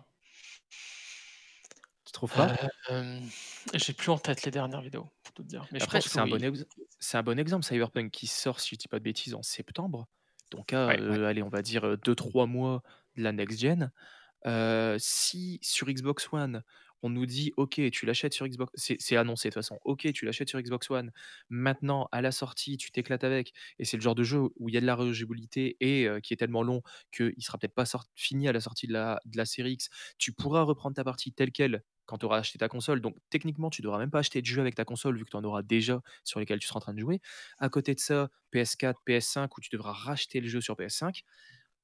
Tu 2.05 2.11
trouves 2.11 2.31
pas? 2.31 2.55
Euh, 2.91 3.19
J'ai 3.73 3.93
plus 3.93 4.09
en 4.09 4.17
tête 4.17 4.43
les 4.43 4.51
dernières 4.51 4.81
vidéos, 4.81 5.09
pour 5.23 5.33
tout 5.33 5.43
te 5.43 5.47
dire. 5.47 5.65
Mais 5.71 5.81
Après, 5.81 5.99
je 6.01 6.05
pense 6.07 6.13
c'est 6.13 6.19
que 6.19 6.23
un, 6.23 6.27
bon 6.27 6.41
oui. 6.43 6.59
ex- 6.59 6.65
c'est 6.99 7.17
un 7.17 7.23
bon 7.23 7.39
exemple, 7.39 7.65
Cyberpunk, 7.65 8.11
qui 8.11 8.27
sort, 8.27 8.59
si 8.59 8.75
je 8.75 8.79
dis 8.79 8.87
pas 8.87 8.99
de 8.99 9.03
bêtises, 9.03 9.33
en 9.33 9.41
septembre. 9.43 10.07
Donc, 10.51 10.71
à, 10.73 10.87
Ouais, 10.87 10.99
euh, 11.01 11.25
allez, 11.27 11.41
on 11.41 11.49
va 11.49 11.61
dire 11.61 11.97
2-3 11.97 12.45
mois 12.45 12.83
de 13.17 13.23
la 13.23 13.31
next-gen. 13.31 13.91
Euh, 14.45 14.97
si 14.99 15.59
sur 15.63 15.87
Xbox 15.87 16.27
One, 16.31 16.63
on 17.05 17.09
nous 17.09 17.25
dit, 17.25 17.53
OK, 17.57 17.79
tu 17.91 18.05
l'achètes 18.05 18.33
sur 18.33 18.47
Xbox, 18.47 18.71
c'est 18.75 19.15
annoncé 19.15 19.49
de 19.49 19.53
toute 19.53 19.61
façon, 19.63 19.79
OK, 19.83 20.11
tu 20.13 20.25
l'achètes 20.25 20.49
sur 20.49 20.59
Xbox 20.59 20.89
One, 20.89 21.11
maintenant, 21.49 22.07
à 22.11 22.21
la 22.21 22.31
sortie, 22.31 22.77
tu 22.77 22.91
t'éclates 22.91 23.23
avec, 23.23 23.53
et 23.79 23.85
c'est 23.85 23.97
le 23.97 24.01
genre 24.01 24.15
de 24.15 24.23
jeu 24.23 24.39
où 24.57 24.69
il 24.69 24.75
y 24.75 24.77
a 24.77 24.81
de 24.81 24.85
la 24.85 24.95
rejouabilité 24.95 25.77
et 25.79 26.07
euh, 26.07 26.19
qui 26.19 26.33
est 26.33 26.37
tellement 26.37 26.63
long 26.63 26.81
qu'il 27.11 27.33
sera 27.41 27.57
peut-être 27.57 27.73
pas 27.75 27.85
sort- 27.85 28.05
fini 28.15 28.47
à 28.47 28.53
la 28.53 28.59
sortie 28.61 28.87
de 28.87 28.93
la, 28.93 29.19
de 29.25 29.37
la 29.37 29.45
série 29.45 29.73
X, 29.73 29.89
tu 30.17 30.31
pourras 30.33 30.61
reprendre 30.63 30.95
ta 30.95 31.03
partie 31.03 31.31
telle 31.31 31.51
qu'elle 31.51 31.83
quand 32.05 32.17
tu 32.19 32.25
auras 32.25 32.37
acheté 32.39 32.59
ta 32.59 32.67
console. 32.67 33.01
Donc 33.01 33.15
techniquement, 33.29 33.69
tu 33.69 33.81
devras 33.81 33.97
même 33.97 34.11
pas 34.11 34.19
acheter 34.19 34.41
de 34.41 34.45
jeu 34.45 34.61
avec 34.61 34.75
ta 34.75 34.85
console 34.85 35.17
vu 35.17 35.25
que 35.25 35.31
tu 35.31 35.37
en 35.37 35.43
auras 35.43 35.63
déjà 35.63 36.01
sur 36.23 36.39
lesquels 36.39 36.59
tu 36.59 36.67
seras 36.67 36.77
en 36.77 36.81
train 36.81 36.93
de 36.93 36.99
jouer. 36.99 37.19
À 37.57 37.69
côté 37.69 37.95
de 37.95 37.99
ça, 37.99 38.29
PS4, 38.51 39.01
PS5 39.05 39.57
où 39.57 39.61
tu 39.61 39.69
devras 39.71 39.93
racheter 39.93 40.39
le 40.39 40.47
jeu 40.47 40.61
sur 40.61 40.75
PS5. 40.75 41.23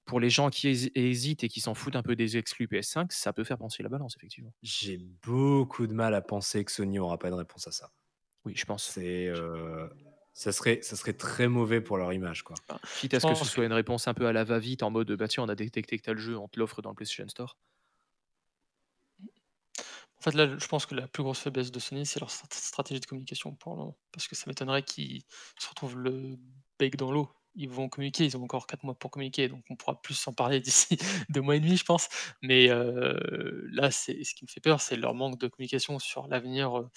Pour 0.06 0.20
les 0.20 0.30
gens 0.30 0.50
qui 0.50 0.68
hési- 0.68 0.92
hésitent 0.96 1.44
et 1.44 1.48
qui 1.50 1.62
s'en 1.62 1.74
foutent 1.74 1.96
un 1.96 2.04
peu 2.04 2.16
des 2.16 2.36
exclus 2.38 2.68
PS5, 2.68 3.12
ça 3.12 3.34
peut 3.34 3.44
faire 3.44 3.58
penser 3.58 3.84
la 3.84 3.90
balance, 3.90 4.16
effectivement. 4.18 4.54
J'ai 4.62 4.98
beaucoup 4.98 5.88
de 5.88 5.94
mal 5.94 6.14
à 6.16 6.22
penser 6.22 6.66
que 6.66 6.72
Sony 6.72 7.00
aura 7.00 7.18
pas 7.18 7.30
de 7.30 7.36
réponse 7.36 7.68
à 7.68 7.72
ça. 7.72 7.92
Oui, 8.44 8.54
je 8.56 8.66
pense. 8.66 8.84
C'est, 8.84 9.28
euh, 9.28 9.88
ça 10.34 10.52
serait, 10.52 10.80
ça 10.82 10.96
serait 10.96 11.14
très 11.14 11.48
mauvais 11.48 11.82
pour 11.82 11.98
leur 11.98 12.12
image, 12.14 12.44
quoi. 12.44 12.56
Quitte 13.00 13.14
à 13.14 13.20
ce 13.20 13.28
que 13.28 13.36
ce 13.36 13.46
soit 13.46 13.66
une 13.66 13.74
réponse 13.74 14.08
un 14.08 14.14
peu 14.14 14.26
à 14.26 14.34
la 14.34 14.44
va-vite 14.44 14.82
en 14.84 14.90
mode 14.90 15.12
bah 15.12 15.28
tiens, 15.28 15.44
on 15.44 15.50
a 15.50 15.56
détecté 15.56 15.98
que 15.98 16.04
tu 16.04 16.10
as 16.10 16.14
le 16.14 16.20
jeu, 16.20 16.38
on 16.38 16.48
te 16.48 16.60
l'offre 16.60 16.82
dans 16.82 16.90
le 16.90 16.96
PlayStation 16.96 17.28
Store. 17.30 17.58
En 20.18 20.22
fait, 20.24 20.34
là, 20.34 20.58
je 20.58 20.68
pense 20.68 20.86
que 20.86 20.94
la 20.94 21.08
plus 21.08 21.24
grosse 21.24 21.40
faiblesse 21.40 21.72
de 21.72 21.80
Sony, 21.80 22.06
c'est 22.06 22.20
leur 22.20 22.30
strat- 22.30 22.48
stratégie 22.54 23.00
de 23.02 23.06
communication 23.08 23.56
pour 23.56 23.74
le 23.74 23.78
moment. 23.80 23.98
Parce 24.12 24.28
que 24.28 24.36
ça 24.36 24.44
m'étonnerait 24.48 24.84
qu'ils 24.84 25.24
se 25.60 25.68
retrouvent 25.70 25.98
le 25.98 26.38
bec 26.78 26.96
dans 26.96 27.12
l'eau. 27.12 27.30
Ils 27.56 27.70
vont 27.70 27.90
communiquer, 27.90 28.26
ils 28.26 28.38
ont 28.38 28.44
encore 28.44 28.66
4 28.66 28.84
mois 28.86 28.96
pour 28.98 29.12
communiquer, 29.12 29.50
donc 29.50 29.64
on 29.70 29.76
pourra 29.76 30.02
plus 30.02 30.26
en 30.28 30.34
parler 30.34 30.60
d'ici 30.62 30.98
2 31.30 31.42
mois 31.42 31.56
et 31.58 31.60
demi, 31.60 31.76
je 31.78 31.84
pense. 31.86 32.08
Mais 32.42 32.70
euh, 32.70 33.68
là, 33.72 33.92
c'est 33.92 34.24
ce 34.24 34.34
qui 34.36 34.46
me 34.46 34.50
fait 34.50 34.62
peur, 34.62 34.80
c'est 34.82 34.96
leur 34.96 35.14
manque 35.14 35.38
de 35.40 35.48
communication 35.48 36.00
sur 36.00 36.28
l'avenir 36.28 36.80
euh, 36.80 36.90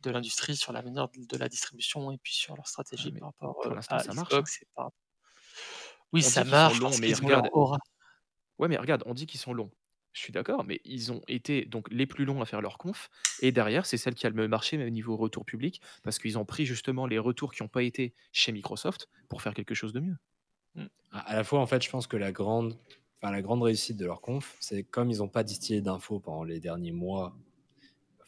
de 0.00 0.10
l'industrie, 0.10 0.56
sur 0.56 0.72
l'avenir 0.72 1.08
de 1.16 1.36
la 1.38 1.48
distribution 1.48 2.10
et 2.12 2.18
puis 2.18 2.34
sur 2.34 2.56
leur 2.56 2.66
stratégie 2.68 3.12
mais 3.12 3.20
par 3.20 3.28
rapport 3.30 3.56
pour 3.60 3.72
euh, 3.72 3.80
à 3.88 4.00
ça 4.00 4.14
marche, 4.14 4.38
hein. 4.38 4.44
Xbox 4.44 4.64
Oui, 6.12 6.22
On 6.22 6.30
ça 6.30 6.44
marche 6.44 6.80
parce 6.80 7.00
mais 7.00 7.12
regarde, 7.14 7.48
aura. 7.52 7.78
Ouais, 8.58 8.68
mais 8.68 8.76
regarde, 8.78 9.02
on 9.06 9.14
dit 9.14 9.26
qu'ils 9.26 9.40
sont 9.40 9.54
longs. 9.54 9.70
Je 10.12 10.20
suis 10.20 10.32
d'accord, 10.32 10.64
mais 10.64 10.80
ils 10.84 11.10
ont 11.10 11.22
été 11.26 11.64
donc 11.64 11.88
les 11.90 12.06
plus 12.06 12.24
longs 12.26 12.42
à 12.42 12.44
faire 12.46 12.60
leur 12.60 12.76
conf. 12.76 13.08
Et 13.40 13.50
derrière, 13.50 13.86
c'est 13.86 13.96
celle 13.96 14.14
qui 14.14 14.26
a 14.26 14.30
le 14.30 14.48
marché, 14.48 14.76
même 14.76 14.88
au 14.88 14.90
niveau 14.90 15.16
retour 15.16 15.44
public, 15.44 15.80
parce 16.02 16.18
qu'ils 16.18 16.38
ont 16.38 16.44
pris 16.44 16.66
justement 16.66 17.06
les 17.06 17.18
retours 17.18 17.54
qui 17.54 17.62
n'ont 17.62 17.68
pas 17.68 17.82
été 17.82 18.14
chez 18.30 18.52
Microsoft 18.52 19.08
pour 19.28 19.40
faire 19.42 19.54
quelque 19.54 19.74
chose 19.74 19.92
de 19.92 20.00
mieux. 20.00 20.16
À 21.10 21.20
à 21.20 21.36
la 21.36 21.44
fois, 21.44 21.60
en 21.60 21.66
fait, 21.66 21.82
je 21.82 21.90
pense 21.90 22.06
que 22.06 22.16
la 22.16 22.32
grande, 22.32 22.78
enfin, 23.20 23.32
la 23.32 23.42
grande 23.42 23.62
réussite 23.62 23.96
de 23.96 24.04
leur 24.06 24.20
conf, 24.20 24.56
c'est 24.60 24.82
comme 24.84 25.10
ils 25.10 25.18
n'ont 25.18 25.28
pas 25.28 25.44
distillé 25.44 25.80
d'infos 25.80 26.20
pendant 26.20 26.44
les 26.44 26.60
derniers 26.60 26.92
mois, 26.92 27.36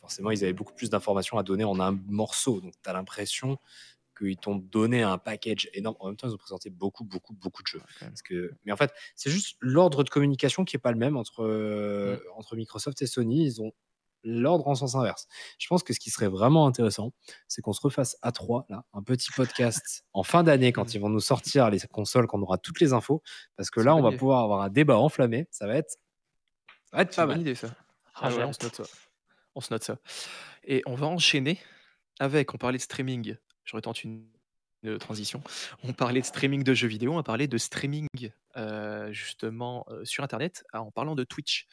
forcément, 0.00 0.30
ils 0.30 0.44
avaient 0.44 0.52
beaucoup 0.52 0.74
plus 0.74 0.90
d'informations 0.90 1.38
à 1.38 1.42
donner 1.42 1.64
en 1.64 1.80
un 1.80 1.92
morceau. 2.08 2.60
Donc, 2.60 2.74
tu 2.82 2.90
as 2.90 2.92
l'impression 2.92 3.58
qu'ils 4.14 4.36
t'ont 4.36 4.56
donné 4.56 5.02
un 5.02 5.18
package 5.18 5.68
énorme. 5.74 5.96
En 6.00 6.06
même 6.08 6.16
temps, 6.16 6.28
ils 6.28 6.34
ont 6.34 6.38
présenté 6.38 6.70
beaucoup, 6.70 7.04
beaucoup, 7.04 7.34
beaucoup 7.34 7.62
de 7.62 7.66
jeux. 7.68 7.82
Parce 8.00 8.22
que... 8.22 8.52
Mais 8.64 8.72
en 8.72 8.76
fait, 8.76 8.92
c'est 9.16 9.30
juste 9.30 9.56
l'ordre 9.60 10.04
de 10.04 10.10
communication 10.10 10.64
qui 10.64 10.76
n'est 10.76 10.80
pas 10.80 10.92
le 10.92 10.98
même 10.98 11.16
entre, 11.16 11.42
euh, 11.44 12.16
Mm. 12.16 12.20
entre 12.38 12.56
Microsoft 12.56 13.00
et 13.02 13.06
Sony. 13.06 13.44
Ils 13.44 13.60
ont 13.62 13.72
l'ordre 14.26 14.66
en 14.68 14.74
sens 14.74 14.94
inverse. 14.94 15.26
Je 15.58 15.66
pense 15.68 15.82
que 15.82 15.92
ce 15.92 16.00
qui 16.00 16.08
serait 16.10 16.28
vraiment 16.28 16.66
intéressant, 16.66 17.12
c'est 17.46 17.60
qu'on 17.60 17.74
se 17.74 17.80
refasse 17.82 18.16
à 18.22 18.32
trois, 18.32 18.64
là, 18.70 18.84
un 18.94 19.02
petit 19.02 19.30
podcast 19.36 20.04
en 20.14 20.22
fin 20.22 20.42
d'année 20.42 20.72
quand 20.72 20.94
ils 20.94 21.00
vont 21.00 21.10
nous 21.10 21.20
sortir 21.20 21.68
les 21.70 21.80
consoles, 21.80 22.26
qu'on 22.26 22.40
aura 22.40 22.56
toutes 22.56 22.80
les 22.80 22.92
infos. 22.94 23.22
Parce 23.56 23.70
que 23.70 23.80
là, 23.80 23.94
on 23.94 24.00
va 24.02 24.12
pouvoir 24.12 24.42
avoir 24.44 24.62
un 24.62 24.70
débat 24.70 24.96
enflammé. 24.96 25.46
Ça 25.50 25.66
va 25.66 25.74
être, 25.76 25.90
ça 26.84 26.96
va 26.96 27.02
être 27.02 27.14
pas 27.14 27.22
une 27.22 27.28
bonne 27.28 27.36
mal. 27.36 27.40
idée, 27.42 27.54
ça. 27.54 27.68
Ah, 28.14 28.20
Ah 28.22 28.34
ouais, 28.34 28.44
on 28.44 28.52
se 28.52 28.62
note 28.64 28.76
ça. 28.76 28.84
On 29.56 29.60
se 29.60 29.72
note 29.74 29.84
ça. 29.84 29.98
Et 30.64 30.82
on 30.86 30.94
va 30.94 31.06
enchaîner 31.06 31.60
avec, 32.18 32.54
on 32.54 32.58
parlait 32.58 32.78
de 32.78 32.82
streaming, 32.82 33.36
je 33.64 33.76
retente 33.76 34.04
une, 34.04 34.26
transition. 35.00 35.42
On 35.82 35.94
parlait 35.94 36.20
de 36.20 36.26
streaming 36.26 36.62
de 36.62 36.74
jeux 36.74 36.88
vidéo, 36.88 37.16
on 37.16 37.22
parler 37.22 37.48
de 37.48 37.56
streaming 37.56 38.06
euh, 38.58 39.10
justement 39.12 39.86
euh, 39.88 40.04
sur 40.04 40.22
Internet 40.22 40.62
ah, 40.74 40.82
en 40.82 40.90
parlant 40.90 41.14
de 41.14 41.24
Twitch 41.24 41.66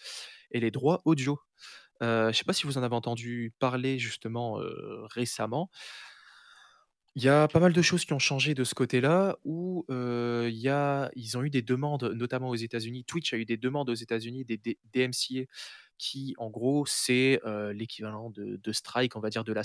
et 0.51 0.61
les 0.61 0.71
droits 0.71 1.01
audio. 1.03 1.37
Euh, 2.01 2.23
je 2.23 2.27
ne 2.29 2.31
sais 2.31 2.45
pas 2.45 2.53
si 2.53 2.65
vous 2.65 2.77
en 2.77 2.83
avez 2.83 2.95
entendu 2.95 3.53
parler 3.59 3.99
justement 3.99 4.61
récemment. 5.09 5.69
Il 7.15 7.23
y 7.23 7.29
a 7.29 7.47
pas 7.49 7.59
mal 7.59 7.73
de 7.73 7.81
choses 7.81 8.05
qui 8.05 8.13
ont 8.13 8.19
changé 8.19 8.53
de 8.53 8.63
ce 8.63 8.73
côté-là, 8.73 9.37
où 9.43 9.85
y 9.89 10.69
a, 10.69 11.11
ils 11.15 11.37
ont 11.37 11.43
eu 11.43 11.49
des 11.49 11.61
demandes, 11.61 12.03
notamment 12.15 12.49
aux 12.49 12.55
États-Unis. 12.55 13.03
Twitch 13.03 13.33
a 13.33 13.37
eu 13.37 13.45
des 13.45 13.57
demandes 13.57 13.89
aux 13.89 13.93
États-Unis, 13.95 14.45
des, 14.45 14.57
DMCA, 14.93 15.45
qui 15.97 16.33
en 16.37 16.49
gros, 16.49 16.85
c'est 16.85 17.41
l'équivalent 17.73 18.29
de, 18.29 18.71
strike, 18.71 19.15
on 19.17 19.19
va 19.19 19.29
dire, 19.29 19.43
de 19.43 19.51
la 19.51 19.63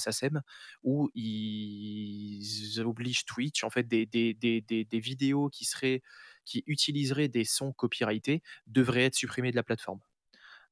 où 0.83 1.09
ils 1.15 2.81
obligent 2.81 3.25
Twitch, 3.27 3.63
en 3.63 3.71
fait, 3.71 3.85
des, 3.87 4.07
des, 4.07 4.35
des, 4.35 4.61
des, 4.61 4.85
des 4.85 5.01
vidéos 5.01 5.49
qui, 5.49 5.65
seraient, 5.65 6.03
qui 6.45 6.65
utiliseraient 6.67 7.29
des 7.29 7.45
sons 7.45 7.73
copyrightés 7.73 8.43
devraient 8.67 9.05
être 9.05 9.15
supprimées 9.15 9.53
de 9.53 9.57
la 9.57 9.63
plateforme. 9.63 10.01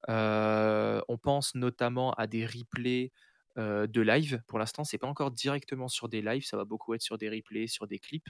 On 0.08 1.18
pense 1.22 1.54
notamment 1.54 2.12
à 2.14 2.26
des 2.26 2.44
replays 2.44 3.12
euh, 3.59 3.86
de 3.86 4.00
live. 4.00 4.42
Pour 4.46 4.59
l'instant, 4.59 4.84
c'est 4.84 4.98
pas 4.98 5.07
encore 5.07 5.30
directement 5.30 5.88
sur 5.88 6.09
des 6.09 6.22
lives, 6.22 6.44
ça 6.44 6.57
va 6.57 6.64
beaucoup 6.64 6.94
être 6.94 7.02
sur 7.02 7.18
des 7.18 7.28
replays, 7.30 7.66
sur 7.66 7.86
des 7.86 7.98
clips. 7.98 8.28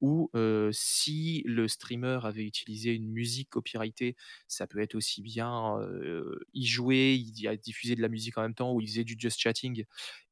Ou 0.00 0.30
euh, 0.34 0.70
si 0.72 1.44
le 1.46 1.68
streamer 1.68 2.18
avait 2.24 2.44
utilisé 2.44 2.92
une 2.92 3.08
musique 3.08 3.50
copyrightée, 3.50 4.16
ça 4.48 4.66
peut 4.66 4.80
être 4.80 4.96
aussi 4.96 5.22
bien 5.22 5.78
euh, 5.78 6.40
y 6.54 6.66
jouer, 6.66 7.14
il 7.14 7.46
a 7.46 7.56
diffusé 7.56 7.94
de 7.94 8.02
la 8.02 8.08
musique 8.08 8.36
en 8.36 8.42
même 8.42 8.54
temps, 8.54 8.72
ou 8.72 8.80
il 8.80 8.88
faisait 8.88 9.04
du 9.04 9.14
just 9.16 9.38
chatting 9.38 9.84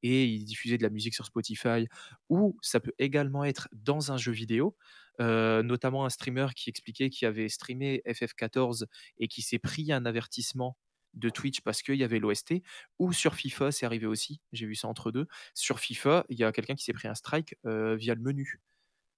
et 0.02 0.24
il 0.24 0.44
diffusait 0.44 0.76
de 0.76 0.82
la 0.82 0.90
musique 0.90 1.14
sur 1.14 1.24
Spotify. 1.24 1.86
Ou 2.28 2.56
ça 2.62 2.80
peut 2.80 2.92
également 2.98 3.44
être 3.44 3.68
dans 3.72 4.10
un 4.10 4.16
jeu 4.16 4.32
vidéo, 4.32 4.76
euh, 5.20 5.62
notamment 5.62 6.04
un 6.04 6.10
streamer 6.10 6.48
qui 6.56 6.68
expliquait 6.70 7.08
qu'il 7.08 7.28
avait 7.28 7.48
streamé 7.48 8.02
FF14 8.06 8.86
et 9.18 9.28
qui 9.28 9.42
s'est 9.42 9.60
pris 9.60 9.92
un 9.92 10.04
avertissement 10.04 10.76
de 11.14 11.30
Twitch 11.30 11.60
parce 11.60 11.82
qu'il 11.82 11.96
y 11.96 12.04
avait 12.04 12.18
l'OST, 12.18 12.62
ou 12.98 13.12
sur 13.12 13.34
FIFA, 13.34 13.72
c'est 13.72 13.86
arrivé 13.86 14.06
aussi, 14.06 14.40
j'ai 14.52 14.66
vu 14.66 14.74
ça 14.74 14.88
entre 14.88 15.10
deux. 15.10 15.26
Sur 15.54 15.80
FIFA, 15.80 16.24
il 16.28 16.38
y 16.38 16.44
a 16.44 16.52
quelqu'un 16.52 16.74
qui 16.74 16.84
s'est 16.84 16.92
pris 16.92 17.08
un 17.08 17.14
strike 17.14 17.56
euh, 17.66 17.96
via 17.96 18.14
le 18.14 18.20
menu. 18.20 18.60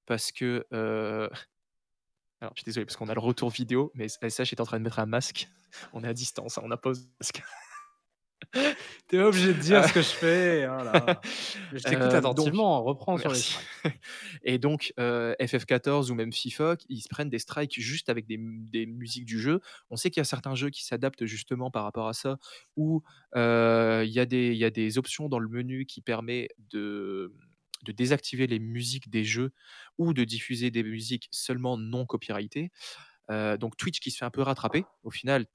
Parce 0.06 0.32
que. 0.32 0.66
euh, 0.72 1.28
Alors, 2.40 2.52
je 2.56 2.62
suis 2.62 2.64
désolé, 2.64 2.84
parce 2.86 2.96
qu'on 2.96 3.08
a 3.08 3.14
le 3.14 3.20
retour 3.20 3.50
vidéo, 3.50 3.92
mais 3.94 4.08
SH 4.08 4.52
est 4.52 4.60
en 4.60 4.64
train 4.64 4.78
de 4.78 4.82
mettre 4.82 4.98
un 4.98 5.06
masque. 5.06 5.48
On 5.92 6.02
est 6.02 6.08
à 6.08 6.12
distance, 6.12 6.58
hein, 6.58 6.62
on 6.64 6.68
n'a 6.68 6.76
pas 6.76 6.90
masque. 7.20 7.42
T'es 9.08 9.18
obligé 9.20 9.54
de 9.54 9.58
dire 9.60 9.86
ce 9.86 9.92
que 9.92 10.00
je 10.02 10.08
fais. 10.08 10.66
oh 10.68 10.84
là. 10.84 11.20
Je 11.72 11.78
t'écoute 11.82 12.02
Euh, 12.12 12.18
attentivement. 12.18 12.82
reprends 12.82 13.16
sur 13.18 13.28
les 13.30 13.34
Merci. 13.36 13.52
strikes. 13.52 14.00
Et 14.44 14.58
donc, 14.58 14.92
euh, 14.98 15.34
FF14 15.40 16.10
ou 16.10 16.14
même 16.14 16.32
FIFA, 16.32 16.76
ils 16.88 17.00
se 17.00 17.08
prennent 17.08 17.30
des 17.30 17.38
strikes 17.38 17.80
juste 17.80 18.08
avec 18.08 18.26
des, 18.26 18.38
des 18.38 18.86
musiques 18.86 19.24
du 19.26 19.38
jeu. 19.40 19.60
On 19.90 19.96
sait 19.96 20.10
qu'il 20.10 20.20
y 20.20 20.22
a 20.22 20.24
certains 20.24 20.54
jeux 20.54 20.70
qui 20.70 20.84
s'adaptent 20.84 21.24
justement 21.26 21.70
par 21.70 21.84
rapport 21.84 22.08
à 22.08 22.12
ça, 22.14 22.38
où 22.76 23.02
euh, 23.36 24.02
il 24.06 24.12
y, 24.12 24.20
a 24.20 24.26
des- 24.26 24.48
il 24.52 24.58
y 24.58 24.64
a 24.64 24.70
des 24.70 24.98
options 24.98 25.28
dans 25.28 25.38
le 25.38 25.48
menu 25.48 25.86
qui 25.86 26.00
permet 26.00 26.48
de, 26.70 27.32
de 27.84 27.92
désactiver 27.92 28.46
les 28.46 28.58
musiques 28.58 29.10
des 29.10 29.24
jeux 29.24 29.52
ou 29.98 30.14
de 30.14 30.24
diffuser 30.24 30.70
des 30.70 30.82
musiques 30.82 31.28
seulement 31.30 31.76
non 31.76 32.06
copyrightées. 32.06 32.70
Euh, 33.30 33.56
donc 33.56 33.76
Twitch 33.76 34.00
qui 34.00 34.10
se 34.10 34.18
fait 34.18 34.24
un 34.24 34.30
peu 34.30 34.42
rattraper. 34.42 34.84
Au 35.04 35.10
final, 35.10 35.46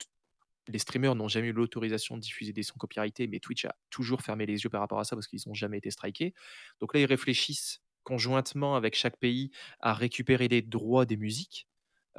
les 0.68 0.80
streamers 0.80 1.16
n'ont 1.16 1.28
jamais 1.28 1.48
eu 1.48 1.54
l'autorisation 1.54 2.16
de 2.16 2.22
diffuser 2.22 2.54
des 2.54 2.64
sons 2.64 2.78
copyrightés, 2.78 3.28
mais 3.28 3.40
Twitch 3.40 3.66
a 3.66 3.76
toujours 3.90 4.22
fermé 4.22 4.46
les 4.46 4.64
yeux 4.64 4.70
par 4.70 4.82
rapport 4.82 5.00
à 5.00 5.04
ça 5.04 5.16
parce 5.16 5.28
qu'ils 5.28 5.42
n'ont 5.48 5.54
jamais 5.54 5.78
été 5.78 5.92
strikés. 5.92 6.34
Donc 6.80 6.94
là, 6.94 7.00
ils 7.00 7.06
réfléchissent 7.06 7.82
conjointement 8.04 8.76
avec 8.76 8.96
chaque 8.96 9.18
pays 9.18 9.52
à 9.82 9.94
récupérer 9.94 10.48
les 10.48 10.62
droits 10.62 11.06
des 11.06 11.18
musiques. 11.18 11.68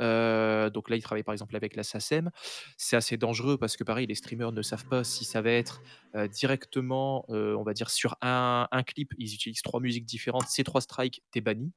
Euh, 0.01 0.71
donc 0.71 0.91
là, 0.91 0.97
ils 0.97 1.03
travaillent 1.03 1.25
par 1.25 1.33
exemple 1.33 1.57
avec 1.57 1.75
la 1.77 1.83
SACEM. 1.83 2.31
C'est 2.77 2.97
assez 2.97 3.17
dangereux 3.17 3.59
parce 3.59 3.77
que 3.77 3.85
pareil, 3.85 4.07
les 4.07 4.15
streamers 4.15 4.53
ne 4.53 4.63
savent 4.63 4.87
pas 4.87 5.05
si 5.05 5.25
ça 5.25 5.43
va 5.43 5.51
être 5.51 5.83
euh, 6.15 6.29
directement, 6.29 7.25
euh, 7.31 7.57
on 7.57 7.63
va 7.63 7.73
dire, 7.73 7.91
sur 7.91 8.17
un, 8.21 8.69
un 8.71 8.83
clip, 8.83 9.13
ils 9.19 9.35
utilisent 9.35 9.63
trois 9.63 9.81
musiques 9.81 10.05
différentes, 10.05 10.47
ces 10.49 10.63
trois 10.65 10.81
strikes, 10.81 11.23
t'es 11.33 11.41
banni, 11.41 11.73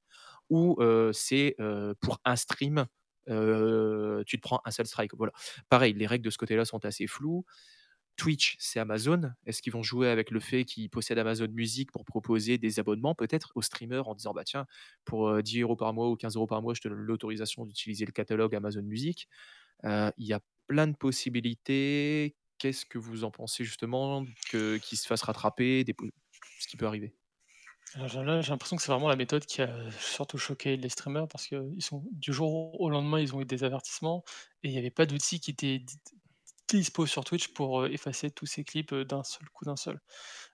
ou 0.50 0.78
c'est 1.14 1.56
pour 2.02 2.20
un 2.26 2.36
stream, 2.36 2.86
tu 3.28 4.38
te 4.38 4.42
prends 4.42 4.62
un 4.66 4.72
seul 4.72 4.86
strike. 4.88 5.12
Voilà. 5.16 5.34
Pareil, 5.70 5.94
les 5.94 6.08
règles 6.08 6.26
de 6.26 6.30
ce 6.30 6.38
côté-là 6.38 6.66
sont 6.66 6.84
assez 6.86 7.08
floues. 7.08 7.46
Twitch, 8.18 8.56
c'est 8.60 8.80
Amazon. 8.80 9.32
Est-ce 9.46 9.62
qu'ils 9.62 9.74
vont 9.74 9.84
jouer 9.84 10.10
avec 10.10 10.32
le 10.32 10.40
fait 10.40 10.66
qu'ils 10.66 10.90
possèdent 10.90 11.18
Amazon 11.18 11.48
Music 11.48 11.92
pour 11.92 12.06
proposer 12.06 12.58
des 12.58 12.80
abonnements 12.80 13.16
peut-être 13.16 13.52
aux 13.56 13.62
streamers 13.62 14.08
en 14.08 14.16
disant 14.16 14.34
bah 14.34 14.44
tiens, 14.44 14.68
pour 15.06 15.30
euh, 15.30 15.42
10 15.42 15.62
euros 15.62 15.76
par 15.76 15.94
mois 15.94 16.10
ou 16.10 16.16
15 16.16 16.36
euros 16.36 16.48
par 16.48 16.62
mois, 16.62 16.74
je 16.74 16.82
te 16.82 16.88
donne 16.88 17.00
l'autorisation 17.00 17.66
d'utiliser 17.66 18.06
le 18.06 18.12
catalogue 18.12 18.54
Amazon 18.56 18.84
Music? 18.84 19.28
Il 19.84 20.14
y 20.26 20.34
a 20.34 20.42
plein 20.68 20.88
de 20.88 20.96
possibilités. 20.96 22.36
Qu'est-ce 22.58 22.86
que 22.86 22.98
vous 23.00 23.24
en 23.24 23.32
pensez 23.32 23.64
justement 23.64 24.26
que 24.52 24.78
qu'ils 24.78 24.98
se 24.98 25.08
fassent 25.08 25.24
rattraper, 25.24 25.84
ce 26.60 26.68
qui 26.68 26.78
peut 26.78 26.86
arriver? 26.88 27.16
Là, 27.96 28.08
j'ai 28.08 28.52
l'impression 28.52 28.78
que 28.78 28.82
c'est 28.82 28.92
vraiment 28.92 29.10
la 29.10 29.18
méthode 29.18 29.46
qui 29.46 29.62
a 29.62 29.92
surtout 30.00 30.38
choqué 30.38 30.78
les 30.78 30.88
streamers 30.90 31.28
parce 31.28 31.48
que 31.48 31.62
sont, 31.80 32.04
du 32.12 32.32
jour 32.32 32.80
au 32.80 32.90
lendemain, 32.90 33.20
ils 33.20 33.36
ont 33.36 33.42
eu 33.42 33.46
des 33.46 33.66
avertissements 33.66 34.24
et 34.64 34.70
il 34.70 34.72
n'y 34.72 34.78
avait 34.78 34.92
pas 34.92 35.06
d'outil 35.06 35.42
qui 35.42 35.52
était 35.52 35.80
di- 35.80 35.98
dispo 36.70 37.06
sur 37.06 37.26
Twitch 37.26 37.50
pour 37.50 37.82
euh, 37.82 37.90
effacer 37.90 38.32
tous 38.32 38.46
ces 38.46 38.64
clips 38.64 38.94
euh, 38.94 39.04
d'un 39.04 39.24
seul 39.24 39.50
coup, 39.50 39.66
d'un 39.66 39.76
seul. 39.76 40.00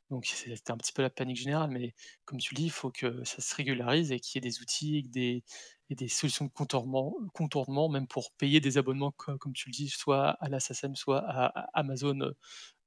Donc 0.09 0.25
c'était 0.25 0.71
un 0.71 0.77
petit 0.77 0.93
peu 0.93 1.03
la 1.03 1.11
panique 1.11 1.37
générale, 1.37 1.69
mais 1.71 1.93
comme 2.25 2.39
tu 2.39 2.55
le 2.55 2.57
dis, 2.57 2.65
il 2.65 2.71
faut 2.71 2.91
que 2.91 3.23
ça 3.23 3.41
se 3.41 3.55
régularise 3.55 4.11
et 4.11 4.19
qu'il 4.19 4.43
y 4.43 4.47
ait 4.47 4.49
des 4.49 4.61
outils 4.61 4.97
et, 4.99 5.03
des, 5.03 5.43
et 5.91 5.95
des 5.95 6.07
solutions 6.07 6.45
de 6.45 6.51
contournement, 6.51 7.89
même 7.89 8.07
pour 8.07 8.31
payer 8.33 8.61
des 8.61 8.77
abonnements, 8.79 9.11
co- 9.11 9.37
comme 9.37 9.53
tu 9.53 9.69
le 9.69 9.73
dis, 9.73 9.89
soit 9.89 10.29
à 10.31 10.49
la 10.49 10.59
soit 10.59 11.19
à, 11.27 11.47
Amazon 11.73 12.19
euh, 12.21 12.31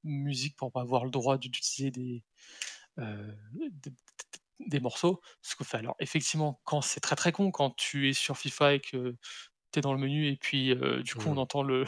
Music 0.05 0.57
pour 0.57 0.73
avoir 0.77 1.05
le 1.05 1.11
droit 1.11 1.39
d'utiliser 1.39 1.91
des, 1.91 2.25
euh, 2.25 2.80
des, 3.73 3.93
des 4.61 4.81
morceaux. 4.81 5.21
Ce 5.43 5.57
que 5.57 5.65
fait 5.65 5.79
alors 5.79 5.97
effectivement 6.01 6.61
quand 6.65 6.83
c'est 6.83 7.01
très 7.01 7.17
très 7.17 7.33
con 7.33 7.51
quand 7.51 7.71
tu 7.77 8.09
es 8.11 8.13
sur 8.13 8.39
FIFA 8.39 8.75
et 8.75 8.81
que 8.81 9.17
tu 9.73 9.81
es 9.81 9.83
dans 9.83 9.95
le 9.95 10.01
menu 10.01 10.29
et 10.29 10.37
puis 10.37 10.73
euh, 10.73 11.03
du 11.03 11.15
coup 11.17 11.31
on 11.31 11.37
Mhm. 11.37 11.39
entend 11.39 11.63
le, 11.65 11.85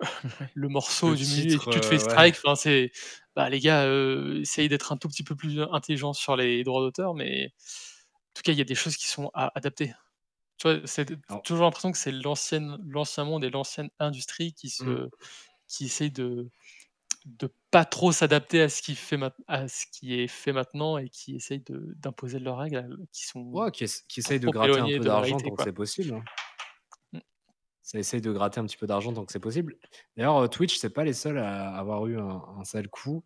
le 0.54 0.68
morceau 0.68 1.14
Le 1.14 1.16
du 1.16 1.26
menu 1.26 1.54
et 1.56 1.60
titre, 1.60 1.68
tu 1.70 1.80
te 1.80 1.86
euh, 1.86 1.86
fais 1.86 1.98
ouais. 1.98 2.26
strike. 2.26 2.36
Enfin, 2.44 2.54
c'est 2.56 2.92
bah 3.36 3.48
les 3.50 3.60
gars, 3.60 3.84
euh, 3.86 4.40
essayez 4.42 4.68
d'être 4.68 4.92
un 4.92 4.96
tout 4.98 5.08
petit 5.08 5.24
peu 5.24 5.36
plus 5.36 5.60
intelligent 5.72 6.12
sur 6.14 6.36
les 6.36 6.64
droits 6.64 6.80
d'auteur, 6.82 7.14
mais 7.14 7.46
en 7.48 8.32
tout 8.34 8.42
cas 8.44 8.52
il 8.52 8.58
y 8.58 8.62
a 8.62 8.64
des 8.64 8.74
choses 8.74 8.96
qui 8.96 9.08
sont 9.08 9.30
à 9.34 9.52
adapter. 9.56 9.94
Tu 10.58 10.68
vois, 10.68 10.80
c'est 10.86 11.08
toujours 11.44 11.64
l'impression 11.66 11.92
que 11.92 11.98
c'est 11.98 12.12
l'ancienne, 12.12 12.78
l'ancien 12.88 13.24
monde 13.24 13.44
et 13.44 13.50
l'ancienne 13.50 13.90
industrie 14.00 14.54
qui 14.54 14.70
se, 14.70 14.80
Mhm. 14.80 15.10
qui 15.68 15.86
essayent 15.86 16.12
de, 16.12 16.50
de 17.26 17.54
pas 17.70 17.84
trop 17.84 18.12
s'adapter 18.12 18.62
à 18.62 18.68
ce 18.68 18.82
qui 18.82 18.94
fait 18.96 19.18
à 19.48 19.68
ce 19.68 19.86
qui 19.92 20.14
est 20.20 20.28
fait 20.28 20.52
maintenant 20.52 20.98
et 20.98 21.08
qui 21.08 21.36
essayent 21.36 21.62
de 21.62 21.94
d'imposer 21.98 22.38
leurs 22.40 22.58
règles, 22.58 22.78
heu, 22.78 23.06
qui 23.12 23.26
sont 23.26 23.44
Ouais, 23.52 23.70
qui 23.70 23.84
qui 24.08 24.18
essayent 24.20 24.40
de 24.40 24.48
gratter 24.48 24.80
un 24.80 24.90
peu 24.90 25.04
d'argent 25.04 25.40
tant 25.40 25.54
que 25.54 25.62
c'est 25.62 25.72
possible, 25.72 26.14
hein. 26.14 26.28
Mmh. 27.12 27.20
Ça 27.82 27.98
essaye 27.98 28.20
de 28.20 28.30
gratter 28.30 28.60
un 28.60 28.66
petit 28.66 28.76
peu 28.76 28.86
d'argent 28.86 29.12
tant 29.12 29.24
que 29.24 29.32
c'est 29.32 29.40
possible. 29.40 29.76
D'ailleurs, 30.16 30.42
heu, 30.42 30.48
Twitch, 30.48 30.76
c'est 30.78 30.90
pas 30.90 31.02
les 31.04 31.14
seuls 31.14 31.38
à 31.38 31.74
avoir 31.76 32.06
eu 32.06 32.18
un 32.18 32.42
un 32.58 32.64
sale 32.64 32.88
coup. 32.88 33.24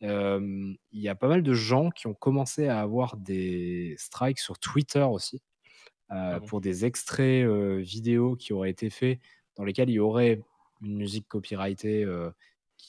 Il 0.00 0.76
y 0.92 1.08
a 1.08 1.14
pas 1.14 1.28
mal 1.28 1.42
de 1.42 1.52
gens 1.54 1.90
qui 1.90 2.06
ont 2.06 2.14
commencé 2.14 2.68
à 2.68 2.80
avoir 2.80 3.16
des 3.16 3.94
strikes 3.98 4.38
sur 4.38 4.58
Twitter 4.58 5.02
aussi, 5.02 5.42
Ah 6.30 6.36
heu, 6.36 6.40
bon? 6.40 6.48
pour 6.48 6.60
des 6.62 6.84
extraits, 6.86 7.46
vidéo 7.80 8.36
qui 8.36 8.52
auraient 8.54 8.70
été 8.70 8.90
faits, 8.90 9.20
dans 9.56 9.64
lesquels 9.64 9.90
il 9.90 9.94
y 9.94 10.00
aurait 10.00 10.42
une 10.82 10.96
musique 10.98 11.28
copyrightée, 11.28 12.04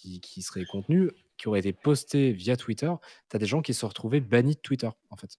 qui 0.02 0.20
qui 0.22 0.42
serait 0.42 0.66
contenue, 0.66 1.12
qui 1.38 1.48
aurait 1.48 1.60
été 1.60 1.74
postée 1.74 2.32
via 2.34 2.58
Twitter. 2.58 2.92
Tu 3.30 3.36
as 3.36 3.40
des 3.40 3.46
gens 3.46 3.62
qui 3.62 3.74
se 3.74 3.86
retrouvaient 3.86 4.20
bannis 4.22 4.56
de 4.56 4.60
Twitter, 4.62 4.90
en 5.10 5.16
fait. 5.18 5.38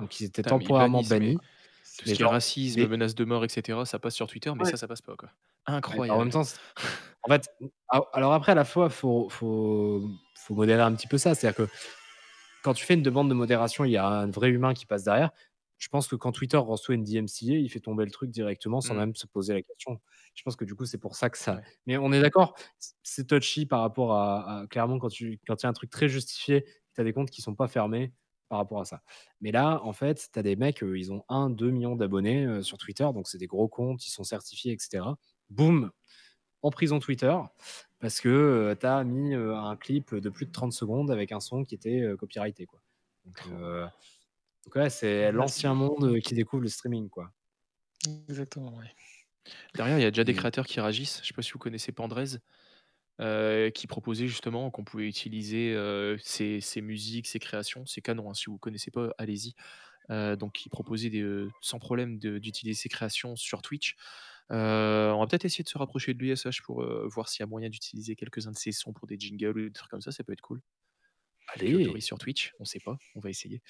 Donc 0.00 0.20
ils 0.20 0.24
étaient 0.26 0.42
Putain, 0.42 0.56
mais 0.58 0.64
ils 0.64 0.66
temporairement 0.66 1.02
mais 1.02 1.08
bannis. 1.08 1.36
tout 1.98 2.08
ce 2.08 2.14
qui 2.14 2.22
est 2.22 2.26
racisme, 2.26 2.80
mais 2.80 2.86
menaces 2.86 3.14
de 3.14 3.24
mort 3.24 3.44
et 3.44 3.48
cetera, 3.48 3.84
ça 3.86 3.98
passe 3.98 4.14
sur 4.14 4.26
Twitter, 4.28 4.52
mais 4.56 4.64
Ouais. 4.64 4.70
ça, 4.70 4.76
ça 4.76 4.86
passe 4.88 5.02
pas, 5.02 5.16
quoi. 5.16 5.30
Ouais, 5.92 6.06
bah, 6.06 6.14
en 6.14 6.18
même 6.18 6.30
Incroyable. 6.30 6.30
temps, 6.30 6.42
en 7.22 7.28
fait, 7.30 7.48
a 7.88 8.00
alors 8.12 8.32
après 8.32 8.52
à 8.52 8.54
la 8.54 8.64
fois, 8.64 8.88
faut 8.90 9.28
faut 9.30 10.02
faut 10.34 10.54
modérer 10.54 10.82
un 10.82 10.94
petit 10.94 11.08
peu 11.08 11.18
ça. 11.18 11.34
C'est-à-dire 11.34 11.66
que 11.66 11.72
quand 12.62 12.74
tu 12.74 12.84
fais 12.84 12.94
une 12.94 13.02
demande 13.02 13.28
de 13.28 13.34
modération, 13.34 13.84
il 13.84 13.92
y 13.92 13.96
a 13.96 14.06
un 14.06 14.30
vrai 14.30 14.50
humain 14.50 14.74
qui 14.74 14.86
passe 14.86 15.04
derrière. 15.04 15.30
Je 15.78 15.88
pense 15.88 16.08
que 16.08 16.16
quand 16.16 16.32
Twitter 16.32 16.56
reçoit 16.56 16.94
une 16.94 17.04
DMCA, 17.04 17.54
il 17.58 17.68
fait 17.70 17.80
tomber 17.80 18.04
le 18.04 18.10
truc 18.10 18.30
directement 18.30 18.80
sans 18.80 18.94
Mmh. 18.94 18.96
même 18.96 19.14
se 19.14 19.26
poser 19.26 19.54
la 19.54 19.62
question. 19.62 20.00
Je 20.34 20.42
pense 20.42 20.56
que 20.56 20.64
du 20.64 20.74
coup, 20.74 20.84
c'est 20.86 20.98
pour 20.98 21.16
ça 21.16 21.30
que 21.30 21.38
ça 21.38 21.56
Ouais. 21.56 21.64
mais 21.86 21.96
on 21.96 22.12
est 22.12 22.20
d'accord, 22.20 22.56
c'est 23.02 23.26
touchy 23.26 23.66
par 23.66 23.80
rapport 23.80 24.12
à 24.14 24.60
à 24.62 24.66
clairement 24.66 24.98
quand 24.98 25.08
tu 25.08 25.40
quand 25.46 25.62
il 25.62 25.64
y 25.64 25.66
a 25.66 25.70
un 25.70 25.72
truc 25.72 25.90
très 25.90 26.08
justifié, 26.08 26.64
tu 26.94 27.00
as 27.00 27.04
des 27.04 27.12
comptes 27.12 27.30
qui 27.30 27.42
sont 27.42 27.54
pas 27.54 27.68
fermés 27.68 28.12
par 28.48 28.58
rapport 28.58 28.80
à 28.80 28.84
ça. 28.86 29.02
Mais 29.40 29.52
là, 29.52 29.80
en 29.84 29.92
fait, 29.92 30.30
tu 30.32 30.38
as 30.38 30.42
des 30.42 30.56
mecs, 30.56 30.82
heu, 30.82 30.98
ils 30.98 31.12
ont 31.12 31.24
1-2 31.28 31.70
millions 31.70 31.96
d'abonnés, 31.96 32.44
heu, 32.46 32.62
sur 32.62 32.78
Twitter, 32.78 33.04
donc 33.14 33.28
c'est 33.28 33.38
des 33.38 33.46
gros 33.46 33.68
comptes, 33.68 34.06
ils 34.06 34.10
sont 34.10 34.24
certifiés 34.24 34.72
et 34.72 34.78
cetera. 34.78 35.18
Boum, 35.50 35.90
en 36.62 36.70
prison 36.70 36.98
Twitter 37.00 37.36
parce 38.00 38.20
que, 38.20 38.28
heu, 38.28 38.76
tu 38.80 38.86
as 38.86 39.04
mis, 39.04 39.34
heu, 39.34 39.54
un 39.56 39.76
clip 39.76 40.14
de 40.14 40.30
plus 40.30 40.46
de 40.46 40.52
30 40.52 40.72
secondes 40.72 41.10
avec 41.10 41.32
un 41.32 41.40
son 41.40 41.64
qui 41.64 41.74
était, 41.74 42.02
copyrighté, 42.18 42.66
quoi. 42.66 42.82
Donc 43.26 43.44
donc 44.68 44.76
ouais, 44.76 44.90
c'est 44.90 45.32
l'ancien 45.32 45.72
monde, 45.74 46.04
heu, 46.04 46.18
qui 46.20 46.34
découvre 46.34 46.62
le 46.62 46.68
streaming, 46.68 47.08
quoi. 47.08 47.32
Exactement. 48.28 48.78
Derrière, 49.74 49.98
il 49.98 50.02
y 50.02 50.04
a 50.04 50.10
déjà 50.10 50.24
des 50.24 50.34
créateurs 50.34 50.66
qui 50.66 50.80
réagissent. 50.80 51.20
Je 51.22 51.28
sais 51.28 51.34
pas 51.34 51.42
si 51.42 51.52
vous 51.52 51.58
connaissez 51.58 51.92
Pandrez, 51.92 52.38
heu, 53.20 53.70
qui 53.74 53.86
proposait 53.86 54.28
justement 54.28 54.70
qu'on 54.70 54.84
pouvait 54.84 55.08
utiliser, 55.08 55.74
heu, 55.74 56.18
ses 56.22 56.60
ses 56.60 56.82
musiques, 56.82 57.26
ses 57.28 57.38
créations. 57.40 57.86
C'est 57.86 58.02
canon, 58.02 58.30
hein, 58.30 58.34
si 58.34 58.46
vous 58.46 58.58
connaissez 58.58 58.90
pas, 58.90 59.10
allez-y. 59.18 59.54
Donc 60.10 60.66
il 60.66 60.70
proposait 60.70 61.10
des, 61.10 61.48
sans 61.62 61.78
problème 61.80 62.18
d'utiliser 62.18 62.80
ses 62.80 62.88
créations 62.90 63.36
sur 63.36 63.62
Twitch. 63.62 63.96
On 64.50 65.18
va 65.20 65.26
peut-être 65.28 65.44
essayer 65.46 65.64
de 65.64 65.68
se 65.70 65.78
rapprocher 65.78 66.14
de 66.14 66.20
lui, 66.20 66.30
SH, 66.32 66.62
pour, 66.64 66.84
voir 67.08 67.28
s'il 67.28 67.42
y 67.42 67.44
a 67.44 67.48
moyen 67.48 67.70
d'utiliser 67.70 68.16
quelques-uns 68.16 68.52
de 68.52 68.58
ses 68.58 68.72
sons 68.72 68.92
pour 68.94 69.06
des 69.08 69.18
jingles 69.20 69.58
ou 69.58 69.68
des 69.68 69.72
trucs 69.72 69.90
comme 69.90 70.02
ça, 70.02 70.12
ça 70.12 70.24
peut 70.24 70.32
être 70.34 70.42
cool. 70.42 70.62
Allez! 71.54 72.00
sur 72.00 72.18
Twitch, 72.18 72.52
on 72.60 72.64
sait 72.64 72.80
pas, 72.80 73.00
on 73.14 73.20
va 73.20 73.30
essayer. 73.30 73.62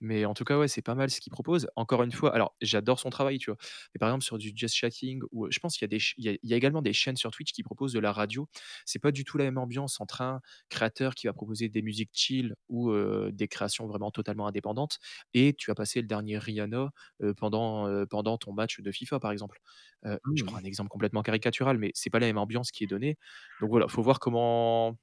Mais 0.00 0.24
en 0.24 0.34
tout 0.34 0.44
cas, 0.44 0.58
ouais, 0.58 0.68
c'est 0.68 0.82
pas 0.82 0.94
mal 0.94 1.10
ce 1.10 1.20
qu'il 1.20 1.30
propose. 1.32 1.68
Encore 1.76 2.02
une 2.02 2.12
fois, 2.12 2.34
alors 2.34 2.56
j'adore 2.62 2.98
son 3.00 3.10
travail, 3.10 3.38
tu 3.38 3.50
vois? 3.50 3.58
Mais 3.94 3.98
par 3.98 4.08
exemple 4.08 4.24
sur 4.24 4.38
du 4.38 4.52
just 4.54 4.74
chatting 4.74 5.22
ou, 5.32 5.50
je 5.50 5.58
pense 5.58 5.74
qu'il 5.76 5.84
y 5.84 5.86
a 5.86 5.88
des 5.88 5.98
ch 6.00 6.14
il 6.18 6.24
y 6.24 6.28
a 6.30 6.32
il 6.42 6.50
y 6.50 6.54
a 6.54 6.56
également 6.56 6.82
des 6.82 6.92
chaînes 6.94 7.16
sur 7.16 7.30
Twitch 7.30 7.52
qui 7.52 7.62
proposent 7.62 7.92
de 7.92 8.00
la 8.00 8.12
radio. 8.12 8.48
C'est 8.86 8.98
pas 9.00 9.12
du 9.12 9.24
tout 9.24 9.38
la 9.38 9.44
même 9.44 9.58
ambiance 9.58 10.00
entre 10.00 10.22
un 10.22 10.40
créateur 10.70 11.14
qui 11.14 11.26
va 11.26 11.32
proposer 11.34 11.68
des 11.68 11.82
musiques 11.82 12.10
chill 12.14 12.54
ou, 12.68 12.90
heu, 12.92 13.30
des 13.32 13.48
créations 13.48 13.86
vraiment 13.86 14.10
totalement 14.10 14.46
indépendantes 14.46 14.98
et 15.34 15.54
tu 15.54 15.70
vas 15.70 15.74
passer 15.74 16.00
le 16.00 16.06
dernier 16.06 16.38
Rihanna, 16.38 16.90
heu, 17.22 17.34
pendant, 17.34 17.88
heu, 17.88 18.06
pendant 18.06 18.38
ton 18.38 18.52
match 18.52 18.80
de 18.80 18.92
FIFA, 18.92 19.20
par 19.20 19.32
exemple. 19.32 19.58
Je 20.04 20.10
Mmh. 20.24 20.46
prends 20.46 20.58
un 20.58 20.64
exemple 20.64 20.88
complètement 20.90 21.22
caricatural, 21.22 21.78
mais 21.78 21.90
c'est 21.94 22.10
pas 22.10 22.18
la 22.20 22.26
même 22.26 22.38
ambiance 22.38 22.70
qui 22.70 22.84
est 22.84 22.86
donnée. 22.86 23.16
Donc 23.60 23.70
voilà, 23.70 23.88
faut 23.88 24.02
voir 24.02 24.20
comment 24.20 24.96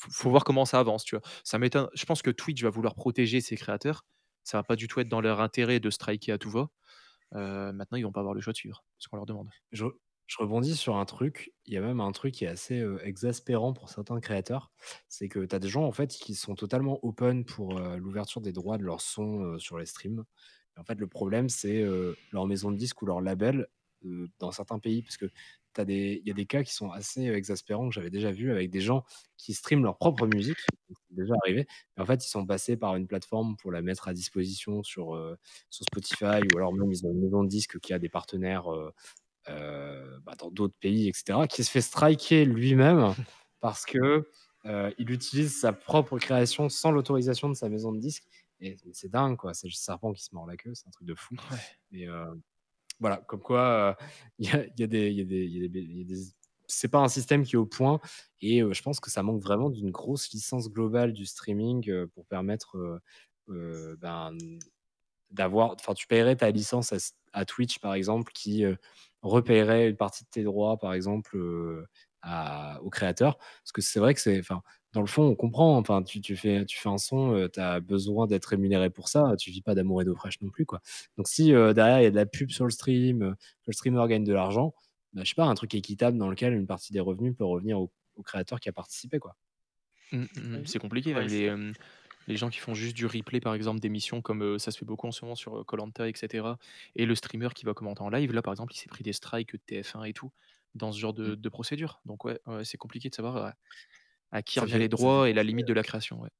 faut 0.00 0.10
faut 0.10 0.30
voir 0.30 0.44
comment 0.44 0.64
ça 0.64 0.78
avance, 0.80 1.04
tu 1.04 1.16
vois? 1.16 1.22
Ça 1.44 1.58
m'étonne 1.58 1.88
je 1.94 2.04
pense 2.06 2.22
que 2.22 2.30
Twitch 2.30 2.62
va 2.62 2.70
vouloir 2.70 2.94
protéger 2.94 3.40
ses 3.40 3.56
créateurs. 3.56 4.04
Ça 4.44 4.58
va 4.58 4.62
pas 4.64 4.76
du 4.76 4.88
tout 4.88 5.00
être 5.00 5.08
dans 5.08 5.20
leur 5.20 5.40
intérêt 5.40 5.80
de 5.80 5.90
striker 5.90 6.32
à 6.32 6.38
tout 6.38 6.50
va. 6.50 6.68
Heu, 7.34 7.72
maintenant, 7.72 7.98
ils 7.98 8.04
vont 8.04 8.12
pas 8.12 8.20
avoir 8.20 8.34
le 8.34 8.40
choix 8.40 8.52
de 8.52 8.58
suivre 8.58 8.84
ce 8.98 9.08
qu'on 9.08 9.16
leur 9.16 9.26
demande. 9.26 9.50
Je 10.26 10.36
rebondis 10.38 10.76
sur 10.76 10.96
un 10.96 11.04
truc. 11.04 11.52
Il 11.66 11.74
y 11.74 11.76
a 11.76 11.80
même 11.80 12.00
un 12.00 12.10
truc 12.12 12.34
qui 12.34 12.44
est 12.44 12.48
assez, 12.48 12.80
heu, 12.80 12.98
exaspérant 13.06 13.72
pour 13.72 13.88
certains 13.90 14.18
créateurs. 14.20 14.72
C'est 15.08 15.28
que 15.28 15.44
tu 15.44 15.54
as 15.54 15.58
des 15.60 15.68
gens, 15.68 15.84
en 15.84 15.92
fait, 15.92 16.08
qui 16.08 16.34
sont 16.34 16.56
totalement 16.56 16.98
open 17.04 17.44
pour, 17.44 17.78
heu, 17.78 17.96
l'ouverture 17.98 18.40
des 18.40 18.52
droits 18.52 18.76
de 18.78 18.82
leurs 18.82 19.00
sons, 19.00 19.42
heu, 19.54 19.58
sur 19.60 19.78
les 19.78 19.86
streams. 19.86 20.24
En 20.76 20.84
fait, 20.84 20.96
le 20.98 21.06
problème, 21.08 21.48
c'est, 21.48 21.82
leur 22.32 22.46
maison 22.46 22.70
de 22.72 22.76
disques 22.76 23.00
ou 23.02 23.06
leur 23.06 23.20
label, 23.22 23.68
dans 24.38 24.52
certains 24.52 24.78
pays. 24.78 25.02
Parce 25.02 25.16
que 25.16 25.26
il 25.78 26.22
y 26.24 26.30
a 26.30 26.34
des 26.34 26.46
cas 26.46 26.62
qui 26.64 26.72
sont 26.72 26.90
assez, 26.90 27.28
heu, 27.28 27.34
exaspérants 27.36 27.88
que 27.90 27.94
j'avais 27.94 28.08
déjà 28.10 28.32
vus 28.32 28.50
avec 28.50 28.70
des 28.70 28.80
gens 28.80 29.04
qui 29.36 29.52
streament 29.52 29.82
leur 29.84 29.98
propre 29.98 30.26
musique. 30.26 30.56
C'est 30.88 31.14
déjà 31.16 31.34
arrivé. 31.44 31.66
Et 31.98 32.00
en 32.00 32.06
fait, 32.06 32.24
ils 32.24 32.30
sont 32.30 32.46
passés 32.46 32.76
par 32.78 32.96
une 32.96 33.06
plateforme 33.06 33.56
pour 33.58 33.72
la 33.72 33.82
mettre 33.82 34.08
à 34.08 34.14
disposition 34.14 34.82
sur, 34.82 35.14
sur 35.70 35.84
Spotify 35.84 36.40
ou 36.54 36.56
alors 36.56 36.72
même 36.72 36.90
ils 36.90 37.04
ont 37.06 37.10
une 37.12 37.20
maison 37.22 37.42
de 37.44 37.48
disques 37.48 37.78
qui 37.80 37.92
a 37.92 37.98
des 37.98 38.08
partenaires, 38.08 38.70
heu, 38.72 38.92
bah, 40.24 40.34
dans 40.38 40.50
d'autres 40.50 40.78
pays 40.80 41.08
et 41.08 41.12
cetera, 41.14 41.46
qui 41.48 41.64
se 41.64 41.70
fait 41.70 41.80
striker 41.82 42.44
lui-même 42.44 43.14
parce 43.60 43.84
que, 43.86 44.28
il 44.98 45.10
utilise 45.12 45.60
sa 45.60 45.72
propre 45.72 46.18
création 46.18 46.68
sans 46.68 46.90
l'autorisation 46.90 47.48
de 47.48 47.54
sa 47.54 47.68
maison 47.68 47.92
de 47.92 48.00
disques 48.00 48.24
et 48.60 48.76
c'est 48.92 49.10
dingue, 49.10 49.36
quoi. 49.36 49.54
C'est 49.54 49.68
le 49.68 49.72
serpent 49.74 50.12
qui 50.12 50.22
se 50.24 50.34
mord 50.34 50.46
la 50.46 50.56
queue, 50.56 50.74
c'est 50.74 50.88
un 50.88 50.90
truc 50.90 51.06
de 51.06 51.14
fou. 51.14 51.36
Ouais. 51.52 51.58
Et 51.92 52.06
voilà, 53.00 53.18
comme 53.28 53.40
quoi, 53.40 53.96
il 54.38 54.46
y 54.48 54.50
a 54.84 54.88
des 54.88 56.16
c'est 56.68 56.88
pas 56.88 56.98
un 57.00 57.08
système 57.08 57.44
qui 57.44 57.54
est 57.56 57.58
au 57.58 57.66
point 57.66 58.00
et 58.42 58.62
heu, 58.62 58.72
je 58.74 58.82
pense 58.82 59.00
que 59.00 59.10
ça 59.10 59.22
manque 59.22 59.42
vraiment 59.42 59.70
d'une 59.70 59.90
grosse 59.92 60.30
licence 60.32 60.68
globale 60.70 61.12
du 61.12 61.24
streaming, 61.26 61.88
heu, 61.90 62.08
pour 62.14 62.26
permettre, 62.26 62.76
heu, 63.50 63.96
ben, 64.00 64.32
d'avoir 65.32 65.72
enfin, 65.80 65.94
tu 65.94 66.06
paierais 66.08 66.36
ta 66.36 66.50
licence 66.52 66.92
à 66.94 66.98
à 67.34 67.44
Twitch, 67.46 67.80
par 67.80 67.94
exemple, 67.94 68.32
qui, 68.34 68.64
repayerait 69.22 69.90
une 69.90 69.96
partie 69.98 70.24
de 70.24 70.30
tes 70.30 70.44
droits, 70.44 70.78
par 70.78 70.94
exemple, 70.94 71.38
à 72.26 72.82
aux 72.82 72.90
créateurs. 72.90 73.38
Parce 73.38 73.72
que 73.72 73.82
c'est 73.82 74.00
vrai 74.00 74.14
que 74.14 74.20
c'est 74.20 74.38
enfin, 74.40 74.62
dans 74.92 75.00
le 75.02 75.06
fond, 75.06 75.24
on 75.24 75.36
comprend, 75.36 75.76
enfin, 75.78 76.02
tu 76.02 76.20
tu 76.20 76.36
fais 76.36 76.64
tu 76.66 76.78
fais 76.78 76.88
un 76.88 76.98
son, 76.98 77.32
heu, 77.34 77.48
tu 77.50 77.60
as 77.60 77.80
besoin 77.80 78.26
d'être 78.26 78.46
rémunéré 78.46 78.90
pour 78.90 79.08
ça, 79.08 79.34
tu 79.38 79.50
vis 79.50 79.62
pas 79.62 79.74
d'amour 79.74 80.02
et 80.02 80.04
d'eau 80.04 80.16
fraîche 80.16 80.40
non 80.42 80.50
plus, 80.50 80.66
quoi. 80.66 80.80
Donc 81.18 81.28
si, 81.28 81.52
heu, 81.52 81.74
derrière, 81.74 82.00
il 82.00 82.04
y 82.04 82.06
a 82.06 82.10
de 82.10 82.16
la 82.16 82.26
pub 82.26 82.50
sur 82.50 82.64
le 82.64 82.70
stream, 82.70 83.20
que 83.62 83.66
le 83.68 83.72
streamer 83.72 84.06
gagne 84.08 84.24
de 84.24 84.32
l'argent, 84.34 84.74
bah, 85.12 85.22
je 85.24 85.28
sais 85.30 85.34
pas, 85.34 85.46
un 85.46 85.54
truc 85.54 85.74
équitable 85.74 86.18
dans 86.18 86.28
lequel 86.30 86.54
une 86.54 86.66
partie 86.66 86.92
des 86.92 87.00
revenus 87.00 87.34
peut 87.36 87.44
revenir 87.44 87.80
au 87.80 87.92
au 88.18 88.22
créateur 88.22 88.60
qui 88.60 88.70
a 88.70 88.72
participé, 88.72 89.18
quoi. 89.18 89.36
Mmh, 90.12 90.24
mmh. 90.36 90.66
C'est 90.66 90.78
compliqué, 90.78 91.14
Ouais, 91.14 91.24
les, 91.26 91.44
hem, 91.44 91.74
les 92.28 92.36
gens 92.36 92.48
qui 92.48 92.58
font 92.58 92.74
juste 92.74 92.94
du 92.96 93.06
replay, 93.06 93.40
par 93.40 93.54
exemple, 93.54 93.80
d'émissions 93.80 94.22
comme, 94.22 94.58
ça 94.58 94.70
se 94.70 94.78
fait 94.78 94.84
beaucoup 94.84 95.06
en 95.08 95.12
ce 95.12 95.24
moment 95.24 95.34
sur, 95.34 95.58
heu, 95.58 95.64
Koh-Lanta 95.64 96.08
et 96.96 97.06
le 97.06 97.14
streamer 97.14 97.48
qui 97.54 97.64
va 97.64 97.74
commenter 97.74 98.02
en 98.02 98.08
live, 98.10 98.32
là, 98.32 98.42
par 98.42 98.52
exemple, 98.52 98.72
il 98.74 98.78
s'est 98.78 98.88
pris 98.88 99.02
des 99.04 99.12
strikes 99.12 99.52
de 99.52 99.58
TF1 99.58 100.04
et 100.04 100.12
tout, 100.12 100.32
dans 100.76 100.92
ce 100.92 100.98
genre 101.00 101.14
de 101.14 101.34
Mmh. 101.34 101.36
de 101.36 101.48
procédure. 101.48 102.00
Donc 102.06 102.24
ouais, 102.24 102.40
ouais, 102.46 102.64
c'est 102.64 102.78
compliqué 102.78 103.10
de 103.10 103.14
savoir, 103.16 103.36
heu, 103.48 103.52
à 104.32 104.42
qui 104.42 104.58
Ça 104.58 104.60
revient 104.60 104.78
les 104.78 104.88
fait 104.88 104.90
droits 104.90 105.30
et 105.30 105.34
la 105.34 105.44
limite 105.44 105.66
de 105.68 105.74
la 105.74 105.82
création, 105.84 106.20
ouais. 106.22 106.30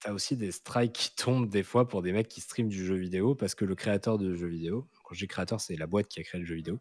Tu 0.00 0.08
as 0.08 0.14
aussi 0.14 0.36
des 0.36 0.52
strikes 0.52 0.92
qui 0.92 1.14
tombent 1.16 1.48
des 1.48 1.64
fois 1.64 1.88
pour 1.88 2.02
des 2.02 2.12
mecs 2.12 2.28
qui 2.28 2.40
streament 2.40 2.68
du 2.68 2.84
jeu 2.86 2.94
vidéo 2.94 3.34
parce 3.34 3.56
que 3.56 3.64
le 3.64 3.74
créateur 3.74 4.16
de 4.16 4.32
jeu 4.34 4.46
vidéo, 4.46 4.86
quand 5.02 5.14
je 5.14 5.20
dis 5.24 5.26
créateur, 5.28 5.60
c'est 5.60 5.74
la 5.76 5.88
boîte 5.88 6.06
qui 6.06 6.20
a 6.20 6.22
créé 6.22 6.40
le 6.40 6.46
jeu 6.46 6.54
vidéo, 6.54 6.78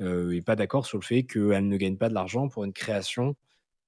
est 0.00 0.42
pas 0.46 0.56
d'accord 0.56 0.86
sur 0.86 0.98
le 0.98 1.04
fait 1.04 1.24
qu'elle 1.24 1.68
ne 1.68 1.76
gagne 1.76 1.98
pas 1.98 2.08
de 2.08 2.14
l'argent 2.14 2.48
pour 2.48 2.64
une 2.64 2.72
création 2.72 3.36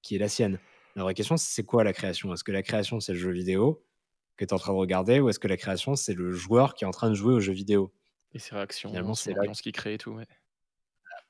qui 0.03 0.15
est 0.15 0.19
la 0.19 0.29
sienne. 0.29 0.59
La 0.95 1.03
vraie 1.03 1.15
question, 1.15 1.37
c'est 1.37 1.63
quoi 1.65 1.83
la 1.83 1.93
création? 1.93 2.33
Est-ce 2.33 2.43
que 2.43 2.51
la 2.51 2.63
création, 2.63 2.99
c'est 2.99 3.13
le 3.13 3.19
jeu 3.19 3.31
vidéo 3.31 3.85
que 4.37 4.45
tu 4.45 4.49
es 4.49 4.53
en 4.53 4.59
train 4.59 4.73
de 4.73 4.77
regarder 4.79 5.19
ou 5.21 5.29
est-ce 5.29 5.39
que 5.39 5.47
la 5.49 5.57
création, 5.57 5.95
c'est 5.95 6.13
le 6.15 6.33
joueur 6.33 6.75
qui 6.75 6.85
est 6.85 6.87
en 6.87 6.91
train 6.91 7.09
de 7.09 7.15
jouer 7.15 7.33
au 7.35 7.39
jeu 7.41 7.53
vidéo? 7.53 7.93
Et 8.31 8.39
ses 8.39 8.55
réactions, 8.55 8.91
Finalement, 8.91 9.15
c'est 9.15 9.33
là 9.33 9.43
ambiance 9.43 9.61
qu'il 9.61 9.71
crée 9.71 9.93
et 9.95 9.97
tout, 9.99 10.11
ouais. 10.11 10.25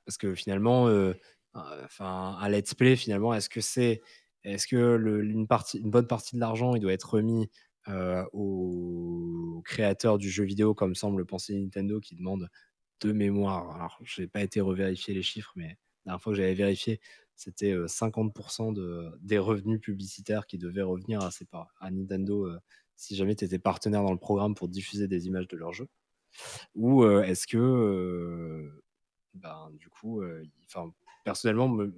Parce 0.10 0.18
que 0.18 0.34
finalement, 0.34 0.88
heu, 0.90 1.15
enfin, 1.53 2.36
un 2.41 2.49
let's 2.49 2.73
play, 2.73 2.95
finalement, 2.95 3.31
est-ce 3.36 3.48
que 3.49 3.61
c'est 3.61 4.02
est-ce 4.44 4.65
que 4.68 4.98
une 5.23 5.48
partie 5.48 5.77
une 5.80 5.91
bonne 5.91 6.07
partie 6.07 6.34
de 6.36 6.40
l'argent, 6.41 6.73
il 6.76 6.81
doit 6.81 6.94
être 6.94 7.14
remis, 7.14 7.48
heu, 7.90 8.23
aux 8.34 9.61
créateurs 9.65 10.18
du 10.18 10.31
jeu 10.31 10.44
vidéo, 10.45 10.73
comme 10.73 10.95
semble 10.95 11.19
le 11.19 11.26
penser 11.26 11.53
Nintendo, 11.60 11.99
qui 11.99 12.15
demande 12.15 12.49
de 13.02 13.11
mémoire, 13.14 13.76
alors 13.76 13.99
j'ai 14.03 14.27
pas 14.27 14.41
été 14.41 14.61
revérifier 14.61 15.14
les 15.14 15.22
chiffres, 15.23 15.53
mais 15.56 15.68
la 16.06 16.11
dernière 16.14 16.22
fois 16.23 16.34
que 16.34 16.38
j'avais 16.38 16.56
vérifié, 16.56 16.99
c'était, 17.36 17.73
heu, 17.73 17.88
50 17.88 18.34
de 18.73 19.11
des 19.22 19.38
revenus 19.40 19.80
publicitaires 19.81 20.48
qui 20.48 20.57
devaient 20.57 20.81
revenir 20.84 21.22
à 21.80 21.91
Nintendo, 21.91 22.49
si 22.95 23.15
jamais 23.15 23.36
tu 23.36 23.45
étais 23.45 23.60
partenaire 23.60 24.02
dans 24.03 24.11
le 24.14 24.18
programme 24.19 24.56
pour 24.56 24.69
diffuser 24.69 25.07
des 25.07 25.27
images 25.27 25.48
de 25.48 25.56
leur 25.57 25.73
jeu. 25.73 25.88
Ou, 26.76 27.06
est-ce 27.06 27.48
que, 27.48 28.72
ben, 29.34 29.70
du 29.74 29.90
coup, 29.90 30.24
enfin, 30.66 30.92
personnellement, 31.24 31.68
me 31.68 31.94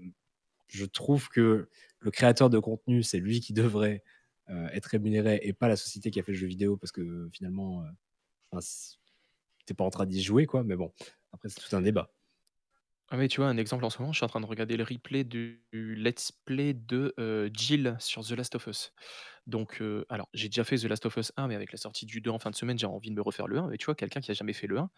je 0.71 0.85
trouve 0.85 1.29
que 1.29 1.69
le 1.99 2.11
créateur 2.11 2.49
de 2.49 2.57
contenu, 2.57 3.03
c'est 3.03 3.19
lui 3.19 3.41
qui 3.41 3.53
devrait 3.53 4.03
euh, 4.49 4.67
être 4.69 4.85
rémunéré 4.87 5.39
et 5.43 5.53
pas 5.53 5.67
la 5.67 5.75
société 5.75 6.11
qui 6.11 6.19
a 6.19 6.23
fait 6.23 6.31
le 6.31 6.37
jeu 6.37 6.47
vidéo 6.47 6.77
parce 6.77 6.91
que 6.91 7.29
finalement, 7.33 7.83
euh, 8.53 8.59
t'es 9.65 9.73
pas 9.73 9.83
en 9.83 9.89
train 9.89 10.05
d'y 10.05 10.23
jouer, 10.23 10.45
quoi. 10.45 10.63
Mais 10.63 10.75
bon, 10.75 10.93
après, 11.33 11.49
c'est 11.49 11.59
tout 11.59 11.75
un 11.75 11.81
débat. 11.81 12.09
Ah 13.13 13.17
mais 13.17 13.27
tu 13.27 13.41
vois, 13.41 13.49
un 13.49 13.57
exemple 13.57 13.83
en 13.83 13.89
ce 13.89 13.99
moment, 13.99 14.13
je 14.13 14.19
suis 14.19 14.23
en 14.23 14.29
train 14.29 14.39
de 14.39 14.45
regarder 14.45 14.77
le 14.77 14.85
replay 14.85 15.25
du 15.25 15.61
let's 15.73 16.31
play 16.31 16.73
de 16.73 17.13
euh, 17.19 17.49
Jill 17.53 17.97
sur 17.99 18.25
The 18.25 18.31
Last 18.31 18.55
of 18.55 18.67
Us. 18.67 18.93
Donc, 19.47 19.81
euh, 19.81 20.05
alors, 20.07 20.29
j'ai 20.33 20.47
déjà 20.47 20.63
fait 20.63 20.77
The 20.77 20.85
Last 20.85 21.05
of 21.05 21.17
Us 21.17 21.33
1, 21.35 21.47
mais 21.47 21.55
avec 21.55 21.73
la 21.73 21.77
sortie 21.77 22.05
du 22.05 22.21
2 22.21 22.29
en 22.29 22.39
fin 22.39 22.51
de 22.51 22.55
semaine, 22.55 22.79
j'ai 22.79 22.87
envie 22.87 23.09
de 23.09 23.15
me 23.15 23.21
refaire 23.21 23.47
le 23.47 23.57
1. 23.57 23.67
Mais 23.67 23.77
tu 23.77 23.85
vois, 23.85 23.95
quelqu'un 23.95 24.21
qui 24.21 24.31
a 24.31 24.33
jamais 24.33 24.53
fait 24.53 24.67
le 24.67 24.77
1, 24.77 24.89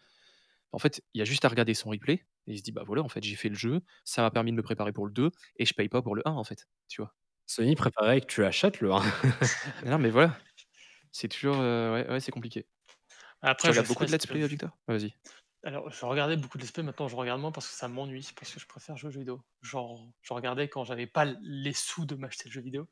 en 0.74 0.78
fait, 0.78 1.02
il 1.14 1.18
y 1.18 1.22
a 1.22 1.24
juste 1.24 1.44
à 1.44 1.48
regarder 1.48 1.74
son 1.74 1.90
replay 1.90 2.14
et 2.46 2.52
il 2.52 2.58
se 2.58 2.62
dit, 2.62 2.72
bah 2.72 2.82
voilà, 2.86 3.02
en 3.02 3.08
fait, 3.08 3.22
j'ai 3.22 3.36
fait 3.36 3.48
le 3.48 3.54
jeu, 3.54 3.80
ça 4.04 4.22
m'a 4.22 4.30
permis 4.30 4.50
de 4.52 4.56
me 4.56 4.62
préparer 4.62 4.92
pour 4.92 5.06
le 5.06 5.12
2 5.12 5.30
et 5.56 5.64
je 5.66 5.74
paye 5.74 5.88
pas 5.88 6.02
pour 6.02 6.14
le 6.16 6.22
1, 6.26 6.32
en 6.32 6.44
fait. 6.44 6.66
Tu 6.88 7.00
vois. 7.00 7.14
Sony 7.46 7.74
préférait 7.76 8.20
que 8.20 8.26
tu 8.26 8.44
achètes 8.44 8.80
le 8.80 8.92
1. 8.92 9.02
non, 9.86 9.98
mais 9.98 10.10
voilà. 10.10 10.36
C'est 11.12 11.28
toujours. 11.28 11.58
euh, 11.60 11.94
ouais, 11.94 12.10
ouais, 12.10 12.20
c'est 12.20 12.32
compliqué. 12.32 12.66
Après, 13.42 13.68
tu 13.68 13.74
je 13.74 13.80
regardes 13.80 13.88
beaucoup 13.88 14.04
de 14.06 14.12
let's 14.12 14.26
play, 14.26 14.46
Victor? 14.46 14.70
Vas-y. 14.88 15.14
Alors, 15.62 15.90
je 15.90 16.04
regardais 16.04 16.36
beaucoup 16.36 16.58
de 16.58 16.62
let's 16.62 16.72
play, 16.72 16.82
maintenant 16.82 17.08
je 17.08 17.16
regarde 17.16 17.40
moins 17.40 17.52
parce 17.52 17.68
que 17.68 17.74
ça 17.74 17.88
m'ennuie, 17.88 18.28
parce 18.36 18.52
que 18.52 18.60
je 18.60 18.66
préfère 18.66 18.96
jouer 18.96 19.08
aux 19.08 19.12
jeux 19.12 19.20
vidéo. 19.20 19.42
Genre, 19.62 20.06
je 20.22 20.34
regardais 20.34 20.68
quand 20.68 20.84
j'avais 20.84 21.06
pas 21.06 21.24
les 21.42 21.72
sous 21.72 22.04
de 22.04 22.16
m'acheter 22.16 22.48
le 22.48 22.52
jeu 22.52 22.60
vidéo. 22.60 22.88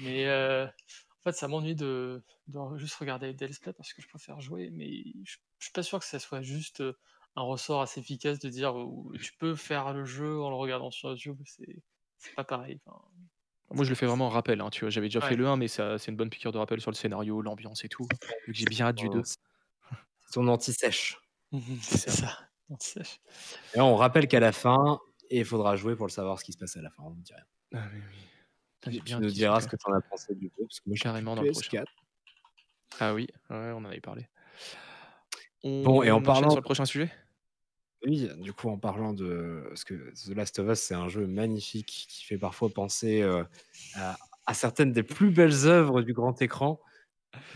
Mais 0.00 0.26
euh, 0.26 0.66
en 1.24 1.30
fait, 1.30 1.36
ça 1.36 1.48
m'ennuie 1.48 1.74
de, 1.74 2.22
de 2.48 2.58
juste 2.78 2.94
regarder 2.96 3.32
des 3.34 3.46
let's 3.48 3.58
play 3.58 3.72
parce 3.72 3.92
que 3.92 4.02
je 4.02 4.08
préfère 4.08 4.40
jouer. 4.40 4.70
Mais 4.70 4.90
je, 5.24 5.36
je 5.58 5.64
suis 5.66 5.72
pas 5.72 5.82
sûr 5.82 5.98
que 5.98 6.04
ça 6.06 6.18
soit 6.18 6.42
juste 6.42 6.80
euh, 6.80 6.98
un 7.36 7.42
ressort 7.42 7.82
assez 7.82 8.00
efficace 8.00 8.38
de 8.38 8.48
dire 8.48 8.74
tu 9.20 9.32
peux 9.38 9.54
faire 9.54 9.92
le 9.92 10.04
jeu 10.04 10.40
en 10.40 10.50
le 10.50 10.56
regardant 10.56 10.90
sur 10.90 11.10
YouTube. 11.10 11.40
C'est 11.44 11.82
c'est 12.18 12.34
pas 12.34 12.44
pareil. 12.44 12.80
Enfin, 12.86 13.00
Moi, 13.72 13.84
je 13.84 13.90
le 13.90 13.94
fais 13.94 14.06
vraiment 14.06 14.26
en 14.26 14.30
rappel. 14.30 14.60
hein, 14.60 14.70
tu 14.70 14.80
vois, 14.80 14.90
j'avais 14.90 15.06
déjà 15.08 15.20
Ouais. 15.20 15.28
fait 15.28 15.36
le 15.36 15.46
1, 15.48 15.56
mais 15.56 15.68
ça, 15.68 15.98
c'est 15.98 16.10
une 16.10 16.16
bonne 16.16 16.30
piqûre 16.30 16.52
de 16.52 16.58
rappel 16.58 16.80
sur 16.80 16.90
le 16.90 16.96
scénario, 16.96 17.40
l'ambiance 17.42 17.84
et 17.84 17.88
tout. 17.88 18.06
Vu 18.46 18.52
que 18.52 18.58
j'ai 18.58 18.66
bien 18.66 18.86
hâte 18.86 18.96
du 18.96 19.08
2. 19.08 19.22
C'est 19.24 19.36
ton 20.32 20.48
anti-sèche. 20.48 21.18
c'est 21.82 22.10
ça. 22.10 22.38
C'est- 22.78 23.20
Et 23.74 23.80
on 23.80 23.96
rappelle 23.96 24.28
qu'à 24.28 24.40
la 24.40 24.52
fin, 24.52 25.00
il 25.30 25.44
faudra 25.44 25.76
jouer 25.76 25.96
pour 25.96 26.06
le 26.06 26.12
savoir 26.12 26.38
ce 26.38 26.44
qui 26.44 26.52
se 26.52 26.58
passe 26.58 26.76
à 26.76 26.82
la 26.82 26.90
fin. 26.90 27.02
On 27.04 27.10
ne 27.10 27.22
dit 27.22 27.32
rien. 27.32 27.44
Ah, 27.74 27.88
oui, 27.92 28.00
oui. 28.10 28.29
Tu 28.82 29.16
nous 29.16 29.30
diras 29.30 29.60
ce 29.60 29.68
que 29.68 29.76
tu 29.76 29.90
en 29.90 29.94
as 29.94 30.00
pensé 30.00 30.34
du 30.34 30.46
jeu. 30.46 30.64
Parce 30.66 30.80
que 30.80 30.88
moi, 30.88 30.96
Carrément 31.00 31.34
dans 31.36 31.42
le 31.42 31.50
prochain. 31.50 31.82
PS4. 31.82 31.84
Ah 33.00 33.14
oui, 33.14 33.28
ouais, 33.50 33.56
on 33.72 33.78
en 33.78 33.84
avait 33.86 34.00
parlé. 34.00 34.28
On 35.62 35.82
Bon, 35.82 36.02
et 36.02 36.10
en 36.10 36.22
parlant- 36.22 36.50
sur 36.50 36.58
le 36.58 36.62
prochain 36.62 36.84
sujet? 36.86 37.12
Oui, 38.06 38.28
du 38.38 38.52
coup, 38.54 38.70
en 38.70 38.78
parlant 38.78 39.12
de. 39.12 39.64
Parce 39.68 39.84
que 39.84 39.94
The 40.14 40.34
Last 40.34 40.58
of 40.58 40.70
Us, 40.72 40.80
c'est 40.80 40.94
un 40.94 41.08
jeu 41.08 41.26
magnifique 41.26 42.06
qui 42.08 42.24
fait 42.24 42.38
parfois 42.38 42.70
penser 42.70 43.20
euh, 43.20 43.44
à, 43.94 44.16
à 44.46 44.54
certaines 44.54 44.92
des 44.92 45.02
plus 45.02 45.30
belles 45.30 45.66
œuvres 45.66 46.00
du 46.00 46.14
grand 46.14 46.40
écran. 46.40 46.80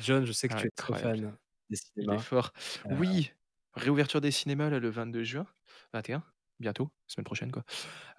John, 0.02 0.24
je 0.26 0.32
sais 0.32 0.48
que 0.48 0.54
tu 0.54 0.66
es 0.66 0.70
très 0.70 0.98
fan 0.98 1.36
des 1.70 1.76
Il 1.96 2.02
est 2.02 2.02
cinémas. 2.02 2.18
fort. 2.18 2.52
Euh, 2.90 2.96
Oui, 2.98 3.32
réouverture 3.72 4.20
des 4.20 4.30
cinémas 4.30 4.68
là, 4.68 4.78
le 4.80 4.90
22 4.90 5.24
juin, 5.24 5.46
21, 5.94 6.22
bientôt, 6.60 6.90
semaine 7.06 7.24
prochaine 7.24 7.50
quoi. 7.52 7.64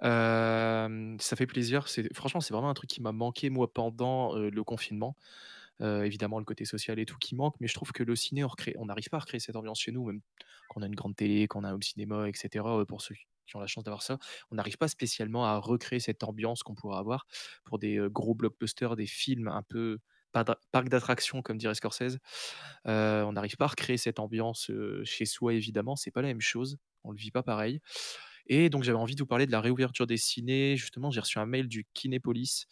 Ça 0.01 1.35
fait 1.35 1.47
plaisir. 1.47 1.87
C'est 1.87 2.13
franchement, 2.13 2.41
c'est 2.41 2.53
vraiment 2.53 2.69
un 2.69 2.73
truc 2.73 2.89
qui 2.89 3.01
m'a 3.01 3.11
manqué 3.11 3.49
moi 3.49 3.71
pendant 3.71 4.35
le 4.35 4.63
confinement. 4.63 5.15
Évidemment, 5.81 6.39
le 6.39 6.45
côté 6.45 6.65
social 6.65 6.99
et 6.99 7.05
tout 7.05 7.17
qui 7.19 7.35
manque, 7.35 7.55
mais 7.59 7.67
je 7.67 7.73
trouve 7.73 7.91
que 7.91 8.03
le 8.03 8.15
ciné, 8.15 8.43
on 8.43 8.47
recrée- 8.47 8.75
on 8.77 8.85
n'arrive 8.85 9.09
pas 9.09 9.17
à 9.17 9.21
recréer 9.21 9.39
cette 9.39 9.55
ambiance 9.57 9.79
chez 9.81 9.91
nous, 9.91 10.05
même 10.05 10.21
quand 10.69 10.79
on 10.79 10.83
a 10.83 10.87
une 10.87 10.95
grande 10.95 11.15
télé, 11.15 11.47
qu'on 11.47 11.63
a 11.63 11.69
un 11.69 11.73
home 11.73 11.81
cinéma, 11.81 12.29
etc. 12.29 12.85
Pour 12.87 13.01
ceux 13.01 13.15
qui 13.45 13.55
ont 13.55 13.59
la 13.59 13.67
chance 13.67 13.83
d'avoir 13.83 14.01
ça, 14.01 14.17
on 14.51 14.55
n'arrive 14.55 14.77
pas 14.77 14.87
spécialement 14.87 15.45
à 15.45 15.57
recréer 15.57 15.99
cette 15.99 16.23
ambiance 16.23 16.63
qu'on 16.63 16.75
pourrait 16.75 16.97
avoir 16.97 17.25
pour 17.65 17.77
des 17.79 17.99
gros 18.09 18.35
blockbusters, 18.35 18.95
des 18.95 19.05
films 19.05 19.49
un 19.49 19.63
peu 19.63 19.99
parc 20.71 20.89
d'attractions, 20.89 21.41
comme 21.41 21.57
dirait 21.57 21.75
Scorsese. 21.75 22.17
On 22.85 23.31
n'arrive 23.33 23.55
pas 23.57 23.65
à 23.65 23.69
recréer 23.69 23.97
cette 23.97 24.19
ambiance 24.19 24.71
chez 25.03 25.25
soi, 25.25 25.53
évidemment. 25.53 25.95
C'est 25.95 26.11
pas 26.11 26.21
la 26.21 26.27
même 26.29 26.41
chose. 26.41 26.77
On 27.03 27.11
le 27.11 27.17
vit 27.17 27.31
pas 27.31 27.43
pareil. 27.43 27.79
Et 28.47 28.69
donc, 28.69 28.83
j'avais 28.83 28.97
envie 28.97 29.15
de 29.15 29.21
vous 29.21 29.27
parler 29.27 29.45
de 29.45 29.51
la 29.51 29.61
réouverture 29.61 30.07
des 30.07 30.17
cinés. 30.17 30.77
Justement, 30.77 31.11
j'ai 31.11 31.19
reçu 31.19 31.39
un 31.39 31.45
mail 31.45 31.67
du 31.67 31.85
Kinépolis. 31.93 32.67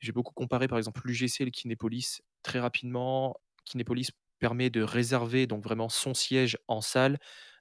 J'ai 0.00 0.12
beaucoup 0.12 0.34
comparé, 0.34 0.68
par 0.68 0.78
exemple, 0.78 1.00
l'UGC 1.04 1.40
et 1.40 1.44
le 1.44 1.50
Kinépolis. 1.50 2.22
Très 2.42 2.60
rapidement, 2.60 3.36
Kinépolis 3.64 4.10
permet 4.40 4.70
de 4.70 4.82
réserver 4.82 5.46
donc 5.46 5.62
vraiment 5.62 5.88
son 5.88 6.14
siège 6.14 6.58
en 6.66 6.80
salle, 6.80 7.18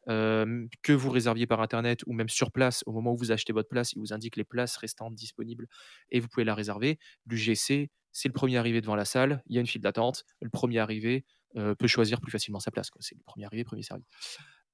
que 0.07 0.91
vous 0.91 1.09
réserviez 1.09 1.47
par 1.47 1.61
Internet 1.61 2.01
ou 2.07 2.13
même 2.13 2.29
sur 2.29 2.51
place. 2.51 2.83
Au 2.85 2.91
moment 2.91 3.13
où 3.13 3.17
vous 3.17 3.31
achetez 3.31 3.53
votre 3.53 3.69
place, 3.69 3.93
il 3.93 3.99
vous 3.99 4.13
indique 4.13 4.35
les 4.35 4.43
places 4.43 4.77
restantes 4.77 5.15
disponibles 5.15 5.67
et 6.09 6.19
vous 6.19 6.27
pouvez 6.27 6.43
la 6.43 6.55
réserver. 6.55 6.99
L'UGC, 7.27 7.89
c'est 8.11 8.27
le 8.27 8.33
premier 8.33 8.57
arrivé 8.57 8.81
devant 8.81 8.95
la 8.95 9.05
salle. 9.05 9.41
Il 9.47 9.55
y 9.55 9.57
a 9.57 9.61
une 9.61 9.67
file 9.67 9.81
d'attente. 9.81 10.23
Le 10.41 10.49
premier 10.49 10.79
arrivé 10.79 11.25
peut 11.53 11.87
choisir 11.87 12.19
plus 12.21 12.31
facilement 12.31 12.59
sa 12.59 12.71
place. 12.71 12.89
C'est 12.99 13.15
le 13.15 13.23
premier 13.23 13.45
arrivé, 13.45 13.63
premier 13.63 13.83
servi. 13.83 14.03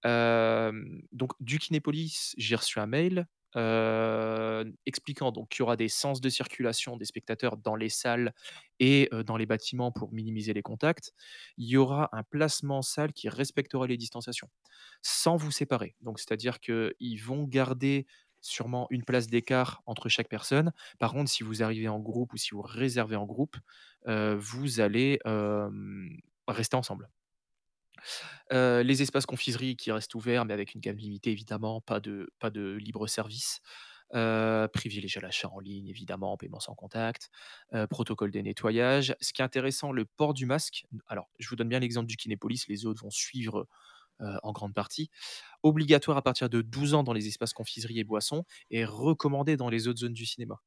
Donc, 0.04 1.34
du 1.40 1.60
Kinépolis, 1.60 2.34
j'ai 2.38 2.56
reçu 2.56 2.80
un 2.80 2.88
mail 2.88 3.28
euh, 3.56 4.65
expliquant 4.86 5.32
donc 5.32 5.49
qu'il 5.49 5.60
y 5.60 5.64
aura 5.64 5.78
des 5.78 5.88
sens 5.88 6.22
de 6.22 6.30
circulation 6.30 6.98
des 6.98 7.06
spectateurs 7.06 7.57
dans 7.57 7.76
les 7.76 7.90
salles 7.90 8.34
et 8.80 9.10
euh, 9.14 9.24
dans 9.24 9.38
les 9.38 9.45
bâtiments 9.45 9.91
pour 9.91 10.14
minimiser 10.14 10.53
les 10.53 10.61
contacts. 10.61 11.14
Il 11.57 11.68
y 11.68 11.78
aura 11.78 12.10
un 12.11 12.24
placement 12.24 12.80
en 12.80 12.82
salle 12.82 13.14
qui 13.14 13.30
respectera 13.30 13.88
les 13.88 13.98
distanciations 13.98 14.49
sans 15.02 15.38
vous 15.38 15.52
séparer. 15.52 15.95
Donc, 16.02 16.19
c'est-à-dire 16.19 16.60
qu'ils 16.60 17.22
vont 17.24 17.44
garder 17.44 18.06
sûrement 18.41 18.88
une 18.91 19.03
place 19.03 19.28
d'écart 19.28 19.82
entre 19.86 20.10
chaque 20.10 20.30
personne. 20.30 20.72
Par 20.99 21.14
contre, 21.14 21.30
si 21.30 21.44
vous 21.44 21.64
arrivez 21.64 21.88
en 21.88 21.99
groupe 21.99 22.34
ou 22.34 22.38
si 22.38 22.52
vous 22.52 22.61
réservez 22.61 23.15
en 23.15 23.26
groupe, 23.26 23.57
euh, 24.07 24.36
vous 24.38 24.80
allez 24.80 25.19
rester 26.48 26.76
ensemble. 26.76 27.10
Les 28.52 29.02
espaces 29.02 29.26
confiserie 29.26 29.76
qui 29.76 29.91
restent 29.91 30.15
ouverts, 30.15 30.45
mais 30.45 30.53
avec 30.53 30.74
une 30.74 30.82
gamme 30.82 30.98
limitée, 30.98 31.32
évidemment, 31.32 31.82
pas 31.82 31.99
de, 31.99 32.30
pas 32.40 32.49
de 32.49 32.74
libre 32.74 33.07
service. 33.07 33.61
Euh, 34.14 34.68
l'achat 35.22 35.49
en 35.49 35.60
ligne, 35.60 35.88
évidemment, 35.88 36.38
paiement 36.38 36.60
sans 36.60 36.76
contact, 36.76 37.30
protocole 37.90 38.32
des 38.32 38.44
nettoyages. 38.44 39.15
Ce 39.22 39.34
qui 39.34 39.41
est 39.41 39.45
intéressant, 39.45 39.91
le 39.91 40.06
port 40.06 40.34
du 40.34 40.45
masque. 40.45 40.86
Alors, 41.07 41.30
je 41.40 41.49
vous 41.49 41.56
donne 41.56 41.69
bien 41.69 41.80
l'exemple 41.80 42.07
du 42.07 42.15
Kinépolis, 42.15 42.68
les 42.68 42.86
autres 42.86 43.03
vont 43.03 43.11
suivre 43.11 43.68
en 44.19 44.52
grande 44.52 44.74
partie. 44.74 45.10
Obligatoire 45.64 46.18
à 46.18 46.22
partir 46.22 46.49
de 46.49 46.61
12 46.61 46.94
ans 46.94 47.03
dans 47.03 47.14
les 47.14 47.28
espaces 47.28 47.53
confiserie 47.53 47.99
et 47.99 48.03
boissons 48.03 48.45
et 48.72 48.86
recommandé 48.86 49.57
dans 49.57 49.69
les 49.69 49.88
autres 49.88 49.99
zones 49.99 50.14
du 50.14 50.26
cinéma. 50.26 50.61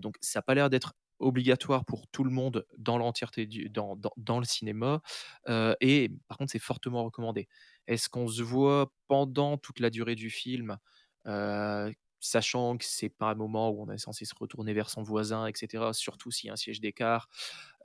Donc, 0.00 0.16
ça 0.20 0.38
n'a 0.38 0.42
pas 0.42 0.54
l'air 0.54 0.70
d'être 0.70 0.94
obligatoire 1.18 1.84
pour 1.84 2.06
tout 2.08 2.24
le 2.24 2.30
monde 2.30 2.66
dans 2.76 2.98
l'entièreté 2.98 3.46
du, 3.46 3.68
dans, 3.68 3.96
dans, 3.96 4.12
dans 4.16 4.38
le 4.38 4.44
cinéma. 4.44 5.00
Euh, 5.48 5.74
et 5.80 6.10
par 6.28 6.38
contre, 6.38 6.52
c'est 6.52 6.58
fortement 6.58 7.04
recommandé. 7.04 7.48
Est-ce 7.86 8.08
qu'on 8.08 8.28
se 8.28 8.42
voit 8.42 8.92
pendant 9.06 9.56
toute 9.56 9.80
la 9.80 9.90
durée 9.90 10.14
du 10.14 10.30
film, 10.30 10.78
euh, 11.26 11.92
sachant 12.20 12.76
que 12.76 12.84
c'est 12.84 13.08
pas 13.08 13.30
un 13.30 13.34
moment 13.34 13.70
où 13.70 13.82
on 13.82 13.90
est 13.92 13.98
censé 13.98 14.24
se 14.24 14.34
retourner 14.34 14.72
vers 14.72 14.90
son 14.90 15.02
voisin, 15.02 15.46
etc. 15.46 15.90
Surtout 15.92 16.30
s'il 16.30 16.48
y 16.48 16.50
a 16.50 16.54
un 16.54 16.56
siège 16.56 16.80
d'écart, 16.80 17.28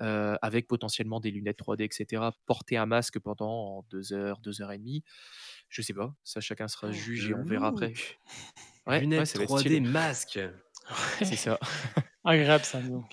euh, 0.02 0.36
avec 0.42 0.68
potentiellement 0.68 1.20
des 1.20 1.32
lunettes 1.32 1.60
3D, 1.60 1.84
etc. 1.84 2.24
Porter 2.46 2.78
un 2.78 2.86
masque 2.86 3.20
pendant 3.20 3.86
deux 3.90 4.14
heures, 4.14 4.40
deux 4.40 4.62
heures 4.62 4.72
et 4.72 4.78
demie, 4.78 5.04
je 5.70 5.82
sais 5.82 5.94
pas. 5.94 6.16
Ça, 6.24 6.42
chacun 6.42 6.68
sera 6.68 6.92
juge 6.92 7.30
et 7.30 7.36
on 7.36 7.44
verra 7.44 7.68
après. 7.68 7.94
Ouais, 8.88 9.00
Lunettes 9.00 9.20
ouais, 9.20 9.26
ça 9.26 9.38
va 9.38 9.44
être 9.46 9.52
3D, 9.52 9.60
stylé. 9.60 9.80
masque. 9.80 10.40
C'est 11.20 11.36
ça. 11.36 11.60
Agréable 12.24 12.64
ça. 12.64 12.82
donc. 12.82 13.06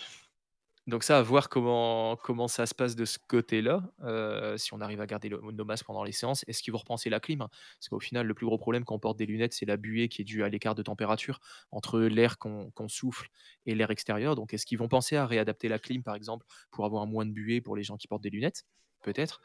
Donc 0.87 1.05
ça, 1.05 1.19
à 1.19 1.23
voir 1.23 1.49
comment, 1.49 2.16
comment 2.16 2.49
ça 2.49 2.66
se 2.66 2.74
passe 2.74 2.97
de 2.97 3.05
ce 3.05 3.19
côté-là, 3.19 3.82
euh, 4.03 4.57
si 4.57 4.73
on 4.74 4.81
arrive 4.81 5.01
à 5.01 5.07
garder 5.07 5.28
le- 5.28 5.41
nos 5.53 5.65
masques 5.65 5.85
pendant 5.87 6.03
les 6.03 6.11
séances. 6.11 6.43
Est-ce 6.49 6.62
qu'ils 6.62 6.73
vont 6.73 6.78
repenser 6.78 7.11
la 7.11 7.20
clim? 7.20 7.39
Parce 7.39 7.89
qu'au 7.91 8.01
final, 8.01 8.27
le 8.27 8.35
plus 8.35 8.47
gros 8.47 8.59
problème 8.59 8.85
quand 8.85 8.95
on 8.95 8.99
porte 8.99 9.19
des 9.19 9.27
lunettes, 9.27 9.53
c'est 9.53 9.66
la 9.66 9.77
buée 9.77 10.09
qui 10.09 10.23
est 10.23 10.24
due 10.24 10.43
à 10.43 10.49
l'écart 10.49 10.74
de 10.74 10.82
température 10.82 11.39
entre 11.70 12.01
l'air 12.01 12.39
qu'on 12.39 12.70
qu'on 12.73 12.89
souffle 12.89 13.28
et 13.66 13.74
l'air 13.74 13.91
extérieur. 13.91 14.35
Donc 14.35 14.53
est-ce 14.55 14.66
qu'ils 14.66 14.78
vont 14.78 14.89
penser 14.89 15.16
à 15.16 15.27
réadapter 15.27 15.69
la 15.69 15.78
clim, 15.78 16.03
par 16.03 16.15
exemple, 16.16 16.47
pour 16.73 16.87
avoir 16.87 17.07
moins 17.07 17.27
de 17.27 17.31
buée 17.32 17.61
pour 17.61 17.77
les 17.77 17.82
gens 17.85 17.97
qui 17.97 18.09
portent 18.09 18.23
des 18.23 18.31
lunettes? 18.31 18.65
Peut-être. 19.03 19.43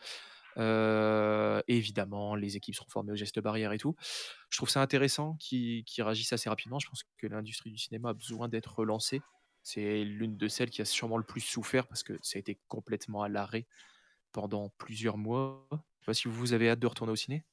Euh, 0.58 1.62
évidemment, 1.68 2.36
les 2.36 2.56
équipes 2.56 2.76
seront 2.76 2.90
formées 2.90 3.12
aux 3.12 3.18
gestes 3.18 3.42
barrières 3.42 3.74
et 3.74 3.78
tout. 3.78 3.96
Je 4.50 4.58
trouve 4.58 4.70
ça 4.70 4.82
intéressant 4.82 5.36
qu'ils 5.36 5.84
qu'ils 5.84 6.04
réagissent 6.04 6.34
assez 6.34 6.50
rapidement. 6.50 6.80
Je 6.80 6.88
pense 6.88 7.04
que 7.18 7.28
l'industrie 7.28 7.72
du 7.72 7.78
cinéma 7.78 8.10
a 8.10 8.14
besoin 8.14 8.48
d'être 8.48 8.74
relancée. 8.80 9.22
C'est 9.66 10.06
l'une 10.06 10.38
de 10.38 10.48
celles 10.48 10.70
qui 10.72 10.82
a 10.82 10.86
sûrement 10.86 11.18
le 11.18 11.26
plus 11.26 11.42
souffert 11.42 11.88
parce 11.88 12.04
que 12.04 12.20
ça 12.24 12.38
a 12.38 12.42
été 12.42 12.60
complètement 12.70 13.24
à 13.24 13.30
l'arrêt 13.30 13.68
pendant 14.34 14.70
plusieurs 14.78 15.18
mois. 15.18 15.68
Je 15.72 15.78
sais 15.78 16.08
pas 16.08 16.14
si 16.16 16.28
vous 16.30 16.54
avez 16.54 16.70
hâte 16.70 16.80
de 16.80 16.88
retourner 16.88 17.14
au 17.14 17.18
ciné. 17.18 17.46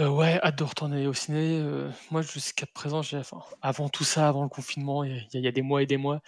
Euh, 0.00 0.08
ouais, 0.08 0.40
hâte 0.42 0.58
de 0.58 0.64
retourner 0.64 1.06
au 1.06 1.12
ciné. 1.14 1.60
euh, 1.60 1.90
moi, 2.10 2.22
jusqu'à 2.22 2.66
présent, 2.66 3.02
j'ai, 3.02 3.18
enfin, 3.18 3.40
avant 3.62 3.88
tout 3.88 4.02
ça, 4.04 4.28
avant 4.28 4.42
le 4.42 4.48
confinement, 4.48 5.04
il 5.04 5.14
y, 5.16 5.18
a- 5.20 5.22
il 5.34 5.40
y 5.40 5.46
a 5.48 5.52
des 5.52 5.62
mois 5.62 5.82
et 5.82 5.86
des 5.86 5.96
mois, 5.96 6.20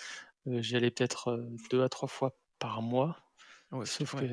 euh, 0.48 0.62
j'y 0.62 0.76
allais 0.76 0.90
peut-être 0.92 1.28
euh, 1.30 1.48
deux 1.70 1.82
à 1.84 1.88
trois 1.88 2.08
fois 2.08 2.38
par 2.58 2.82
mois. 2.82 3.18
Ouais, 3.72 3.86
Sauf 3.86 4.14
ouais. 4.14 4.22
que, 4.22 4.26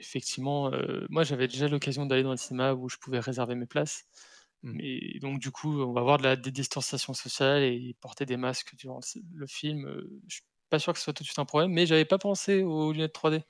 effectivement, 0.00 0.72
euh, 0.72 1.06
moi, 1.10 1.24
j'avais 1.24 1.48
déjà 1.48 1.68
l'occasion 1.68 2.06
d'aller 2.06 2.24
dans 2.24 2.32
le 2.32 2.38
cinéma 2.38 2.74
où 2.74 2.88
je 2.88 2.98
pouvais 2.98 3.20
réserver 3.20 3.54
mes 3.56 3.66
places. 3.66 4.04
Mmh. 4.62 4.80
Et 4.80 5.18
donc, 5.20 5.40
du 5.40 5.50
coup, 5.50 5.80
on 5.82 5.92
va 5.92 6.00
avoir 6.02 6.18
de 6.18 6.24
la 6.24 6.36
des 6.36 6.50
distanciations 6.50 7.14
sociales 7.14 7.62
et 7.62 7.94
porter 8.00 8.26
des 8.26 8.36
masques 8.36 8.74
durant 8.76 9.00
le 9.14 9.22
le 9.34 9.46
film, 9.46 9.86
heu, 9.86 10.20
je 10.28 10.36
suis 10.36 10.44
pas 10.70 10.78
sûr 10.78 10.92
que 10.92 10.98
ce 10.98 11.04
soit 11.04 11.12
tout 11.14 11.22
de 11.22 11.26
suite 11.28 11.38
un 11.38 11.44
problème, 11.46 11.72
mais 11.72 11.86
j'avais 11.86 12.04
pas 12.04 12.18
pensé 12.18 12.62
aux 12.62 12.92
lunettes 12.92 13.12
3D. 13.14 13.42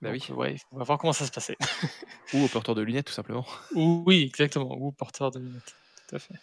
Bah 0.00 0.10
Donc, 0.10 0.18
oui. 0.18 0.22
ouais, 0.30 0.56
on 0.72 0.78
va 0.78 0.84
voir 0.84 0.98
comment 0.98 1.12
ça 1.14 1.26
se 1.26 1.32
passer. 1.32 1.56
Ou 2.32 2.44
au 2.44 2.48
porteur 2.48 2.74
de 2.74 2.82
lunettes, 2.82 3.06
tout 3.08 3.12
simplement. 3.14 3.46
Oui, 3.70 4.22
exactement, 4.22 4.76
ou 4.76 4.92
porteur 4.92 5.30
de 5.32 5.40
lunettes, 5.40 5.76
tout 6.06 6.14
à 6.16 6.18
fait. 6.20 6.34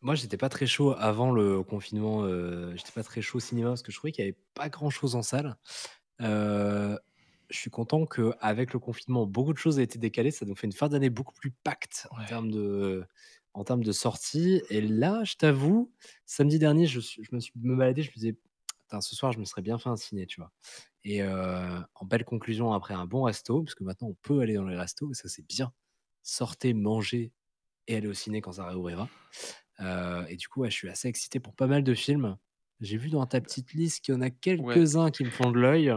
Moi, 0.00 0.14
j'étais 0.16 0.36
pas 0.36 0.48
très 0.48 0.66
chaud 0.66 0.92
avant 0.98 1.30
le 1.30 1.62
confinement, 1.62 2.24
heu, 2.24 2.72
j'étais 2.76 2.90
pas 2.92 3.04
très 3.04 3.22
chaud 3.22 3.38
au 3.38 3.40
cinéma 3.40 3.68
parce 3.70 3.82
que 3.82 3.92
je 3.92 3.96
trouvais 3.98 4.10
qu'il 4.12 4.24
y 4.24 4.28
avait 4.28 4.38
pas 4.54 4.68
grand-chose 4.68 5.14
en 5.14 5.22
salle. 5.22 5.56
Heu, 6.22 6.98
je 7.52 7.58
suis 7.58 7.70
content 7.70 8.06
qu'avec 8.06 8.72
le 8.72 8.78
confinement, 8.80 9.26
beaucoup 9.26 9.52
de 9.52 9.58
choses 9.58 9.78
aient 9.78 9.84
été 9.84 9.98
décalées. 9.98 10.30
Ça 10.32 10.46
nous 10.46 10.56
fait 10.56 10.66
une 10.66 10.72
fin 10.72 10.88
d'année 10.88 11.10
beaucoup 11.10 11.34
plus 11.34 11.52
pacte 11.52 12.08
en 12.10 12.18
Ouais. 12.18 12.26
termes 12.26 12.50
de 12.50 13.04
en 13.54 13.64
termes 13.64 13.84
de 13.84 13.92
sorties 13.92 14.62
et 14.70 14.80
là, 14.80 15.24
je 15.24 15.34
t'avoue, 15.36 15.92
samedi 16.26 16.58
dernier, 16.58 16.86
je 16.86 16.98
me 17.32 17.40
suis 17.40 17.52
me 17.56 17.76
baladais, 17.76 18.02
je 18.02 18.08
me 18.10 18.14
disais: 18.14 18.38
«Putain, 18.80 19.00
ce 19.02 19.14
soir, 19.16 19.32
je 19.32 19.38
me 19.40 19.44
serais 19.44 19.62
bien 19.62 19.78
fait 19.78 19.90
un 19.90 19.96
ciné», 19.96 20.26
tu 20.26 20.40
vois? 20.40 20.52
Et 21.04 21.22
heu, 21.22 21.28
en 21.94 22.06
belle 22.06 22.24
conclusion, 22.26 22.72
après 22.72 22.94
un 22.94 23.06
bon 23.06 23.24
resto, 23.24 23.62
parce 23.62 23.74
que 23.74 23.84
maintenant 23.84 24.08
on 24.10 24.14
peut 24.22 24.40
aller 24.40 24.54
dans 24.54 24.64
les 24.66 24.76
restos 24.78 25.10
et 25.12 25.14
ça, 25.14 25.28
c'est 25.28 25.46
bien. 25.46 25.72
Sortez, 26.22 26.74
mangez 26.74 27.32
et 27.88 27.96
allez 27.96 28.08
au 28.08 28.14
ciné 28.14 28.40
quand 28.42 28.52
ça 28.54 28.66
réouvrira. 28.68 29.10
Heu 29.80 30.26
et 30.28 30.36
du 30.36 30.48
coup, 30.48 30.60
ouais, 30.62 30.70
je 30.70 30.76
suis 30.76 30.88
assez 30.88 31.08
excité 31.08 31.40
pour 31.40 31.54
pas 31.56 31.66
mal 31.66 31.84
de 31.84 31.94
films. 31.94 32.36
J'ai 32.80 32.96
vu 32.98 33.10
dans 33.10 33.26
ta 33.26 33.40
petite 33.40 33.72
liste 33.74 34.04
qu'il 34.04 34.14
y 34.14 34.16
en 34.16 34.20
a 34.22 34.30
Ouais. 34.58 34.82
quelques-uns 34.82 35.10
qui 35.10 35.24
me 35.24 35.30
font 35.30 35.50
de 35.50 35.58
l'œil. 35.58 35.92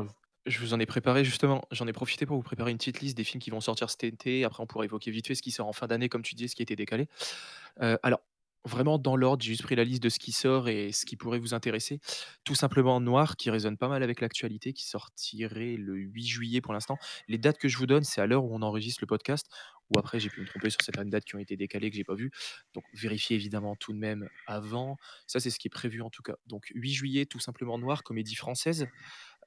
Je 0.46 0.60
vous 0.60 0.74
en 0.76 0.80
ai 0.80 0.86
préparé 0.86 1.26
justement, 1.26 1.64
j'en 1.72 1.88
ai 1.88 1.94
profité 1.94 2.28
pour 2.28 2.38
vous 2.38 2.44
préparer 2.44 2.70
une 2.70 2.78
petite 2.78 3.02
liste 3.02 3.18
des 3.18 3.24
films 3.24 3.42
qui 3.42 3.50
vont 3.50 3.62
sortir 3.62 3.90
cet 3.90 4.04
été. 4.04 4.44
Après, 4.44 4.62
on 4.62 4.68
pourra 4.68 4.86
évoquer 4.86 5.10
vite 5.10 5.26
fait 5.26 5.34
ce 5.34 5.42
qui 5.42 5.50
sort 5.50 5.68
en 5.68 5.74
fin 5.74 5.88
d'année, 5.88 6.08
comme 6.08 6.22
tu 6.22 6.36
dis, 6.36 6.48
ce 6.48 6.56
qui 6.56 6.62
a 6.62 6.64
été 6.64 6.76
décalé. 6.76 7.08
Heu, 7.82 7.98
alors, 8.04 8.22
vraiment 8.64 9.00
dans 9.00 9.16
l'ordre, 9.16 9.44
j'ai 9.44 9.52
juste 9.52 9.64
pris 9.64 9.76
la 9.76 9.84
liste 9.84 10.04
de 10.04 10.10
ce 10.10 10.20
qui 10.20 10.32
sort 10.32 10.70
et 10.70 10.92
ce 10.92 11.06
qui 11.06 11.16
pourrait 11.16 11.40
vous 11.40 11.56
intéresser. 11.56 12.00
Tout 12.44 12.54
simplement 12.56 13.00
Noir, 13.02 13.38
qui 13.38 13.50
résonne 13.50 13.78
pas 13.78 13.88
mal 13.88 14.04
avec 14.04 14.22
l'actualité, 14.22 14.72
qui 14.74 14.86
sortirait 14.88 15.78
le 15.78 15.96
8 15.96 16.26
juillet 16.28 16.62
pour 16.62 16.74
l'instant. 16.74 16.98
Les 17.28 17.40
dates 17.40 17.58
que 17.58 17.68
je 17.68 17.78
vous 17.78 17.88
donne, 17.88 18.04
c'est 18.04 18.22
à 18.22 18.28
l'heure 18.28 18.44
où 18.46 18.56
on 18.56 18.62
enregistre 18.62 19.00
le 19.02 19.08
podcast, 19.08 19.48
ou 19.90 20.00
après 20.00 20.20
j'ai 20.20 20.30
pu 20.30 20.42
me 20.42 20.48
tromper 20.48 20.70
sur 20.70 20.82
certaines 20.82 21.10
dates 21.10 21.26
qui 21.26 21.36
ont 21.36 21.40
été 21.40 21.58
décalées 21.58 21.90
que 21.90 21.96
j'ai 21.96 22.04
pas 22.04 22.16
vues. 22.16 22.32
Donc 22.74 22.84
vérifiez 22.94 23.36
évidemment 23.36 23.76
tout 23.76 23.94
de 23.94 23.98
même 24.00 24.30
avant. 24.48 24.98
Ça, 25.28 25.40
c'est 25.40 25.50
ce 25.50 25.60
qui 25.60 25.68
est 25.68 25.70
prévu 25.70 26.02
en 26.02 26.10
tout 26.10 26.24
cas. 26.24 26.36
Donc 26.48 26.72
8 26.76 26.94
juillet, 26.94 27.26
tout 27.26 27.40
simplement 27.40 27.78
Noir, 27.78 28.04
comédie 28.04 28.36
française. 28.36 28.88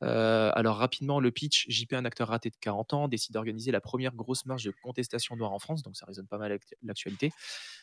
Alors 0.00 0.76
rapidement, 0.76 1.20
le 1.20 1.30
pitch, 1.30 1.66
JP, 1.68 1.94
un 1.94 2.04
acteur 2.04 2.28
raté 2.28 2.50
de 2.50 2.56
40 2.60 2.94
ans, 2.94 3.08
décide 3.08 3.34
d'organiser 3.34 3.72
la 3.72 3.80
première 3.80 4.14
grosse 4.14 4.46
marche 4.46 4.64
de 4.64 4.72
contestation 4.82 5.36
noire 5.36 5.52
en 5.52 5.58
France, 5.58 5.82
donc 5.82 5.96
ça 5.96 6.06
résonne 6.06 6.26
pas 6.26 6.38
mal 6.38 6.50
avec 6.50 6.62
l'actualité. 6.82 7.32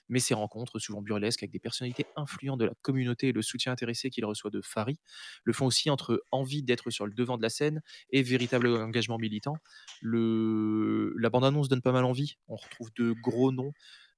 Mais 0.08 0.20
ces 0.20 0.34
rencontres, 0.34 0.80
souvent 0.80 1.02
burlesques, 1.02 1.44
avec 1.44 1.52
des 1.52 1.60
personnalités 1.60 2.06
influentes 2.16 2.60
de 2.60 2.66
la 2.66 2.74
communauté 2.82 3.30
et 3.30 3.32
le 3.32 3.42
soutien 3.42 3.72
intéressé 3.72 4.10
qu'il 4.10 4.26
reçoit 4.26 4.52
de 4.52 4.62
Fary, 4.62 4.98
le 5.44 5.54
font 5.54 5.66
aussi 5.66 5.90
entre 5.90 6.24
envie 6.32 6.64
d'être 6.64 6.90
sur 6.90 7.06
le 7.06 7.14
devant 7.14 7.38
de 7.38 7.42
la 7.42 7.50
scène 7.50 7.82
et 8.12 8.22
véritable 8.22 8.68
engagement 8.68 9.18
militant. 9.18 9.58
La 10.02 11.30
bande 11.30 11.46
annonce 11.46 11.70
donne 11.70 11.82
pas 11.82 11.92
mal 11.92 12.06
envie. 12.06 12.38
On 12.48 12.56
retrouve 12.56 12.92
de 12.96 13.14
gros 13.14 13.52
noms, 13.52 13.74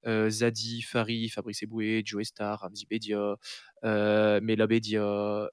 Zadi, 0.06 0.82
Fary, 0.82 1.28
Fabrice 1.28 1.62
Eboué, 1.62 2.02
Joey 2.04 2.24
Starr, 2.24 2.60
Ramzy 2.60 2.86
Bedia, 2.86 3.36
heu, 3.84 4.40
Mela 4.40 4.66
Bedia, 4.66 5.02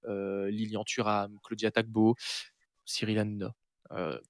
heu, 0.08 0.48
Lilian 0.50 0.84
Thuram, 0.84 1.38
Claudia 1.44 1.72
Tagbo, 1.72 2.16
Cyril 2.86 3.20
Hanouna, 3.20 3.54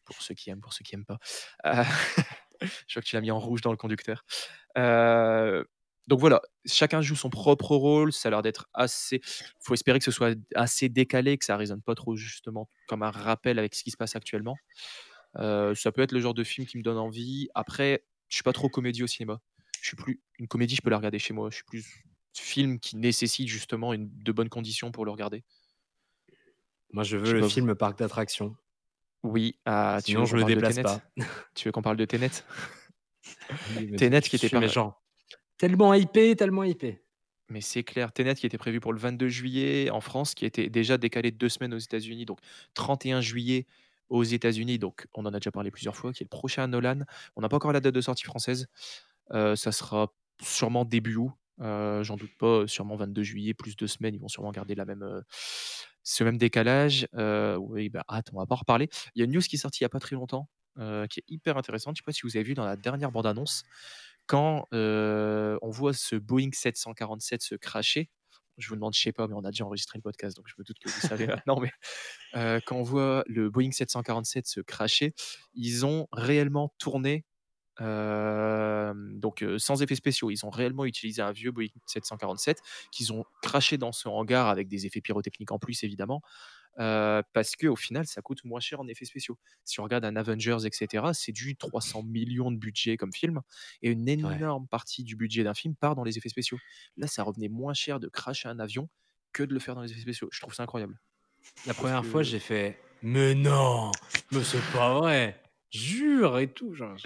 pour 0.05 0.21
ceux 0.21 0.33
qui 0.35 0.49
aiment, 0.49 0.61
pour 0.61 0.73
ceux 0.73 0.83
qui 0.83 0.95
aiment 0.95 1.05
pas. 1.05 1.19
Je 2.87 2.93
vois 2.95 3.01
que 3.01 3.07
tu 3.07 3.15
l'as 3.15 3.21
mis 3.21 3.31
en 3.31 3.39
rouge 3.39 3.61
dans 3.61 3.71
le 3.71 3.77
conducteur. 3.77 4.23
Donc 6.07 6.19
voilà, 6.19 6.41
chacun 6.65 7.01
joue 7.01 7.15
son 7.15 7.31
propre 7.31 7.75
rôle, 7.75 8.13
ça 8.13 8.27
a 8.27 8.31
l'air 8.31 8.41
d'être 8.43 8.67
assez 8.75 9.21
faut 9.59 9.73
espérer 9.73 9.97
que 9.97 10.05
ce 10.05 10.11
soit 10.11 10.37
assez 10.53 10.87
décalé, 10.87 11.35
que 11.37 11.45
ça 11.45 11.57
résonne 11.57 11.81
pas 11.81 11.95
trop 11.95 12.15
justement 12.15 12.69
comme 12.85 13.01
un 13.01 13.09
rappel 13.09 13.57
avec 13.57 13.73
ce 13.73 13.83
qui 13.83 13.89
se 13.91 13.97
passe 13.97 14.15
actuellement. 14.15 14.61
Ça 15.37 15.91
peut 15.93 16.01
être 16.03 16.11
le 16.13 16.19
genre 16.21 16.33
de 16.35 16.43
film 16.43 16.67
qui 16.67 16.77
me 16.77 16.83
donne 16.83 16.97
envie. 16.97 17.49
Après, 17.55 18.05
je 18.29 18.35
suis 18.37 18.43
pas 18.43 18.53
trop 18.53 18.69
comédie 18.69 19.03
au 19.03 19.07
cinéma. 19.07 19.39
Je 19.85 19.89
suis 19.89 19.97
plus 19.97 20.19
une 20.39 20.47
comédie, 20.47 20.75
je 20.75 20.81
peux 20.81 20.89
la 20.89 20.97
regarder 20.97 21.19
chez 21.19 21.31
moi. 21.31 21.51
Je 21.51 21.57
suis 21.57 21.63
plus 21.63 21.85
film 22.33 22.79
qui 22.79 22.97
nécessite 22.97 23.47
justement 23.47 23.93
une 23.93 24.09
de 24.11 24.31
bonnes 24.31 24.49
conditions 24.49 24.91
pour 24.91 25.05
le 25.05 25.11
regarder. 25.11 25.43
Moi, 26.91 27.03
je 27.03 27.17
veux 27.17 27.33
le 27.33 27.39
pas 27.41 27.45
vous. 27.45 27.51
film 27.51 27.75
parc 27.75 27.99
d'attractions. 27.99 28.55
Oui, 29.21 29.59
ah, 29.65 29.99
tu 30.03 30.13
Sinon, 30.13 30.21
veux 30.21 30.25
je 30.25 30.31
qu'on 30.31 30.37
le 30.37 30.41
parle 30.41 30.55
de 30.55 30.55
déplace 30.55 30.79
pas. 30.79 31.01
Tu 31.53 31.67
veux 31.67 31.71
qu'on 31.71 31.83
parle 31.83 31.97
de 31.97 32.05
Tenet? 32.05 32.31
Tenet 33.99 34.21
qui 34.21 34.37
était 34.37 34.47
suis 34.47 34.49
par 34.49 34.61
méchant. 34.61 34.97
Tellement 35.59 35.93
hypé, 35.93 36.35
tellement 36.35 36.63
hypé. 36.63 37.03
Mais 37.49 37.61
c'est 37.61 37.83
clair, 37.83 38.11
Tenet 38.11 38.33
qui 38.33 38.47
était 38.47 38.57
prévu 38.57 38.79
pour 38.79 38.91
le 38.91 38.97
22 38.97 39.27
juillet 39.27 39.91
en 39.91 40.01
France, 40.01 40.33
qui 40.33 40.45
était 40.45 40.67
déjà 40.67 40.97
décalé 40.97 41.29
de 41.29 41.37
2 41.37 41.47
semaines 41.47 41.75
aux 41.75 41.77
États-Unis, 41.77 42.25
donc 42.25 42.39
31 42.73 43.21
juillet 43.21 43.67
aux 44.09 44.23
États-Unis, 44.23 44.79
donc 44.79 45.05
on 45.13 45.27
en 45.27 45.33
a 45.35 45.39
déjà 45.39 45.51
parlé 45.51 45.69
plusieurs 45.69 45.95
fois, 45.95 46.11
qui 46.11 46.23
est 46.23 46.25
le 46.25 46.29
prochain 46.29 46.65
Nolan. 46.65 47.01
On 47.35 47.41
n'a 47.41 47.49
pas 47.49 47.57
encore 47.57 47.71
la 47.71 47.81
date 47.81 47.93
de 47.93 48.01
sortie 48.01 48.23
française. 48.23 48.67
Ça 49.31 49.71
sera 49.71 50.13
sûrement 50.41 50.85
début 50.85 51.15
août, 51.15 51.31
j'en 51.59 52.15
doute 52.15 52.35
pas, 52.37 52.67
sûrement 52.67 52.95
22 52.95 53.23
juillet 53.23 53.53
plus 53.53 53.75
2 53.75 53.87
semaines, 53.87 54.15
ils 54.15 54.21
vont 54.21 54.27
sûrement 54.27 54.51
garder 54.51 54.75
la 54.75 54.85
même, 54.85 55.23
ce 56.03 56.23
même 56.23 56.37
décalage. 56.37 57.07
Oui, 57.13 57.89
bah, 57.89 58.03
hâte, 58.09 58.29
on 58.33 58.39
va 58.39 58.45
pas 58.45 58.55
en 58.55 58.59
reparler. 58.59 58.89
Il 59.15 59.19
y 59.19 59.21
a 59.21 59.25
une 59.25 59.33
news 59.33 59.41
qui 59.41 59.55
est 59.55 59.59
sortie 59.59 59.81
il 59.81 59.83
y 59.83 59.85
a 59.85 59.89
pas 59.89 59.99
très 59.99 60.15
longtemps, 60.15 60.49
qui 61.09 61.19
est 61.19 61.25
hyper 61.27 61.57
intéressante. 61.57 61.95
Je 61.95 62.01
sais 62.01 62.05
pas 62.05 62.11
si 62.11 62.21
vous 62.23 62.35
avez 62.37 62.43
vu 62.43 62.53
dans 62.53 62.65
la 62.65 62.75
dernière 62.75 63.11
bande 63.11 63.25
annonce, 63.27 63.63
quand, 64.27 64.65
on 64.71 65.69
voit 65.69 65.93
ce 65.93 66.15
Boeing 66.15 66.51
747 66.53 67.41
se 67.41 67.55
crasher. 67.55 68.09
Je 68.57 68.69
vous 68.69 68.75
demande, 68.75 68.93
je 68.93 69.01
sais 69.01 69.11
pas, 69.11 69.27
mais 69.27 69.33
on 69.33 69.43
a 69.43 69.51
déjà 69.51 69.65
enregistré 69.65 69.97
le 69.97 70.01
podcast, 70.01 70.37
donc 70.37 70.47
je 70.47 70.53
me 70.57 70.63
doute 70.63 70.79
que 70.79 70.89
vous 70.89 71.01
savez 71.01 71.27
maintenant, 71.43 71.59
mais, 71.59 71.71
quand 72.61 72.77
on 72.77 72.83
voit 72.83 73.23
le 73.27 73.49
Boeing 73.49 73.71
747 73.71 74.47
se 74.47 74.61
crasher, 74.61 75.13
ils 75.53 75.85
ont 75.85 76.07
réellement 76.13 76.73
tourné, 76.77 77.25
donc, 77.79 79.43
sans 79.57 79.81
effets 79.81 79.95
spéciaux. 79.95 80.31
Ils 80.31 80.45
ont 80.45 80.49
réellement 80.49 80.85
utilisé 80.85 81.21
un 81.21 81.31
vieux 81.31 81.51
Boeing 81.51 81.67
747 81.85 82.61
qu'ils 82.91 83.13
ont 83.13 83.25
crashé 83.41 83.77
dans 83.77 83.91
ce 83.91 84.07
hangar 84.07 84.47
avec 84.47 84.67
des 84.67 84.85
effets 84.85 85.01
pyrotechniques 85.01 85.51
en 85.51 85.59
plus 85.59 85.83
évidemment, 85.83 86.21
parce 86.77 87.55
qu'au 87.55 87.75
final, 87.75 88.05
ça 88.07 88.21
coûte 88.21 88.43
moins 88.43 88.59
cher 88.59 88.79
en 88.79 88.87
effets 88.87 89.05
spéciaux. 89.05 89.37
Si 89.63 89.79
on 89.79 89.83
regarde 89.83 90.05
un 90.05 90.15
Avengers 90.15 90.57
et 90.65 90.69
cetera, 90.71 91.13
c'est 91.13 91.31
du 91.31 91.55
300 91.55 92.03
millions 92.03 92.51
de 92.51 92.57
budget 92.57 92.97
comme 92.97 93.13
film 93.13 93.41
et 93.81 93.89
une 93.91 94.05
Ouais. 94.05 94.35
énorme 94.35 94.67
partie 94.67 95.03
du 95.03 95.15
budget 95.15 95.43
d'un 95.43 95.53
film 95.53 95.75
part 95.75 95.95
dans 95.95 96.03
les 96.03 96.17
effets 96.17 96.29
spéciaux. 96.29 96.57
Là, 96.97 97.07
ça 97.07 97.23
revenait 97.23 97.49
moins 97.49 97.73
cher 97.73 97.99
de 97.99 98.07
crasher 98.07 98.47
un 98.49 98.59
avion 98.59 98.89
que 99.33 99.43
de 99.43 99.53
le 99.53 99.59
faire 99.59 99.75
dans 99.75 99.81
les 99.81 99.91
effets 99.91 100.01
spéciaux. 100.01 100.29
Je 100.31 100.39
trouve 100.39 100.53
ça 100.53 100.63
incroyable. 100.63 100.99
La 101.65 101.73
première 101.73 102.05
fois, 102.05 102.21
que 102.21 102.27
j'ai 102.27 102.39
fait: 102.39 102.79
«Mais 103.01 103.35
non! 103.35 103.91
Mais 104.31 104.43
c'est 104.43 104.61
pas 104.73 104.93
vrai! 104.99 105.41
Jure!» 105.75 106.39
et 106.39 106.51
tout, 106.51 106.73
genre, 106.73 106.97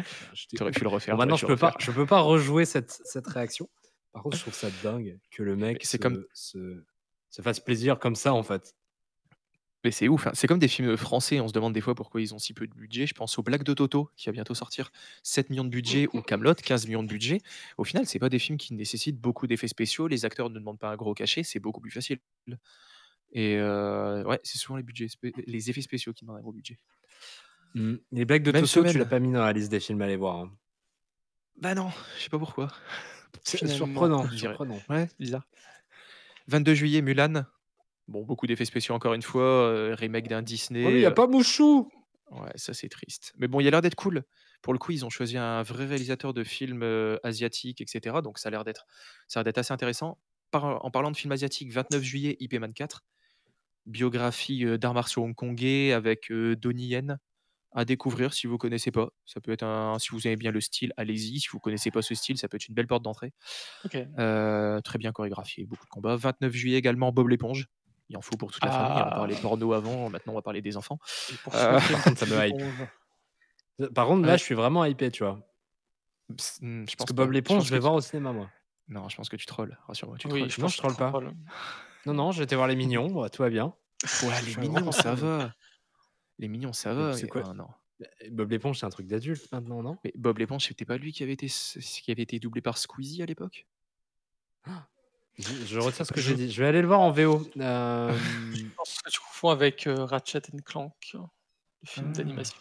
tu 0.56 0.64
aurais 0.64 0.72
pu 0.74 0.84
le 0.84 0.90
refaire, 0.90 1.16
Bon 1.16 1.18
maintenant, 1.18 1.36
je 1.38 1.46
peux 1.46 1.58
pas 1.58 1.76
je 1.80 1.91
peux 1.91 2.06
pas 2.06 2.22
rejouer 2.22 2.66
cette 2.66 2.91
cette 3.04 3.28
réaction. 3.28 3.70
Par 4.12 4.24
contre, 4.24 4.36
je 4.38 4.41
trouve 4.41 4.56
ça 4.56 4.72
dingue 4.72 5.20
que 5.32 5.44
le 5.44 5.56
mec 5.56 5.84
se 5.86 5.98
comme 5.98 6.20
se 6.34 6.84
se 7.30 7.41
fasse 7.41 7.60
plaisir 7.60 8.00
comme 8.00 8.16
ça, 8.16 8.34
en 8.34 8.44
fait. 8.44 8.74
Mais 9.86 9.91
c'est 9.91 10.10
ouf, 10.10 10.28
hein. 10.28 10.32
C'est 10.34 10.48
comme 10.48 10.60
des 10.60 10.68
films, 10.68 10.98
français, 10.98 11.40
on 11.40 11.48
se 11.48 11.54
demande 11.54 11.74
des 11.74 11.80
fois 11.80 11.96
pourquoi 11.96 12.20
ils 12.22 12.34
ont 12.34 12.40
si 12.40 12.54
peu 12.54 12.68
de 12.68 12.74
budget. 12.74 13.08
Je 13.08 13.14
pense 13.14 13.40
au 13.40 13.44
Black 13.44 13.64
de 13.64 13.74
Toto, 13.74 14.10
qui 14.18 14.26
va 14.26 14.34
bientôt 14.34 14.54
sortir, 14.54 14.91
7 15.24 15.50
millions 15.50 15.64
de 15.64 15.70
budget 15.70 16.08
ou 16.12 16.22
Kaamelott, 16.22 16.62
15 16.62 16.86
millions 16.86 17.04
de 17.04 17.08
budget. 17.08 17.40
Au 17.78 17.86
final, 17.86 18.06
c'est 18.06 18.20
pas 18.20 18.28
des 18.28 18.40
films 18.40 18.58
qui 18.58 18.74
nécessitent 18.74 19.20
beaucoup 19.22 19.48
d'effets 19.48 19.70
spéciaux. 19.70 20.08
Les 20.08 20.26
acteurs 20.26 20.50
ne 20.50 20.60
demandent 20.60 20.80
pas 20.80 20.90
un 20.91 20.98
gros 20.98 21.14
cachet, 21.14 21.44
c'est 21.44 21.60
beaucoup 21.60 21.80
plus 21.80 21.91
facile. 21.91 22.20
Et 23.32 23.56
heu, 23.58 24.24
ouais, 24.26 24.40
c'est 24.44 24.58
souvent 24.58 24.78
les 24.78 24.84
budgets 24.84 25.08
les 25.46 25.70
effets 25.70 25.82
spéciaux 25.82 26.14
qui 26.14 26.26
demandent 26.26 26.40
un 26.40 26.41
gros 26.41 26.52
budget. 26.54 26.78
Mmh. 27.76 27.96
Les 28.12 28.26
Black 28.26 28.44
de 28.44 28.52
Même 28.52 28.66
Toto, 28.66 28.84
tu 28.86 28.98
semaine. 28.98 29.00
l'as 29.00 29.06
pas 29.08 29.20
mis 29.20 29.32
dans 29.32 29.44
la 29.44 29.54
liste 29.54 29.72
des 29.72 29.80
films 29.80 30.02
à 30.02 30.06
aller 30.06 30.18
voir, 30.18 30.38
hein. 30.38 30.52
Bah 31.58 31.76
non, 31.76 31.90
je 32.18 32.24
sais 32.24 32.30
pas 32.30 32.40
pourquoi. 32.40 32.68
C'est 33.44 33.68
Finalement, 33.68 33.68
surprenant, 33.68 34.30
je 34.32 34.38
dirais. 34.38 34.60
surprenant. 34.60 34.84
Ouais, 34.90 35.10
bizarre. 35.20 35.44
22 36.48 36.74
juillet, 36.76 37.02
Mulan. 37.02 37.46
Bon, 38.08 38.24
beaucoup 38.26 38.48
d'effets 38.48 38.66
spéciaux 38.66 38.96
encore 38.96 39.14
une 39.16 39.22
fois, 39.24 39.72
heu, 39.72 39.94
remake 39.96 40.28
d'un 40.30 40.41
Oh, 40.82 40.91
mais 40.91 41.00
il 41.00 41.02
Disney, 41.02 41.04
y 41.04 41.06
a 41.06 41.12
heu 41.12 41.14
pas 41.14 41.28
Mouchou! 41.28 41.90
Ouais, 42.32 42.52
ça 42.56 42.74
c'est 42.76 42.90
triste. 42.90 43.34
Mais 43.38 43.48
bon, 43.48 43.60
il 43.60 43.68
a 43.68 43.72
l'air 43.72 43.82
d'être 43.82 43.96
cool. 43.96 44.24
Pour 44.62 44.74
le 44.74 44.80
coup, 44.80 44.91
ils 44.91 45.04
ont 45.06 45.10
choisi 45.10 45.38
un 45.38 45.64
vrai 45.64 45.86
réalisateur 45.86 46.34
de 46.34 46.44
films, 46.44 46.84
heu, 46.84 47.20
asiatiques 47.24 47.82
et 47.82 47.86
cetera, 47.88 48.22
donc 48.22 48.38
ça 48.38 48.50
a 48.50 48.52
l'air 48.52 48.64
d'être 48.64 48.86
ça 49.28 49.40
a 49.40 49.41
l'air 49.41 49.46
d'être 49.46 49.58
assez 49.58 49.74
intéressant. 49.74 50.20
Par 50.52 50.86
en 50.86 50.91
parlant 50.91 51.12
de 51.12 51.18
films 51.18 51.32
asiatiques, 51.32 51.72
29 51.72 52.04
juillet, 52.04 52.38
Ip 52.40 52.54
Man 52.60 52.74
4, 52.74 53.04
biographie, 53.88 54.66
heu, 54.66 54.78
d'arts 54.80 54.94
martiaux 54.96 55.24
hongkongais 55.24 55.94
avec, 55.94 56.32
heu, 56.32 56.56
Donnie 56.56 56.88
Yen, 56.88 57.20
à 57.72 57.86
découvrir 57.86 58.34
si 58.34 58.48
vous 58.48 58.58
connaissez 58.58 58.91
pas. 58.91 59.10
Ça 59.26 59.40
peut 59.41 59.52
être 59.52 59.64
un 59.64 59.98
si 60.00 60.10
vous 60.12 60.26
aimez 60.28 60.36
bien 60.38 60.52
le 60.52 60.62
style, 60.62 60.94
allez-y. 60.98 61.40
Si 61.40 61.48
vous 61.52 61.60
connaissez 61.60 61.91
pas 61.91 62.02
ce 62.02 62.16
style, 62.16 62.38
ça 62.38 62.48
peut 62.48 62.56
être 62.56 62.68
une 62.68 62.76
belle 62.76 62.88
porte 62.88 63.04
d'entrée. 63.04 63.34
OK. 63.86 63.96
Heu, 64.18 64.80
très 64.84 64.98
bien 64.98 65.12
chorégraphié, 65.12 65.66
beaucoup 65.66 65.86
de 65.86 65.90
combats. 65.90 66.16
29 66.16 66.52
juillet 66.54 66.78
également, 66.78 67.12
Bob 67.12 67.28
l'éponge. 67.28 67.68
Il 68.10 68.18
en 68.18 68.22
faut 68.22 68.38
pour 68.38 68.52
toute 68.52 68.64
la 68.66 68.72
famille. 68.72 69.02
On 69.02 69.10
Ah! 69.10 69.16
parlait 69.16 69.36
porno 69.36 69.74
avant, 69.74 70.10
maintenant 70.10 70.34
on 70.34 70.36
va 70.36 70.41
parler 70.41 70.62
des 70.64 70.78
enfants. 70.78 70.98
Pour 71.44 71.54
contre, 71.54 72.18
ça 72.18 72.26
me 72.26 72.48
hype. 72.48 72.56
Par 73.94 74.08
contre, 74.08 74.26
là, 74.26 74.34
Ouais. 74.34 74.38
je 74.38 74.44
suis 74.44 74.56
vraiment 74.56 74.84
hypé, 74.86 75.12
tu 75.12 75.24
vois? 75.24 75.40
Hmm, 76.62 76.82
je 76.82 76.86
Parce 76.86 76.96
pense 76.96 77.08
que 77.10 77.14
Bob. 77.14 77.30
Je 77.30 77.34
l'éponge, 77.34 77.66
je 77.66 77.70
vais 77.72 77.78
tu- 77.78 77.82
voir 77.82 77.94
au 77.94 78.02
cinéma, 78.02 78.32
moi. 78.34 78.50
Non, 78.88 79.08
je 79.10 79.16
pense 79.16 79.30
que 79.30 79.36
tu 79.36 79.46
trolls. 79.46 79.78
Rassure-moi, 79.88 80.18
tu 80.18 80.28
Oui, 80.28 80.40
trolls. 80.40 80.50
je 80.52 80.60
Non, 80.62 80.66
pense 80.66 80.74
je 80.74 80.78
troll 80.80 80.96
pas. 80.96 81.10
trolles. 81.10 81.34
Non, 82.08 82.14
non, 82.14 82.32
été 82.32 82.56
voir 82.56 82.68
les 82.68 82.76
mignons, 82.76 83.12
bah, 83.12 83.30
tout 83.30 83.44
va 83.44 83.50
bien. 83.50 83.74
Ouais, 84.24 84.41
les 84.46 84.56
mignons, 84.56 84.91
ça 84.91 85.14
va. 85.14 85.54
Les 86.40 86.48
mignons, 86.48 86.74
ça 86.74 86.94
va. 86.94 87.14
c'est 87.14 87.24
mais- 87.24 87.30
quoi 87.30 87.44
ah, 87.45 87.53
non. 87.53 87.68
Bob 88.32 88.49
l'éponge, 88.49 88.80
c'est 88.80 88.86
un 88.86 88.90
truc 88.90 89.07
d'adulte 89.07 89.52
maintenant, 89.52 89.84
non? 89.84 89.98
Mais 90.06 90.14
Bob 90.16 90.38
l'éponge, 90.38 90.66
c'était 90.66 90.86
pas 90.86 90.98
lui 90.98 91.11
qui 91.11 91.22
avait 91.24 91.34
été 91.34 91.48
qui 91.48 92.11
avait 92.11 92.22
été 92.24 92.40
doublé 92.40 92.61
par 92.61 92.78
Squeezie 92.78 93.22
à 93.22 93.26
l'époque? 93.26 93.68
Je, 95.38 95.48
je 95.68 95.80
retire 95.80 96.06
ce 96.06 96.11
que 96.11 96.20
j'ai 96.20 96.36
dit. 96.36 96.52
Je 96.52 96.61
vais 96.61 96.68
aller 96.68 96.82
le 96.82 96.88
voir 96.88 96.99
en 96.99 97.11
VO. 97.11 97.41
Euh, 97.61 98.11
Je 98.53 98.66
pense 98.76 98.98
que 99.02 99.10
tu 99.10 99.20
confonds 99.22 99.49
avec 99.49 99.88
euh, 99.88 100.03
Ratchet 100.03 100.41
and 100.53 100.57
Clank, 100.66 100.94
le 101.14 101.20
film 101.86 102.07
Ah. 102.10 102.18
d'animation. 102.18 102.57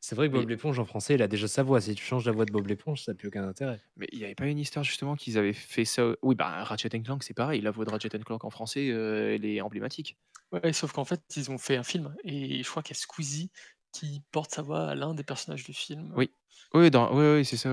c'est 0.00 0.14
vrai 0.14 0.28
que 0.28 0.32
Bob 0.34 0.44
Mais- 0.44 0.50
l'éponge 0.54 0.78
en 0.78 0.84
français, 0.84 1.14
il 1.14 1.22
a 1.22 1.28
déjà 1.28 1.48
sa 1.48 1.64
voix. 1.64 1.80
Si 1.80 1.94
tu 1.96 2.04
changes 2.04 2.24
la 2.24 2.30
voix 2.32 2.44
de 2.44 2.52
Bob 2.52 2.68
l'éponge, 2.68 3.02
ça 3.02 3.10
n'a 3.12 3.16
plus 3.16 3.26
aucun 3.28 3.42
intérêt. 3.48 3.80
Mais 3.96 4.06
il 4.12 4.18
n'y 4.18 4.24
avait 4.24 4.36
pas 4.36 4.46
une 4.46 4.58
histoire 4.60 4.84
justement 4.84 5.16
qu'ils 5.16 5.38
avaient 5.38 5.52
fait 5.52 5.84
ça. 5.84 6.04
Oui, 6.22 6.36
bah 6.36 6.62
Ratchet 6.62 6.88
Clank, 6.88 7.24
c'est 7.24 7.34
pareil. 7.34 7.60
La 7.62 7.72
voix 7.72 7.84
de 7.84 7.90
Ratchet 7.90 8.10
Clank 8.10 8.44
en 8.44 8.50
français, 8.50 8.90
euh, 8.90 9.34
elle 9.34 9.44
est 9.44 9.60
emblématique. 9.60 10.16
Ouais, 10.52 10.72
sauf 10.72 10.92
qu'en 10.92 11.04
fait, 11.04 11.20
ils 11.36 11.50
ont 11.50 11.58
fait 11.58 11.76
un 11.76 11.82
film 11.82 12.14
et 12.24 12.62
je 12.62 12.70
crois 12.70 12.82
qu'il 12.82 12.96
y 12.96 12.98
a 12.98 13.00
Squeezie 13.00 13.50
qui 13.92 14.22
porte 14.30 14.54
sa 14.54 14.62
voix 14.62 14.88
à 14.88 14.94
l'un 14.94 15.14
des 15.14 15.24
personnages 15.24 15.64
du 15.64 15.74
film. 15.74 16.12
Oui. 16.16 16.30
Oui, 16.74 16.90
dans... 16.90 17.14
oui, 17.14 17.36
oui, 17.38 17.44
c'est 17.44 17.56
ça. 17.56 17.70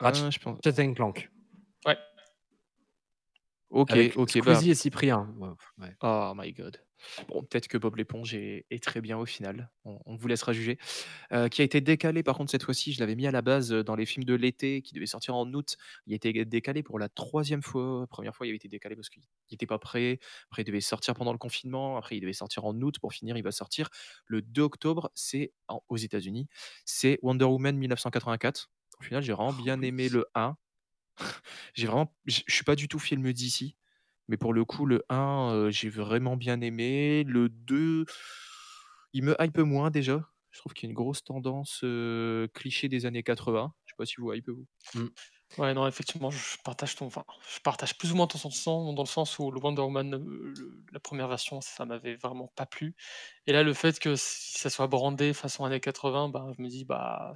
Ratchet- 0.00 0.24
ah, 0.26 0.30
je 0.30 0.38
pense. 0.38 0.58
Ratchet 0.64 0.94
Clank. 0.94 1.30
Ouais. 1.86 1.98
Ok, 3.70 3.90
avec 3.90 4.16
ok, 4.16 4.38
bah. 4.38 4.54
Squeezie 4.54 4.70
et 4.70 4.74
Cyprien. 4.74 5.34
Ouais. 5.78 5.96
Oh 6.00 6.32
my 6.36 6.52
god. 6.52 6.80
Bon, 7.28 7.42
peut-être 7.42 7.68
que 7.68 7.78
Bob 7.78 7.96
l'éponge 7.96 8.34
est, 8.34 8.66
est 8.70 8.82
très 8.82 9.00
bien 9.00 9.18
au 9.18 9.26
final. 9.26 9.70
On, 9.84 9.98
on 10.06 10.16
vous 10.16 10.28
laissera 10.28 10.52
juger. 10.52 10.78
Euh, 11.32 11.48
qui 11.48 11.62
a 11.62 11.64
été 11.64 11.80
décalé 11.80 12.22
par 12.22 12.36
contre 12.36 12.50
cette 12.50 12.62
fois-ci. 12.62 12.92
Je 12.92 13.00
l'avais 13.00 13.14
mis 13.14 13.26
à 13.26 13.30
la 13.30 13.42
base 13.42 13.72
euh, 13.72 13.82
dans 13.82 13.96
les 13.96 14.06
films 14.06 14.24
de 14.24 14.34
l'été 14.34 14.82
qui 14.82 14.94
devaient 14.94 15.06
sortir 15.06 15.34
en 15.34 15.52
août. 15.52 15.76
Il 16.06 16.12
a 16.12 16.16
été 16.16 16.44
décalé 16.44 16.82
pour 16.82 16.98
la 16.98 17.08
troisième 17.08 17.62
fois. 17.62 18.06
Première 18.08 18.34
fois, 18.34 18.46
il 18.46 18.50
avait 18.50 18.56
été 18.56 18.68
décalé 18.68 18.96
parce 18.96 19.08
qu'il 19.08 19.22
n'était 19.50 19.66
pas 19.66 19.78
prêt. 19.78 20.18
Après, 20.50 20.62
il 20.62 20.64
devait 20.64 20.80
sortir 20.80 21.14
pendant 21.14 21.32
le 21.32 21.38
confinement. 21.38 21.96
Après, 21.96 22.16
il 22.16 22.20
devait 22.20 22.32
sortir 22.32 22.64
en 22.64 22.74
août. 22.80 22.98
Pour 22.98 23.12
finir, 23.12 23.36
il 23.36 23.42
va 23.42 23.52
sortir 23.52 23.88
le 24.26 24.42
2 24.42 24.62
octobre. 24.62 25.10
C'est 25.14 25.52
aux 25.88 25.96
États-Unis. 25.96 26.48
C'est 26.84 27.18
Wonder 27.22 27.44
Woman 27.44 27.76
1984. 27.76 28.70
Au 29.00 29.02
final, 29.02 29.22
j'ai 29.22 29.32
vraiment 29.32 29.52
bien 29.52 29.80
aimé 29.82 30.08
le 30.08 30.26
1. 30.34 30.56
j'ai 31.74 31.86
vraiment, 31.86 32.12
je 32.26 32.40
je 32.46 32.54
suis 32.54 32.64
pas 32.64 32.76
du 32.76 32.88
tout 32.88 32.98
film 32.98 33.32
d'ici. 33.32 33.76
Mais 34.28 34.36
pour 34.36 34.52
le 34.54 34.64
coup, 34.64 34.86
le 34.86 35.04
1, 35.08 35.52
heu, 35.54 35.70
j'ai 35.70 35.88
vraiment 35.90 36.36
bien 36.36 36.60
aimé. 36.60 37.24
Le 37.26 37.48
2, 37.48 38.06
il 39.12 39.22
me 39.24 39.36
hype 39.40 39.58
moins 39.58 39.90
déjà. 39.90 40.30
Je 40.50 40.60
trouve 40.60 40.72
qu'il 40.72 40.86
y 40.86 40.88
a 40.88 40.90
une 40.90 40.94
grosse 40.94 41.24
tendance, 41.24 41.84
cliché 42.54 42.88
des 42.88 43.06
années 43.06 43.22
80. 43.22 43.72
Je 43.86 43.92
sais 43.92 43.96
pas 43.96 44.06
si 44.06 44.14
vous 44.18 44.32
hype 44.32 44.48
vous? 44.48 44.66
Ouais, 45.56 45.72
non, 45.72 45.86
effectivement, 45.86 46.30
je 46.30 46.56
partage 46.64 46.96
ton, 46.96 47.06
enfin, 47.06 47.24
je 47.48 47.60
partage 47.60 47.96
plus 47.96 48.10
ou 48.10 48.16
moins 48.16 48.26
ton 48.26 48.38
sentiment 48.38 48.92
dans 48.92 49.02
le 49.04 49.08
sens 49.08 49.38
où 49.38 49.52
le 49.52 49.60
Wonder 49.60 49.82
Woman, 49.82 50.52
la 50.92 50.98
première 50.98 51.28
version, 51.28 51.60
ça 51.60 51.84
m'avait 51.84 52.16
vraiment 52.16 52.48
pas 52.56 52.66
plu. 52.66 52.96
Et 53.46 53.52
là, 53.52 53.62
le 53.62 53.72
fait 53.72 54.00
que 54.00 54.16
ça 54.16 54.68
soit 54.68 54.88
brandé 54.88 55.32
façon 55.32 55.64
années 55.64 55.78
80, 55.80 56.28
bah, 56.28 56.46
je 56.56 56.62
me 56.62 56.68
dis, 56.68 56.84
bah, 56.84 57.34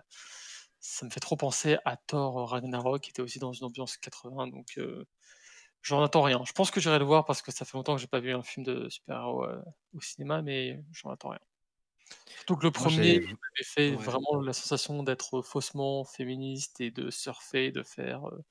ça 0.81 1.06
me 1.06 1.10
fait 1.10 1.20
trop 1.20 1.36
penser 1.36 1.77
à 1.85 1.97
Thor 1.97 2.51
Ragnarok, 2.51 3.02
qui 3.02 3.10
était 3.10 3.23
aussi 3.23 3.39
dans 3.39 3.52
une 3.52 3.66
ambiance 3.66 3.97
80, 3.98 4.48
donc 4.48 4.78
j'en 5.82 6.02
attends 6.02 6.22
rien. 6.22 6.42
Je 6.46 6.52
pense 6.52 6.70
que 6.70 6.80
j'irai 6.80 6.98
le 6.98 7.05
voir 7.05 7.24
parce 7.24 7.42
que 7.42 7.52
ça 7.52 7.64
fait 7.64 7.76
longtemps 7.76 7.94
que 7.96 8.00
j'ai 8.00 8.06
pas 8.09 8.20
vu 8.20 8.32
un 8.34 8.42
film 8.42 8.64
de 8.66 8.88
super-héros 8.88 9.44
euh, 9.44 9.62
au 9.94 10.00
cinéma, 10.00 10.42
mais 10.42 10.82
j'en 10.92 11.10
attends 11.10 11.30
rien. 11.30 11.40
Surtout 12.36 12.56
que 12.56 12.64
le 12.66 12.72
premier, 12.72 13.20
m'avait 13.20 13.64
fait 13.64 13.94
Ouais. 13.94 13.96
vraiment 13.96 14.40
la 14.42 14.52
sensation 14.52 15.02
d'être 15.02 15.42
faussement 15.42 16.05
féministe 16.05 16.80
et 16.80 16.90
de 16.90 17.10
surfer, 17.10 17.72
de 17.72 17.82
faire, 17.82 18.28
euh, 18.28 18.44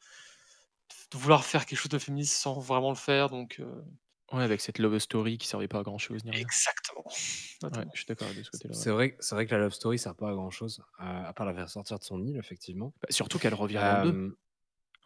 de 1.12 1.18
vouloir 1.18 1.44
faire 1.44 1.66
quelque 1.66 1.80
chose 1.80 1.90
de 1.92 2.00
féministe 2.00 2.36
sans 2.36 2.60
vraiment 2.60 2.90
le 2.90 2.96
faire. 2.96 3.30
Donc, 3.30 3.60
euh, 3.60 3.84
Ouais, 4.32 4.42
avec 4.44 4.62
cette 4.62 4.80
love 4.80 5.00
story 5.00 5.38
qui 5.38 5.48
servait 5.50 5.68
pas 5.68 5.80
à 5.80 5.84
grand 5.84 5.98
chose 5.98 6.24
ni 6.24 6.32
rien. 6.32 6.50
exactement. 6.52 7.06
Ouais, 7.72 7.86
je 7.94 7.98
suis 8.00 8.06
d'accord 8.08 8.34
de 8.34 8.44
ce 8.44 8.52
côté-là, 8.52 8.78
ouais. 8.80 8.86
C'est 8.86 8.92
vrai, 8.92 9.18
c'est 9.20 9.36
vrai 9.36 9.46
que 9.46 9.52
la 9.54 9.60
love 9.60 9.74
story 9.74 10.00
sert 10.00 10.16
pas 10.16 10.30
à 10.30 10.34
grand 10.34 10.50
chose, 10.52 10.82
à 10.98 11.34
part 11.34 11.46
la 11.46 11.54
faire 11.54 11.70
sortir 11.70 12.00
de 12.00 12.04
son 12.04 12.24
île, 12.24 12.38
effectivement. 12.38 12.94
Bah, 13.02 13.08
surtout 13.10 13.40
qu'elle 13.40 13.54
revient 13.54 13.80
2. 14.02 14.18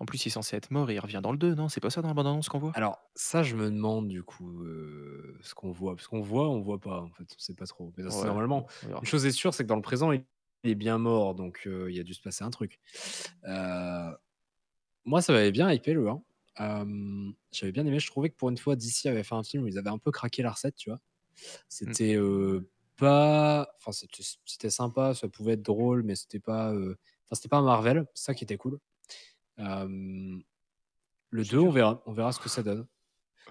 En 0.02 0.06
plus, 0.06 0.26
il 0.26 0.30
est 0.30 0.32
censé 0.32 0.56
être 0.56 0.72
mort 0.72 0.90
et 0.90 0.95
il 0.95 0.99
revient 0.99 1.19
dans 1.22 1.32
le 1.32 1.38
2, 1.38 1.53
non? 1.56 1.69
C'est 1.69 1.80
pas 1.80 1.90
ça 1.91 2.02
dans 2.02 2.07
la 2.07 2.14
bande 2.15 2.28
annonce 2.28 2.49
qu'on 2.49 2.60
voit? 2.60 2.72
alors, 2.73 2.99
ça, 3.15 3.44
je 3.44 3.56
me 3.56 3.65
demande 3.69 4.07
du 4.07 4.23
coup 4.23 4.64
euh, 4.64 5.38
ce 5.41 5.53
qu'on 5.56 5.72
voit. 5.72 5.95
Parce 5.95 6.07
qu'on 6.07 6.22
voit, 6.22 6.49
on 6.49 6.60
voit 6.61 6.80
pas, 6.80 7.02
en 7.02 7.11
fait, 7.11 7.23
on 7.36 7.40
sait 7.40 7.53
pas 7.56 7.65
trop. 7.68 7.94
Mais 7.98 8.10
c'est 8.10 8.22
Ouais, 8.22 8.26
normalement, 8.26 8.68
on 8.84 8.88
verra. 8.88 8.99
une 9.02 9.06
chose 9.07 9.26
est 9.26 9.32
sûre, 9.32 9.53
c'est 9.53 9.64
que 9.64 9.68
dans 9.69 9.76
le 9.76 9.82
présent, 9.84 10.11
il 10.11 10.26
est 10.64 10.76
bien 10.76 10.98
mort, 10.98 11.36
donc 11.36 11.64
euh, 11.68 11.91
il 11.91 11.99
a 11.99 12.03
dû 12.03 12.14
se 12.14 12.22
passer 12.22 12.44
un 12.44 12.49
truc. 12.49 12.80
Euh, 13.45 14.11
moi, 15.06 15.22
ça 15.22 15.34
m'avait 15.34 15.52
bien 15.52 15.72
hypé 15.72 15.94
le 15.94 16.10
1. 16.10 16.23
Euh, 16.60 17.32
J'avais 17.52 17.72
bien 17.72 17.86
aimé, 17.86 17.99
je 17.99 18.07
trouvais 18.07 18.30
que 18.30 18.36
pour 18.36 18.49
une 18.49 18.57
fois, 18.57 18.76
DC 18.76 19.10
avait 19.10 19.23
fait 19.23 19.36
un 19.36 19.44
film 19.44 19.64
où 19.64 19.68
ils 19.68 19.78
avaient 19.78 19.90
un 19.90 19.98
peu 19.98 20.11
craqué 20.11 20.44
la 20.44 20.52
recette, 20.52 20.76
tu 20.76 20.90
vois. 20.90 20.99
C'était 21.69 22.15
euh, 22.15 22.69
pas. 22.98 23.69
Enfin, 23.80 23.91
c'était 23.94 24.23
c'était 24.45 24.69
sympa, 24.69 25.14
ça 25.15 25.28
pouvait 25.30 25.53
être 25.53 25.64
drôle, 25.64 26.03
mais 26.03 26.15
c'était 26.15 26.40
pas. 26.40 26.73
euh, 26.73 26.98
Enfin, 27.28 27.36
c'était 27.36 27.49
pas 27.49 27.61
Marvel, 27.61 28.07
c'est 28.14 28.26
ça 28.26 28.36
qui 28.36 28.44
était 28.44 28.57
cool. 28.57 28.80
Euh, 29.62 30.40
le 31.30 31.44
2, 31.46 31.60
on 31.60 31.72
verra, 31.72 32.04
on 32.06 32.12
verra 32.12 32.32
ce 32.32 32.40
que 32.40 32.50
ça 32.50 32.64
donne. 32.64 32.86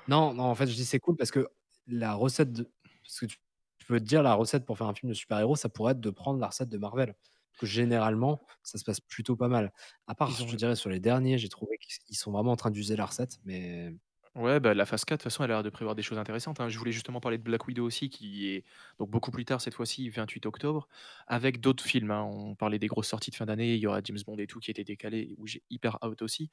Non, 0.09 0.35
non, 0.35 0.45
en 0.45 0.55
fait, 0.55 0.66
je 0.66 0.74
dis 0.74 0.85
c'est 0.85 1.01
cool 1.01 1.16
parce 1.16 1.31
que 1.31 1.49
la 1.87 2.15
recette 2.15 2.53
de. 2.53 2.70
Parce 3.03 3.20
que 3.20 3.27
tu, 3.27 3.39
peux 3.87 3.99
te 3.99 4.05
dire, 4.05 4.23
la 4.23 4.35
recette 4.35 4.65
pour 4.65 4.78
faire 4.78 4.87
un 4.87 4.95
film 4.95 5.11
de 5.11 5.15
super-héros, 5.15 5.57
ça 5.57 5.69
pourrait 5.69 5.93
être 5.93 6.01
de 6.01 6.11
prendre 6.11 6.39
la 6.39 6.49
recette 6.49 6.69
de 6.69 6.78
Marvel. 6.78 7.15
Que 7.59 7.66
généralement, 7.66 8.41
ça 8.62 8.78
se 8.78 8.85
passe 8.85 9.01
plutôt 9.01 9.37
pas 9.37 9.49
mal. 9.49 9.73
À 10.07 10.15
part, 10.15 10.31
je 10.31 10.57
dirais, 10.57 10.77
sur 10.77 10.91
les 10.91 11.01
derniers, 11.01 11.39
j'ai 11.39 11.49
trouvé 11.49 11.78
qu'ils 11.78 12.16
sont 12.16 12.31
vraiment 12.31 12.53
en 12.53 12.57
train 12.57 12.70
d'user 12.70 12.97
la 12.97 13.07
recette, 13.07 13.39
mais. 13.45 13.95
Ouais, 14.36 14.61
bah, 14.61 14.74
la 14.74 14.86
phase 14.86 15.05
4, 15.05 15.19
de 15.19 15.23
toute 15.24 15.32
façon, 15.32 15.43
elle 15.43 15.51
a 15.51 15.55
l'air 15.55 15.62
de 15.65 15.70
prévoir 15.70 15.97
des 15.97 16.02
choses 16.02 16.19
intéressantes, 16.19 16.61
hein. 16.61 16.69
Je 16.69 16.78
voulais 16.78 16.93
justement 16.93 17.19
parler 17.20 17.36
de 17.36 17.43
Black 17.43 17.66
Widow 17.66 17.85
aussi, 17.85 18.09
qui 18.11 18.47
est 18.48 18.65
donc 19.01 19.11
beaucoup 19.11 19.32
plus 19.32 19.44
tard 19.44 19.61
cette 19.61 19.74
fois-ci, 19.74 20.09
28 20.09 20.47
octobre, 20.47 20.89
avec 21.27 21.59
d'autres 21.61 21.82
films, 21.85 22.12
hein. 22.12 22.23
On 22.23 22.55
parlait 22.55 22.78
des 22.78 22.86
grosses 22.86 23.09
sorties 23.09 23.32
de 23.32 23.36
fin 23.36 23.47
d'année, 23.47 23.74
il 23.74 23.81
y 23.81 23.89
aura 23.89 24.01
James 24.05 24.19
Bond 24.24 24.36
et 24.39 24.47
tout 24.47 24.61
qui 24.61 24.70
était 24.70 24.85
décalé, 24.85 25.35
où 25.36 25.48
j'ai 25.48 25.65
hyper 25.69 25.98
out 26.05 26.23
aussi. 26.23 26.48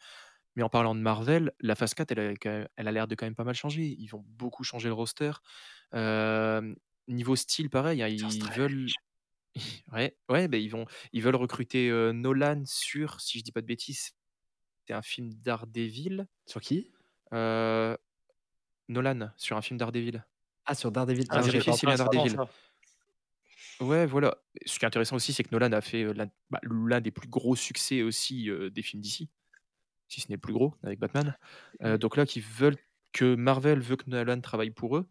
Mais 0.56 0.64
en 0.64 0.70
parlant 0.70 0.96
de 0.96 1.02
Marvel, 1.02 1.54
la 1.62 1.76
phase 1.76 1.94
4, 1.96 2.12
elle 2.14 2.20
a, 2.20 2.32
quand 2.36 2.50
même- 2.52 2.68
elle 2.78 2.88
a 2.88 2.92
l'air 2.94 3.08
de 3.08 3.16
quand 3.16 3.26
même 3.28 3.36
pas 3.36 3.44
mal 3.46 3.56
changer. 3.56 3.84
Ils 4.00 4.08
vont 4.08 4.24
beaucoup 4.28 4.64
changer 4.64 4.90
le 4.90 4.96
roster. 4.96 5.32
Euh, 5.96 6.76
niveau 7.08 7.36
style, 7.38 7.70
pareil, 7.70 8.02
hein, 8.04 8.08
ils 8.10 8.52
veulent. 8.52 8.94
Ouais, 9.94 10.18
ouais, 10.30 10.48
bah, 10.48 10.58
ils 10.58 10.70
vont, 10.70 10.86
ils 11.14 11.22
veulent 11.24 11.36
recruter 11.36 11.90
euh, 11.90 12.14
Nolan 12.14 12.64
sur, 12.66 13.22
si 13.22 13.40
je 13.40 13.44
dis 13.44 13.52
pas 13.52 13.62
de 13.62 13.68
bêtises, 13.68 14.12
c'est 14.88 14.94
un 14.94 15.02
film 15.04 15.34
Daredevil. 15.34 16.28
Sur 16.48 16.62
qui? 16.62 16.92
Euh, 17.34 17.96
Nolan, 18.90 19.32
sur 19.38 19.58
un 19.58 19.62
film 19.62 19.78
Daredevil. 19.78 20.24
Ah, 20.66 20.76
sur 20.76 20.92
Daredevil. 20.92 21.26
Ah, 21.30 21.42
Ah, 21.42 21.96
Daredevil. 21.98 22.32
ça. 22.32 22.50
Ouais, 23.80 24.06
voilà. 24.06 24.38
Ce 24.66 24.80
qui 24.80 24.86
est 24.86 24.88
intéressant 24.88 25.16
aussi, 25.16 25.34
c'est 25.34 25.44
que 25.44 25.50
Nolan 25.52 25.72
a 25.72 25.82
fait 25.82 26.04
euh, 26.04 26.14
l'un 26.14 26.28
bah, 26.50 26.60
l'un 26.64 27.00
des 27.02 27.12
plus 27.12 27.28
gros 27.28 27.56
succès 27.56 28.02
aussi 28.02 28.50
euh, 28.50 28.70
des 28.70 28.82
films 28.82 29.02
d'ici, 29.02 29.30
si 30.08 30.22
ce 30.22 30.30
n'est 30.30 30.36
le 30.36 30.42
plus 30.42 30.54
gros, 30.54 30.74
avec 30.84 31.00
Batman. 31.00 31.38
Euh, 31.84 31.98
donc 31.98 32.18
là, 32.18 32.26
qui 32.26 32.40
veulent 32.42 32.78
que 33.14 33.36
Marvel 33.36 33.80
veut 33.80 33.96
que 33.96 34.10
Nolan 34.10 34.42
travaille 34.42 34.72
pour 34.72 34.98
eux, 34.98 35.08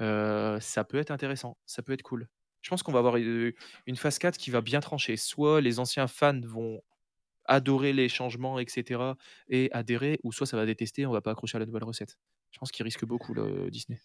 euh, 0.00 0.58
ça 0.60 0.84
peut 0.84 0.98
être 0.98 1.10
intéressant, 1.12 1.58
ça 1.64 1.82
peut 1.82 1.92
être 1.92 2.02
cool. 2.02 2.28
Je 2.60 2.70
pense 2.70 2.82
qu'on 2.82 2.92
va 2.92 2.98
avoir 2.98 3.16
une 3.16 3.96
phase 3.96 4.18
4 4.18 4.36
qui 4.36 4.50
va 4.50 4.60
bien 4.62 4.80
trancher. 4.80 5.16
Soit 5.16 5.60
les 5.60 5.78
anciens 5.78 6.08
fans 6.08 6.40
vont 6.42 6.82
adorer 7.48 7.92
les 7.92 8.08
changements, 8.08 8.58
etc., 8.60 9.16
et 9.48 9.68
adhérer, 9.72 10.20
ou 10.24 10.32
soit 10.32 10.46
ça 10.46 10.56
va 10.56 10.66
détester, 10.66 11.06
on 11.06 11.12
va 11.12 11.20
pas 11.22 11.32
accrocher 11.32 11.56
à 11.56 11.60
la 11.60 11.66
nouvelle 11.66 11.84
recette. 11.84 12.18
Je 12.52 12.58
pense 12.58 12.70
qu'ils 12.72 12.84
risquent 12.84 13.06
beaucoup, 13.06 13.34
le 13.34 13.70
Disney. 13.70 13.98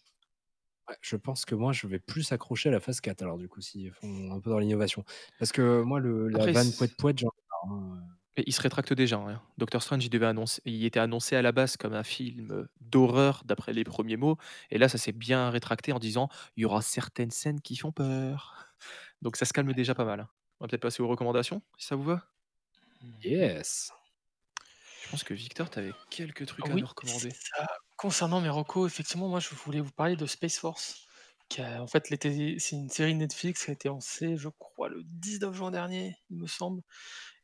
Ouais, 0.88 0.96
je 1.00 1.16
pense 1.16 1.44
que 1.46 1.54
moi, 1.54 1.72
je 1.72 1.86
vais 1.86 1.98
plus 1.98 2.32
accrocher 2.32 2.68
à 2.68 2.72
la 2.72 2.80
phase 2.80 3.00
4, 3.00 3.22
alors 3.22 3.38
du 3.38 3.48
coup, 3.48 3.60
s'ils 3.62 3.92
font 3.92 4.32
un 4.32 4.40
peu 4.40 4.50
dans 4.50 4.58
l'innovation. 4.58 5.02
Parce 5.38 5.50
que 5.52 5.80
moi, 5.82 5.98
le, 5.98 6.28
la 6.28 6.40
Après, 6.40 6.52
vanne 6.52 6.66
c'est- 6.66 6.76
poète 6.76 6.96
poète, 6.96 7.18
j'en 7.18 7.28
ai 7.28 7.70
marre, 7.70 7.78
hein. 7.78 8.02
Et 8.36 8.42
il 8.48 8.52
se 8.52 8.60
rétracte 8.60 8.92
déjà. 8.92 9.16
hein. 9.16 9.40
Doctor 9.58 9.80
Strange, 9.80 10.04
il, 10.04 10.10
devait 10.10 10.26
annoncer, 10.26 10.60
il 10.64 10.84
était 10.84 10.98
annoncé 10.98 11.36
à 11.36 11.42
la 11.42 11.52
base 11.52 11.76
comme 11.76 11.94
un 11.94 12.02
film 12.02 12.66
d'horreur, 12.80 13.42
d'après 13.44 13.72
les 13.72 13.84
premiers 13.84 14.16
mots. 14.16 14.36
Et 14.70 14.78
là, 14.78 14.88
ça 14.88 14.98
s'est 14.98 15.12
bien 15.12 15.50
rétracté 15.50 15.92
en 15.92 16.00
disant 16.00 16.28
il 16.56 16.62
y 16.62 16.64
aura 16.64 16.82
certaines 16.82 17.30
scènes 17.30 17.60
qui 17.60 17.76
font 17.76 17.92
peur. 17.92 18.74
Donc 19.22 19.36
ça 19.36 19.44
se 19.46 19.52
calme 19.52 19.72
déjà 19.72 19.94
pas 19.94 20.04
mal. 20.04 20.18
hein. 20.20 20.28
On 20.60 20.64
va 20.64 20.68
peut-être 20.68 20.82
passer 20.82 21.00
aux 21.02 21.08
recommandations, 21.08 21.62
si 21.78 21.86
ça 21.86 21.94
vous 21.96 22.02
va. 22.02 22.33
Yes. 23.22 23.90
Je 25.04 25.10
pense 25.10 25.24
que 25.24 25.34
Victor, 25.34 25.70
tu 25.70 25.78
avais 25.78 25.92
quelques 26.10 26.46
trucs 26.46 26.66
à 26.68 26.72
Oui, 26.72 26.80
nous 26.80 26.86
recommander. 26.86 27.30
c'est 27.30 27.36
ça. 27.56 27.66
Concernant 27.96 28.40
mes 28.40 28.48
recos, 28.48 28.90
effectivement, 28.90 29.28
moi, 29.28 29.40
je 29.40 29.50
voulais 29.54 29.80
vous 29.80 29.92
parler 29.92 30.16
de 30.16 30.26
Space 30.26 30.58
Force. 30.58 31.00
Qui 31.50 31.60
a- 31.60 31.82
en 31.82 31.86
fait, 31.86 32.08
l'été- 32.08 32.58
c'est 32.58 32.74
une 32.74 32.88
série 32.88 33.14
Netflix 33.14 33.64
qui 33.64 33.70
a 33.70 33.74
été 33.74 33.88
lancée, 33.88 34.36
je 34.38 34.48
crois, 34.48 34.88
le 34.88 35.02
19 35.04 35.54
juin 35.54 35.70
dernier, 35.70 36.16
il 36.30 36.38
me 36.38 36.46
semble. 36.46 36.80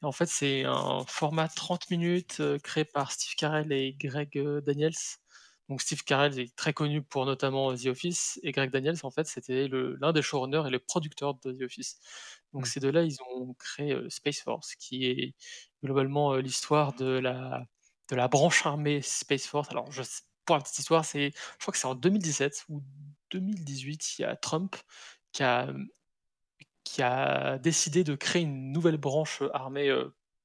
Et 0.02 0.06
en 0.06 0.12
fait, 0.12 0.26
c'est 0.26 0.64
un 0.64 1.04
format 1.06 1.48
30 1.48 1.90
minutes 1.90 2.38
euh, 2.40 2.58
créé 2.58 2.84
par 2.86 3.12
Steve 3.12 3.34
Carell 3.36 3.70
et 3.72 3.92
Greg 3.94 4.38
euh, 4.38 4.62
Daniels. 4.62 4.94
Donc, 5.68 5.82
Steve 5.82 6.02
Carell 6.04 6.38
est 6.40 6.56
très 6.56 6.72
connu 6.72 7.02
pour 7.02 7.26
notamment 7.26 7.74
The 7.76 7.86
Office, 7.86 8.40
et 8.42 8.52
Greg 8.52 8.70
Daniels, 8.70 8.98
en 9.04 9.10
fait, 9.10 9.26
c'était 9.26 9.68
le- 9.68 9.96
l'un 10.00 10.12
des 10.12 10.22
showrunners 10.22 10.64
et 10.66 10.70
le 10.70 10.78
producteur 10.80 11.34
de 11.34 11.52
The 11.52 11.62
Office. 11.62 12.00
Donc 12.54 12.66
Mmh. 12.66 12.68
ces 12.68 12.80
deux-là, 12.80 13.02
ils 13.04 13.16
ont 13.34 13.54
créé, 13.54 13.96
Space 14.08 14.40
Force 14.40 14.74
qui 14.76 15.06
est 15.06 15.34
globalement, 15.84 16.36
l'histoire 16.36 16.94
de 16.94 17.06
la 17.18 17.64
de 18.10 18.16
la 18.16 18.28
branche 18.28 18.66
armée 18.66 19.02
Space 19.02 19.46
Force. 19.46 19.70
Alors 19.70 19.90
je 19.92 20.02
pour 20.46 20.56
la 20.56 20.62
petite 20.62 20.78
histoire, 20.80 21.04
c'est 21.04 21.30
je 21.32 21.58
crois 21.60 21.72
que 21.72 21.78
c'est 21.78 21.86
en 21.86 21.94
2017 21.94 22.64
ou 22.68 22.82
2018, 23.30 24.18
il 24.18 24.22
y 24.22 24.24
a 24.24 24.36
Trump 24.36 24.76
qui 25.32 25.42
a, 25.44 25.66
mmh, 25.66 25.86
qui 26.84 27.02
a 27.02 27.58
décidé 27.58 28.04
de 28.04 28.14
créer 28.14 28.42
une 28.42 28.72
nouvelle 28.72 28.96
branche, 28.98 29.42
armée, 29.54 29.94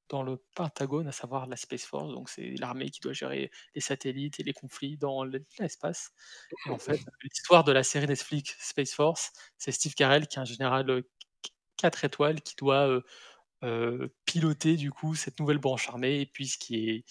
dans 0.08 0.22
le 0.22 0.36
Pentagone, 0.54 1.08
à 1.08 1.12
savoir 1.12 1.46
la 1.48 1.56
Space 1.56 1.84
Force. 1.84 2.12
Donc 2.12 2.28
c'est 2.28 2.54
l'armée 2.60 2.90
qui 2.90 3.00
doit 3.00 3.12
gérer 3.12 3.50
les 3.74 3.80
satellites 3.80 4.38
et 4.40 4.44
les 4.44 4.52
conflits 4.52 4.96
dans 4.98 5.24
l'e 5.24 5.44
l'espace 5.58 6.10
et 6.66 6.70
en 6.70 6.78
fait, 6.78 7.00
l'histoire 7.24 7.64
de 7.64 7.72
la 7.72 7.82
série 7.84 8.06
Netflix 8.08 8.56
Space 8.60 8.92
Force, 8.94 9.32
c'est 9.58 9.72
Steve 9.72 9.94
Carell 9.94 10.28
qui 10.28 10.38
est 10.38 10.42
un 10.42 10.44
général, 10.46 11.04
4 11.76 12.04
étoiles 12.04 12.40
qui 12.42 12.56
doit, 12.56 12.86
heu 12.88 13.04
heu, 13.64 14.14
piloter 14.26 14.76
du 14.76 14.90
coup 14.92 15.14
cette 15.14 15.40
nouvelle 15.40 15.58
branche 15.58 15.88
armée 15.88 16.20
et 16.20 16.26
puis 16.26 16.48
ce 16.48 16.58
qui 16.58 16.90
est 16.90 17.04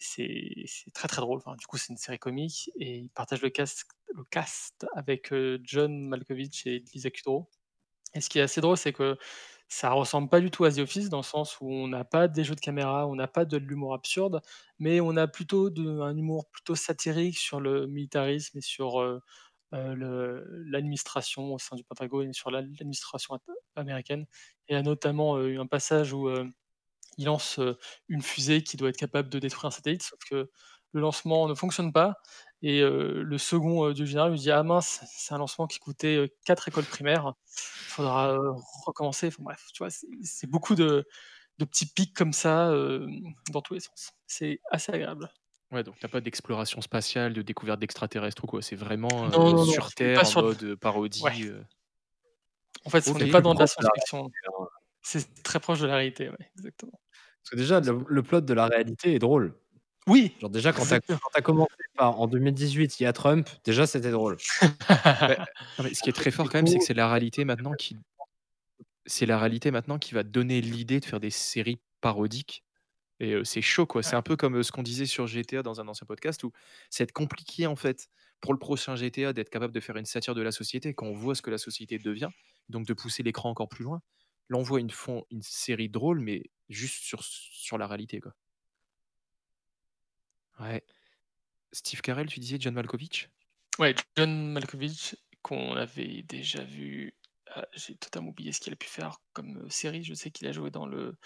c'est 0.00 0.66
très, 0.94 1.08
très 1.08 1.20
drôle. 1.22 1.38
Enfin, 1.38 1.56
du 1.56 1.66
coup, 1.66 1.76
c'est 1.78 1.92
une 1.92 1.98
série 1.98 2.18
comique 2.20 2.70
et 2.78 2.98
il 2.98 3.10
partage 3.10 3.42
le 3.42 3.50
cast 3.50 3.84
le 4.14 4.24
cast 4.24 4.86
avec, 4.96 5.32
heu, 5.32 5.60
John 5.64 6.08
Malkovich 6.08 6.66
et 6.66 6.84
Lisa 6.94 7.10
Kudrow 7.10 7.48
et 8.14 8.20
ce 8.20 8.28
qui 8.30 8.38
est 8.38 8.42
assez 8.42 8.60
drôle, 8.60 8.76
c'est 8.78 8.92
que 8.92 9.18
ça 9.68 9.90
ressemble 9.90 10.28
pas 10.30 10.40
du 10.40 10.50
tout 10.50 10.64
à 10.64 10.72
The 10.72 10.78
Office 10.78 11.10
dans 11.10 11.18
le 11.18 11.22
sens 11.22 11.58
où 11.60 11.70
on 11.70 11.88
n'a 11.88 12.04
pas 12.04 12.26
des 12.28 12.42
jeux 12.44 12.54
de 12.54 12.60
caméra, 12.60 13.06
on 13.06 13.14
n'a 13.14 13.28
pas 13.28 13.44
de 13.44 13.58
l'humour 13.58 13.92
absurde, 13.94 14.40
mais 14.78 15.00
on 15.00 15.16
a 15.16 15.28
plutôt 15.28 15.68
de 15.70 16.00
un 16.00 16.16
humour 16.16 16.48
plutôt 16.50 16.74
satirique 16.74 17.38
sur 17.38 17.60
le 17.60 17.86
militarisme 17.86 18.58
et 18.58 18.62
sur, 18.62 18.98
l'administration 19.72 21.54
au 21.54 21.58
sein 21.58 21.76
du 21.76 21.84
Pentagone 21.84 22.30
et 22.30 22.32
sur 22.34 22.50
l'ad 22.50 22.66
l'administration 22.78 23.38
américaine. 23.76 24.26
Il 24.68 24.74
y 24.74 24.76
a 24.76 24.82
notamment, 24.82 25.38
heu, 25.38 25.58
un 25.60 25.66
passage 25.66 26.12
où, 26.12 26.28
heu, 26.28 26.50
il 27.18 27.26
lance, 27.26 27.60
une 28.08 28.22
fusée 28.22 28.62
qui 28.64 28.76
doit 28.78 28.90
être 28.90 28.96
capable 28.98 29.28
de 29.30 29.38
détruire 29.40 29.66
un 29.66 29.70
satellite, 29.72 30.02
sauf 30.04 30.18
que 30.30 30.50
le 30.92 31.00
lancement 31.02 31.48
ne 31.48 31.54
fonctionne 31.54 31.92
pas 31.92 32.16
et 32.62 32.80
le 32.82 33.38
second, 33.38 33.90
du 33.92 34.06
général 34.06 34.32
lui 34.32 34.40
dit: 34.40 34.50
«Ah 34.52 34.62
mince, 34.64 35.00
c'est 35.08 35.34
un 35.34 35.38
lancement 35.38 35.66
qui 35.68 35.78
coûtait, 35.80 36.16
heu, 36.18 36.28
4 36.46 36.68
écoles 36.68 36.86
primaires, 36.86 37.34
il 37.88 37.92
faudra, 37.94 38.36
recommencer». 38.86 39.28
Enfin 39.28 39.42
bref, 39.44 39.66
tu 39.74 39.80
vois? 39.84 39.90
C'est 40.22 40.48
beaucoup 40.48 40.74
de 40.76 41.06
de 41.58 41.64
petits 41.66 41.86
pics 41.86 42.14
comme 42.16 42.32
ça, 42.34 42.72
dans 43.52 43.62
tous 43.62 43.74
les 43.74 43.80
sens. 43.80 44.12
C'est 44.28 44.60
assez 44.72 44.92
agréable. 44.92 45.30
Ouais, 45.70 45.82
donc 45.82 45.98
tu 45.98 46.06
as 46.06 46.08
pas 46.08 46.22
d'exploration 46.22 46.80
spatiale, 46.80 47.34
de 47.34 47.42
découverte 47.42 47.78
d'extraterrestres 47.78 48.42
ou 48.44 48.46
quoi? 48.46 48.62
C'est 48.62 48.74
vraiment, 48.76 49.26
Non, 49.26 49.52
heu, 49.52 49.54
non, 49.54 49.66
non, 49.66 49.74
sur 49.74 49.92
pas 50.12 50.24
terre 50.24 50.24
en 50.24 50.32
sur 50.32 50.42
mode, 50.42 50.62
ouais. 51.20 51.32
parodie, 51.32 51.42
heu 51.44 51.62
En 52.84 52.90
fait, 52.90 53.10
on 53.14 53.18
OK. 53.18 53.18
n'est 53.18 53.26
pas 53.28 53.40
dans 53.40 53.54
de 53.54 53.58
la 53.60 53.66
science-fiction. 53.66 54.26
hein. 54.26 54.30
C'est 55.02 55.42
très 55.42 55.60
proche 55.60 55.80
de 55.80 55.86
la 55.86 55.96
réalité, 55.96 56.28
ouais, 56.28 56.50
exactement. 56.56 57.00
Parce 57.44 57.50
que 57.50 57.56
déjà 57.56 57.80
le 57.80 58.04
le 58.06 58.22
plot 58.22 58.40
de 58.42 58.54
la 58.54 58.66
réalité 58.66 59.14
est 59.14 59.18
drôle. 59.18 59.54
Oui! 60.06 60.34
Genre 60.40 60.50
déjà 60.50 60.72
quand 60.72 60.86
tu 60.86 60.94
as 60.94 61.00
Exactement. 61.00 61.20
quand 61.20 61.30
tu 61.34 61.38
as 61.40 61.42
commencé 61.42 61.74
par 61.96 62.20
en 62.20 62.28
2018, 62.28 63.00
il 63.00 63.04
y 63.04 63.06
a 63.06 63.12
Trump, 63.14 63.48
déjà 63.64 63.86
c'était 63.86 64.12
drôle. 64.12 64.38
Beh, 65.26 65.38
non 65.78 65.84
mais 65.84 65.94
ce 65.94 66.02
qui 66.02 66.10
est 66.10 66.14
très 66.14 66.30
du 66.40 66.48
fort 66.48 66.50
quand 66.50 66.58
même, 66.58 66.66
c'est 66.68 66.78
que 66.78 66.84
coup 66.84 66.86
c'est 66.86 66.94
la 66.94 67.08
réalité 67.10 67.44
maintenant 67.44 67.74
qui 67.74 67.96
c'est 69.06 69.26
la 69.26 69.38
réalité 69.38 69.70
maintenant 69.70 69.98
qui 69.98 70.14
va 70.14 70.22
donner 70.22 70.60
l'idée 70.60 71.00
de 71.00 71.04
faire 71.04 71.20
des 71.20 71.30
séries 71.30 71.80
parodiques 72.00 72.62
et 73.20 73.34
c'est 73.44 73.62
chaud 73.62 73.86
quoi. 73.86 74.02
C'est 74.02 74.16
un 74.16 74.22
peu 74.22 74.36
comme, 74.36 74.62
ce 74.62 74.72
qu'on 74.72 74.82
disait 74.82 75.06
sur 75.06 75.26
GTA 75.26 75.62
dans 75.62 75.80
un 75.80 75.88
ancien 75.88 76.06
podcast 76.06 76.44
où 76.44 76.52
être 76.98 77.12
compliqué 77.12 77.66
en 77.66 77.76
fait 77.76 78.08
pour 78.40 78.52
le 78.52 78.58
prochain 78.58 78.94
GTA 78.96 79.32
d'être 79.32 79.50
capable 79.50 79.74
de 79.74 79.80
faire 79.80 79.96
une 79.96 80.06
satire 80.06 80.34
de 80.34 80.42
la 80.42 80.52
société 80.52 80.94
quand 80.94 81.06
on 81.06 81.14
voit 81.14 81.34
ce 81.34 81.42
que 81.42 81.50
la 81.50 81.58
société 81.58 81.98
devient, 81.98 82.30
donc 82.68 82.86
de 82.86 82.94
pousser 82.94 83.22
l'écran 83.22 83.50
encore 83.50 83.68
plus 83.68 83.84
loin. 83.84 84.00
Là, 84.48 84.56
on 84.58 84.62
voit 84.62 84.80
une 84.80 85.42
série 85.42 85.88
drôle, 85.88 86.20
mais 86.20 86.44
juste 86.68 87.02
sur 87.02 87.22
sur 87.22 87.78
la 87.78 87.86
réalité 87.86 88.20
quoi. 88.20 88.34
Ouais. 90.60 90.82
Steve 91.72 92.00
Carell, 92.00 92.26
tu 92.26 92.40
disais 92.40 92.56
John 92.58 92.74
Malkovich? 92.74 93.28
Ouais, 93.78 93.94
John 94.16 94.52
Malkovich 94.52 95.16
qu'on 95.42 95.74
avait 95.76 96.22
déjà 96.22 96.64
vu, 96.64 97.14
heu, 97.56 97.62
j'ai 97.74 97.96
totalement 97.96 98.30
oublié 98.30 98.52
ce 98.52 98.60
qu'il 98.60 98.72
a 98.72 98.76
pu 98.76 98.88
faire 98.88 99.18
comme, 99.32 99.58
heu, 99.64 99.68
série. 99.70 100.02
Je 100.04 100.14
sais 100.14 100.30
qu'il 100.30 100.46
a 100.48 100.52
joué 100.52 100.70
dans 100.70 100.86
le 100.86 101.16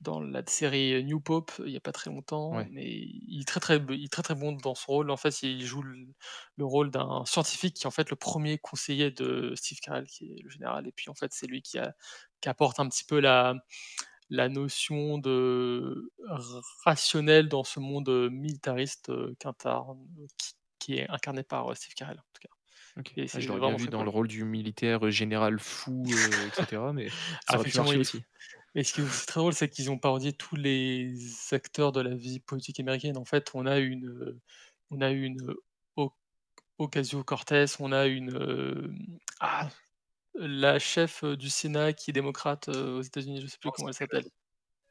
dans 0.00 0.20
la 0.20 0.42
série 0.46 1.02
New 1.04 1.20
Pope, 1.20 1.52
il 1.64 1.72
y 1.72 1.76
a 1.76 1.80
pas 1.80 1.92
très 1.92 2.10
longtemps, 2.10 2.52
Ouais. 2.52 2.70
mais 2.70 2.84
il 2.88 3.40
est 3.42 3.48
très, 3.48 3.60
très 3.60 3.76
il 3.90 4.04
est 4.04 4.12
très, 4.12 4.22
très 4.22 4.34
bon 4.34 4.52
dans 4.52 4.74
son 4.74 4.92
rôle. 4.92 5.10
En 5.10 5.16
fait, 5.18 5.42
il 5.42 5.64
joue 5.66 5.82
le 5.82 6.64
rôle 6.64 6.90
d'un 6.90 7.24
scientifique 7.26 7.74
qui 7.76 7.84
est 7.84 7.86
en 7.86 7.90
fait 7.92 8.10
le 8.10 8.16
1er 8.16 8.58
conseiller 8.58 9.10
de 9.10 9.54
Steve 9.56 9.78
Carell, 9.80 10.06
qui 10.06 10.26
est 10.32 10.42
le 10.42 10.50
général 10.50 10.86
et 10.88 10.92
puis 10.92 11.10
en 11.10 11.14
fait, 11.14 11.32
c'est 11.34 11.46
lui 11.46 11.62
qui 11.62 11.78
a 11.78 11.94
qui 12.40 12.48
apporte 12.48 12.80
un 12.80 12.88
petit 12.88 13.04
peu 13.04 13.20
la 13.20 13.54
la 14.30 14.48
notion 14.50 15.18
de 15.18 16.12
rationnel 16.84 17.48
dans 17.48 17.64
ce 17.64 17.80
monde, 17.80 18.10
militariste, 18.32 19.12
qu'intarne 19.38 20.06
qui 20.38 20.52
qui 20.80 20.96
est 20.98 21.10
incarné 21.10 21.42
par, 21.44 21.76
Steve 21.76 21.94
Carell 21.94 22.18
en 22.20 22.24
tout 22.34 22.42
cas 22.48 22.54
OK. 22.98 23.14
et 23.16 23.28
Ah, 23.32 23.38
c'est 23.38 23.40
je 23.40 23.48
l'aurais 23.48 23.60
bien 23.60 23.74
vraiment 23.74 23.76
vu 23.76 23.86
très 23.86 23.90
dans 23.90 24.02
cool. 24.02 24.04
le 24.04 24.10
rôle 24.10 24.28
du 24.28 24.44
militaire, 24.44 25.04
heu, 25.06 25.10
général 25.10 25.58
fou, 25.58 26.16
heu, 26.16 26.46
et 26.48 26.52
cetera, 26.54 26.92
mais 26.92 27.12
Ah 27.46 27.54
ça 27.54 27.56
aurait 27.58 27.66
pu 27.66 27.76
effectivement, 27.76 27.76
marcher 27.76 27.98
il 27.98 28.00
est 28.00 28.04
fou 28.04 28.18
aussi. 28.18 28.24
et 28.76 28.84
ce 28.84 28.94
qui 28.94 29.02
est 29.02 29.26
très 29.28 29.40
drôle, 29.40 29.54
c'est 29.54 29.68
qu'ils 29.70 29.90
ont 29.90 29.98
parodié 29.98 30.32
tous 30.34 30.56
les 30.56 31.14
acteurs 31.52 31.92
de 31.92 32.00
la 32.02 32.14
vie 32.16 32.40
politique 32.40 32.80
américaine. 32.80 33.16
En 33.18 33.24
fait, 33.26 33.50
on 33.54 33.66
a 33.66 33.78
une, 33.78 34.06
heu, 34.08 34.40
on 34.90 35.00
a 35.02 35.10
une, 35.10 35.54
O 35.96 36.12
Ocasio-Cortez, 36.78 37.66
on 37.80 37.92
a 37.92 38.06
une, 38.06 38.90
ah! 39.40 39.70
La 40.36 40.78
chef, 40.78 41.22
du 41.24 41.50
Sénat 41.50 41.92
qui 41.92 42.10
est 42.10 42.14
démocrate, 42.14 42.68
aux 42.68 43.02
États-Unis, 43.02 43.42
je 43.42 43.46
sais 43.46 43.58
plus 43.58 43.70
comment 43.70 43.88
Nancy 43.88 43.90
elle 43.90 43.94
s'appelle. 43.94 44.24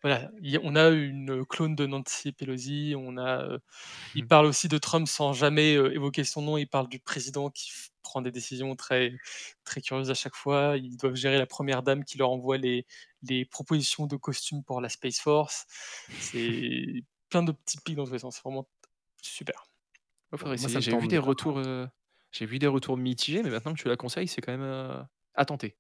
Voilà, 0.08 0.32
il 0.42 0.50
y 0.52 0.58
on 0.64 0.76
a 0.78 0.88
une 0.90 1.46
clone 1.46 1.76
de 1.76 1.86
Nancy 1.86 2.32
Pelosi, 2.32 2.94
on 2.98 3.18
a, 3.18 3.44
heu, 3.46 3.60
ils 4.14 4.26
parlent 4.26 4.46
aussi 4.46 4.70
de 4.70 4.78
Trump 4.78 5.06
sans 5.08 5.34
jamais, 5.34 5.76
heu, 5.76 5.94
évoquer 5.94 6.24
son 6.24 6.42
nom. 6.44 6.58
Ils 6.58 6.68
parlent 6.70 6.88
du 6.88 7.00
président 7.00 7.50
qui 7.50 7.72
prend 8.04 8.22
des 8.22 8.32
décisions 8.32 8.76
très 8.78 9.20
très 9.66 9.82
curieuses 9.82 10.10
à 10.10 10.14
chaque 10.14 10.36
fois. 10.36 10.78
Ils 10.78 10.96
doivent 10.98 11.16
gérer 11.16 11.38
la 11.38 11.46
1re 11.46 11.84
dame 11.84 12.06
qui 12.06 12.18
leur 12.18 12.32
envoie 12.32 12.58
les 12.58 12.86
les 13.24 13.44
propositions 13.46 14.08
de 14.08 14.16
costumes 14.16 14.64
pour 14.64 14.80
la 14.82 14.88
Space 14.90 15.20
Force. 15.20 15.66
C'est 16.18 17.04
plein 17.30 17.44
de 17.44 17.52
petits 17.52 17.78
pics 17.84 17.96
dans 17.98 18.06
tous 18.06 18.14
les 18.14 18.20
sens, 18.20 18.36
c'est 18.38 18.44
vraiment 18.44 18.70
super. 19.22 19.68
Oh, 20.34 20.38
Bon, 20.38 20.80
J'ai 20.80 20.96
vu 20.96 21.08
des 21.08 21.18
retours, 21.18 21.60
heu, 21.60 21.88
j'ai 22.32 22.46
vu 22.46 22.60
des 22.60 22.68
retours 22.68 22.98
mitigés, 22.98 23.44
mais 23.44 23.50
maintenant 23.50 23.74
que 23.74 23.82
tu 23.82 23.88
la 23.88 23.98
conseilles, 23.98 24.28
c'est 24.28 24.42
quand 24.42 24.52
même, 24.58 25.08
à 25.36 25.46
tenter. 25.46 25.76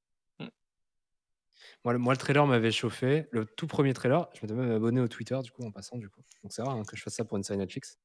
Moi 1.87 1.93
le 1.93 1.99
moi 1.99 2.13
le 2.13 2.17
trailer 2.17 2.45
m'avait 2.45 2.69
chauffé, 2.71 3.27
le 3.31 3.45
tout 3.45 3.65
1er 3.65 3.93
trailer, 3.93 4.27
je 4.33 4.41
m'étais 4.41 4.53
même 4.53 4.71
abonné 4.71 4.99
au 4.99 5.07
Twitter 5.07 5.39
du 5.41 5.51
coup 5.51 5.63
en 5.63 5.71
passant 5.71 5.97
du 5.97 6.09
coup. 6.09 6.19
Donc 6.43 6.51
c'est 6.51 6.61
rare, 6.61 6.75
hein, 6.75 6.83
que 6.83 6.97
je 6.97 7.01
fasse 7.01 7.13
ça 7.13 7.23
pour 7.23 7.37
une 7.37 7.43
série 7.43 7.57
Netflix. 7.59 7.97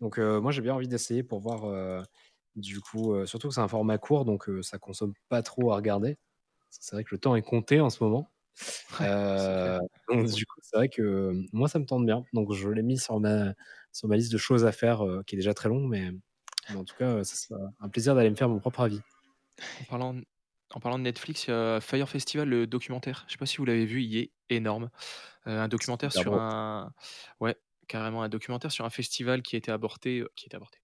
Donc 0.00 0.18
heu, 0.18 0.40
moi 0.40 0.50
j'ai 0.50 0.62
bien 0.62 0.74
envie 0.74 0.88
d'essayer 0.88 1.22
pour 1.22 1.38
voir, 1.38 1.64
heu, 1.68 2.02
du 2.56 2.80
coup, 2.80 3.14
heu, 3.14 3.26
surtout 3.26 3.46
que 3.48 3.54
c'est 3.54 3.60
un 3.60 3.68
format 3.68 3.98
court 3.98 4.24
donc 4.24 4.48
ça 4.62 4.78
consomme 4.78 5.14
pas 5.28 5.42
trop 5.42 5.70
à 5.72 5.76
regarder. 5.76 6.18
C'est 6.70 6.96
vrai 6.96 7.04
que 7.04 7.10
le 7.14 7.18
temps 7.20 7.36
est 7.36 7.42
compté 7.42 7.80
en 7.80 7.90
ce 7.90 8.02
moment. 8.02 8.32
Ouais, 9.00 9.08
donc 10.08 10.30
du 10.32 10.46
coup, 10.46 10.60
c'est 10.62 10.76
vrai 10.76 10.88
que 10.88 11.32
moi 11.52 11.68
ça 11.68 11.78
me 11.78 11.86
tente 11.86 12.06
bien. 12.06 12.26
Donc 12.34 12.52
je 12.52 12.68
l'ai 12.70 12.82
mis 12.82 12.98
sur 12.98 13.20
ma 13.20 13.54
sur 13.92 14.08
ma 14.08 14.16
liste 14.16 14.32
de 14.32 14.38
choses 14.38 14.64
à 14.66 14.72
faire, 14.72 15.04
qui 15.26 15.36
est 15.36 15.38
déjà 15.38 15.54
très 15.54 15.68
longue, 15.70 15.88
mais 15.88 16.10
mais 16.70 16.78
en 16.78 16.84
tout 16.84 16.96
cas, 16.96 17.24
ça 17.24 17.36
sera 17.36 17.60
un 17.80 17.88
plaisir 17.90 18.14
d'aller 18.16 18.30
me 18.30 18.36
faire 18.36 18.48
mon 18.50 18.60
propre 18.60 18.80
avis. 18.80 19.00
En 19.80 19.84
parlant 19.84 20.14
en 20.72 20.80
parlant 20.80 20.98
de 20.98 21.04
Netflix, 21.04 21.46
il 21.46 21.50
y 21.50 21.52
a 21.54 21.80
Fyre 21.80 22.08
Festival, 22.08 22.48
le 22.48 22.66
documentaire. 22.66 23.24
Je 23.26 23.32
sais 23.32 23.38
pas 23.38 23.46
si 23.46 23.56
vous 23.58 23.64
l'avez 23.64 23.86
vu, 23.86 24.02
il 24.02 24.16
est 24.16 24.32
énorme. 24.50 24.90
Heu, 25.46 25.52
un 25.58 25.68
documentaire 25.68 26.12
sur 26.12 26.34
un 26.34 26.92
ouais, 27.40 27.56
carrément 27.88 28.22
un 28.22 28.28
documentaire 28.30 28.72
sur 28.72 28.84
un 28.84 28.90
festival 28.90 29.42
qui 29.42 29.56
a 29.56 29.58
été 29.58 29.72
aborté, 29.72 30.20
heu, 30.20 30.30
qui 30.36 30.46
a 30.46 30.48
été 30.48 30.56
aborté, 30.56 30.80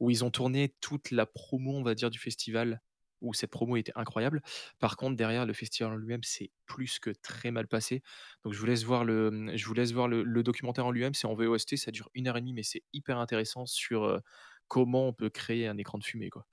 où 0.00 0.10
ils 0.10 0.24
ont 0.24 0.30
tourné 0.30 0.74
toute 0.80 1.10
la 1.12 1.26
promo, 1.26 1.72
on 1.78 1.82
va 1.84 1.94
dire, 1.94 2.10
du 2.10 2.18
festival, 2.18 2.82
où 3.22 3.34
cette 3.34 3.50
promo 3.50 3.76
était 3.76 3.92
incroyable. 3.96 4.42
Par 4.80 4.96
contre, 4.96 5.16
derrière 5.16 5.46
le 5.46 5.52
festival 5.54 5.92
en 5.92 5.96
lui-même, 5.96 6.22
c'est 6.24 6.52
plus 6.66 6.98
que 7.00 7.10
très 7.10 7.50
mal 7.52 7.68
passé. 7.68 8.02
Donc 8.44 8.52
je 8.54 8.60
vous 8.60 8.66
laisse 8.66 8.84
voir 8.84 9.04
le, 9.04 9.56
je 9.56 9.66
vous 9.66 9.74
laisse 9.74 9.92
voir 9.92 10.08
le 10.08 10.22
le 10.24 10.42
documentaire 10.44 10.86
en 10.86 10.92
lui-même. 10.92 11.14
C'est 11.14 11.26
en 11.28 11.34
VOST, 11.34 11.76
ça 11.76 11.90
dure 11.92 12.10
1 12.14 12.28
heure 12.28 12.36
et 12.38 12.40
demie, 12.42 12.54
mais 12.54 12.62
c'est 12.64 12.84
hyper 12.92 13.18
intéressant 13.18 13.66
sur, 13.66 14.04
heu, 14.06 14.20
comment 14.68 15.08
on 15.08 15.12
peut 15.14 15.30
créer 15.30 15.68
un 15.68 15.78
écran 15.78 15.98
de 15.98 16.04
fumée, 16.04 16.30
quoi. 16.30 16.46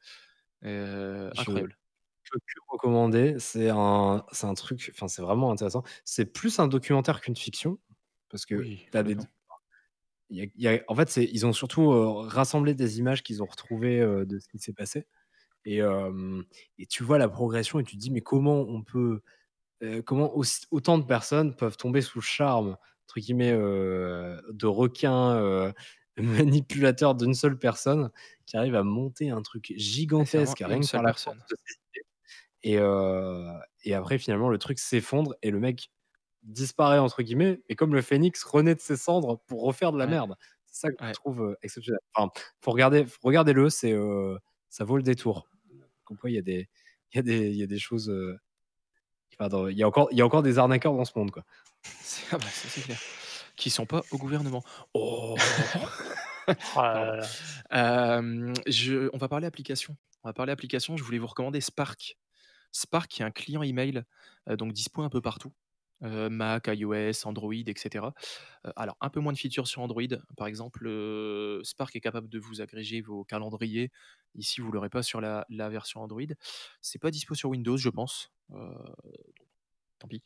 Heu, 0.66 1.32
Je 2.24 2.32
peux 2.32 2.40
que 2.40 2.60
recommander. 2.70 3.36
C'est 3.40 3.70
un 3.70 4.26
c'est 4.32 4.48
un 4.48 4.54
truc 4.54 4.92
enfin, 4.94 5.08
c'est 5.08 5.22
vraiment 5.22 5.52
intéressant. 5.52 5.84
C'est 6.06 6.26
plus 6.26 6.60
un 6.60 6.68
documentaire 6.68 7.22
qu'une 7.22 7.36
fiction 7.36 7.80
parce 8.30 8.46
que 8.46 8.56
Oui, 8.56 8.88
tu 8.92 8.98
as 8.98 9.04
des 9.04 9.16
d 9.16 9.26
complètement. 9.26 9.60
il 10.30 10.38
y 10.38 10.42
a 10.42 10.46
il 10.56 10.62
y 10.62 10.68
a 10.68 10.82
en 10.88 10.96
fait, 10.96 11.10
c'est 11.10 11.26
ils 11.26 11.46
ont 11.46 11.54
surtout, 11.54 11.92
heu, 11.94 12.06
rassemblé 12.28 12.74
des 12.74 13.00
images 13.00 13.24
qu'ils 13.24 13.44
ont 13.44 13.46
retrouvées, 13.48 14.00
heu, 14.02 14.26
de 14.26 14.40
ce 14.40 14.48
qui 14.48 14.60
s'est 14.60 14.74
passé 14.74 15.08
et 15.66 15.78
hem 15.80 16.46
et 16.80 16.88
tu 16.88 17.04
vois 17.04 17.18
la 17.20 17.30
progression 17.30 17.80
et 17.80 17.84
tu 17.86 17.96
te 17.98 18.02
dis: 18.02 18.12
«Mais 18.12 18.22
comment 18.22 18.62
on 18.62 18.84
peut, 18.84 19.22
heu, 19.84 20.02
comment 20.04 20.34
autant 20.72 20.98
de 21.00 21.06
personnes 21.06 21.56
peuvent 21.56 21.78
tomber 21.78 22.02
sous 22.02 22.20
le 22.20 22.24
charme, 22.24 22.78
entre 23.08 23.20
guillemets, 23.22 23.54
heu, 23.54 24.42
de 24.52 24.68
requins, 24.68 25.38
heu, 25.42 25.74
manipulateurs 26.18 27.16
d'une 27.16 27.36
seule 27.36 27.60
personne 27.60 28.12
qui 28.48 28.58
arrive 28.58 28.76
à 28.76 28.84
monter 28.84 29.30
un 29.32 29.42
truc 29.44 29.74
Ouais, 30.18 30.26
c'est 30.26 30.38
vraiment 30.38 30.56
gigantesque 30.56 30.62
une 30.66 30.66
rien 30.66 30.86
que 30.86 30.88
seule 30.88 31.02
par 31.02 31.04
la 31.04 31.14
personne. 31.14 31.36
force 31.36 31.46
de 31.50 31.56
ses 31.66 31.74
idées» 31.76 31.81
Et, 32.64 32.78
euh, 32.80 33.52
et 33.84 33.94
après, 33.96 34.18
finalement, 34.20 34.50
le 34.50 34.58
truc 34.58 34.80
s'effondre 34.80 35.36
et 35.42 35.52
le 35.52 35.60
mec 35.60 35.92
disparaît, 36.44 37.00
entre 37.00 37.24
guillemets. 37.24 37.62
Et 37.70 37.76
comme 37.76 37.94
le 37.96 38.02
phénix 38.02 38.44
renaît 38.44 38.76
de 38.76 38.82
ses 38.82 38.98
cendres 38.98 39.40
pour 39.48 39.64
refaire 39.64 39.92
de 39.92 39.98
la 39.98 40.06
Ouais. 40.06 40.12
merde. 40.12 40.36
C'est 40.68 40.82
ça 40.88 40.92
que 40.92 41.04
Ouais. 41.04 41.10
je 41.10 41.14
trouve 41.16 41.42
euh, 41.44 41.56
exceptionnel. 41.64 42.00
Enfin, 42.16 42.32
faut 42.62 42.72
regarder, 42.72 43.06
faut- 43.06 43.20
regardez-le, 43.24 43.70
c'est, 43.70 43.94
euh, 43.94 44.38
ça 44.70 44.84
vaut 44.86 44.98
le 44.98 45.04
détour. 45.04 45.48
Comme 46.06 46.18
quoi, 46.18 46.30
il 46.30 46.36
y 46.36 46.40
a 46.40 46.42
des, 46.42 46.70
il 47.14 47.18
y 47.18 47.20
a 47.20 47.24
des, 47.24 47.50
il 47.50 47.56
y 47.58 47.64
a 47.64 47.68
des 47.68 47.80
choses. 47.80 48.10
euh, 48.10 48.38
il 49.40 49.78
y 49.78 49.84
a 49.84 49.88
encore, 49.88 50.08
il 50.12 50.18
y 50.18 50.22
a 50.22 50.26
encore 50.26 50.44
des 50.44 50.60
arnaqueurs 50.60 50.94
dans 50.94 51.06
ce 51.06 51.18
monde, 51.18 51.32
quoi. 51.32 51.44
C'est 52.02 52.26
ah 52.32 52.38
bah, 52.38 52.46
clair. 52.84 52.98
Qui 53.56 53.70
sont 53.70 53.86
pas 53.86 54.04
au 54.12 54.18
gouvernement. 54.18 54.64
Oh! 54.94 55.36
Oh 56.76 56.82
je 58.68 59.10
on 59.14 59.18
va 59.18 59.28
parler 59.28 59.46
application. 59.48 59.96
On 60.24 60.30
va 60.30 60.34
parler 60.34 60.52
application, 60.52 60.98
je 60.98 61.04
voulais 61.04 61.20
vous 61.20 61.28
recommander 61.28 61.62
Spark. 61.62 62.18
Spark 62.72 63.20
est 63.22 63.24
un 63.24 63.32
client 63.32 63.64
email, 63.64 64.04
donc 64.48 64.74
dispo 64.74 65.02
un 65.04 65.10
peu 65.10 65.22
partout, 65.22 65.54
Mac, 66.02 66.68
iOS, 66.68 67.26
Android 67.28 67.54
et 67.54 67.74
cetera. 67.78 68.14
Heu, 68.66 68.74
alors 68.76 68.98
un 69.02 69.10
peu 69.10 69.20
moins 69.20 69.34
de 69.34 69.38
features 69.38 69.68
sur 69.68 69.82
Android. 69.82 70.04
Par 70.38 70.48
exemple, 70.48 70.86
Spark 71.64 71.96
est 71.96 72.02
capable 72.02 72.30
de 72.30 72.40
vous 72.40 72.62
agréger 72.62 73.02
vos 73.02 73.24
calendriers. 73.24 73.92
Ici, 74.36 74.62
vous 74.62 74.72
l'aurez 74.72 74.90
pas 74.90 75.04
sur 75.04 75.22
la 75.22 75.46
version 75.70 76.02
Android. 76.02 76.24
C'est 76.82 77.00
pas 77.00 77.12
dispo 77.12 77.36
sur 77.36 77.50
Windows, 77.50 77.78
je 77.78 77.90
pense, 77.90 78.32
tant 80.00 80.08
pis. 80.08 80.24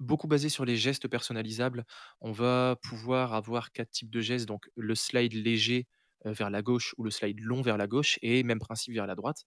Beaucoup 0.00 0.28
basé 0.28 0.48
sur 0.48 0.64
les 0.64 0.76
gestes 0.76 1.08
personnalisables. 1.08 1.84
On 2.20 2.32
va 2.32 2.76
pouvoir 2.82 3.34
avoir 3.34 3.72
4 3.72 3.90
types 3.90 4.10
de 4.10 4.20
gestes, 4.20 4.46
donc 4.46 4.68
le 4.76 4.94
slide 4.94 5.34
léger, 5.34 5.86
vers 6.24 6.50
la 6.50 6.62
gauche 6.62 6.94
ou 6.98 7.04
le 7.04 7.10
slide 7.10 7.38
long 7.40 7.62
vers 7.62 7.76
la 7.76 7.86
gauche 7.86 8.18
et 8.22 8.42
même 8.42 8.58
principe 8.58 8.94
vers 8.94 9.06
la 9.06 9.14
droite. 9.14 9.44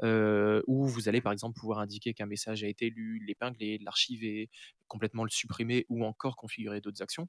Où 0.00 0.86
vous 0.86 1.08
allez 1.08 1.20
par 1.20 1.32
exemple 1.32 1.58
pouvoir 1.58 1.78
indiquer 1.78 2.14
qu'un 2.14 2.26
message 2.26 2.64
a 2.64 2.68
été 2.68 2.90
lu, 2.90 3.22
l'épingler, 3.26 3.78
l'archiver, 3.78 4.50
complètement 4.88 5.24
le 5.24 5.30
supprimer 5.30 5.86
ou 5.88 6.04
encore 6.04 6.36
configurer 6.36 6.80
d'autres 6.80 7.02
actions. 7.02 7.28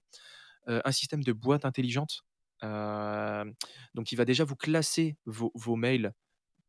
Un 0.67 0.91
système 0.91 1.23
de 1.23 1.33
boîte 1.33 1.65
intelligente, 1.65 2.23
donc 2.61 4.11
il 4.11 4.15
va 4.15 4.25
déjà 4.25 4.43
vous 4.43 4.55
classer 4.55 5.17
vos 5.25 5.75
mails 5.75 6.13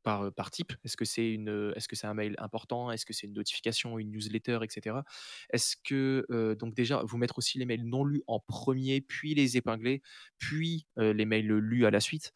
par, 0.02 0.50
type. 0.50 0.74
Est-ce 0.84 0.96
que 0.98 1.04
c'est 1.06 1.32
est-ce 1.76 1.88
que 1.88 2.06
un 2.06 2.12
mail 2.12 2.34
important? 2.38 2.90
Est-ce 2.90 3.06
que 3.06 3.14
c'est 3.14 3.26
une 3.26 3.32
notification, 3.32 3.98
une 3.98 4.10
newsletter 4.10 4.58
et 4.62 4.66
cetera? 4.68 5.02
Est-ce 5.50 5.76
que, 5.82 6.54
donc 6.58 6.74
déjà 6.74 7.02
vous 7.04 7.16
mettre 7.16 7.38
aussi 7.38 7.58
les 7.58 7.64
mails 7.64 7.86
non 7.86 8.04
lus 8.04 8.22
en 8.26 8.38
premier, 8.40 9.00
puis 9.00 9.34
les 9.34 9.56
épingler, 9.56 10.02
puis, 10.38 10.86
les 10.96 11.24
mails 11.24 11.46
lus 11.46 11.86
à 11.86 11.90
la 11.90 12.00
suite. 12.00 12.32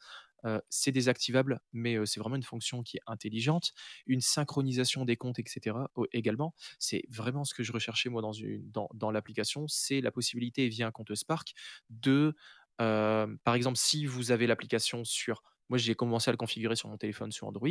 C'est 0.70 0.92
désactivable, 0.92 1.60
mais, 1.72 1.96
c'est 2.06 2.20
vraiment 2.20 2.36
une 2.36 2.42
fonction 2.42 2.82
qui 2.82 2.98
est 2.98 3.02
intelligente. 3.06 3.72
Une 4.06 4.20
synchronisation 4.20 5.04
des 5.04 5.16
comptes 5.16 5.38
et 5.38 5.44
cetera, 5.46 5.90
au 5.94 6.06
également. 6.12 6.54
C'est 6.78 7.02
vraiment 7.10 7.44
ce 7.44 7.54
que 7.54 7.62
je 7.62 7.72
recherchais 7.72 8.08
moi 8.08 8.22
dans 8.22 9.10
l'application, 9.10 9.66
c'est 9.68 10.00
la 10.00 10.10
possibilité 10.12 10.68
via 10.68 10.86
un 10.86 10.90
compte 10.90 11.14
Spark 11.14 11.52
de, 11.90 12.34
par 12.78 13.54
exemple, 13.54 13.78
si 13.78 14.06
vous 14.06 14.30
avez 14.32 14.46
l'application 14.46 15.04
sur 15.04 15.42
moi, 15.68 15.78
j'ai 15.78 15.94
commencé 15.94 16.28
à 16.30 16.32
le 16.32 16.36
configurer 16.38 16.76
sur 16.76 16.88
mon 16.88 16.96
téléphone 16.96 17.32
sur 17.32 17.46
Android. 17.48 17.68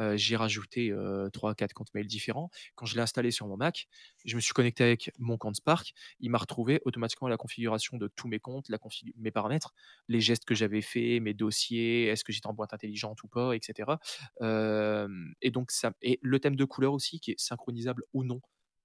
Heu, 0.00 0.16
j'ai 0.16 0.36
rajouté, 0.36 0.90
heu, 0.90 1.30
3-4 1.32 1.72
comptes 1.74 1.92
mails 1.94 2.06
différents. 2.06 2.50
Quand 2.74 2.86
je 2.86 2.94
l'ai 2.94 3.00
installé 3.02 3.30
sur 3.30 3.46
mon 3.46 3.56
Mac, 3.56 3.86
je 4.24 4.36
me 4.36 4.40
suis 4.40 4.52
connecté 4.54 4.84
avec 4.84 5.10
mon 5.18 5.36
compte 5.38 5.56
Spark. 5.56 5.92
Il 6.20 6.30
m'a 6.30 6.38
retrouvé 6.38 6.80
automatiquement 6.84 7.28
la 7.28 7.36
configuration 7.36 7.96
de 7.96 8.08
tous 8.08 8.28
mes 8.28 8.38
comptes, 8.40 8.68
la 8.68 8.78
configu 8.78 9.12
mes 9.16 9.30
paramètres, 9.30 9.74
les 10.08 10.20
gestes 10.20 10.44
que 10.44 10.54
j'avais 10.54 10.82
faits, 10.82 11.22
mes 11.22 11.34
dossiers, 11.34 12.06
est-ce 12.06 12.24
que 12.24 12.32
j'étais 12.32 12.46
en 12.46 12.54
boîte 12.54 12.74
intelligente 12.74 13.22
ou 13.22 13.28
pas 13.28 13.54
et 13.54 13.60
cetera. 13.62 13.98
Hem 14.40 15.34
et 15.42 15.50
donc 15.50 15.70
ça 15.70 15.92
et 16.02 16.18
le 16.22 16.38
thème 16.40 16.56
de 16.56 16.64
couleur 16.64 16.92
aussi 16.92 17.20
qui 17.20 17.32
est 17.32 17.40
synchronisable 17.40 18.04
ou 18.12 18.24
non. 18.24 18.40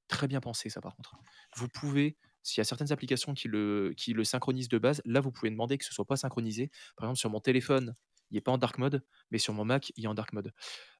Très 0.07 0.27
bien 0.27 0.39
pensé 0.41 0.69
ça 0.69 0.81
par 0.81 0.95
contre. 0.95 1.15
Vous 1.55 1.67
pouvez 1.67 2.17
s'il 2.41 2.61
y 2.61 2.63
a 2.63 2.65
certaines 2.65 2.91
applications 2.91 3.33
qui 3.33 3.47
le 3.47 3.93
qui 3.97 4.13
le 4.13 4.23
synchronisent 4.23 4.69
de 4.69 4.77
base, 4.79 5.01
là 5.05 5.19
vous 5.21 5.31
pouvez 5.31 5.51
demander 5.51 5.77
que 5.77 5.85
ce 5.85 5.93
soit 5.93 6.05
pas 6.05 6.17
synchronisé. 6.17 6.71
Par 6.97 7.05
exemple 7.05 7.19
sur 7.19 7.29
mon 7.29 7.39
téléphone, 7.41 7.95
il 8.31 8.37
est 8.37 8.41
pas 8.41 8.51
en 8.53 8.57
dark 8.59 8.77
mode, 8.79 9.03
mais 9.31 9.37
sur 9.39 9.53
mon 9.53 9.65
Mac, 9.65 9.91
il 9.97 10.05
est 10.05 10.07
en 10.07 10.13
dark 10.15 10.33
mode. 10.33 10.53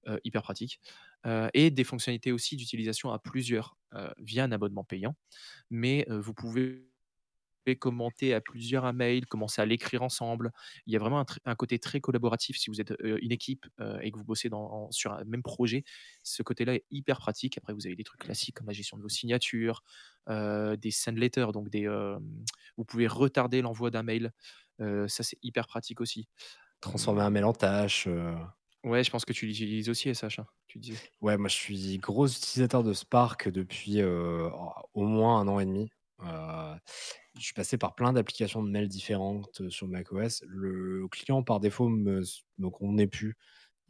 Heu, 0.08 0.20
hyper 0.26 0.44
pratique. 0.44 0.80
Heu 1.28 1.50
et 1.56 1.72
des 1.72 1.84
fonctionnalités 1.86 2.32
aussi 2.34 2.58
d'utilisation 2.58 3.12
à 3.14 3.20
plusieurs, 3.20 3.78
heu, 3.96 4.12
via 4.20 4.44
un 4.46 4.52
abonnement 4.54 4.84
payant. 4.86 5.16
Mais, 5.72 6.06
vous 6.10 6.34
pouvez 6.36 6.88
commenter 7.80 8.34
à 8.34 8.42
plusieurs 8.42 8.86
un 8.86 8.94
mail, 8.94 9.26
commencer 9.28 9.62
à 9.62 9.66
l'écrire 9.68 10.04
ensemble. 10.04 10.52
Il 10.88 10.94
y 10.94 10.98
a 10.98 11.00
vraiment 11.00 11.26
un 11.46 11.56
côté 11.56 11.80
très 11.80 12.02
collaboratif 12.02 12.58
si 12.58 12.70
vous 12.72 12.82
êtes, 12.82 12.94
une 13.04 13.32
équipe, 13.34 13.68
et 14.04 14.12
que 14.12 14.18
vous 14.18 14.26
bossez 14.26 14.50
sur 14.92 15.14
un 15.14 15.24
même 15.26 15.44
projet. 15.44 15.84
Ce 16.24 16.44
côté-là 16.44 16.76
est 16.76 16.86
hyper 16.92 17.20
pratique. 17.20 17.58
Après 17.60 17.74
vous 17.74 17.88
avez 17.88 17.96
des 17.98 18.04
trucs 18.06 18.22
classiques 18.22 18.56
comme 18.58 18.68
la 18.68 18.74
gestion 18.74 18.98
de 18.98 19.04
vos 19.04 19.10
signatures, 19.10 19.84
des 20.30 20.92
send 20.92 21.18
letters, 21.20 21.52
donc 21.54 21.70
des, 21.70 21.88
vous 22.78 22.86
pouvez 22.86 23.08
retarder 23.08 23.62
l'envoi 23.64 23.92
d'un 23.92 24.04
mail. 24.04 24.34
Ça 24.80 25.24
c'est 25.24 25.40
hyper 25.44 25.68
pratique 25.68 26.02
aussi. 26.02 26.28
Transformer 26.82 27.22
un 27.24 27.30
mail 27.30 27.46
en 27.46 27.54
tâche, 27.54 28.08
Ouais, 28.84 29.04
je 29.04 29.12
pense 29.12 29.26
que 29.26 29.34
tu 29.34 29.46
l'utilises 29.46 29.90
aussi 29.90 30.10
SH, 30.10 30.40
hein, 30.40 30.48
tu 30.68 30.80
disais? 30.80 31.02
Ouais, 31.22 31.38
moi 31.38 31.50
je 31.50 31.56
suis 31.56 31.98
gros 31.98 32.28
utilisateur 32.28 32.84
de 32.84 32.94
Spark 32.94 33.50
depuis, 33.50 34.00
heu, 34.02 34.50
au 34.94 35.04
moins 35.04 35.40
1 35.42 35.48
an 35.50 35.60
et 35.60 35.66
demi. 35.66 35.90
Heu, 36.22 36.26
je 37.38 37.42
suis 37.44 37.54
passé 37.54 37.78
par 37.78 37.96
plein 37.96 38.14
d'applications 38.14 38.64
de 38.64 38.70
mails 38.70 38.88
différentes, 38.88 39.62
heu, 39.62 39.70
sur 39.70 39.88
macOS. 39.88 40.44
Le 40.48 41.08
client 41.10 41.44
par 41.44 41.60
défaut 41.60 41.90
me 41.90 42.22
me 42.58 42.70
convenait 42.70 43.08
plus. 43.08 43.36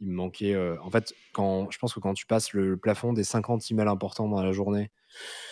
Il 0.00 0.08
me 0.08 0.14
manquait, 0.16 0.56
en 0.80 0.90
fait, 0.90 1.14
quand 1.32 1.70
je 1.70 1.78
pense 1.78 1.94
que 1.94 2.00
quand 2.00 2.14
tu 2.14 2.26
passes 2.26 2.52
le 2.54 2.76
plafond 2.78 3.12
des 3.14 3.24
50 3.24 3.70
emails 3.70 3.88
importants 3.88 4.28
dans 4.28 4.42
la 4.42 4.52
journée 4.52 4.90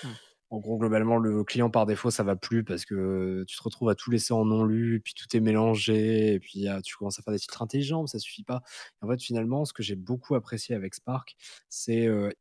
Mmh. 0.03 0.19
En 0.51 0.59
gros, 0.61 0.79
globalement, 0.79 1.19
le 1.19 1.45
client 1.45 1.71
par 1.71 1.85
défaut, 1.87 2.11
ça 2.11 2.23
va 2.23 2.37
plus 2.37 2.65
parce 2.65 2.85
que 2.87 3.45
tu 3.47 3.57
te 3.57 3.63
retrouves 3.63 3.91
à 3.91 3.95
tout 3.95 4.11
laisser 4.11 4.33
en 4.33 4.45
non 4.47 4.65
lu 4.65 5.01
puis 5.05 5.15
tout 5.15 5.37
est 5.37 5.41
mélangé 5.41 6.35
et 6.35 6.41
puis, 6.41 6.67
ah, 6.69 6.81
tu 6.83 6.97
commences 6.97 7.19
à 7.19 7.23
faire 7.23 7.33
des 7.35 7.39
filtres 7.39 7.61
intelligents, 7.63 8.03
mais 8.03 8.09
ça 8.09 8.19
suffit 8.19 8.45
pas. 8.45 8.63
En 9.03 9.09
fait, 9.09 9.23
finalement, 9.23 9.65
ce 9.67 9.73
que 9.75 9.83
j'ai 9.83 9.97
beaucoup 9.97 10.35
apprécié 10.37 10.75
avec 10.75 10.95
Spark, 10.95 11.37
c'est, 11.69 12.07
heu, 12.07 12.33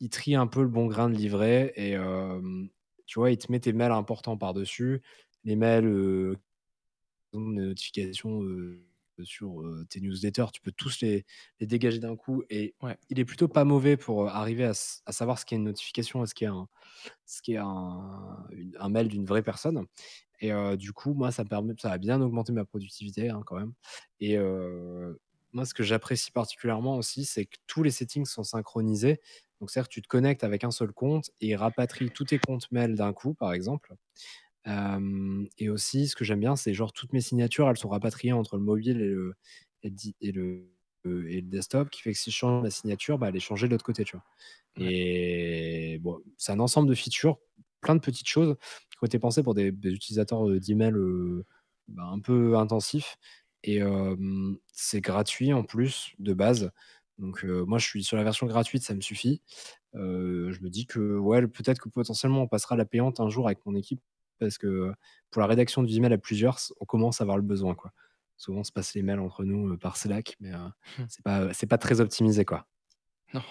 il 0.00 0.08
trie 0.10 0.34
un 0.34 0.46
peu 0.46 0.62
le 0.62 0.68
bon 0.68 0.86
grain 0.86 1.08
de 1.10 1.14
livret 1.16 1.72
et 1.76 1.96
tu 3.06 3.18
vois, 3.18 3.30
il 3.30 3.38
te 3.38 3.50
met 3.52 3.60
tes 3.60 3.72
mails 3.72 3.92
importants 3.92 4.36
par-dessus, 4.38 5.02
les 5.44 5.56
mails, 5.56 5.86
heu, 5.86 6.36
de 7.34 7.38
notification, 7.40 8.42
sur, 9.22 9.62
tes 9.88 10.00
newsletters, 10.00 10.46
tu 10.52 10.60
peux 10.60 10.72
tous 10.72 11.00
les 11.00 11.24
les 11.60 11.66
dégager 11.66 11.98
d'un 12.00 12.16
coup 12.16 12.42
et 12.50 12.74
Ouais. 12.82 12.98
il 13.10 13.20
est 13.20 13.24
plutôt 13.24 13.48
pas 13.48 13.64
mauvais 13.64 13.96
pour, 13.96 14.28
arriver 14.28 14.64
à 14.64 15.12
savoir 15.12 15.38
ce 15.38 15.44
qu'est 15.46 15.56
une 15.56 15.64
notification 15.64 16.24
et 16.24 16.26
ce 16.26 16.34
qu'est 16.34 16.46
un 16.46 16.68
ce 17.26 17.40
un 17.58 18.46
une 18.52 18.76
un 18.80 18.88
mail 18.90 19.08
d'une 19.08 19.26
vraie 19.26 19.42
personne. 19.42 19.86
Et 20.40 20.52
du 20.76 20.92
coup, 20.92 21.14
moi, 21.14 21.32
ça 21.32 21.44
me 21.44 21.48
permet 21.48 21.74
ça 21.80 21.92
a 21.92 21.98
bien 21.98 22.20
augmenté 22.20 22.52
ma 22.52 22.64
productivité, 22.66 23.30
hein, 23.30 23.42
quand 23.46 23.56
même. 23.58 23.72
Et 24.20 24.36
moi, 25.52 25.64
ce 25.66 25.74
que 25.74 25.82
j'apprécie 25.84 26.32
particulièrement 26.32 26.96
aussi, 26.96 27.24
c'est 27.24 27.46
que 27.46 27.56
tous 27.66 27.82
les 27.84 27.90
settings 27.92 28.26
sont 28.26 28.44
synchronisés. 28.44 29.20
Donc 29.60 29.70
c'est-à-dire 29.70 29.88
que 29.88 29.94
tu 29.94 30.02
te 30.02 30.08
connectes 30.08 30.44
avec 30.44 30.64
un 30.64 30.70
seul 30.72 30.92
compte 30.92 31.30
et 31.40 31.48
il 31.50 31.56
rapatrie 31.56 32.10
tous 32.10 32.24
tes 32.24 32.38
comptes 32.38 32.70
mails 32.72 32.96
d'un 32.96 33.12
coup, 33.12 33.34
par 33.34 33.52
exemple. 33.52 33.94
Et 34.66 35.68
aussi, 35.68 36.08
ce 36.08 36.16
que 36.16 36.24
j'aime 36.24 36.40
bien, 36.40 36.56
c'est 36.56 36.74
genre 36.74 36.92
toutes 36.92 37.12
mes 37.12 37.20
signatures, 37.20 37.68
elles 37.68 37.76
sont 37.76 37.88
rapatriées 37.88 38.32
entre 38.32 38.56
le 38.56 38.62
mobile 38.62 39.00
et 39.00 39.08
le 39.08 39.34
et 39.82 40.32
le 40.32 40.70
et 41.06 41.42
le 41.42 41.48
desktop, 41.48 41.90
qui 41.90 42.00
fait 42.02 42.12
que 42.12 42.18
si 42.18 42.30
je 42.30 42.36
change 42.36 42.62
ma 42.62 42.70
signature, 42.70 43.18
bah, 43.18 43.28
elle 43.28 43.36
est 43.36 43.40
changée 43.40 43.66
de 43.66 43.72
l'autre 43.72 43.84
côté, 43.84 44.04
tu 44.04 44.16
vois? 44.16 44.24
Ouais. 44.76 44.90
Et 44.90 45.98
bon, 46.02 46.20
c'est 46.38 46.52
un 46.52 46.60
ensemble 46.60 46.88
de 46.88 46.94
features, 46.94 47.38
plein 47.82 47.94
de 47.96 48.00
petites 48.00 48.28
choses 48.28 48.56
qui 48.90 48.98
ont 49.02 49.06
été 49.06 49.18
pensées 49.18 49.42
pour 49.42 49.54
des 49.54 49.72
des 49.72 49.92
utilisateurs, 49.92 50.48
d'email, 50.60 50.94
bah, 51.88 52.04
un 52.04 52.20
peu 52.20 52.56
intensifs 52.56 53.16
et 53.62 53.80
c'est 54.72 55.00
gratuit 55.00 55.52
en 55.52 55.64
plus, 55.64 56.12
de 56.18 56.34
base. 56.34 56.70
Donc 57.18 57.44
moi, 57.44 57.78
je 57.78 57.86
suis 57.86 58.04
sur 58.04 58.16
la 58.16 58.24
version 58.24 58.46
gratuite, 58.46 58.82
ça 58.82 58.94
me 58.94 59.00
suffit. 59.00 59.42
Je 59.94 60.60
me 60.62 60.68
dis 60.70 60.86
que, 60.86 61.18
ouais, 61.18 61.46
peut-être 61.48 61.80
que 61.80 61.88
potentiellement, 61.90 62.42
on 62.42 62.48
passera 62.48 62.74
à 62.76 62.78
la 62.78 62.84
payante 62.86 63.20
un 63.20 63.28
jour 63.30 63.46
avec 63.46 63.64
mon 63.66 63.74
équipe 63.76 64.00
parce 64.46 64.58
que 64.58 64.92
pour 65.30 65.40
la 65.42 65.46
rédaction 65.48 65.82
d'emails 65.82 66.12
à 66.14 66.18
plusieurs, 66.18 66.58
on 66.80 66.84
commence 66.86 67.20
à 67.20 67.24
avoir 67.24 67.36
le 67.38 67.42
besoin, 67.44 67.74
quoi. 67.74 67.92
Souvent, 68.36 68.60
on 68.60 68.64
se 68.64 68.72
passe 68.72 68.94
les 68.94 69.02
mails 69.02 69.20
entre 69.20 69.44
nous, 69.44 69.76
par 69.78 69.96
Slack, 69.96 70.36
mais 70.40 70.52
heu, 70.52 70.58
Mmh. 70.96 71.08
c'est 71.08 71.22
pas 71.24 71.52
c'est 71.54 71.66
pas 71.68 71.78
très 71.78 72.00
optimisé, 72.00 72.44
quoi. 72.44 72.66
Non. 73.34 73.44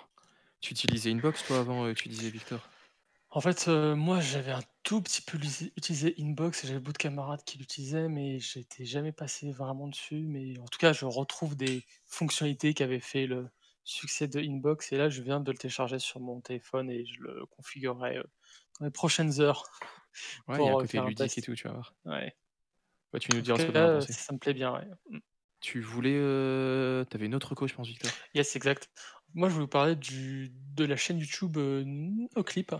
Tu 0.61 0.73
utilisais 0.73 1.11
Inbox 1.11 1.43
toi 1.43 1.59
avant, 1.59 1.85
heu, 1.87 1.95
tu 1.95 2.09
disais 2.09 2.29
Victor? 2.31 2.73
En 3.29 3.41
fait, 3.41 3.67
moi 3.67 4.19
j'avais 4.21 4.51
un 4.51 4.61
tout 4.83 5.01
petit 5.01 5.21
peu 5.21 5.37
lisé 5.37 5.73
utilisé 5.75 6.15
Inbox 6.19 6.63
et 6.63 6.67
j'avais 6.67 6.79
beaucoup 6.79 6.93
de 6.93 6.97
camarades 6.99 7.43
qui 7.43 7.57
l'utilisaient, 7.57 8.07
mais 8.07 8.39
j'étais 8.39 8.85
jamais 8.85 9.11
passé 9.11 9.51
vraiment 9.51 9.87
dessus. 9.87 10.25
Mais 10.27 10.57
en 10.59 10.65
tout 10.65 10.77
cas, 10.79 10.93
je 10.93 11.05
retrouve 11.05 11.55
des 11.55 11.85
fonctionnalités 12.05 12.73
qui 12.75 12.83
avaient 12.83 12.99
fait 12.99 13.25
le 13.27 13.49
succès 13.83 14.27
de 14.27 14.39
Inbox 14.39 14.91
et 14.93 14.97
là, 14.97 15.09
je 15.09 15.21
viens 15.23 15.39
de 15.41 15.51
le 15.51 15.57
télécharger 15.57 15.99
sur 15.99 16.19
mon 16.21 16.41
téléphone 16.41 16.89
et 16.91 17.05
je 17.05 17.19
le 17.21 17.45
configurerai, 17.47 18.17
dans 18.79 18.85
les 18.85 18.91
prochaines 18.91 19.41
heures 19.41 19.65
Ouais, 20.47 20.57
il 20.59 20.65
y 20.65 20.67
a 20.67 20.71
un 20.71 20.75
heu, 20.75 20.81
côté 20.81 20.97
un 20.97 21.07
ludique 21.07 21.37
et 21.37 21.41
tout, 21.41 21.55
tu 21.55 21.67
vas 21.67 21.73
voir. 21.73 21.93
Ouais. 22.05 22.35
Bah, 23.11 23.19
tu 23.19 23.31
nous 23.31 23.41
diras 23.41 23.59
ce 23.59 23.65
que 23.65 23.71
pensé. 23.71 24.13
ça 24.13 24.33
me 24.33 24.39
plaît 24.39 24.53
bien, 24.53 24.73
ouais. 24.73 24.85
Mmh. 25.09 25.19
Tu 25.61 25.79
voulais, 25.79 26.15
heu, 26.15 27.05
tu 27.09 27.15
avais 27.15 27.25
une 27.25 27.35
autre 27.35 27.51
reco, 27.51 27.67
je 27.67 27.73
pense, 27.73 27.87
Victor? 27.87 28.11
Yes, 28.33 28.55
exact. 28.55 28.89
moi, 29.33 29.47
je 29.47 29.53
voulais 29.53 29.65
vous 29.65 29.69
parler 29.69 29.95
du, 29.95 30.51
de 30.75 30.83
la 30.83 30.97
chaîne 30.97 31.19
YouTube 31.19 31.57
euh, 31.57 31.83
NoClip. 31.85 32.75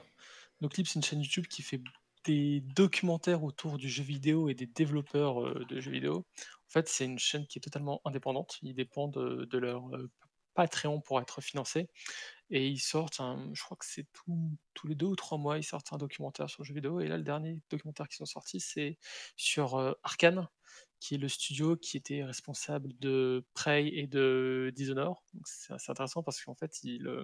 NoClip, 0.62 0.88
c'est 0.88 0.96
une 0.96 1.04
chaîne 1.04 1.22
YouTube 1.22 1.48
qui 1.48 1.62
fait 1.62 1.82
des 2.26 2.62
documentaires 2.62 3.44
autour 3.44 3.78
du 3.78 3.90
jeu 3.90 4.04
vidéo 4.04 4.50
et 4.50 4.54
des 4.54 4.66
développeurs 4.66 5.46
euh, 5.46 5.66
de 5.70 5.80
jeux 5.80 5.92
vidéo. 5.92 6.26
En 6.38 6.72
fait, 6.72 6.90
c'est 6.90 7.06
une 7.06 7.20
chaîne 7.20 7.46
qui 7.48 7.60
est 7.60 7.62
totalement 7.62 8.02
indépendante. 8.06 8.58
Ils 8.62 8.74
dépendent 8.74 9.14
de, 9.14 9.46
de 9.46 9.58
leur 9.58 9.88
euh, 9.96 10.10
Patreon 10.54 11.02
pour 11.02 11.22
être 11.22 11.42
financés. 11.42 11.88
Et 12.50 12.68
ils 12.68 12.80
sortent, 12.80 13.20
je 13.54 13.64
crois 13.64 13.78
que 13.78 13.86
c'est 13.86 14.06
tous 14.14 14.88
les 14.88 14.96
deux 14.96 15.08
ou 15.08 15.16
trois 15.16 15.38
mois, 15.38 15.58
ils 15.58 15.64
sortent 15.64 15.92
un 15.94 15.98
documentaire 15.98 16.50
sur 16.50 16.62
le 16.64 16.68
jeu 16.68 16.74
vidéo. 16.76 17.00
Et 17.00 17.08
là, 17.08 17.18
le 17.18 17.24
dernier 17.24 17.62
documentaire 17.70 18.08
qu'ils 18.08 18.22
ont 18.24 18.28
sorti, 18.28 18.60
c'est 18.60 18.98
sur 19.36 19.76
euh, 19.76 19.94
Arkane, 20.04 20.48
qui 21.00 21.16
est 21.16 21.18
le 21.18 21.30
studio 21.30 21.76
qui 21.78 21.98
était 21.98 22.24
responsable 22.24 22.94
de 23.00 23.46
Prey 23.54 23.88
et 23.88 24.08
de 24.08 24.72
Dishonored. 24.76 25.16
C'est 25.46 25.74
assez 25.74 25.92
intéressant 25.92 26.24
parce 26.24 26.42
qu'en 26.44 26.56
fait, 26.56 26.84
ils, 26.84 27.08
euh, 27.08 27.24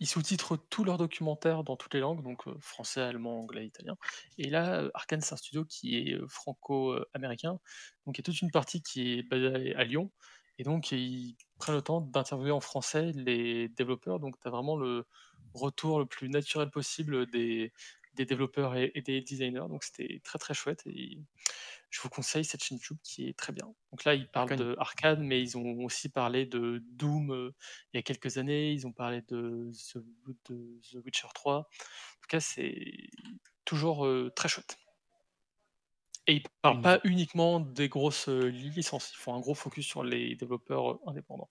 ils- 0.00 0.06
sous-titrent 0.06 0.56
tous 0.70 0.84
leurs 0.84 0.98
documentaires 0.98 1.64
dans 1.64 1.76
toutes 1.76 1.94
les 1.94 2.00
langues, 2.00 2.22
donc 2.22 2.46
euh, 2.46 2.56
français, 2.60 3.00
allemand, 3.00 3.40
anglais, 3.40 3.66
italien. 3.66 3.96
Et 4.38 4.48
là, 4.50 4.88
Arkane, 4.94 5.20
c'est 5.20 5.34
un 5.34 5.36
studio 5.36 5.64
qui 5.64 5.96
est 5.98 6.18
franco-américain. 6.28 7.58
Donc 8.06 8.16
il 8.16 8.20
y 8.20 8.22
a 8.22 8.24
toute 8.24 8.40
une 8.40 8.50
partie 8.50 8.82
qui 8.82 9.18
est 9.18 9.22
basée 9.22 9.74
à 9.74 9.84
Lyon. 9.84 10.10
Et 10.60 10.62
donc, 10.62 10.92
ils 10.92 11.38
prennent 11.58 11.76
le 11.76 11.80
temps 11.80 12.02
d'interviewer 12.02 12.50
en 12.50 12.60
français 12.60 13.12
les 13.14 13.70
développeurs. 13.70 14.20
Donc, 14.20 14.38
tu 14.38 14.46
as 14.46 14.50
vraiment 14.50 14.76
le 14.76 15.06
retour 15.54 15.98
le 15.98 16.04
plus 16.04 16.28
naturel 16.28 16.68
possible 16.68 17.24
des, 17.30 17.72
des 18.12 18.26
développeurs 18.26 18.76
et, 18.76 18.92
et 18.94 19.00
des 19.00 19.22
designers. 19.22 19.68
Donc, 19.70 19.84
c'était 19.84 20.20
très, 20.22 20.38
très 20.38 20.52
chouette. 20.52 20.82
Et 20.84 21.16
je 21.88 22.02
vous 22.02 22.10
conseille 22.10 22.44
cette 22.44 22.62
chaîne 22.62 22.76
YouTube 22.76 22.98
qui 23.02 23.26
est 23.26 23.38
très 23.38 23.54
bien. 23.54 23.72
Donc 23.90 24.04
là, 24.04 24.14
ils 24.14 24.28
parlent 24.28 24.54
de 24.54 24.76
Arcade, 24.78 25.20
mais 25.20 25.40
ils 25.40 25.56
ont 25.56 25.82
aussi 25.82 26.10
parlé 26.10 26.44
de 26.44 26.82
Doom 26.90 27.32
euh, 27.32 27.54
il 27.94 27.96
y 27.96 28.00
a 28.00 28.02
quelques 28.02 28.36
années. 28.36 28.72
Ils 28.72 28.86
ont 28.86 28.92
parlé 28.92 29.22
de 29.28 29.72
The, 29.72 29.96
de 30.50 30.78
The 30.92 31.04
Witcher 31.06 31.28
3. 31.32 31.56
En 31.56 31.62
tout 31.62 32.28
cas, 32.28 32.40
c'est 32.40 33.08
toujours 33.64 34.04
euh, 34.04 34.30
très 34.36 34.50
chouette. 34.50 34.76
Et 36.30 36.34
ils 36.34 36.42
parlent 36.62 36.76
Une- 36.76 36.82
pas 36.82 37.00
uniquement 37.04 37.58
des 37.60 37.88
grosses 37.88 38.28
euh, 38.28 38.48
licences, 38.48 39.12
ils 39.14 39.18
font 39.18 39.34
un 39.34 39.40
gros 39.40 39.54
focus 39.54 39.84
sur 39.86 40.04
les 40.04 40.36
développeurs 40.36 40.92
euh, 40.92 40.98
indépendants. 41.06 41.48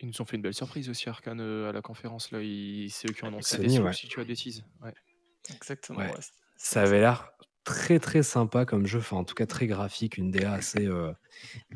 Ils 0.00 0.08
nous 0.08 0.20
ont 0.20 0.24
fait 0.24 0.36
une 0.36 0.42
belle 0.42 0.52
surprise 0.54 0.88
aussi, 0.90 1.08
Arkane, 1.08 1.40
euh, 1.40 1.70
à 1.70 1.72
la 1.72 1.80
conférence. 1.80 2.30
là. 2.30 2.40
Ils- 2.42 2.90
C'est 2.90 3.08
eux 3.08 3.14
qui 3.14 3.24
ont 3.24 3.28
annoncé 3.28 3.56
Sony, 3.56 3.78
ouais. 3.78 3.92
si 3.92 4.08
tu 4.08 4.20
as 4.20 4.24
de 4.24 4.28
bêtises. 4.28 4.64
Ouais. 4.82 4.92
Exactement. 5.54 6.00
Ouais. 6.00 6.10
Ça 6.56 6.82
avait 6.82 7.00
l'air 7.00 7.32
très 7.64 8.00
très 8.00 8.22
sympa 8.24 8.64
comme 8.66 8.86
jeu, 8.86 8.98
enfin 8.98 9.16
en 9.18 9.24
tout 9.24 9.34
cas 9.34 9.46
très 9.46 9.66
graphique, 9.68 10.16
une 10.18 10.30
DA 10.32 10.52
assez, 10.52 10.84
euh, 10.86 11.12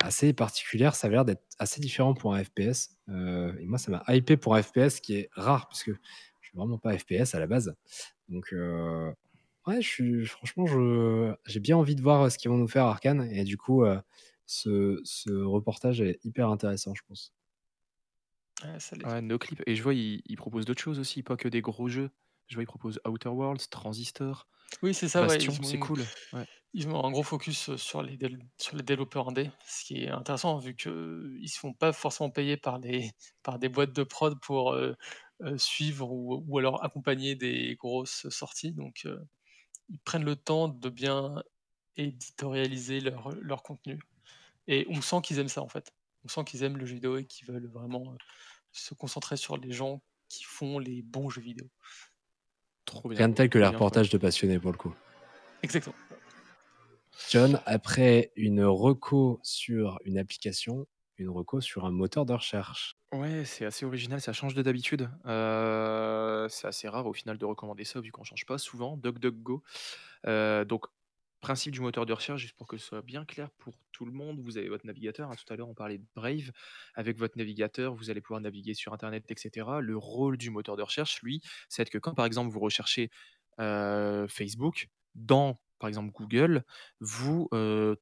assez 0.03 0.33
particulière. 0.33 0.95
Ça 0.97 1.07
avait 1.07 1.15
l'air 1.17 1.25
d'être 1.25 1.45
assez 1.59 1.81
différent 1.81 2.13
pour 2.15 2.35
un 2.35 2.43
FPS. 2.45 2.97
Euh, 3.09 3.57
et 3.61 3.65
moi, 3.67 3.79
ça 3.79 3.91
m'a 3.93 4.05
hypé 4.15 4.37
pour 4.37 4.55
un 4.57 4.63
FPS 4.63 5.01
qui 5.01 5.15
est 5.15 5.31
rare, 5.33 5.69
puisque 5.69 5.91
je 5.93 6.49
suis 6.49 6.57
vraiment 6.59 6.79
pas 6.79 6.97
FPS 6.99 7.35
à 7.35 7.39
la 7.41 7.47
base. 7.47 7.75
Donc, 8.29 8.53
euh, 8.53 9.13
ouais, 9.67 9.83
je 9.83 9.89
suis, 9.89 10.27
franchement, 10.27 10.67
je, 10.67 11.35
j'ai 11.47 11.61
bien 11.61 11.77
envie 11.77 11.95
de 11.97 12.03
voir 12.03 12.31
ce 12.31 12.39
qu'ils 12.39 12.51
vont 12.51 12.57
nous 12.59 12.69
faire 12.69 12.85
Arkane. 12.87 13.23
Et 13.31 13.45
du 13.45 13.57
coup, 13.57 13.85
euh, 13.85 14.01
ce, 14.47 15.01
ce 15.05 15.31
reportage 15.33 16.01
est 16.01 16.25
hyper 16.25 16.49
intéressant, 16.51 16.95
je 16.95 17.03
pense. 17.07 17.35
ouais, 18.65 18.81
ça 18.81 18.97
l'est. 18.97 19.07
Ouais. 19.07 19.23
Et 19.67 19.77
je 19.77 19.83
vois, 19.83 19.95
ils, 19.95 20.23
proposent 20.37 20.65
d'autres 20.65 20.83
choses 20.83 20.99
aussi, 20.99 21.23
pas 21.23 21.37
que 21.37 21.49
des 21.49 21.61
gros 21.61 21.89
jeux. 21.89 22.11
Je 22.49 22.55
vois, 22.55 22.63
ils 22.63 22.67
proposent 22.67 23.01
Outer 23.07 23.29
Worlds, 23.31 23.69
Transistor, 23.71 24.49
Oui, 24.83 24.95
c'est 24.95 25.09
ça, 25.09 25.25
ouais, 25.25 25.27
Bastion, 25.27 25.53
ils 25.53 25.65
c'est 25.65 25.79
ont- 25.79 25.79
cool. 25.79 26.09
Ouais. 26.33 26.47
Ils 26.75 26.89
ont 26.89 27.05
un 27.05 27.11
gros 27.11 27.23
focus 27.23 27.71
euh, 27.71 27.77
sur 27.79 28.03
les, 28.03 28.17
dél- 28.19 28.41
sur 28.61 28.77
les 28.77 28.83
développeurs 28.83 29.29
indés, 29.31 29.51
ce 29.67 29.85
qui 29.85 30.05
est 30.05 30.09
intéressant 30.11 30.59
vu 30.59 30.77
qu'ils 30.77 30.93
ne 30.93 31.47
se 31.47 31.59
font 31.59 31.73
pas 31.75 31.93
forcément 31.93 32.31
payer 32.31 32.57
par, 32.59 32.79
les, 32.79 33.11
par 33.43 33.59
des 33.59 33.69
boîtes 33.71 33.93
de 33.95 34.03
prod 34.05 34.39
pour 34.41 34.73
euh, 34.75 34.95
euh, 35.43 35.59
suivre 35.59 36.13
ou, 36.13 36.45
ou 36.47 36.59
alors 36.59 36.85
accompagner 36.85 37.35
des 37.37 37.77
grosses 37.77 38.29
sorties. 38.31 38.73
Donc, 38.73 39.03
euh, 39.07 39.19
ils 39.89 39.99
prennent 40.01 40.25
le 40.25 40.37
temps 40.37 40.69
de 40.69 40.89
bien 40.89 41.43
éditorialiser 41.97 43.01
leur, 43.01 43.31
leur 43.41 43.63
contenu. 43.63 43.99
Et 44.69 44.87
on 44.91 45.01
sent 45.01 45.21
qu'ils 45.23 45.39
aiment 45.39 45.49
ça 45.49 45.63
en 45.63 45.69
fait. 45.69 45.93
On 46.25 46.29
sent 46.29 46.45
qu'ils 46.45 46.63
aiment 46.65 46.77
le 46.77 46.87
jeu 46.87 46.95
vidéo 46.95 47.19
et 47.19 47.25
qu'ils 47.25 47.47
veulent 47.47 47.69
vraiment 47.69 48.13
euh, 48.13 48.17
se 48.73 48.95
concentrer 48.95 49.37
sur 49.37 49.57
les 49.57 49.73
gens 49.73 50.03
qui 50.29 50.45
font 50.45 50.79
les 50.79 51.03
bons 51.03 51.31
jeux 51.31 51.41
vidéo. 51.41 51.69
Trop 52.85 53.09
bien. 53.09 53.19
Rien 53.19 53.29
de 53.29 53.35
tel 53.35 53.49
que 53.49 53.59
les 53.59 53.67
reportages 53.67 54.11
de 54.11 54.19
passionnés 54.19 54.59
pour 54.59 54.73
le 54.73 54.79
coup. 54.79 54.95
Exactement. 55.63 55.95
John, 57.31 57.61
après 57.65 58.33
une 58.37 58.65
reco 58.65 59.41
sur 59.43 59.99
une 60.05 60.19
application, 60.19 60.87
une 61.19 61.31
reco 61.31 61.61
sur 61.61 61.85
un 61.87 61.91
moteur 61.91 62.27
de 62.27 62.33
recherche. 62.35 62.97
Ouais, 63.13 63.45
c'est 63.45 63.65
assez 63.65 63.87
original, 63.87 64.21
ça 64.21 64.33
change 64.33 64.55
de 64.55 64.63
d'habitude. 64.63 65.09
Euh, 65.27 66.49
c'est 66.49 66.67
assez 66.67 66.89
rare 66.89 67.07
au 67.07 67.13
final 67.13 67.39
de 67.39 67.45
recommander 67.45 67.85
ça 67.85 68.01
vu 68.01 68.11
qu'on 68.11 68.25
change 68.25 68.45
pas 68.47 68.59
souvent. 68.59 68.97
DuckDuckGo. 68.97 69.63
Euh, 70.27 70.65
donc, 70.65 70.87
principe 71.41 71.73
du 71.73 71.81
moteur 71.81 72.05
de 72.05 72.13
recherche, 72.13 72.41
juste 72.43 72.57
pour 72.57 72.67
que 72.67 72.77
ce 72.79 72.87
soit 72.87 73.03
bien 73.03 73.25
clair 73.25 73.51
pour 73.59 73.75
tout 73.93 74.07
le 74.07 74.13
monde, 74.13 74.41
vous 74.41 74.59
avez 74.59 74.69
votre 74.69 74.87
navigateur. 74.87 75.31
hein, 75.31 75.37
tout 75.37 75.53
à 75.53 75.57
l'heure, 75.57 75.69
on 75.69 75.75
parlait 75.75 75.99
de 75.99 76.07
Brave. 76.17 76.51
Avec 76.95 77.17
votre 77.19 77.39
navigateur, 77.39 77.95
vous 77.95 78.11
allez 78.11 78.21
pouvoir 78.21 78.41
naviguer 78.41 78.75
sur 78.75 78.93
Internet, 78.93 79.25
etc. 79.31 79.81
Le 79.81 79.97
rôle 79.97 80.37
du 80.37 80.51
moteur 80.51 80.77
de 80.77 80.83
recherche, 80.83 81.23
lui, 81.23 81.41
c'est 81.69 81.89
que 81.89 81.99
quand, 81.99 82.15
par 82.15 82.27
exemple, 82.27 82.51
vous 82.53 82.61
recherchez 82.61 83.11
euh, 83.61 84.27
Facebook 84.29 84.89
dans 85.15 85.61
par 85.79 85.89
exemple 85.89 86.11
Google, 86.13 86.65
vous 87.01 87.49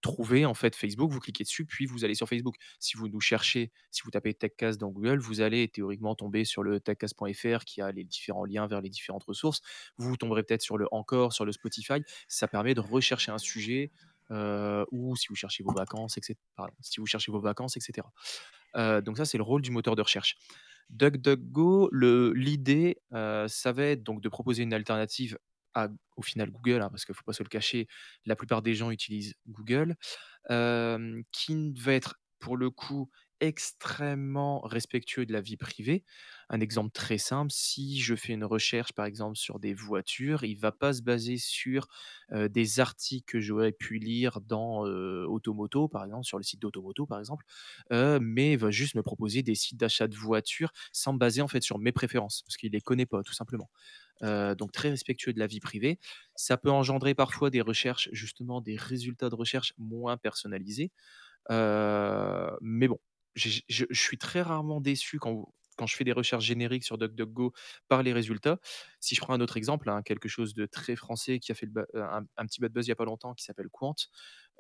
trouvez 0.01 0.47
en 0.47 0.55
fait 0.55 0.77
Facebook, 0.77 1.11
vous 1.11 1.21
cliquez 1.21 1.45
dessus, 1.45 1.65
puis 1.65 1.87
vous 1.87 2.05
allez 2.05 2.15
sur 2.15 2.29
Facebook. 2.29 2.57
Si 2.79 2.97
vous 2.97 3.09
nous 3.09 3.21
cherchez, 3.21 3.73
si 3.91 4.03
vous 4.05 4.11
tapez 4.11 4.35
TechCast 4.35 4.81
dans 4.81 4.91
Google, 4.91 5.19
vous 5.19 5.41
allez 5.41 5.69
théoriquement 5.69 6.15
tomber 6.15 6.45
sur 6.45 6.63
le 6.63 6.81
techcast.fr 6.81 7.65
qui 7.65 7.81
a 7.81 7.93
les 7.93 8.05
différents 8.05 8.45
liens 8.45 8.67
vers 8.67 8.81
les 8.81 8.91
différentes 8.91 9.25
ressources. 9.25 9.61
Vous 9.97 10.17
tomberez 10.17 10.43
peut-être 10.43 10.63
sur 10.63 10.79
le 10.79 10.87
Encore, 10.93 11.33
sur 11.33 11.45
le 11.45 11.53
Spotify. 11.53 12.01
Ça 12.29 12.49
permet 12.49 12.75
de 12.75 12.81
rechercher 12.81 13.33
un 13.33 13.39
sujet 13.39 13.91
ou 14.31 15.17
si 15.17 15.29
vous 15.29 15.35
cherchez 15.35 15.63
vos 15.63 15.73
vacances, 15.73 16.17
etc. 16.17 16.37
Si 16.81 17.01
vous 17.01 17.07
cherchez 17.07 17.31
vos 17.31 17.41
vacances, 17.41 17.77
etc. 17.77 18.07
Donc 18.75 19.17
ça, 19.17 19.25
c'est 19.25 19.39
le 19.39 19.45
rôle 19.45 19.63
du 19.63 19.71
moteur 19.71 19.97
de 19.97 20.03
recherche. 20.03 20.37
DuckDuckGo, 20.91 21.91
l'idée, 22.35 22.99
ça 23.11 23.73
va 23.73 23.85
être 23.85 24.03
donc 24.03 24.21
de 24.21 24.29
proposer 24.29 24.63
une 24.63 24.75
alternative 24.75 25.39
au 26.17 26.23
final 26.23 26.51
Google, 26.51 26.83
hein, 26.83 26.89
parce 26.91 27.05
qu'il 27.05 27.13
ne 27.13 27.17
faut 27.17 27.25
pas 27.25 27.33
se 27.33 27.43
le 27.43 27.49
cacher, 27.49 27.87
la 28.25 28.37
plupart 28.37 28.63
des 28.63 28.75
gens 28.75 28.91
utilisent 28.91 29.35
Google, 29.49 29.97
euh, 30.51 31.23
qui 31.33 31.73
va 31.75 31.93
être 31.95 32.17
pour 32.39 32.57
le 32.57 32.71
coup 32.71 33.11
extrêmement 33.41 34.61
respectueux 34.63 35.27
de 35.27 35.33
la 35.33 35.41
vie 35.41 35.57
privée. 35.57 36.05
Un 36.51 36.61
exemple 36.61 36.91
très 36.93 37.19
simple, 37.19 37.51
si 37.53 38.01
je 38.01 38.15
fais 38.15 38.33
une 38.35 38.45
recherche 38.45 38.93
par 38.93 39.07
exemple 39.07 39.37
sur 39.37 39.59
des 39.59 39.75
voitures, 39.75 40.45
il 40.45 40.57
va 40.59 40.73
pas 40.73 40.93
se 40.93 41.03
baser 41.03 41.37
sur 41.39 41.89
des 42.33 42.81
articles 42.81 43.25
que 43.31 43.41
j'aurais 43.41 43.73
pu 43.73 43.99
lire 43.99 44.41
dans 44.41 44.81
Automoto, 44.85 45.89
par 45.89 46.05
exemple, 46.05 46.25
sur 46.25 46.39
le 46.39 46.45
site 46.45 46.61
d'Automoto, 46.61 47.07
par 47.07 47.19
exemple, 47.19 47.45
euh, 47.93 48.19
mais 48.23 48.57
va 48.57 48.71
juste 48.71 48.95
me 48.95 49.03
proposer 49.03 49.43
des 49.43 49.55
sites 49.55 49.79
d'achat 49.79 50.09
de 50.09 50.17
voitures 50.17 50.73
sans 50.93 51.13
me 51.13 51.19
baser 51.19 51.43
en 51.43 51.49
fait 51.49 51.63
sur 51.63 51.79
mes 51.79 51.93
préférences, 51.93 52.43
parce 52.43 52.57
qu'il 52.57 52.73
les 52.73 52.81
connaît 52.81 53.07
pas, 53.07 53.23
tout 53.23 53.35
simplement. 53.35 53.71
Donc 54.23 54.73
très 54.73 54.91
respectueux 54.91 55.33
de 55.33 55.39
la 55.39 55.47
vie 55.47 55.61
privée. 55.61 55.99
Ça 56.37 56.57
peut 56.57 56.71
engendrer 56.71 57.15
parfois 57.15 57.51
des 57.51 57.61
recherches, 57.61 58.09
justement 58.13 58.61
des 58.61 58.77
résultats 58.77 59.29
de 59.31 59.35
recherche 59.35 59.75
moins 59.79 60.17
personnalisés. 60.17 60.93
Mais 61.51 62.89
bon, 62.89 62.99
je, 63.35 63.61
je 63.69 63.85
suis 63.93 64.19
très 64.19 64.43
rarement 64.43 64.81
déçu 64.81 65.19
quand, 65.19 65.53
quand 65.77 65.87
je 65.87 65.97
fais 65.97 66.05
des 66.05 66.13
recherches 66.13 66.45
génériques 66.45 66.85
sur 66.85 66.99
DuckDuckGo 66.99 67.53
par 67.89 68.03
les 68.03 68.13
résultats. 68.13 68.59
Si 69.01 69.15
je 69.15 69.21
prends 69.21 69.35
un 69.35 69.41
autre 69.41 69.57
exemple, 69.57 69.89
hein, 69.91 70.03
quelque 70.03 70.29
chose 70.29 70.55
de 70.55 70.67
très 70.67 70.97
français 70.97 71.39
qui 71.41 71.53
a 71.53 71.55
fait 71.55 71.69
euh, 71.77 71.85
un, 71.95 72.23
un 72.37 72.47
petit 72.47 72.61
bad 72.61 72.73
buzz 72.73 72.87
il 72.87 72.91
n'y 72.91 72.93
a 72.93 72.97
pas 72.97 73.05
longtemps 73.05 73.35
qui 73.35 73.45
s'appelle 73.45 73.69
Quant. 73.73 73.95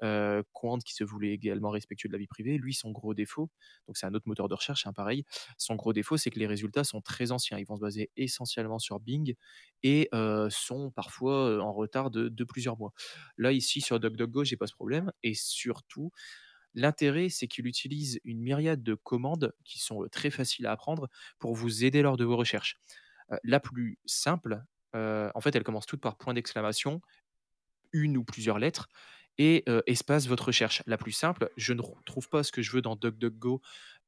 Euh, 0.02 0.42
Quant 0.52 0.78
qui 0.78 0.92
se 0.94 1.04
voulait 1.04 1.30
également 1.32 1.70
respectueux 1.70 2.08
de 2.08 2.12
la 2.12 2.18
vie 2.18 2.26
privée, 2.26 2.58
lui 2.58 2.74
son 2.74 2.90
gros 2.90 3.14
défaut, 3.14 3.50
donc 3.86 3.96
c'est 3.96 4.06
un 4.06 4.14
autre 4.14 4.26
moteur 4.26 4.48
de 4.48 4.54
recherche, 4.54 4.86
hein, 4.86 4.92
pareil, 4.92 5.24
son 5.56 5.76
gros 5.76 5.92
défaut 5.92 6.16
c'est 6.16 6.30
que 6.30 6.38
les 6.38 6.46
résultats 6.48 6.82
sont 6.84 7.00
très 7.00 7.30
anciens, 7.30 7.58
ils 7.58 7.64
vont 7.66 7.76
se 7.76 7.80
baser 7.80 8.10
essentiellement 8.16 8.78
sur 8.80 8.98
Bing 8.98 9.34
et 9.84 10.08
euh, 10.12 10.48
sont 10.50 10.90
parfois 10.90 11.48
euh, 11.48 11.60
en 11.60 11.72
retard 11.72 12.10
de, 12.10 12.28
de 12.28 12.44
plusieurs 12.44 12.76
mois. 12.76 12.92
Là 13.38 13.52
ici 13.52 13.80
sur 13.80 14.00
DuckDuckGo 14.00 14.44
j'ai 14.44 14.56
pas 14.56 14.66
ce 14.66 14.74
problème 14.74 15.12
et 15.22 15.34
surtout 15.34 16.10
L'intérêt, 16.74 17.28
c'est 17.28 17.48
qu'il 17.48 17.66
utilise 17.66 18.20
une 18.24 18.40
myriade 18.40 18.82
de 18.82 18.94
commandes 18.94 19.54
qui 19.64 19.78
sont 19.78 20.06
très 20.10 20.30
faciles 20.30 20.66
à 20.66 20.72
apprendre 20.72 21.08
pour 21.38 21.54
vous 21.54 21.84
aider 21.84 22.02
lors 22.02 22.16
de 22.16 22.24
vos 22.24 22.36
recherches. 22.36 22.78
La 23.44 23.60
plus 23.60 23.98
simple, 24.06 24.62
en 24.94 25.40
fait, 25.40 25.56
elle 25.56 25.64
commence 25.64 25.86
toute 25.86 26.00
par 26.00 26.18
point 26.18 26.34
d'exclamation, 26.34 27.00
une 27.92 28.16
ou 28.16 28.24
plusieurs 28.24 28.58
lettres, 28.58 28.88
et 29.38 29.64
espace 29.86 30.26
votre 30.28 30.46
recherche. 30.46 30.82
La 30.86 30.96
plus 30.96 31.12
simple, 31.12 31.50
je 31.56 31.72
ne 31.72 31.82
trouve 32.04 32.28
pas 32.28 32.42
ce 32.42 32.52
que 32.52 32.62
je 32.62 32.70
veux 32.72 32.82
dans 32.82 32.96
DuckDuckGo. 32.96 33.60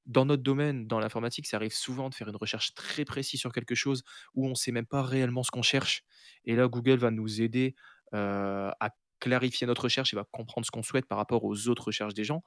Dans 0.06 0.24
notre 0.24 0.44
domaine, 0.44 0.86
dans 0.86 1.00
l'informatique, 1.00 1.48
ça 1.48 1.56
arrive 1.56 1.72
souvent 1.74 2.08
de 2.10 2.14
faire 2.14 2.28
une 2.28 2.36
recherche 2.36 2.74
très 2.74 3.04
précise 3.04 3.40
sur 3.40 3.52
quelque 3.52 3.74
chose 3.74 4.04
où 4.34 4.46
on 4.46 4.50
ne 4.50 4.54
sait 4.54 4.70
même 4.70 4.86
pas 4.86 5.02
réellement 5.02 5.42
ce 5.42 5.50
qu'on 5.50 5.62
cherche. 5.62 6.04
Et 6.44 6.54
là, 6.54 6.68
Google 6.68 6.98
va 6.98 7.10
nous 7.10 7.40
aider 7.42 7.74
à 8.12 8.94
clarifier 9.20 9.66
notre 9.66 9.84
recherche 9.84 10.12
et 10.12 10.16
va 10.16 10.24
comprendre 10.30 10.66
ce 10.66 10.70
qu'on 10.70 10.82
souhaite 10.82 11.06
par 11.06 11.18
rapport 11.18 11.44
aux 11.44 11.68
autres 11.68 11.86
recherches 11.86 12.14
des 12.14 12.24
gens. 12.24 12.42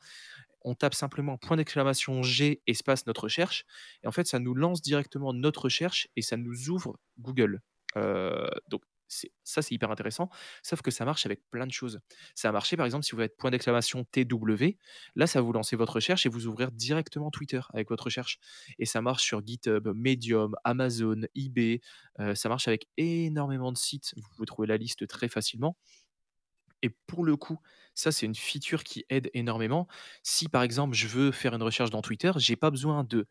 on 0.61 0.75
tape 0.75 0.93
simplement 0.93 1.37
point 1.37 1.57
d'exclamation 1.57 2.21
G 2.21 2.61
espace 2.67 3.05
notre 3.07 3.23
recherche 3.23 3.65
et 4.03 4.07
en 4.07 4.11
fait 4.11 4.27
ça 4.27 4.39
nous 4.39 4.53
lance 4.53 4.81
directement 4.81 5.33
notre 5.33 5.63
recherche 5.63 6.07
et 6.15 6.21
ça 6.21 6.37
nous 6.37 6.69
ouvre 6.69 6.99
Google. 7.17 7.61
Euh, 7.97 8.49
donc 8.67 8.83
ça 9.43 9.61
c'est 9.61 9.73
hyper 9.73 9.91
intéressant, 9.91 10.29
sauf 10.63 10.81
que 10.81 10.91
ça 10.91 11.05
marche 11.05 11.25
avec 11.25 11.41
plein 11.49 11.65
de 11.65 11.71
choses. 11.71 11.99
Ça 12.35 12.49
a 12.49 12.51
marché 12.51 12.77
par 12.77 12.85
exemple 12.85 13.05
si 13.05 13.15
vous 13.15 13.21
êtes 13.21 13.35
point 13.37 13.51
d'exclamation 13.51 14.05
TW, 14.05 14.77
là 15.15 15.27
ça 15.27 15.39
va 15.39 15.45
vous 15.45 15.53
lancer 15.53 15.75
votre 15.75 15.93
recherche 15.93 16.25
et 16.25 16.29
vous 16.29 16.47
ouvrir 16.47 16.71
directement 16.71 17.31
Twitter 17.31 17.61
avec 17.73 17.89
votre 17.89 18.05
recherche. 18.05 18.39
Et 18.77 18.85
ça 18.85 19.01
marche 19.01 19.23
sur 19.23 19.45
GitHub, 19.45 19.87
Medium, 19.95 20.55
Amazon, 20.63 21.21
eBay, 21.35 21.81
euh, 22.19 22.35
ça 22.35 22.49
marche 22.49 22.67
avec 22.67 22.87
énormément 22.97 23.71
de 23.71 23.77
sites, 23.77 24.13
vous 24.15 24.27
pouvez 24.35 24.45
trouver 24.45 24.67
la 24.67 24.77
liste 24.77 25.07
très 25.07 25.27
facilement. 25.27 25.75
Et 26.81 26.89
pour 27.07 27.25
le 27.25 27.35
coup, 27.35 27.59
ça, 27.93 28.11
c'est 28.11 28.25
une 28.25 28.35
feature 28.35 28.83
qui 28.83 29.05
aide 29.09 29.29
énormément. 29.33 29.87
Si 30.23 30.47
par 30.49 30.63
exemple, 30.63 30.95
je 30.95 31.07
veux 31.07 31.31
faire 31.31 31.53
une 31.53 31.63
recherche 31.63 31.89
dans 31.89 32.01
Twitter, 32.01 32.31
j'ai 32.37 32.55
pas 32.55 32.71
besoin 32.71 33.03
de 33.03 33.27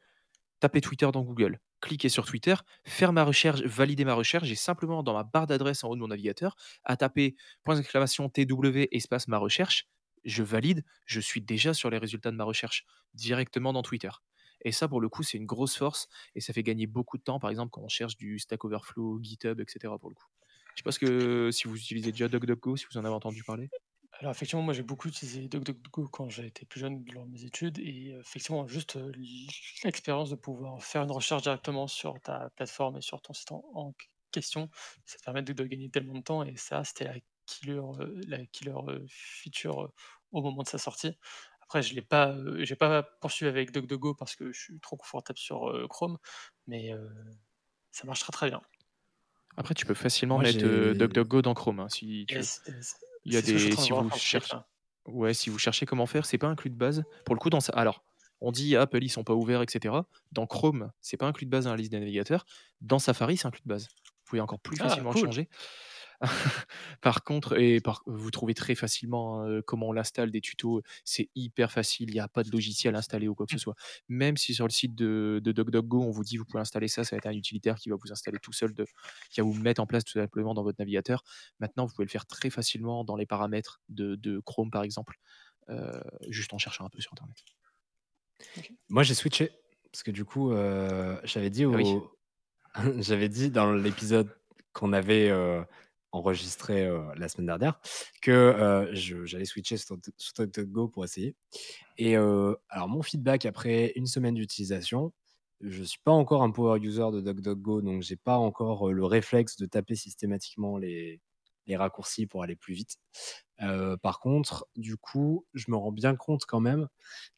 taper 0.61 0.81
Twitter 0.81 1.09
dans 1.13 1.23
Google, 1.23 1.61
cliquer 1.81 2.09
sur 2.09 2.27
Twitter, 2.27 2.55
faire 2.85 3.13
ma 3.13 3.25
recherche, 3.25 3.63
valider 3.63 4.05
ma 4.05 4.15
recherche. 4.15 4.47
J'ai 4.49 4.55
simplement 4.57 5.03
dans 5.03 5.15
ma 5.15 5.23
barre 5.25 5.47
d'adresse 5.47 5.85
en 5.85 5.89
haut 5.91 5.95
de 5.95 6.01
mon 6.01 6.09
navigateur 6.09 6.57
à 6.85 6.97
taper 6.97 7.37
point 7.65 7.77
d'exclamation 7.77 8.29
TW 8.29 8.89
espace 8.93 9.29
ma 9.29 9.39
recherche. 9.39 9.87
Je 10.25 10.43
valide, 10.43 10.85
je 11.07 11.21
suis 11.21 11.41
déjà 11.41 11.75
sur 11.75 11.91
les 11.91 11.99
résultats 11.99 12.31
de 12.31 12.37
ma 12.37 12.45
recherche 12.45 12.85
directement 13.15 13.73
dans 13.73 13.83
Twitter. 13.83 14.11
Et 14.65 14.73
ça, 14.73 14.89
pour 14.89 15.01
le 15.01 15.09
coup, 15.09 15.23
c'est 15.23 15.39
une 15.39 15.47
grosse 15.47 15.77
force 15.77 16.09
et 16.35 16.41
ça 16.41 16.53
fait 16.53 16.65
gagner 16.65 16.87
beaucoup 16.89 17.17
de 17.19 17.23
temps, 17.23 17.39
par 17.39 17.51
exemple, 17.51 17.71
quand 17.71 17.83
on 17.83 17.89
cherche 17.89 18.17
du 18.17 18.39
Stack 18.41 18.65
Overflow, 18.65 19.21
GitHub, 19.23 19.61
etc. 19.61 19.99
Pour 20.01 20.11
le 20.11 20.17
coup. 20.17 20.27
Je 20.79 20.83
sais 20.83 20.85
pas 20.85 20.93
ce 20.93 21.01
que 21.01 21.51
si 21.51 21.67
vous 21.67 21.77
utilisez 21.77 22.13
déjà 22.13 22.29
DuckDuckGo, 22.29 22.77
si 22.77 22.87
vous 22.89 22.99
en 22.99 23.05
avez 23.05 23.13
entendu 23.13 23.43
parler. 23.43 23.69
Alors 24.21 24.31
effectivement, 24.31 24.63
moi 24.63 24.73
j'ai 24.73 24.85
beaucoup 24.85 25.09
utilisé 25.09 25.49
DuckDuckGo 25.49 26.07
quand 26.07 26.31
j'étais 26.31 26.67
plus 26.67 26.79
jeune 26.79 27.05
lors 27.13 27.27
mes 27.27 27.43
études 27.43 27.81
et 27.81 28.13
euh, 28.13 28.21
effectivement 28.21 28.65
juste 28.69 28.95
euh, 28.95 29.11
l'expérience 29.83 30.31
de 30.31 30.37
pouvoir 30.37 30.81
faire 30.81 31.03
une 31.03 31.11
recherche 31.11 31.43
directement 31.43 31.89
sur 31.89 32.21
ta 32.21 32.51
plateforme 32.51 32.99
et 32.99 33.01
sur 33.01 33.21
ton 33.21 33.33
site 33.33 33.51
en, 33.51 33.93
question, 34.31 34.71
ça 35.05 35.19
te 35.19 35.25
permet 35.25 35.43
de, 35.43 35.65
gagner 35.65 35.91
tellement 35.91 36.15
de 36.15 36.23
temps 36.23 36.45
et 36.45 36.55
ça 36.55 36.85
c'était 36.85 37.07
la 37.07 37.19
killer, 37.47 37.81
euh, 38.87 39.05
feature 39.09 39.91
au 40.31 40.43
moment 40.43 40.63
de 40.63 40.69
sa 40.69 40.79
sortie. 40.79 41.19
Après 41.61 41.83
je 41.83 41.93
l'ai 41.93 42.03
pas, 42.03 42.37
pas 42.79 43.03
poursuivi 43.03 43.49
avec 43.49 43.73
DuckDuckGo 43.73 44.15
parce 44.15 44.37
que 44.37 44.53
je 44.53 44.61
suis 44.61 44.79
trop 44.79 44.97
confortable 44.97 45.41
sur 45.41 45.89
Chrome, 45.89 46.19
mais 46.69 46.93
ça 47.91 48.07
marche 48.07 48.21
très 48.21 48.31
très 48.31 48.49
bien. 48.49 48.63
Après, 49.59 49.75
tu 49.75 49.85
peux 49.85 49.95
facilement 49.95 50.37
Moi, 50.37 50.45
mettre 50.45 50.65
euh, 50.65 50.95
DuckDuckGo 50.95 51.43
dans 51.43 51.53
Chrome 51.53 51.81
hein, 51.81 51.89
si 51.89 52.25
tu 52.29 52.39
Il 53.25 53.33
y 53.35 53.37
a 53.37 53.43
c'est 53.43 53.47
ce 53.49 53.53
que 53.53 53.59
je 53.59 53.59
suis 53.59 53.69
des 53.69 53.73
en 53.73 53.75
train 53.75 53.83
de 53.83 53.87
si 53.87 53.91
voir 53.93 54.03
vous 54.05 54.11
cherchez 54.19 54.55
là. 54.55 54.67
ouais, 55.07 55.35
si 55.35 55.51
vous 55.51 55.59
cherchez 55.59 55.85
comment 55.85 56.07
faire, 56.07 56.25
c'est 56.25 56.39
pas 56.39 56.47
inclus 56.47 56.71
de 56.71 56.77
base. 56.77 57.05
Pour 57.25 57.35
le 57.35 57.41
coup, 57.41 57.51
dans 57.51 57.61
ça, 57.61 57.73
alors 57.75 58.03
on 58.41 58.53
dit 58.53 58.77
Apple 58.77 59.03
ils 59.03 59.09
sont 59.09 59.25
pas 59.25 59.35
ouverts, 59.35 59.61
etc. 59.63 59.95
Dans 60.33 60.47
Chrome, 60.47 60.93
c'est 61.01 61.17
pas 61.17 61.27
inclus 61.27 61.45
de 61.47 61.51
base 61.51 61.65
dans 61.65 61.73
la 61.73 61.77
liste 61.77 61.91
des 61.91 61.99
navigateurs. 61.99 62.47
Dans 62.81 62.99
Safari, 63.01 63.37
c'est 63.37 63.47
inclus 63.49 63.63
de 63.65 63.69
base. 63.69 63.89
Vous 64.05 64.13
pouvez 64.27 64.41
encore 64.41 64.61
plus 64.61 64.77
Ah, 64.81 64.89
facilement 64.89 65.11
le 65.11 65.15
cool. 65.15 65.25
changer. 65.27 65.49
par 67.01 67.23
contre, 67.25 67.59
et 67.61 67.81
par- 67.81 68.03
vous 68.07 68.31
trouvez 68.31 68.55
très 68.55 68.75
facilement 68.75 69.45
euh, 69.45 69.61
comment 69.65 69.89
on 69.89 69.93
l'installe, 69.93 70.31
des 70.31 70.41
tutos. 70.41 70.83
C'est 71.05 71.31
hyper 71.35 71.71
facile. 71.71 72.11
Il 72.11 72.15
n'y 72.15 72.21
a 72.21 72.29
pas 72.29 72.43
de 72.43 72.51
logiciel 72.51 72.95
installé 72.97 73.29
ou 73.29 73.35
quoi 73.35 73.47
que 73.47 73.53
ce 73.53 73.59
soit. 73.59 73.75
Même 74.09 74.37
si 74.37 74.55
sur 74.55 74.67
le 74.67 74.71
site 74.73 74.95
de, 74.95 75.41
de 75.43 75.53
DuckDuckGo, 75.53 76.03
on 76.03 76.11
vous 76.11 76.25
dit 76.25 76.37
vous 76.37 76.45
pouvez 76.45 76.61
installer 76.61 76.89
ça, 76.89 77.05
ça 77.05 77.15
va 77.15 77.19
être 77.19 77.27
un 77.27 77.33
utilitaire 77.37 77.77
qui 77.77 77.89
va 77.91 77.97
vous 77.97 78.11
installer 78.13 78.39
tout 78.41 78.53
seul, 78.53 78.75
de, 78.75 78.85
qui 79.31 79.41
va 79.41 79.47
vous 79.47 79.55
mettre 79.55 79.81
en 79.81 79.87
place 79.87 80.05
tout 80.05 80.13
simplement 80.15 80.55
dans 80.55 80.63
votre 80.63 80.79
navigateur. 80.81 81.23
Maintenant, 81.61 81.87
vous 81.87 81.95
pouvez 81.95 82.07
le 82.07 82.11
faire 82.11 82.27
très 82.27 82.51
facilement 82.51 83.05
dans 83.05 83.17
les 83.17 83.27
paramètres 83.27 83.81
de, 83.89 84.17
de 84.17 84.41
Chrome, 84.41 84.71
par 84.71 84.83
exemple, 84.83 85.17
euh, 85.69 86.01
juste 86.29 86.53
en 86.55 86.59
cherchant 86.59 86.85
un 86.85 86.91
peu 86.91 87.01
sur 87.01 87.13
Internet. 87.13 87.37
Moi, 88.89 89.03
j'ai 89.03 89.15
switché. 89.15 89.51
Parce 89.91 90.03
que 90.03 90.11
du 90.11 90.25
coup, 90.25 90.53
euh, 90.53 91.19
j'avais 91.25 91.51
dit, 91.51 91.65
Ah 91.65 91.69
oui. 91.69 91.95
j'avais 92.99 93.29
dit 93.29 93.51
dans 93.51 93.73
l'épisode 93.73 94.29
qu'on 94.73 94.93
avait 94.93 95.31
euh, 95.31 95.63
enregistré 96.13 96.89
la 97.17 97.29
semaine 97.29 97.47
dernière 97.47 97.81
que 98.23 98.89
je- 98.93 99.25
j'allais 99.25 99.45
switcher 99.45 99.77
sur, 99.77 99.97
sur 100.17 100.35
DuckDuckGo 100.47 100.89
pour 100.89 101.05
essayer. 101.05 101.35
Et 101.99 102.17
alors, 102.17 102.89
mon 102.89 103.03
feedback 103.03 103.47
après 103.47 103.93
une 103.97 104.07
semaine 104.07 104.35
d'utilisation, 104.35 105.13
je 105.61 105.81
ne 105.81 105.85
suis 105.85 106.01
pas 106.05 106.13
encore 106.13 106.43
un 106.43 106.51
power 106.51 106.79
user 106.81 107.07
de 107.13 107.21
DuckDuckGo, 107.21 107.83
donc 107.83 108.03
j'ai 108.03 108.17
pas 108.17 108.39
encore 108.39 108.93
le 108.93 109.05
réflexe 109.05 109.57
de 109.57 109.67
taper 109.67 109.97
systématiquement 109.97 110.79
les, 110.79 111.21
les 111.67 111.77
raccourcis 111.77 112.27
pour 112.27 112.43
aller 112.43 112.57
plus 112.57 112.75
vite. 112.75 112.99
Par 114.03 114.21
contre, 114.21 114.67
du 114.77 114.97
coup, 114.97 115.47
je 115.55 115.67
me 115.71 115.77
rends 115.77 115.93
bien 115.93 116.15
compte 116.17 116.45
quand 116.47 116.61
même 116.61 116.89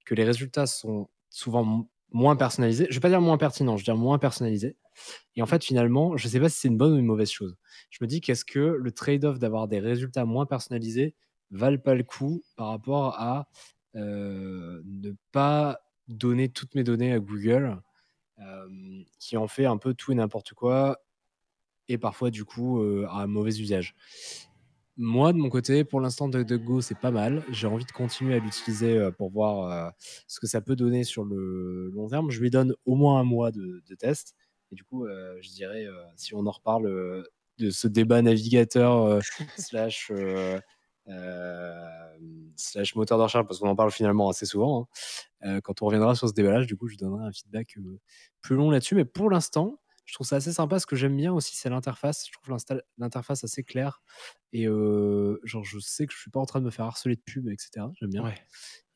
que 0.04 0.14
les 0.14 0.24
résultats 0.24 0.66
sont 0.66 1.08
souvent 1.30 1.88
moins 2.10 2.36
personnalisés. 2.36 2.86
Je 2.90 2.94
vais 2.94 3.00
pas 3.00 3.08
dire 3.08 3.20
moins 3.20 3.38
pertinents, 3.38 3.76
je 3.76 3.82
vais 3.82 3.92
dire 3.92 3.96
moins 3.96 4.18
personnalisés. 4.18 4.76
Et 5.36 5.42
en 5.42 5.46
fait, 5.46 5.64
finalement, 5.64 6.16
je 6.16 6.28
sais 6.28 6.40
pas 6.40 6.48
si 6.48 6.60
c'est 6.60 6.68
une 6.68 6.76
bonne 6.78 6.94
ou 6.94 6.98
une 6.98 7.06
mauvaise 7.06 7.30
chose. 7.30 7.56
Je 7.90 7.98
me 8.00 8.06
dis 8.06 8.20
qu'est-ce 8.20 8.44
que 8.44 8.58
le 8.58 8.92
trade-off 8.92 9.38
d'avoir 9.38 9.68
des 9.68 9.80
résultats 9.80 10.24
moins 10.24 10.46
personnalisés 10.46 11.14
valent 11.50 11.78
pas 11.78 11.94
le 11.94 12.04
coup 12.04 12.42
par 12.56 12.68
rapport 12.68 13.18
à 13.18 13.48
euh, 13.96 14.82
ne 14.84 15.12
pas 15.32 15.80
donner 16.08 16.48
toutes 16.48 16.74
mes 16.74 16.84
données 16.84 17.12
à 17.12 17.18
Google, 17.18 17.80
euh, 18.38 19.02
qui 19.18 19.36
en 19.36 19.48
fait 19.48 19.66
un 19.66 19.76
peu 19.78 19.94
tout 19.94 20.12
et 20.12 20.14
n'importe 20.14 20.54
quoi, 20.54 21.00
et 21.88 21.98
parfois 21.98 22.30
du 22.30 22.44
coup 22.44 22.80
euh, 22.82 23.06
à 23.08 23.22
un 23.22 23.26
mauvais 23.26 23.58
usage. 23.58 23.94
Moi, 24.96 25.32
de 25.32 25.38
mon 25.38 25.48
côté, 25.48 25.84
pour 25.84 26.00
l'instant, 26.00 26.28
DuckDuckGo, 26.28 26.82
c'est 26.82 26.98
pas 26.98 27.10
mal. 27.10 27.42
J'ai 27.50 27.66
envie 27.66 27.86
de 27.86 27.92
continuer 27.92 28.34
à 28.34 28.38
l'utiliser 28.38 29.08
pour 29.16 29.30
voir 29.30 29.94
ce 30.26 30.40
que 30.40 30.46
ça 30.46 30.60
peut 30.60 30.76
donner 30.76 31.04
sur 31.04 31.24
le 31.24 31.88
long 31.94 32.08
terme. 32.08 32.30
Je 32.30 32.38
lui 32.38 32.50
donne 32.50 32.74
au 32.84 32.96
moins 32.96 33.18
un 33.18 33.24
mois 33.24 33.50
de 33.50 33.82
test. 33.98 34.34
Et 34.72 34.74
du 34.76 34.84
coup, 34.84 35.06
euh, 35.06 35.36
je 35.40 35.50
dirais, 35.50 35.84
euh, 35.84 36.02
si 36.16 36.34
on 36.34 36.46
en 36.46 36.50
reparle 36.50 36.86
euh, 36.86 37.24
de 37.58 37.70
ce 37.70 37.88
débat 37.88 38.22
navigateur 38.22 39.20
slash, 39.56 40.12
slash 42.56 42.94
moteur 42.94 43.18
de 43.18 43.22
recherche, 43.24 43.46
parce 43.46 43.58
qu'on 43.58 43.68
en 43.68 43.76
parle 43.76 43.90
finalement 43.90 44.28
assez 44.28 44.46
souvent, 44.46 44.88
hein, 45.42 45.60
quand 45.60 45.82
on 45.82 45.86
reviendra 45.86 46.14
sur 46.14 46.28
ce 46.28 46.34
débat-là, 46.34 46.64
du 46.64 46.76
coup, 46.76 46.88
je 46.88 46.96
donnerai 46.96 47.26
un 47.26 47.32
feedback 47.32 47.76
plus 48.40 48.56
long 48.56 48.70
là-dessus. 48.70 48.94
Mais 48.94 49.04
pour 49.04 49.28
l'instant, 49.28 49.80
je 50.10 50.14
trouve 50.16 50.26
ça 50.26 50.36
assez 50.36 50.52
sympa. 50.52 50.80
Ce 50.80 50.86
que 50.86 50.96
j'aime 50.96 51.16
bien 51.16 51.32
aussi, 51.32 51.54
c'est 51.54 51.70
l'interface. 51.70 52.26
Je 52.26 52.32
trouve 52.32 52.58
l'interface 52.98 53.44
assez 53.44 53.62
claire. 53.62 54.02
Et 54.52 54.66
euh, 54.66 55.38
genre, 55.44 55.62
je 55.62 55.78
sais 55.78 56.04
que 56.04 56.12
je 56.12 56.18
suis 56.18 56.32
pas 56.32 56.40
en 56.40 56.46
train 56.46 56.58
de 56.58 56.64
me 56.64 56.70
faire 56.70 56.84
harceler 56.86 57.14
de 57.14 57.20
pub, 57.20 57.48
etc. 57.48 57.86
J'aime 57.94 58.10
bien. 58.10 58.24
Ouais. 58.24 58.34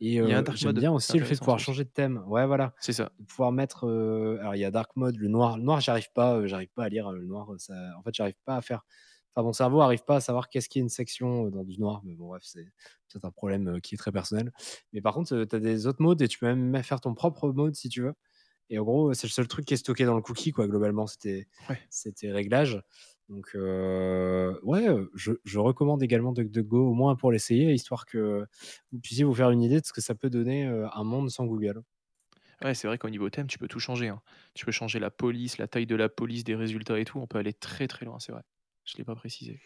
Et 0.00 0.20
euh, 0.20 0.42
j'aime 0.54 0.72
bien 0.72 0.90
aussi 0.90 1.16
le 1.16 1.24
fait 1.24 1.34
de 1.34 1.38
pouvoir 1.38 1.60
changer 1.60 1.84
de 1.84 1.88
thème. 1.88 2.24
Ouais, 2.26 2.46
voilà. 2.46 2.74
C'est 2.80 2.92
ça. 2.92 3.12
De 3.20 3.24
pouvoir 3.26 3.52
mettre. 3.52 3.86
euh, 3.86 4.38
alors, 4.40 4.56
il 4.56 4.58
y 4.58 4.64
a 4.64 4.72
dark 4.72 4.90
mode, 4.96 5.14
le 5.14 5.28
noir. 5.28 5.56
Le 5.56 5.62
noir, 5.62 5.80
j'arrive 5.80 6.08
pas. 6.12 6.44
j'arrive 6.48 6.70
pas 6.74 6.82
à 6.82 6.88
lire 6.88 7.12
le 7.12 7.24
noir. 7.24 7.48
Ça, 7.58 7.74
en 7.96 8.02
fait, 8.02 8.12
j'arrive 8.12 8.34
pas 8.44 8.56
à 8.56 8.60
faire. 8.60 8.84
Enfin, 9.36 9.44
mon 9.46 9.52
cerveau 9.52 9.82
arrive 9.82 10.02
pas 10.02 10.16
à 10.16 10.20
savoir 10.20 10.48
qu'est-ce 10.48 10.68
qui 10.68 10.80
est 10.80 10.82
une 10.82 10.88
section 10.88 11.48
dans 11.48 11.62
du 11.62 11.78
noir. 11.78 12.00
Mais 12.04 12.16
bon, 12.16 12.26
bref, 12.26 12.42
c'est 12.44 12.64
peut-être 13.08 13.24
un 13.24 13.30
problème 13.30 13.80
qui 13.80 13.94
est 13.94 13.98
très 13.98 14.10
personnel. 14.10 14.50
Mais 14.92 15.00
par 15.00 15.14
contre, 15.14 15.44
tu 15.44 15.54
as 15.56 15.60
des 15.60 15.86
autres 15.86 16.02
modes 16.02 16.20
et 16.22 16.26
tu 16.26 16.38
peux 16.40 16.52
même 16.52 16.82
faire 16.82 17.00
ton 17.00 17.14
propre 17.14 17.52
mode 17.52 17.76
si 17.76 17.88
tu 17.88 18.02
veux. 18.02 18.14
Et 18.70 18.78
en 18.78 18.84
gros, 18.84 19.14
c'est 19.14 19.26
le 19.26 19.32
seul 19.32 19.48
truc 19.48 19.66
qui 19.66 19.74
est 19.74 19.78
stocké 19.78 20.04
dans 20.04 20.14
le 20.16 20.22
cookie, 20.22 20.52
quoi, 20.52 20.66
globalement, 20.68 21.06
c'était 21.06 21.46
Ouais. 21.68 21.90
c'était 21.90 22.32
réglage. 22.32 22.80
Donc, 23.28 23.50
euh, 23.54 24.58
ouais, 24.62 24.86
je, 25.14 25.32
je 25.44 25.58
recommande 25.58 26.02
également 26.02 26.32
DuckDuckGo, 26.32 26.88
au 26.90 26.94
moins 26.94 27.16
pour 27.16 27.32
l'essayer, 27.32 27.72
histoire 27.72 28.04
que 28.06 28.46
vous 28.92 29.00
puissiez 29.00 29.24
vous 29.24 29.34
faire 29.34 29.50
une 29.50 29.62
idée 29.62 29.80
de 29.80 29.86
ce 29.86 29.92
que 29.92 30.00
ça 30.02 30.14
peut 30.14 30.30
donner 30.30 30.66
euh, 30.66 30.88
un 30.92 31.04
monde 31.04 31.30
sans 31.30 31.46
Google. 31.46 31.82
Ouais, 32.62 32.74
c'est 32.74 32.86
vrai 32.88 32.98
qu'au 32.98 33.10
niveau 33.10 33.30
thème, 33.30 33.46
tu 33.46 33.58
peux 33.58 33.68
tout 33.68 33.80
changer. 33.80 34.08
hein. 34.08 34.20
Tu 34.54 34.64
peux 34.64 34.72
changer 34.72 34.98
la 34.98 35.10
police, 35.10 35.58
la 35.58 35.68
taille 35.68 35.86
de 35.86 35.96
la 35.96 36.08
police, 36.08 36.44
des 36.44 36.54
résultats 36.54 36.98
et 36.98 37.04
tout. 37.04 37.18
On 37.18 37.26
peut 37.26 37.38
aller 37.38 37.52
très 37.52 37.86
très 37.88 38.06
loin, 38.06 38.18
c'est 38.20 38.32
vrai. 38.32 38.42
Je 38.84 38.96
l'ai 38.98 39.04
pas 39.04 39.14
précisé. 39.14 39.60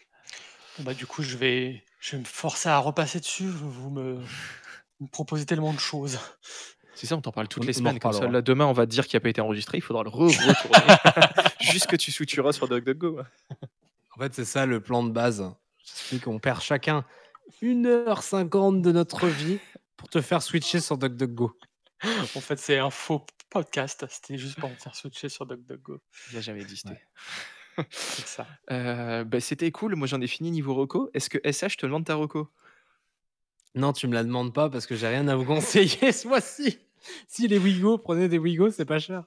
Bah, 0.79 0.93
du 0.93 1.05
coup, 1.05 1.23
je 1.23 1.37
vais, 1.37 1.83
je 1.99 2.11
vais 2.15 2.19
me 2.19 2.25
forcer 2.25 2.69
à 2.69 2.77
repasser 2.79 3.19
dessus. 3.19 3.47
Vous 3.47 3.89
me, 3.89 4.13
vous 4.15 5.05
me 5.05 5.09
proposez 5.09 5.45
tellement 5.45 5.73
de 5.73 5.79
choses. 5.79 6.19
C'est 6.99 7.07
ça, 7.07 7.15
on 7.15 7.21
t'en 7.21 7.31
parle 7.31 7.47
toutes 7.47 7.63
On- 7.63 7.65
les 7.65 7.71
semaines. 7.71 7.97
Comme 7.97 8.11
ça, 8.11 8.27
là, 8.27 8.41
demain, 8.41 8.65
on 8.65 8.73
va 8.73 8.85
te 8.85 8.91
dire 8.91 9.07
qu'il 9.07 9.15
n'a 9.15 9.21
pas 9.21 9.29
été 9.29 9.39
enregistré. 9.39 9.77
Il 9.77 9.81
faudra 9.81 10.03
le 10.03 10.09
re-retourner. 10.09 10.43
Juste 11.61 11.87
que 11.87 11.95
tu 11.95 12.11
switcheras 12.11 12.51
sur 12.51 12.67
DuckDuckGo. 12.67 13.19
En 14.15 14.19
fait, 14.19 14.33
c'est 14.33 14.43
ça 14.43 14.65
le 14.65 14.81
plan 14.81 15.01
de 15.03 15.09
base. 15.11 15.49
C'est 15.81 16.21
qu'on 16.21 16.39
perd 16.39 16.59
chacun 16.61 17.05
1h50 17.63 18.81
de 18.81 18.91
notre 18.91 19.27
vie 19.27 19.59
pour 19.95 20.09
te 20.09 20.19
faire 20.19 20.41
switcher 20.41 20.81
sur 20.81 20.97
DuckDuckGo. 20.97 21.57
En 22.03 22.41
fait, 22.41 22.59
c'est 22.59 22.79
un 22.79 22.89
faux 22.89 23.25
podcast. 23.49 24.05
C'était 24.09 24.37
juste 24.37 24.59
pour 24.59 24.69
me 24.69 24.75
faire 24.75 24.93
switcher 24.93 25.29
sur 25.29 25.45
DuckDuckGo. 25.45 26.01
Il 26.31 26.35
n'a 26.35 26.41
jamais 26.41 26.61
existé. 26.61 26.91
C'est 27.91 28.27
ça. 28.27 28.45
Euh, 28.71 29.23
bah, 29.23 29.39
C'était 29.39 29.71
cool. 29.71 29.95
Moi, 29.95 30.05
j'en 30.05 30.19
ai 30.19 30.27
fini 30.27 30.51
niveau 30.51 30.75
reco. 30.75 31.09
Est-ce 31.13 31.29
que 31.29 31.37
SH 31.49 31.77
te 31.77 31.85
demande 31.85 32.03
ta 32.05 32.15
reco? 32.15 32.49
Non, 33.75 33.93
tu 33.93 34.07
me 34.07 34.13
la 34.13 34.23
demandes 34.25 34.53
pas 34.53 34.69
parce 34.69 34.85
que 34.85 34.95
j'ai 34.95 35.07
rien 35.07 35.27
à 35.29 35.35
vous 35.35 35.45
conseiller 35.45 36.11
ce 36.11 36.27
mois-ci. 36.27 36.79
Si 37.27 37.47
les 37.47 37.57
Wigo, 37.57 37.97
prenez 37.97 38.27
des 38.27 38.37
Wigo, 38.37 38.71
c'est 38.71 38.85
pas 38.85 38.99
cher. 38.99 39.23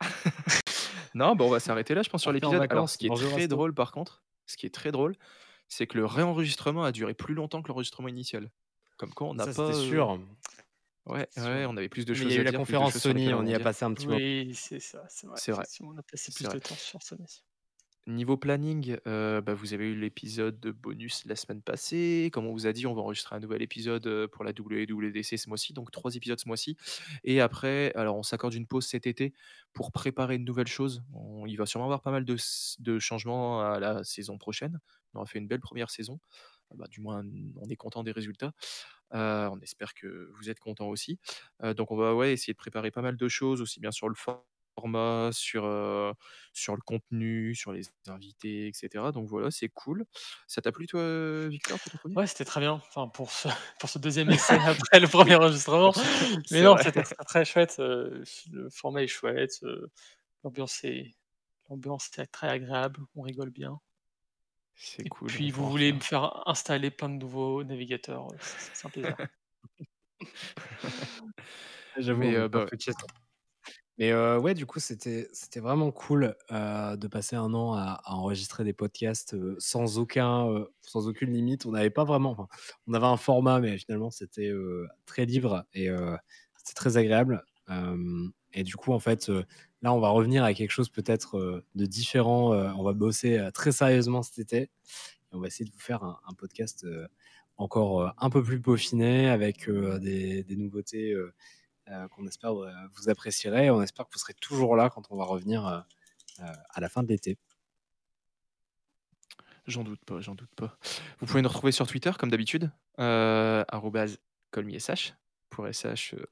Non, 1.14 1.34
bah, 1.34 1.44
on 1.44 1.50
va 1.50 1.60
s'arrêter 1.60 1.94
là, 1.94 2.02
je 2.02 2.10
pense, 2.10 2.22
sur 2.22 2.32
l'épisode. 2.32 2.66
Alors, 2.70 2.88
ce 2.88 2.98
qui 2.98 3.06
est 3.06 3.14
très 3.14 3.48
drôle, 3.48 3.74
par 3.74 3.92
contre, 3.92 4.22
ce 4.46 4.56
qui 4.56 4.66
est 4.66 4.74
très 4.74 4.92
drôle, 4.92 5.16
c'est 5.68 5.86
que 5.86 5.98
le 5.98 6.06
réenregistrement 6.06 6.84
a 6.84 6.92
duré 6.92 7.14
plus 7.14 7.34
longtemps 7.34 7.62
que 7.62 7.68
l'enregistrement 7.68 8.08
initial. 8.08 8.50
Comme 8.96 9.12
quoi, 9.12 9.28
on 9.28 9.34
n'a 9.34 9.46
pas. 9.46 9.52
c'était 9.52 9.78
euh, 9.78 9.88
sûr. 9.88 10.20
Ouais, 11.06 11.26
ouais, 11.38 11.64
on 11.66 11.76
avait 11.76 11.88
plus 11.88 12.04
de 12.04 12.12
Mais 12.12 12.18
choses 12.18 12.32
il 12.32 12.34
y 12.34 12.38
a 12.38 12.42
eu 12.42 12.44
la 12.44 12.52
conférence 12.52 12.96
Sony, 12.98 13.32
on 13.32 13.44
y 13.46 13.54
a 13.54 13.60
passé 13.60 13.84
un 13.84 13.94
petit 13.94 14.06
moment. 14.06 14.18
Oui, 14.18 14.52
c'est 14.54 14.80
ça, 14.80 15.04
c'est 15.08 15.26
vrai. 15.26 15.36
C'est 15.40 15.52
vrai. 15.52 15.64
On 15.80 15.96
a 15.96 16.02
passé 16.02 16.32
plus 16.32 16.48
de 16.48 16.58
temps 16.58 16.74
sur 16.74 17.02
Sony. 17.02 17.24
Niveau 18.06 18.36
planning, 18.38 18.96
euh, 19.06 19.40
bah, 19.42 19.52
vous 19.54 19.74
avez 19.74 19.90
eu 19.90 19.94
l'épisode 19.94 20.58
de 20.58 20.70
bonus 20.72 21.24
la 21.26 21.36
semaine 21.36 21.60
passée. 21.62 22.30
Comme 22.32 22.46
on 22.46 22.52
vous 22.52 22.66
a 22.66 22.72
dit, 22.72 22.86
on 22.86 22.94
va 22.94 23.02
enregistrer 23.02 23.36
un 23.36 23.40
nouvel 23.40 23.60
épisode 23.62 24.06
euh, 24.06 24.26
pour 24.26 24.42
la 24.42 24.52
WWDC 24.52 25.36
ce 25.36 25.48
mois-ci, 25.48 25.74
donc 25.74 25.90
trois 25.90 26.14
épisodes 26.16 26.40
ce 26.40 26.48
mois-ci. 26.48 26.76
Et 27.24 27.40
après, 27.42 27.92
alors 27.94 28.16
on 28.16 28.22
s'accorde 28.22 28.54
une 28.54 28.66
pause 28.66 28.86
cet 28.86 29.06
été 29.06 29.34
pour 29.74 29.92
préparer 29.92 30.36
une 30.36 30.44
nouvelle 30.46 30.66
chose. 30.66 31.02
On- 31.12 31.44
il 31.46 31.56
va 31.56 31.66
sûrement 31.66 31.84
avoir 31.84 32.00
pas 32.00 32.10
mal 32.10 32.24
de, 32.24 32.36
de 32.78 32.98
changements 32.98 33.60
à 33.62 33.78
la 33.78 34.02
saison 34.02 34.38
prochaine. 34.38 34.80
On 35.12 35.18
aura 35.18 35.26
fait 35.26 35.38
une 35.38 35.46
belle 35.48 35.60
première 35.60 35.90
saison. 35.90 36.20
Ah 36.70 36.76
bah, 36.78 36.86
du 36.88 37.00
moins, 37.00 37.22
on 37.60 37.68
est 37.68 37.76
content 37.76 38.02
des 38.02 38.12
résultats. 38.12 38.52
Euh, 39.14 39.48
on 39.50 39.60
espère 39.60 39.94
que 39.94 40.30
vous 40.38 40.48
êtes 40.50 40.60
content 40.60 40.88
aussi. 40.88 41.18
Donc 41.76 41.90
on 41.90 41.96
va 41.96 42.28
essayer 42.28 42.54
de 42.54 42.58
préparer 42.58 42.90
pas 42.90 43.02
mal 43.02 43.16
de 43.16 43.28
choses, 43.28 43.60
aussi 43.60 43.80
bien 43.80 43.90
sur 43.92 44.08
le 44.08 44.14
format, 44.80 45.30
sur, 45.32 45.64
euh, 45.64 46.12
sur 46.52 46.74
le 46.74 46.80
contenu, 46.82 47.54
sur 47.54 47.72
les 47.72 47.82
invités, 48.08 48.68
etc. 48.68 49.12
Donc 49.12 49.28
voilà, 49.28 49.50
c'est 49.50 49.68
cool. 49.68 50.04
Ça 50.46 50.60
t'a 50.62 50.72
plu 50.72 50.86
toi, 50.86 51.48
Victor, 51.48 51.78
Ouais, 52.04 52.26
c'était 52.26 52.44
très 52.44 52.60
bien. 52.60 52.72
Enfin, 52.88 53.08
pour 53.08 53.30
ce, 53.30 53.48
pour 53.80 53.88
ce 53.88 53.98
deuxième 53.98 54.30
essai 54.30 54.58
après 54.58 55.00
le 55.00 55.08
premier 55.08 55.36
enregistrement. 55.36 55.92
Mais 56.50 56.62
non, 56.62 56.76
c'était 56.78 57.02
très, 57.02 57.14
très 57.24 57.44
chouette. 57.44 57.76
le 57.78 58.24
format 58.70 59.02
est 59.02 59.06
chouette. 59.06 59.60
l'ambiance 60.44 60.84
est, 60.84 61.14
l'ambiance 61.68 62.10
est 62.18 62.26
très 62.26 62.48
agréable. 62.48 63.00
On 63.14 63.22
rigole 63.22 63.50
bien. 63.50 63.78
C'est 64.74 65.04
Et 65.04 65.08
cool. 65.10 65.28
puis, 65.28 65.50
vous 65.50 65.68
voulez 65.70 65.92
me 65.92 66.00
faire 66.00 66.42
installer 66.48 66.90
plein 66.90 67.08
de 67.10 67.14
nouveaux 67.16 67.62
navigateurs. 67.64 68.28
euh, 68.32 68.36
C'est 68.40 68.86
un 68.86 68.90
plaisir. 68.90 69.16
J'avoue, 71.96 72.22
euh, 72.22 72.48
bah. 72.48 72.66
Mais 74.00 74.12
euh, 74.12 74.40
ouais, 74.40 74.54
du 74.54 74.64
coup, 74.64 74.80
c'était 74.80 75.28
vraiment 75.56 75.90
cool 75.92 76.34
de 76.50 77.06
passer 77.06 77.36
un 77.36 77.52
an 77.52 77.74
à, 77.74 78.00
enregistrer 78.06 78.64
des 78.64 78.72
podcasts 78.72 79.36
sans 79.58 79.98
aucun 79.98 80.64
sans 80.80 81.06
aucune 81.06 81.30
limite. 81.34 81.66
On 81.66 81.72
n'avait 81.72 81.90
pas 81.90 82.04
vraiment, 82.04 82.48
on 82.86 82.94
avait 82.94 83.04
un 83.04 83.18
format, 83.18 83.60
mais 83.60 83.76
finalement 83.76 84.10
c'était 84.10 84.50
très 85.04 85.26
libre 85.26 85.66
et 85.74 85.90
euh, 85.90 86.16
c'était 86.56 86.72
très 86.72 86.96
agréable. 86.96 87.44
Et 88.54 88.62
du 88.62 88.74
coup, 88.74 88.92
en 88.92 88.98
fait, 89.00 89.28
là, 89.82 89.92
on 89.92 90.00
va 90.00 90.08
revenir 90.08 90.44
à 90.44 90.54
quelque 90.54 90.70
chose 90.70 90.88
peut-être 90.88 91.62
de 91.74 91.84
différent. 91.84 92.52
on 92.52 92.82
va 92.82 92.94
bosser 92.94 93.50
très 93.52 93.70
sérieusement 93.70 94.22
cet 94.22 94.38
été 94.38 94.62
et 94.62 94.70
on 95.32 95.40
va 95.40 95.48
essayer 95.48 95.66
de 95.66 95.72
vous 95.72 95.78
faire 95.78 96.02
un, 96.02 96.34
podcast 96.38 96.86
encore 97.58 98.14
un 98.16 98.30
peu 98.30 98.42
plus 98.42 98.62
peaufiné 98.62 99.28
avec 99.28 99.68
des, 99.68 100.56
nouveautés. 100.56 101.14
Qu'on 102.12 102.26
espère 102.26 102.52
euh, 102.52 102.72
vous 102.94 103.08
apprécierez. 103.08 103.70
On 103.70 103.82
espère 103.82 104.06
que 104.06 104.12
vous 104.12 104.18
serez 104.18 104.34
toujours 104.34 104.76
là 104.76 104.90
quand 104.90 105.10
on 105.10 105.16
va 105.16 105.24
revenir 105.24 105.66
euh, 105.66 105.80
euh, 106.40 106.52
à 106.70 106.80
la 106.80 106.88
fin 106.88 107.02
de 107.02 107.08
l'été. 107.08 107.38
J'en 109.66 109.84
doute 109.84 110.04
pas, 110.04 110.20
j'en 110.20 110.34
doute 110.34 110.54
pas. 110.56 110.76
Vous 111.20 111.26
pouvez 111.26 111.42
nous 111.42 111.48
retrouver 111.48 111.72
sur 111.72 111.86
Twitter 111.86 112.10
comme 112.18 112.30
d'habitude, 112.30 112.70
euh, 112.98 113.64
colmish 114.50 115.12
pour 115.48 115.66
SH 115.72 116.14
euh, 116.14 116.26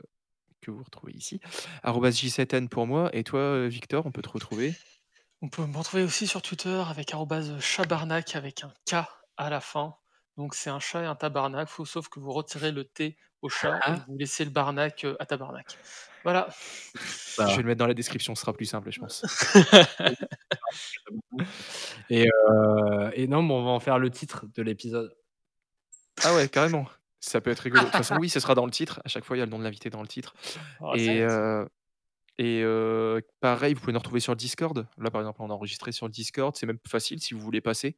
que 0.61 0.71
vous 0.71 0.83
retrouvez 0.83 1.13
ici, 1.13 1.41
arrobase 1.83 2.17
J7N 2.17 2.69
pour 2.69 2.87
moi. 2.87 3.11
Et 3.13 3.23
toi, 3.25 3.41
euh, 3.41 3.69
Victor, 3.69 4.07
on 4.07 4.13
peut 4.13 4.23
te 4.23 4.29
retrouver? 4.29 4.75
On 5.41 5.49
peut 5.49 5.65
me 5.67 5.77
retrouver 5.77 6.03
aussi 6.03 6.27
sur 6.27 6.43
Twitter 6.43 6.83
avec 6.89 7.15
arrobase 7.15 7.61
chabarnac 7.61 8.35
avec 8.35 8.65
un 8.65 8.73
K 8.87 9.07
à 9.37 9.51
la 9.51 9.61
fin. 9.61 9.95
Donc 10.37 10.55
c'est 10.55 10.71
un 10.71 10.81
chat 10.81 11.03
et 11.03 11.07
un 11.07 11.15
tabarnak, 11.15 11.69
faut, 11.69 11.85
sauf 11.85 12.09
que 12.09 12.19
vous 12.19 12.33
retirez 12.33 12.73
le 12.73 12.85
T 12.85 13.17
au 13.43 13.49
chat 13.49 13.77
et 13.77 13.81
Ah. 13.85 14.05
vous 14.09 14.17
laissez 14.19 14.45
le 14.45 14.51
barnac 14.51 15.05
euh, 15.05 15.15
à 15.21 15.27
tabarnak. 15.27 15.79
Voilà. 16.25 16.49
Je 16.95 17.43
vais 17.45 17.57
le 17.59 17.63
mettre 17.63 17.79
dans 17.79 17.87
la 17.87 17.95
description, 17.95 18.35
ce 18.35 18.41
sera 18.43 18.53
plus 18.53 18.67
simple, 18.67 18.91
je 18.91 19.01
pense. 19.01 19.23
Et, 22.11 22.29
euh, 22.51 23.11
et 23.15 23.27
non, 23.27 23.43
mais 23.43 23.55
on 23.55 23.65
va 23.65 23.71
en 23.71 23.81
faire 23.81 23.99
le 23.99 24.11
titre 24.11 24.47
de 24.55 24.63
l'épisode. 24.63 25.15
Ah 26.25 26.35
ouais, 26.35 26.49
carrément. 26.49 26.87
Ça 27.21 27.41
peut 27.41 27.51
être 27.51 27.61
rigolo. 27.61 27.83
De 27.83 27.87
toute 27.87 27.97
façon, 27.97 28.17
oui, 28.21 28.29
ce 28.29 28.41
sera 28.41 28.55
dans 28.55 28.65
le 28.65 28.71
titre. 28.73 29.01
À 29.05 29.09
chaque 29.09 29.25
fois, 29.25 29.37
il 29.37 29.41
y 29.41 29.43
a 29.43 29.47
le 29.47 29.51
nom 29.51 29.59
de 29.59 29.65
l'invité 29.65 29.91
dans 29.91 30.03
le 30.03 30.09
titre. 30.09 30.35
Et, 30.97 31.23
euh, 31.23 31.65
et 32.39 32.63
pareil, 33.41 33.75
vous 33.75 33.81
pouvez 33.81 33.93
nous 33.93 33.99
retrouver 33.99 34.21
sur 34.21 34.33
le 34.33 34.37
Discord. 34.37 34.87
Là, 34.97 35.11
par 35.11 35.21
exemple, 35.21 35.43
on 35.43 35.51
a 35.51 35.53
enregistré 35.53 35.91
sur 35.91 36.07
le 36.07 36.13
Discord. 36.13 36.55
C'est 36.57 36.67
même 36.67 36.79
facile 36.87 37.21
si 37.21 37.35
vous 37.35 37.41
voulez 37.41 37.61
passer. 37.61 37.97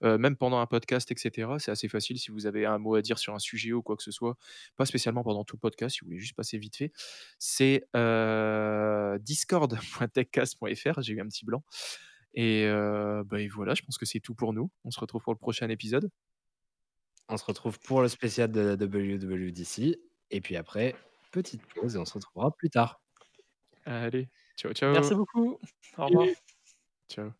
Même 0.00 0.36
pendant 0.36 0.60
un 0.60 0.66
podcast, 0.66 1.10
etc. 1.10 1.50
C'est 1.58 1.70
assez 1.70 1.88
facile 1.88 2.18
si 2.18 2.30
vous 2.30 2.46
avez 2.46 2.64
un 2.64 2.78
mot 2.78 2.94
à 2.94 3.02
dire 3.02 3.18
sur 3.18 3.34
un 3.34 3.38
sujet 3.38 3.72
ou 3.72 3.82
quoi 3.82 3.96
que 3.96 4.02
ce 4.02 4.10
soit. 4.10 4.38
Pas 4.76 4.86
spécialement 4.86 5.22
pendant 5.22 5.44
tout 5.44 5.56
le 5.56 5.60
podcast, 5.60 5.94
si 5.96 6.00
vous 6.00 6.06
voulez 6.06 6.20
juste 6.20 6.34
passer 6.34 6.56
vite 6.56 6.76
fait. 6.76 6.90
C'est 7.38 7.86
discord.techcast.fr. 9.20 11.02
J'ai 11.02 11.12
eu 11.12 11.20
un 11.20 11.28
petit 11.28 11.44
blanc. 11.44 11.62
Et, 12.34 12.66
bah, 13.26 13.40
et 13.40 13.48
voilà, 13.48 13.74
je 13.74 13.82
pense 13.82 13.98
que 13.98 14.06
c'est 14.06 14.20
tout 14.20 14.34
pour 14.34 14.54
nous. 14.54 14.70
On 14.84 14.90
se 14.90 15.00
retrouve 15.00 15.22
pour 15.22 15.34
le 15.34 15.38
prochain 15.38 15.68
épisode. 15.68 16.10
On 17.28 17.36
se 17.36 17.44
retrouve 17.44 17.78
pour 17.78 18.00
le 18.00 18.08
spécial 18.08 18.50
de 18.50 18.60
la 18.60 18.72
WWDC. 18.74 19.98
Et 20.30 20.40
puis 20.40 20.56
après, 20.56 20.96
petite 21.30 21.60
pause 21.74 21.94
et 21.96 21.98
on 21.98 22.06
se 22.06 22.14
retrouvera 22.14 22.50
plus 22.56 22.70
tard. 22.70 23.02
Allez, 23.84 24.28
ciao, 24.56 24.72
ciao. 24.74 24.92
Merci 24.92 25.14
beaucoup. 25.14 25.58
Au 25.98 26.06
revoir. 26.06 26.28
Ciao. 27.08 27.34